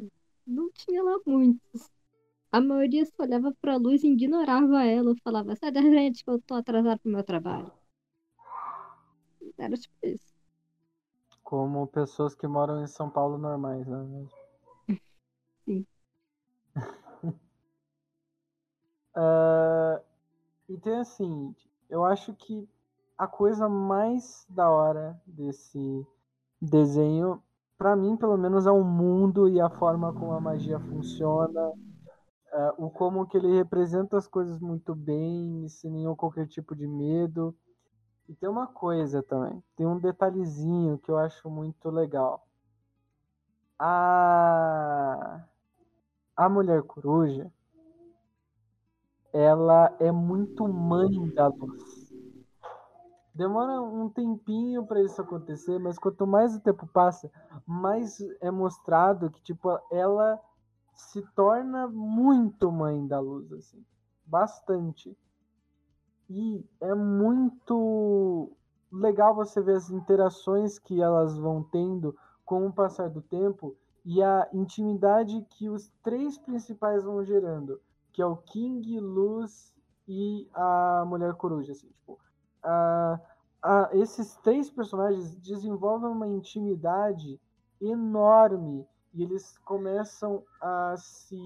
Não 0.46 0.70
tinha 0.72 1.02
lá 1.02 1.18
muitos. 1.26 1.90
A 2.56 2.60
maioria 2.60 3.04
só 3.04 3.24
olhava 3.24 3.52
pra 3.60 3.76
luz 3.76 4.02
e 4.04 4.08
ignorava 4.08 4.84
ela. 4.84 5.10
Ou 5.10 5.16
falava: 5.24 5.56
Sai 5.56 5.72
da 5.72 5.82
frente 5.82 6.24
que 6.24 6.30
eu 6.30 6.40
tô 6.40 6.54
atrasado 6.54 7.00
pro 7.00 7.10
meu 7.12 7.24
trabalho. 7.24 7.70
Era 9.58 9.76
tipo 9.76 9.94
isso. 10.02 10.34
como 11.44 11.86
pessoas 11.86 12.34
que 12.34 12.46
moram 12.48 12.82
em 12.82 12.86
São 12.88 13.08
Paulo 13.08 13.38
normais, 13.38 13.86
né? 13.86 14.26
Sim. 15.66 15.86
Ah, 19.14 20.00
e 20.68 20.78
tem 20.78 20.96
assim, 20.96 21.54
eu 21.90 22.04
acho 22.04 22.34
que 22.34 22.68
a 23.18 23.26
coisa 23.26 23.68
mais 23.68 24.46
da 24.48 24.70
hora 24.70 25.20
desse 25.26 26.06
desenho, 26.60 27.42
pra 27.78 27.96
mim 27.96 28.16
pelo 28.16 28.36
menos, 28.36 28.66
é 28.66 28.70
o 28.70 28.84
mundo 28.84 29.48
e 29.48 29.60
a 29.60 29.70
forma 29.70 30.12
como 30.12 30.32
a 30.32 30.40
magia 30.40 30.80
funciona, 30.80 31.72
ah, 32.56 32.72
o 32.78 32.88
como 32.88 33.26
que 33.26 33.36
ele 33.36 33.56
representa 33.56 34.16
as 34.16 34.28
coisas 34.28 34.60
muito 34.60 34.94
bem, 34.94 35.68
sem 35.68 35.90
nenhum 35.90 36.14
qualquer 36.14 36.46
tipo 36.46 36.76
de 36.76 36.86
medo. 36.86 37.52
E 38.28 38.34
tem 38.34 38.48
uma 38.48 38.68
coisa 38.68 39.22
também, 39.24 39.60
tem 39.76 39.84
um 39.84 39.98
detalhezinho 39.98 40.96
que 40.98 41.10
eu 41.10 41.18
acho 41.18 41.50
muito 41.50 41.90
legal. 41.90 42.46
A, 43.76 45.44
a 46.36 46.48
mulher 46.48 46.80
coruja, 46.84 47.52
ela 49.32 49.92
é 49.98 50.12
muito 50.12 50.68
mãe 50.68 51.28
da 51.34 51.48
luz. 51.48 52.04
Demora 53.34 53.82
um 53.82 54.08
tempinho 54.08 54.86
para 54.86 55.02
isso 55.02 55.20
acontecer, 55.20 55.76
mas 55.80 55.98
quanto 55.98 56.24
mais 56.24 56.54
o 56.54 56.60
tempo 56.60 56.86
passa, 56.86 57.28
mais 57.66 58.20
é 58.40 58.48
mostrado 58.48 59.28
que 59.28 59.42
tipo 59.42 59.76
ela 59.90 60.40
se 60.94 61.22
torna 61.34 61.88
muito 61.88 62.70
mãe 62.70 63.06
da 63.06 63.20
luz 63.20 63.52
assim, 63.52 63.84
bastante. 64.24 65.16
E 66.28 66.64
é 66.80 66.94
muito 66.94 68.50
legal 68.90 69.34
você 69.34 69.60
ver 69.60 69.76
as 69.76 69.90
interações 69.90 70.78
que 70.78 71.02
elas 71.02 71.36
vão 71.36 71.62
tendo 71.62 72.16
com 72.44 72.66
o 72.66 72.72
passar 72.72 73.10
do 73.10 73.20
tempo 73.20 73.76
e 74.04 74.22
a 74.22 74.48
intimidade 74.52 75.44
que 75.50 75.68
os 75.68 75.90
três 76.02 76.38
principais 76.38 77.02
vão 77.02 77.24
gerando, 77.24 77.80
que 78.12 78.20
é 78.22 78.26
o 78.26 78.36
King, 78.36 79.00
Luz 79.00 79.74
e 80.06 80.48
a 80.52 81.04
Mulher 81.06 81.34
Coruja. 81.34 81.72
Assim, 81.72 81.88
tipo, 81.88 82.18
a, 82.62 83.20
esses 83.92 84.36
três 84.36 84.70
personagens 84.70 85.34
desenvolvem 85.36 86.10
uma 86.10 86.28
intimidade 86.28 87.40
enorme 87.80 88.86
e 89.14 89.22
eles 89.22 89.56
começam 89.64 90.42
a 90.60 90.96
se 90.96 91.40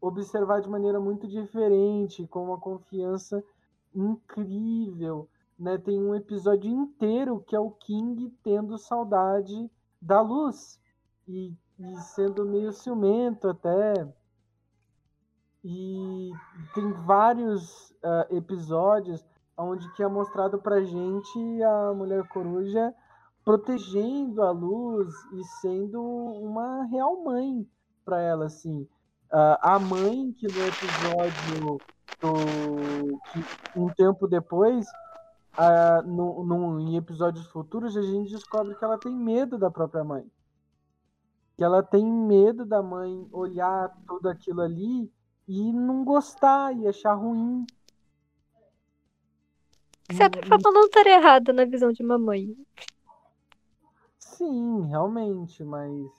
observar 0.00 0.60
de 0.60 0.68
maneira 0.68 0.98
muito 0.98 1.28
diferente, 1.28 2.26
com 2.26 2.44
uma 2.44 2.58
confiança 2.58 3.44
incrível. 3.94 5.28
Né? 5.58 5.78
Tem 5.78 5.98
um 5.98 6.14
episódio 6.14 6.70
inteiro 6.70 7.44
que 7.46 7.54
é 7.54 7.60
o 7.60 7.70
King 7.70 8.30
tendo 8.42 8.78
saudade 8.78 9.70
da 10.00 10.20
luz 10.20 10.80
e, 11.28 11.54
e 11.78 11.96
sendo 12.00 12.44
meio 12.44 12.72
ciumento 12.72 13.48
até. 13.48 13.92
E 15.64 16.30
tem 16.74 16.92
vários 16.92 17.90
uh, 17.90 18.36
episódios 18.36 19.24
onde 19.58 19.90
que 19.94 20.02
é 20.02 20.08
mostrado 20.08 20.58
pra 20.58 20.82
gente 20.82 21.62
a 21.62 21.92
Mulher 21.94 22.28
Coruja 22.28 22.94
protegendo 23.46 24.42
a 24.42 24.50
luz 24.50 25.14
e 25.32 25.44
sendo 25.60 26.02
uma 26.02 26.82
real 26.86 27.22
mãe 27.22 27.64
para 28.04 28.20
ela, 28.20 28.46
assim. 28.46 28.88
A 29.30 29.78
mãe 29.78 30.32
que 30.32 30.48
no 30.48 30.66
episódio 30.66 31.78
do, 32.20 33.20
que 33.30 33.78
um 33.78 33.88
tempo 33.90 34.26
depois, 34.26 34.84
uh, 35.56 36.02
no, 36.04 36.44
no, 36.44 36.80
em 36.80 36.96
episódios 36.96 37.46
futuros, 37.46 37.96
a 37.96 38.02
gente 38.02 38.32
descobre 38.32 38.74
que 38.74 38.84
ela 38.84 38.98
tem 38.98 39.14
medo 39.14 39.56
da 39.56 39.70
própria 39.70 40.02
mãe. 40.02 40.28
Que 41.56 41.62
ela 41.62 41.84
tem 41.84 42.04
medo 42.04 42.66
da 42.66 42.82
mãe 42.82 43.28
olhar 43.30 43.96
tudo 44.08 44.28
aquilo 44.28 44.60
ali 44.60 45.08
e 45.46 45.72
não 45.72 46.04
gostar 46.04 46.76
e 46.76 46.88
achar 46.88 47.14
ruim. 47.14 47.64
Você 50.10 50.24
até 50.24 50.40
falando 50.42 50.86
estaria 50.86 51.14
errada 51.14 51.52
na 51.52 51.64
visão 51.64 51.92
de 51.92 52.02
mamãe. 52.02 52.56
Sim, 54.36 54.82
realmente, 54.88 55.64
mas 55.64 56.10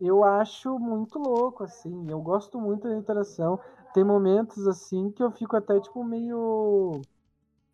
eu 0.00 0.24
acho 0.24 0.76
muito 0.80 1.20
louco, 1.20 1.62
assim. 1.62 2.10
Eu 2.10 2.20
gosto 2.20 2.60
muito 2.60 2.88
da 2.88 2.96
interação. 2.96 3.60
Tem 3.94 4.02
momentos, 4.02 4.66
assim, 4.66 5.10
que 5.12 5.22
eu 5.22 5.30
fico 5.30 5.56
até, 5.56 5.78
tipo, 5.78 6.02
meio 6.02 7.00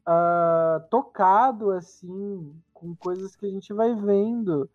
uh, 0.06 0.88
tocado, 0.90 1.70
assim, 1.70 2.54
com 2.74 2.94
coisas 2.96 3.34
que 3.34 3.46
a 3.46 3.50
gente 3.50 3.72
vai 3.72 3.94
vendo 3.94 4.68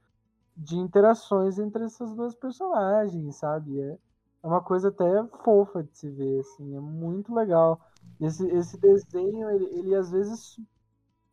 de 0.58 0.76
interações 0.76 1.60
entre 1.60 1.84
essas 1.84 2.16
duas 2.16 2.34
personagens, 2.34 3.36
sabe? 3.36 3.80
É, 3.80 3.98
é 4.42 4.48
uma 4.48 4.62
coisa 4.62 4.88
até 4.88 5.24
fofa 5.44 5.84
de 5.84 5.96
se 5.96 6.10
ver, 6.10 6.40
assim. 6.40 6.76
É 6.76 6.80
muito 6.80 7.32
legal. 7.32 7.80
Esse, 8.20 8.48
esse 8.48 8.76
desenho, 8.80 9.52
ele, 9.52 9.66
ele 9.66 9.96
às 9.96 10.10
vezes 10.10 10.60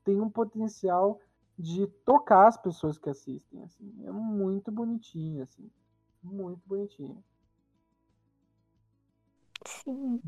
tem 0.05 0.21
um 0.21 0.29
potencial 0.29 1.19
de 1.61 1.87
tocar 2.05 2.49
as 2.49 2.57
pessoas 2.57 2.97
que 2.99 3.11
assistem, 3.11 3.63
assim. 3.63 3.93
É 4.05 4.11
muito 4.11 4.73
bonitinho, 4.73 5.43
assim. 5.43 5.71
Muito 6.23 6.61
bonitinho. 6.67 7.23
Sim. 9.67 10.21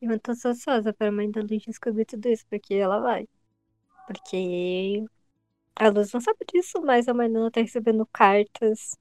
Eu 0.00 0.20
tô 0.20 0.30
ansiosa 0.30 0.92
para 0.92 1.08
a 1.08 1.12
mãe 1.12 1.28
da 1.30 1.40
Luz 1.40 1.64
descobrir 1.64 2.04
tudo 2.04 2.28
isso, 2.28 2.46
porque 2.48 2.74
ela 2.74 3.00
vai. 3.00 3.28
Porque 4.06 5.04
a 5.74 5.88
Luz 5.88 6.12
não 6.12 6.20
sabe 6.20 6.38
disso, 6.52 6.80
mas 6.82 7.08
a 7.08 7.14
mãe 7.14 7.30
dela 7.30 7.50
tá 7.50 7.60
recebendo 7.60 8.06
cartas 8.06 8.96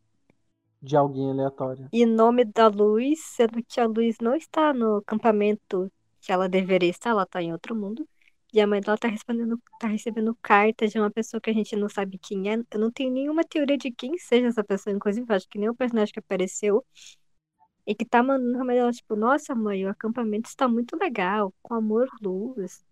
de 0.82 0.96
alguém 0.96 1.30
aleatório. 1.32 1.88
E 1.92 2.06
nome 2.06 2.46
da 2.46 2.68
Luz, 2.68 3.20
sendo 3.26 3.64
que 3.64 3.80
a 3.80 3.86
Luz 3.86 4.18
não 4.20 4.36
está 4.36 4.74
no 4.74 4.98
acampamento 4.98 5.92
que 6.28 6.34
ela 6.34 6.50
deveria 6.50 6.90
estar, 6.90 7.12
ela 7.12 7.24
está 7.24 7.42
em 7.42 7.54
outro 7.54 7.74
mundo. 7.74 8.06
E 8.54 8.60
a 8.60 8.68
mãe 8.68 8.82
dela 8.82 8.98
tá, 8.98 9.08
respondendo, 9.08 9.62
tá 9.80 9.88
recebendo 9.88 10.36
cartas 10.42 10.92
de 10.92 11.00
uma 11.00 11.10
pessoa 11.10 11.40
que 11.40 11.50
a 11.50 11.54
gente 11.54 11.74
não 11.78 11.88
sabe 11.88 12.18
quem 12.18 12.52
é. 12.52 12.56
Eu 12.72 12.80
não 12.80 12.92
tenho 12.92 13.14
nenhuma 13.14 13.46
teoria 13.46 13.78
de 13.78 13.92
quem 13.92 14.18
seja 14.18 14.48
essa 14.48 14.64
pessoa, 14.64 14.94
inclusive 14.94 15.26
acho 15.34 15.48
que 15.48 15.58
nem 15.58 15.70
o 15.70 15.76
personagem 15.76 16.14
que 16.14 16.20
apareceu. 16.20 16.86
E 17.86 17.96
que 17.96 18.04
tá 18.06 18.22
mandando 18.22 18.62
a 18.62 18.66
mãe 18.66 18.76
dela, 18.76 18.92
tipo, 18.92 19.16
nossa 19.16 19.56
mãe, 19.56 19.86
o 19.86 19.90
acampamento 19.90 20.50
está 20.50 20.68
muito 20.68 20.98
legal, 20.98 21.54
com 21.62 21.74
amor, 21.74 22.10
luz. 22.22 22.84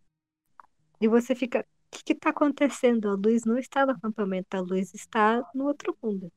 E 1.02 1.08
você 1.10 1.36
fica, 1.36 1.60
o 1.60 1.98
que 1.98 2.04
que 2.06 2.16
tá 2.16 2.30
acontecendo? 2.30 3.10
A 3.10 3.16
luz 3.16 3.44
não 3.44 3.58
está 3.58 3.86
no 3.86 3.92
acampamento, 3.92 4.56
a 4.56 4.62
luz 4.62 4.94
está 4.94 5.44
no 5.54 5.66
outro 5.66 5.98
mundo. 6.02 6.32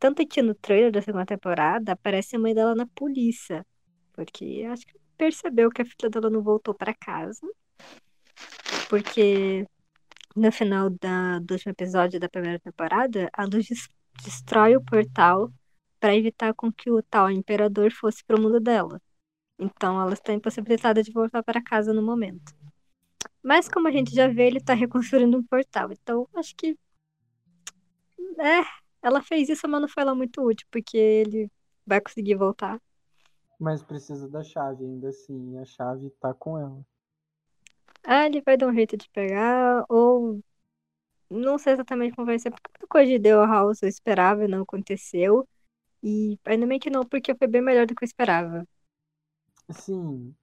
Tanto 0.00 0.26
que 0.26 0.42
no 0.42 0.54
trailer 0.56 0.90
da 0.90 1.02
segunda 1.02 1.26
temporada 1.26 1.92
aparece 1.92 2.34
a 2.34 2.38
mãe 2.38 2.52
dela 2.54 2.74
na 2.74 2.86
polícia. 2.86 3.64
Porque 4.12 4.66
acho 4.68 4.84
que 4.84 4.97
percebeu 5.18 5.70
que 5.70 5.82
a 5.82 5.84
filha 5.84 6.08
dela 6.08 6.30
não 6.30 6.42
voltou 6.42 6.72
para 6.72 6.94
casa. 6.94 7.46
Porque 8.88 9.66
no 10.34 10.50
final 10.52 10.88
da, 10.90 11.40
do 11.40 11.54
último 11.54 11.72
episódio 11.72 12.20
da 12.20 12.28
primeira 12.28 12.60
temporada, 12.60 13.28
a 13.32 13.44
luz 13.44 13.68
destrói 14.24 14.76
o 14.76 14.84
portal 14.84 15.52
para 16.00 16.16
evitar 16.16 16.54
com 16.54 16.72
que 16.72 16.90
o 16.90 17.02
tal 17.02 17.30
imperador 17.30 17.92
fosse 17.92 18.24
pro 18.24 18.40
mundo 18.40 18.60
dela. 18.60 19.00
Então 19.58 20.00
ela 20.00 20.14
está 20.14 20.32
impossibilitada 20.32 21.02
de 21.02 21.10
voltar 21.10 21.42
para 21.42 21.62
casa 21.62 21.92
no 21.92 22.02
momento. 22.02 22.54
Mas 23.42 23.68
como 23.68 23.88
a 23.88 23.90
gente 23.90 24.14
já 24.14 24.28
vê, 24.28 24.46
ele 24.46 24.58
está 24.58 24.74
reconstruindo 24.74 25.36
um 25.36 25.42
portal. 25.42 25.90
Então 25.92 26.28
acho 26.34 26.54
que. 26.54 26.78
É, 28.38 28.64
ela 29.02 29.22
fez 29.22 29.48
isso, 29.48 29.66
mas 29.68 29.80
não 29.80 29.88
foi 29.88 30.04
lá 30.04 30.14
muito 30.14 30.40
útil, 30.42 30.66
porque 30.70 30.96
ele 30.96 31.50
vai 31.84 32.00
conseguir 32.00 32.36
voltar. 32.36 32.80
Mas 33.58 33.82
precisa 33.82 34.28
da 34.28 34.42
chave 34.42 34.84
ainda 34.84 35.08
assim. 35.08 35.58
A 35.58 35.64
chave 35.64 36.10
tá 36.20 36.32
com 36.32 36.58
ela. 36.58 36.84
Ah, 38.04 38.26
ele 38.26 38.40
vai 38.40 38.56
dar 38.56 38.68
um 38.68 38.74
jeito 38.74 38.96
de 38.96 39.08
pegar, 39.10 39.84
ou. 39.88 40.40
Não 41.30 41.58
sei 41.58 41.74
exatamente 41.74 42.14
como 42.14 42.26
vai 42.26 42.38
ser, 42.38 42.50
porque 42.50 42.70
muita 42.72 42.86
coisa 42.86 43.10
de 43.12 43.20
The 43.20 43.30
House 43.30 43.82
eu 43.82 43.88
esperava 43.88 44.44
e 44.44 44.48
não 44.48 44.62
aconteceu. 44.62 45.46
E 46.02 46.38
ainda 46.44 46.66
bem 46.66 46.78
que 46.78 46.90
não, 46.90 47.04
porque 47.04 47.34
foi 47.34 47.46
bem 47.46 47.60
melhor 47.62 47.86
do 47.86 47.94
que 47.94 48.04
eu 48.04 48.06
esperava. 48.06 48.66
Sim. 49.70 50.34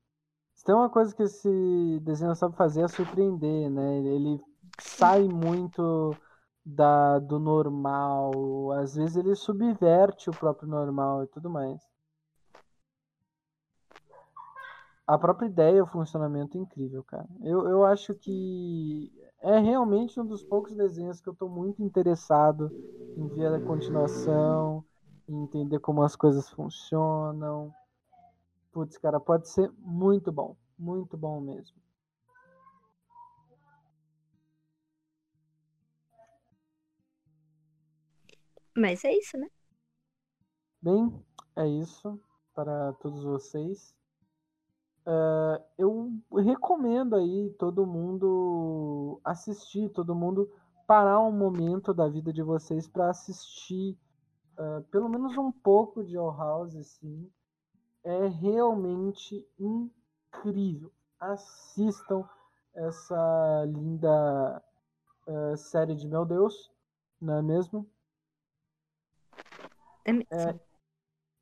Tem 0.65 0.73
uma 0.75 0.89
coisa 0.89 1.15
que 1.15 1.23
esse 1.23 1.99
desenho 2.01 2.35
sabe 2.35 2.55
fazer 2.55 2.83
é 2.83 2.87
surpreender, 2.87 3.69
né? 3.69 3.99
Ele 3.99 4.41
sai 4.79 5.23
muito 5.27 6.15
da, 6.65 7.19
do 7.19 7.39
normal. 7.39 8.71
Às 8.73 8.95
vezes 8.95 9.15
ele 9.15 9.35
subverte 9.35 10.29
o 10.29 10.33
próprio 10.33 10.67
normal 10.67 11.23
e 11.23 11.27
tudo 11.27 11.49
mais. 11.49 11.79
A 15.07 15.17
própria 15.17 15.47
ideia, 15.47 15.83
o 15.83 15.87
funcionamento 15.87 16.57
é 16.57 16.61
incrível, 16.61 17.03
cara. 17.03 17.27
Eu, 17.41 17.67
eu 17.67 17.85
acho 17.85 18.13
que 18.15 19.11
é 19.41 19.59
realmente 19.59 20.19
um 20.19 20.25
dos 20.25 20.43
poucos 20.43 20.75
desenhos 20.75 21.21
que 21.21 21.27
eu 21.29 21.33
estou 21.33 21.49
muito 21.49 21.81
interessado 21.83 22.71
em 23.15 23.27
ver 23.27 23.53
a 23.53 23.59
continuação, 23.59 24.83
em 25.27 25.43
entender 25.43 25.79
como 25.79 26.01
as 26.03 26.15
coisas 26.15 26.49
funcionam. 26.49 27.73
Putz, 28.71 28.97
cara, 28.99 29.19
pode 29.19 29.47
ser 29.49 29.71
muito 29.79 30.31
bom. 30.31 30.55
Muito 30.77 31.17
bom 31.17 31.41
mesmo. 31.41 31.77
Mas 38.75 39.03
é 39.05 39.13
isso, 39.13 39.37
né? 39.37 39.47
Bem, 40.81 41.25
é 41.55 41.67
isso 41.67 42.21
para 42.53 42.91
todos 42.93 43.23
vocês. 43.23 43.94
Uh, 45.05 45.61
eu 45.77 46.21
recomendo 46.41 47.15
aí 47.15 47.53
todo 47.59 47.85
mundo 47.85 49.21
assistir, 49.23 49.89
todo 49.89 50.15
mundo 50.15 50.51
parar 50.87 51.19
um 51.19 51.31
momento 51.31 51.93
da 51.93 52.07
vida 52.07 52.33
de 52.33 52.41
vocês 52.41 52.87
para 52.87 53.09
assistir 53.09 53.97
uh, 54.57 54.81
pelo 54.85 55.07
menos 55.07 55.37
um 55.37 55.51
pouco 55.51 56.03
de 56.03 56.17
All 56.17 56.35
House, 56.35 56.75
assim. 56.75 57.29
É 58.03 58.27
realmente 58.27 59.47
incrível. 59.59 60.91
Assistam 61.19 62.27
essa 62.73 63.65
linda 63.67 64.63
uh, 65.27 65.57
série 65.57 65.95
de 65.95 66.07
Meu 66.07 66.25
Deus, 66.25 66.71
não 67.21 67.35
é 67.35 67.41
mesmo? 67.41 67.87
É, 70.29 70.59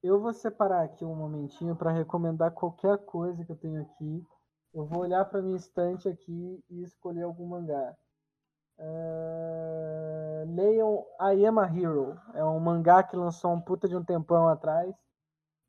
eu 0.03 0.19
vou 0.19 0.33
separar 0.33 0.83
aqui 0.83 1.05
um 1.05 1.15
momentinho 1.15 1.75
para 1.75 1.91
recomendar 1.91 2.51
qualquer 2.51 2.97
coisa 3.05 3.45
que 3.45 3.51
eu 3.51 3.55
tenho 3.55 3.81
aqui. 3.81 4.27
Eu 4.73 4.85
vou 4.85 5.01
olhar 5.01 5.23
para 5.25 5.41
minha 5.41 5.55
estante 5.55 6.09
aqui 6.09 6.61
e 6.69 6.83
escolher 6.83 7.23
algum 7.23 7.47
mangá. 7.47 7.95
Uh, 8.77 10.45
leiam 10.53 11.05
I 11.21 11.45
Am 11.45 11.57
a 11.59 11.67
Hero. 11.67 12.19
É 12.33 12.43
um 12.43 12.59
mangá 12.59 13.01
que 13.01 13.15
lançou 13.15 13.53
um 13.53 13.61
puta 13.61 13.87
de 13.87 13.95
um 13.95 14.03
tempão 14.03 14.49
atrás. 14.49 14.93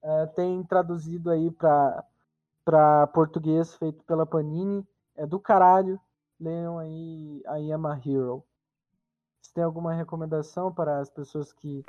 Uh, 0.02 0.27
tem 0.35 0.65
traduzido 0.65 1.31
aí 1.31 1.51
para 1.52 3.06
português 3.15 3.74
feito 3.77 4.02
pela 4.05 4.27
Panini. 4.27 4.85
É 5.15 5.24
do 5.27 5.39
caralho. 5.39 6.01
Leiam 6.40 6.78
aí 6.78 7.40
I 7.47 7.73
Am 7.73 7.86
a 7.86 7.94
Hero. 7.94 8.43
Você 9.40 9.52
tem 9.55 9.62
alguma 9.62 9.94
recomendação 9.94 10.74
para 10.74 10.98
as 10.98 11.09
pessoas 11.09 11.52
que 11.52 11.85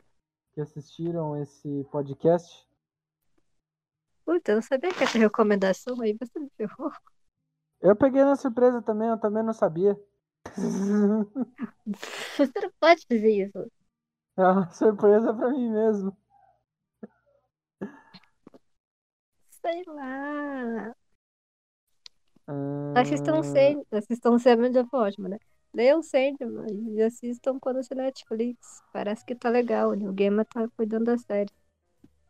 que 0.55 0.61
assistiram 0.61 1.35
esse 1.35 1.83
podcast. 1.91 2.65
Puta, 4.23 4.53
eu 4.53 4.55
não 4.55 4.61
sabia 4.61 4.93
que 4.93 5.03
essa 5.03 5.19
recomendação 5.19 6.01
aí 6.01 6.17
você 6.17 6.39
me 6.39 6.49
ferrou. 6.55 6.91
Eu 7.81 7.93
peguei 7.95 8.23
na 8.23 8.37
surpresa 8.37 8.81
também, 8.81 9.09
eu 9.09 9.19
também 9.19 9.43
não 9.43 9.53
sabia. 9.53 9.99
Você 12.37 12.51
não 12.61 12.71
pode 12.79 13.05
fazer 13.07 13.45
isso. 13.45 13.71
É 14.37 14.43
uma 14.43 14.69
surpresa 14.71 15.33
pra 15.33 15.49
mim 15.49 15.69
mesmo. 15.69 16.17
Sei 19.49 19.83
lá. 19.87 20.95
Ah, 22.47 23.01
Assistam 23.01 23.43
sempre. 23.43 23.97
Assistam 23.97 24.37
já 24.39 24.85
foi 24.85 24.99
ótimo, 24.99 25.27
né? 25.27 25.39
Leiam 25.75 26.01
sempre, 26.01 26.45
mas 26.45 26.71
e 26.71 27.01
assistam 27.01 27.59
quando 27.59 27.83
se 27.83 27.93
Netflix. 27.93 28.81
Parece 28.93 29.25
que 29.25 29.35
tá 29.35 29.49
legal. 29.49 29.89
O 29.89 29.93
New 29.93 30.13
Gamer 30.13 30.45
tá 30.45 30.67
cuidando 30.77 31.05
da 31.05 31.17
série. 31.17 31.51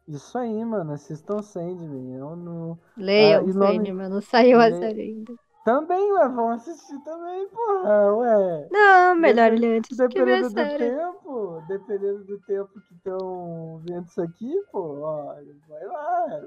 Isso 0.08 0.38
aí, 0.38 0.66
mano. 0.66 0.94
Assistam 0.94 1.42
Sandman. 1.42 2.16
Eu 2.16 2.36
no... 2.36 2.78
Leiam 2.98 3.42
Ah, 3.42 3.50
e 3.50 3.54
nome- 3.54 3.86
Sandman, 3.86 4.10
não 4.10 4.22
saiu 4.22 4.60
a 4.60 4.70
Le- 4.70 4.80
série 4.80 5.02
ainda. 5.02 5.34
Também, 5.64 6.12
ué. 6.14 6.28
Vamos 6.30 6.62
assistir 6.68 7.00
também, 7.04 7.48
porra. 7.50 8.16
Ué. 8.16 8.68
Não, 8.72 9.16
melhor 9.16 9.52
ler 9.54 9.78
antes 9.80 9.98
de 9.98 10.08
ver 10.08 10.44
a 10.44 10.48
Dependendo 10.48 10.50
do 10.50 10.78
tempo, 10.78 11.62
dependendo 11.68 12.24
do 12.26 12.40
tempo 12.42 12.82
que 12.82 12.94
estão 12.96 13.82
vendo 13.84 14.06
isso 14.08 14.22
aqui, 14.22 14.64
pô, 14.72 15.00
ó, 15.02 15.36
vai 15.68 15.86
lá. 15.86 16.42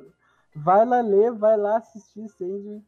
Vai 0.54 0.86
lá 0.86 1.00
ler, 1.00 1.32
vai 1.32 1.56
lá 1.56 1.76
assistir 1.78 2.28
Sandman, 2.28 2.84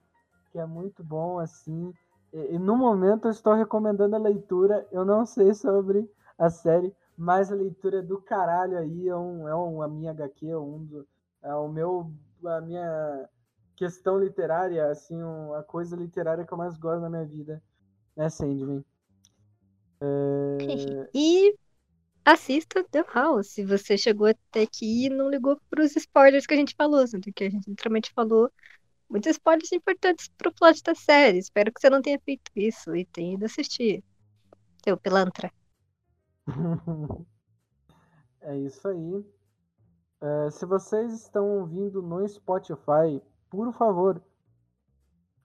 que 0.53 0.59
é 0.59 0.67
muito 0.67 1.03
bom, 1.05 1.39
assim. 1.39 1.93
E, 2.33 2.59
no 2.59 2.77
momento 2.77 3.27
eu 3.27 3.31
estou 3.31 3.55
recomendando 3.55 4.17
a 4.17 4.19
leitura. 4.19 4.87
Eu 4.91 5.05
não 5.05 5.27
sei 5.27 5.53
sobre 5.55 6.09
a 6.39 6.49
série, 6.49 6.95
mas 7.17 7.51
a 7.51 7.55
leitura 7.55 7.99
é 7.99 8.03
do 8.03 8.21
caralho 8.21 8.79
aí. 8.79 9.09
É, 9.09 9.17
um, 9.17 9.49
é 9.49 9.85
a 9.85 9.89
minha 9.89 10.11
HQ, 10.13 10.49
é 10.49 10.57
um 10.57 10.85
do, 10.85 11.07
é 11.43 11.55
o 11.55 11.69
meu, 11.69 12.13
a 12.45 12.61
minha 12.61 13.29
questão 13.77 14.19
literária, 14.19 14.91
assim, 14.91 15.19
a 15.57 15.63
coisa 15.63 15.97
literária 15.97 16.45
que 16.45 16.53
eu 16.53 16.59
mais 16.59 16.77
gosto 16.77 17.01
na 17.01 17.11
minha 17.11 17.25
vida. 17.25 17.63
É 18.17 18.29
Sandman. 18.29 18.85
E 21.15 21.55
assista 22.25 22.85
The 22.85 23.05
House. 23.15 23.49
Se 23.49 23.65
você 23.65 23.99
chegou 23.99 24.27
até 24.27 24.63
aqui 24.63 25.07
e 25.07 25.11
não 25.11 25.29
ligou 25.29 25.61
pros 25.69 25.97
spoilers 25.97 26.47
que 26.47 26.55
a 26.55 26.57
gente 26.57 26.75
falou, 26.75 27.07
sendo 27.07 27.33
que 27.33 27.45
a 27.45 27.51
gente 27.51 27.69
literalmente 27.69 28.13
falou 28.15 28.51
muitos 29.11 29.33
spoilers 29.33 29.73
importantes 29.73 30.29
pro 30.39 30.55
plot 30.55 30.83
da 30.83 30.95
série. 30.95 31.39
Espero 31.39 31.73
que 31.73 31.81
você 31.81 31.91
não 31.91 32.01
tenha 32.01 32.19
feito 32.21 32.51
isso 32.55 32.95
e 32.95 33.05
tenha 33.05 33.35
ido 33.35 33.45
assistir. 33.45 34.05
Seu 34.85 34.97
pilantra. 34.97 35.53
É 38.43 38.57
isso 38.57 38.89
aí. 38.89 39.25
É, 40.21 40.51
se 40.51 40.65
vocês 40.65 41.13
estão 41.13 41.59
ouvindo 41.59 42.01
no 42.03 42.27
Spotify, 42.27 43.23
por 43.51 43.73
favor, 43.75 44.23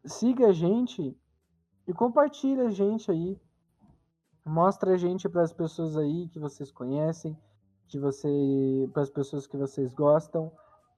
siga 0.06 0.48
a 0.48 0.54
gente 0.54 1.18
e 1.88 1.94
compartilhe 1.94 2.62
a 2.62 2.70
gente 2.70 3.12
aí. 3.12 3.40
Mostra 4.46 4.94
a 4.94 4.98
gente 4.98 5.28
para 5.28 5.42
as 5.42 5.52
pessoas 5.52 5.98
aí 5.98 6.30
que 6.30 6.40
vocês 6.40 6.72
conhecem, 6.72 7.38
que 7.88 8.00
você, 8.00 8.90
para 8.94 9.02
as 9.02 9.10
pessoas 9.10 9.48
que 9.48 9.58
vocês 9.58 9.94
gostam. 9.94 10.52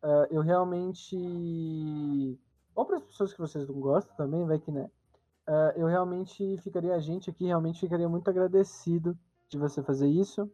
É, 0.03 0.27
eu 0.31 0.41
realmente, 0.41 2.39
ou 2.77 2.85
para 2.85 2.97
as 2.97 3.03
pessoas 3.03 3.33
que 3.33 3.39
vocês 3.39 3.67
não 3.67 3.79
gostam 3.79 4.15
também, 4.15 4.45
vai 4.45 4.59
que 4.59 4.71
né. 4.71 4.89
É, 5.45 5.73
eu 5.77 5.87
realmente 5.87 6.57
ficaria, 6.59 6.93
a 6.93 6.99
gente 6.99 7.29
aqui 7.29 7.45
realmente 7.45 7.79
ficaria 7.79 8.07
muito 8.07 8.29
agradecido 8.29 9.17
de 9.49 9.57
você 9.57 9.81
fazer 9.81 10.07
isso 10.07 10.49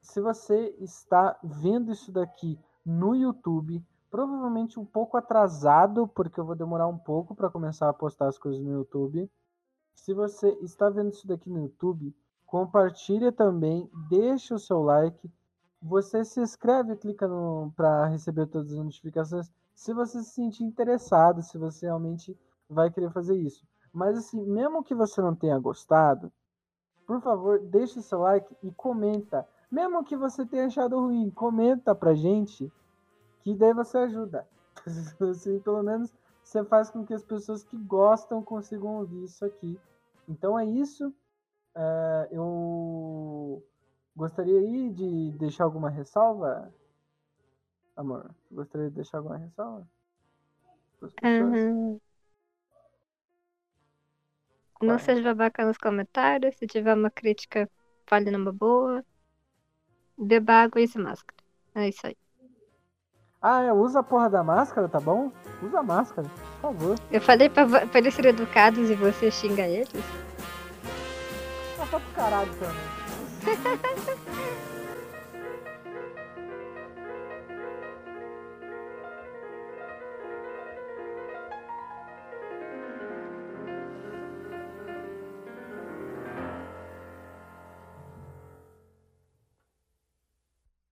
se 0.00 0.20
você 0.20 0.74
está 0.80 1.38
vendo 1.42 1.92
isso 1.92 2.10
daqui 2.10 2.58
no 2.84 3.14
YouTube, 3.14 3.84
provavelmente 4.10 4.80
um 4.80 4.84
pouco 4.84 5.16
atrasado, 5.16 6.08
porque 6.08 6.40
eu 6.40 6.44
vou 6.44 6.56
demorar 6.56 6.88
um 6.88 6.98
pouco 6.98 7.34
para 7.34 7.50
começar 7.50 7.88
a 7.88 7.94
postar 7.94 8.28
as 8.28 8.38
coisas 8.38 8.60
no 8.62 8.72
YouTube. 8.72 9.30
Se 9.94 10.14
você 10.14 10.48
está 10.62 10.88
vendo 10.88 11.10
isso 11.10 11.26
daqui 11.26 11.50
no 11.50 11.62
YouTube, 11.62 12.14
compartilha 12.46 13.30
também, 13.30 13.88
deixa 14.08 14.54
o 14.54 14.58
seu 14.58 14.82
like. 14.82 15.30
Você 15.82 16.24
se 16.24 16.40
inscreve, 16.40 16.96
clica 16.96 17.28
para 17.76 18.06
receber 18.06 18.46
todas 18.46 18.72
as 18.72 18.78
notificações. 18.78 19.50
Se 19.80 19.94
você 19.94 20.22
se 20.22 20.32
sentir 20.32 20.62
interessado, 20.62 21.42
se 21.42 21.56
você 21.56 21.86
realmente 21.86 22.38
vai 22.68 22.90
querer 22.90 23.10
fazer 23.10 23.34
isso. 23.38 23.66
Mas 23.90 24.18
assim, 24.18 24.44
mesmo 24.44 24.84
que 24.84 24.94
você 24.94 25.22
não 25.22 25.34
tenha 25.34 25.58
gostado, 25.58 26.30
por 27.06 27.18
favor, 27.22 27.58
deixe 27.58 28.02
seu 28.02 28.18
like 28.18 28.54
e 28.62 28.70
comenta. 28.72 29.48
Mesmo 29.70 30.04
que 30.04 30.14
você 30.14 30.44
tenha 30.44 30.66
achado 30.66 31.00
ruim, 31.00 31.30
comenta 31.30 31.94
pra 31.94 32.12
gente, 32.12 32.70
que 33.40 33.54
daí 33.54 33.72
você 33.72 33.96
ajuda. 33.96 34.46
Assim, 34.86 35.58
pelo 35.60 35.82
menos 35.82 36.12
você 36.44 36.62
faz 36.62 36.90
com 36.90 37.02
que 37.02 37.14
as 37.14 37.24
pessoas 37.24 37.64
que 37.64 37.78
gostam 37.78 38.42
consigam 38.42 38.98
ouvir 38.98 39.24
isso 39.24 39.46
aqui. 39.46 39.80
Então 40.28 40.58
é 40.58 40.66
isso. 40.66 41.10
É, 41.74 42.28
eu 42.32 43.62
gostaria 44.14 44.58
aí 44.58 44.90
de 44.90 45.30
deixar 45.38 45.64
alguma 45.64 45.88
ressalva, 45.88 46.70
amor. 48.00 48.30
Gostaria 48.50 48.88
de 48.88 48.96
deixar 48.96 49.18
alguma 49.18 49.36
ressalva? 49.36 49.86
Aham. 51.22 52.00
Não 54.82 54.98
seja 54.98 55.22
babaca 55.22 55.64
nos 55.64 55.76
comentários. 55.76 56.56
Se 56.56 56.66
tiver 56.66 56.94
uma 56.94 57.10
crítica, 57.10 57.70
fale 58.06 58.30
numa 58.30 58.52
boa. 58.52 59.04
Beba 60.16 60.54
água 60.54 60.80
e 60.80 60.84
use 60.84 60.98
máscara. 60.98 61.36
É 61.74 61.88
isso 61.88 62.06
aí. 62.06 62.16
Ah, 63.42 63.62
é, 63.62 63.72
usa 63.72 64.00
a 64.00 64.02
porra 64.02 64.28
da 64.28 64.42
máscara, 64.42 64.88
tá 64.88 65.00
bom? 65.00 65.32
Usa 65.62 65.78
a 65.78 65.82
máscara, 65.82 66.28
por 66.28 66.60
favor. 66.60 66.98
Eu 67.10 67.20
falei 67.22 67.48
pra, 67.48 67.66
pra 67.86 67.98
eles 67.98 68.14
serem 68.14 68.32
educados 68.32 68.90
e 68.90 68.94
você 68.94 69.30
xinga 69.30 69.66
eles. 69.66 69.88
Ah, 71.78 71.86
tá 71.90 71.98
pro 71.98 72.14
caralho 72.14 72.50
também. 72.58 73.00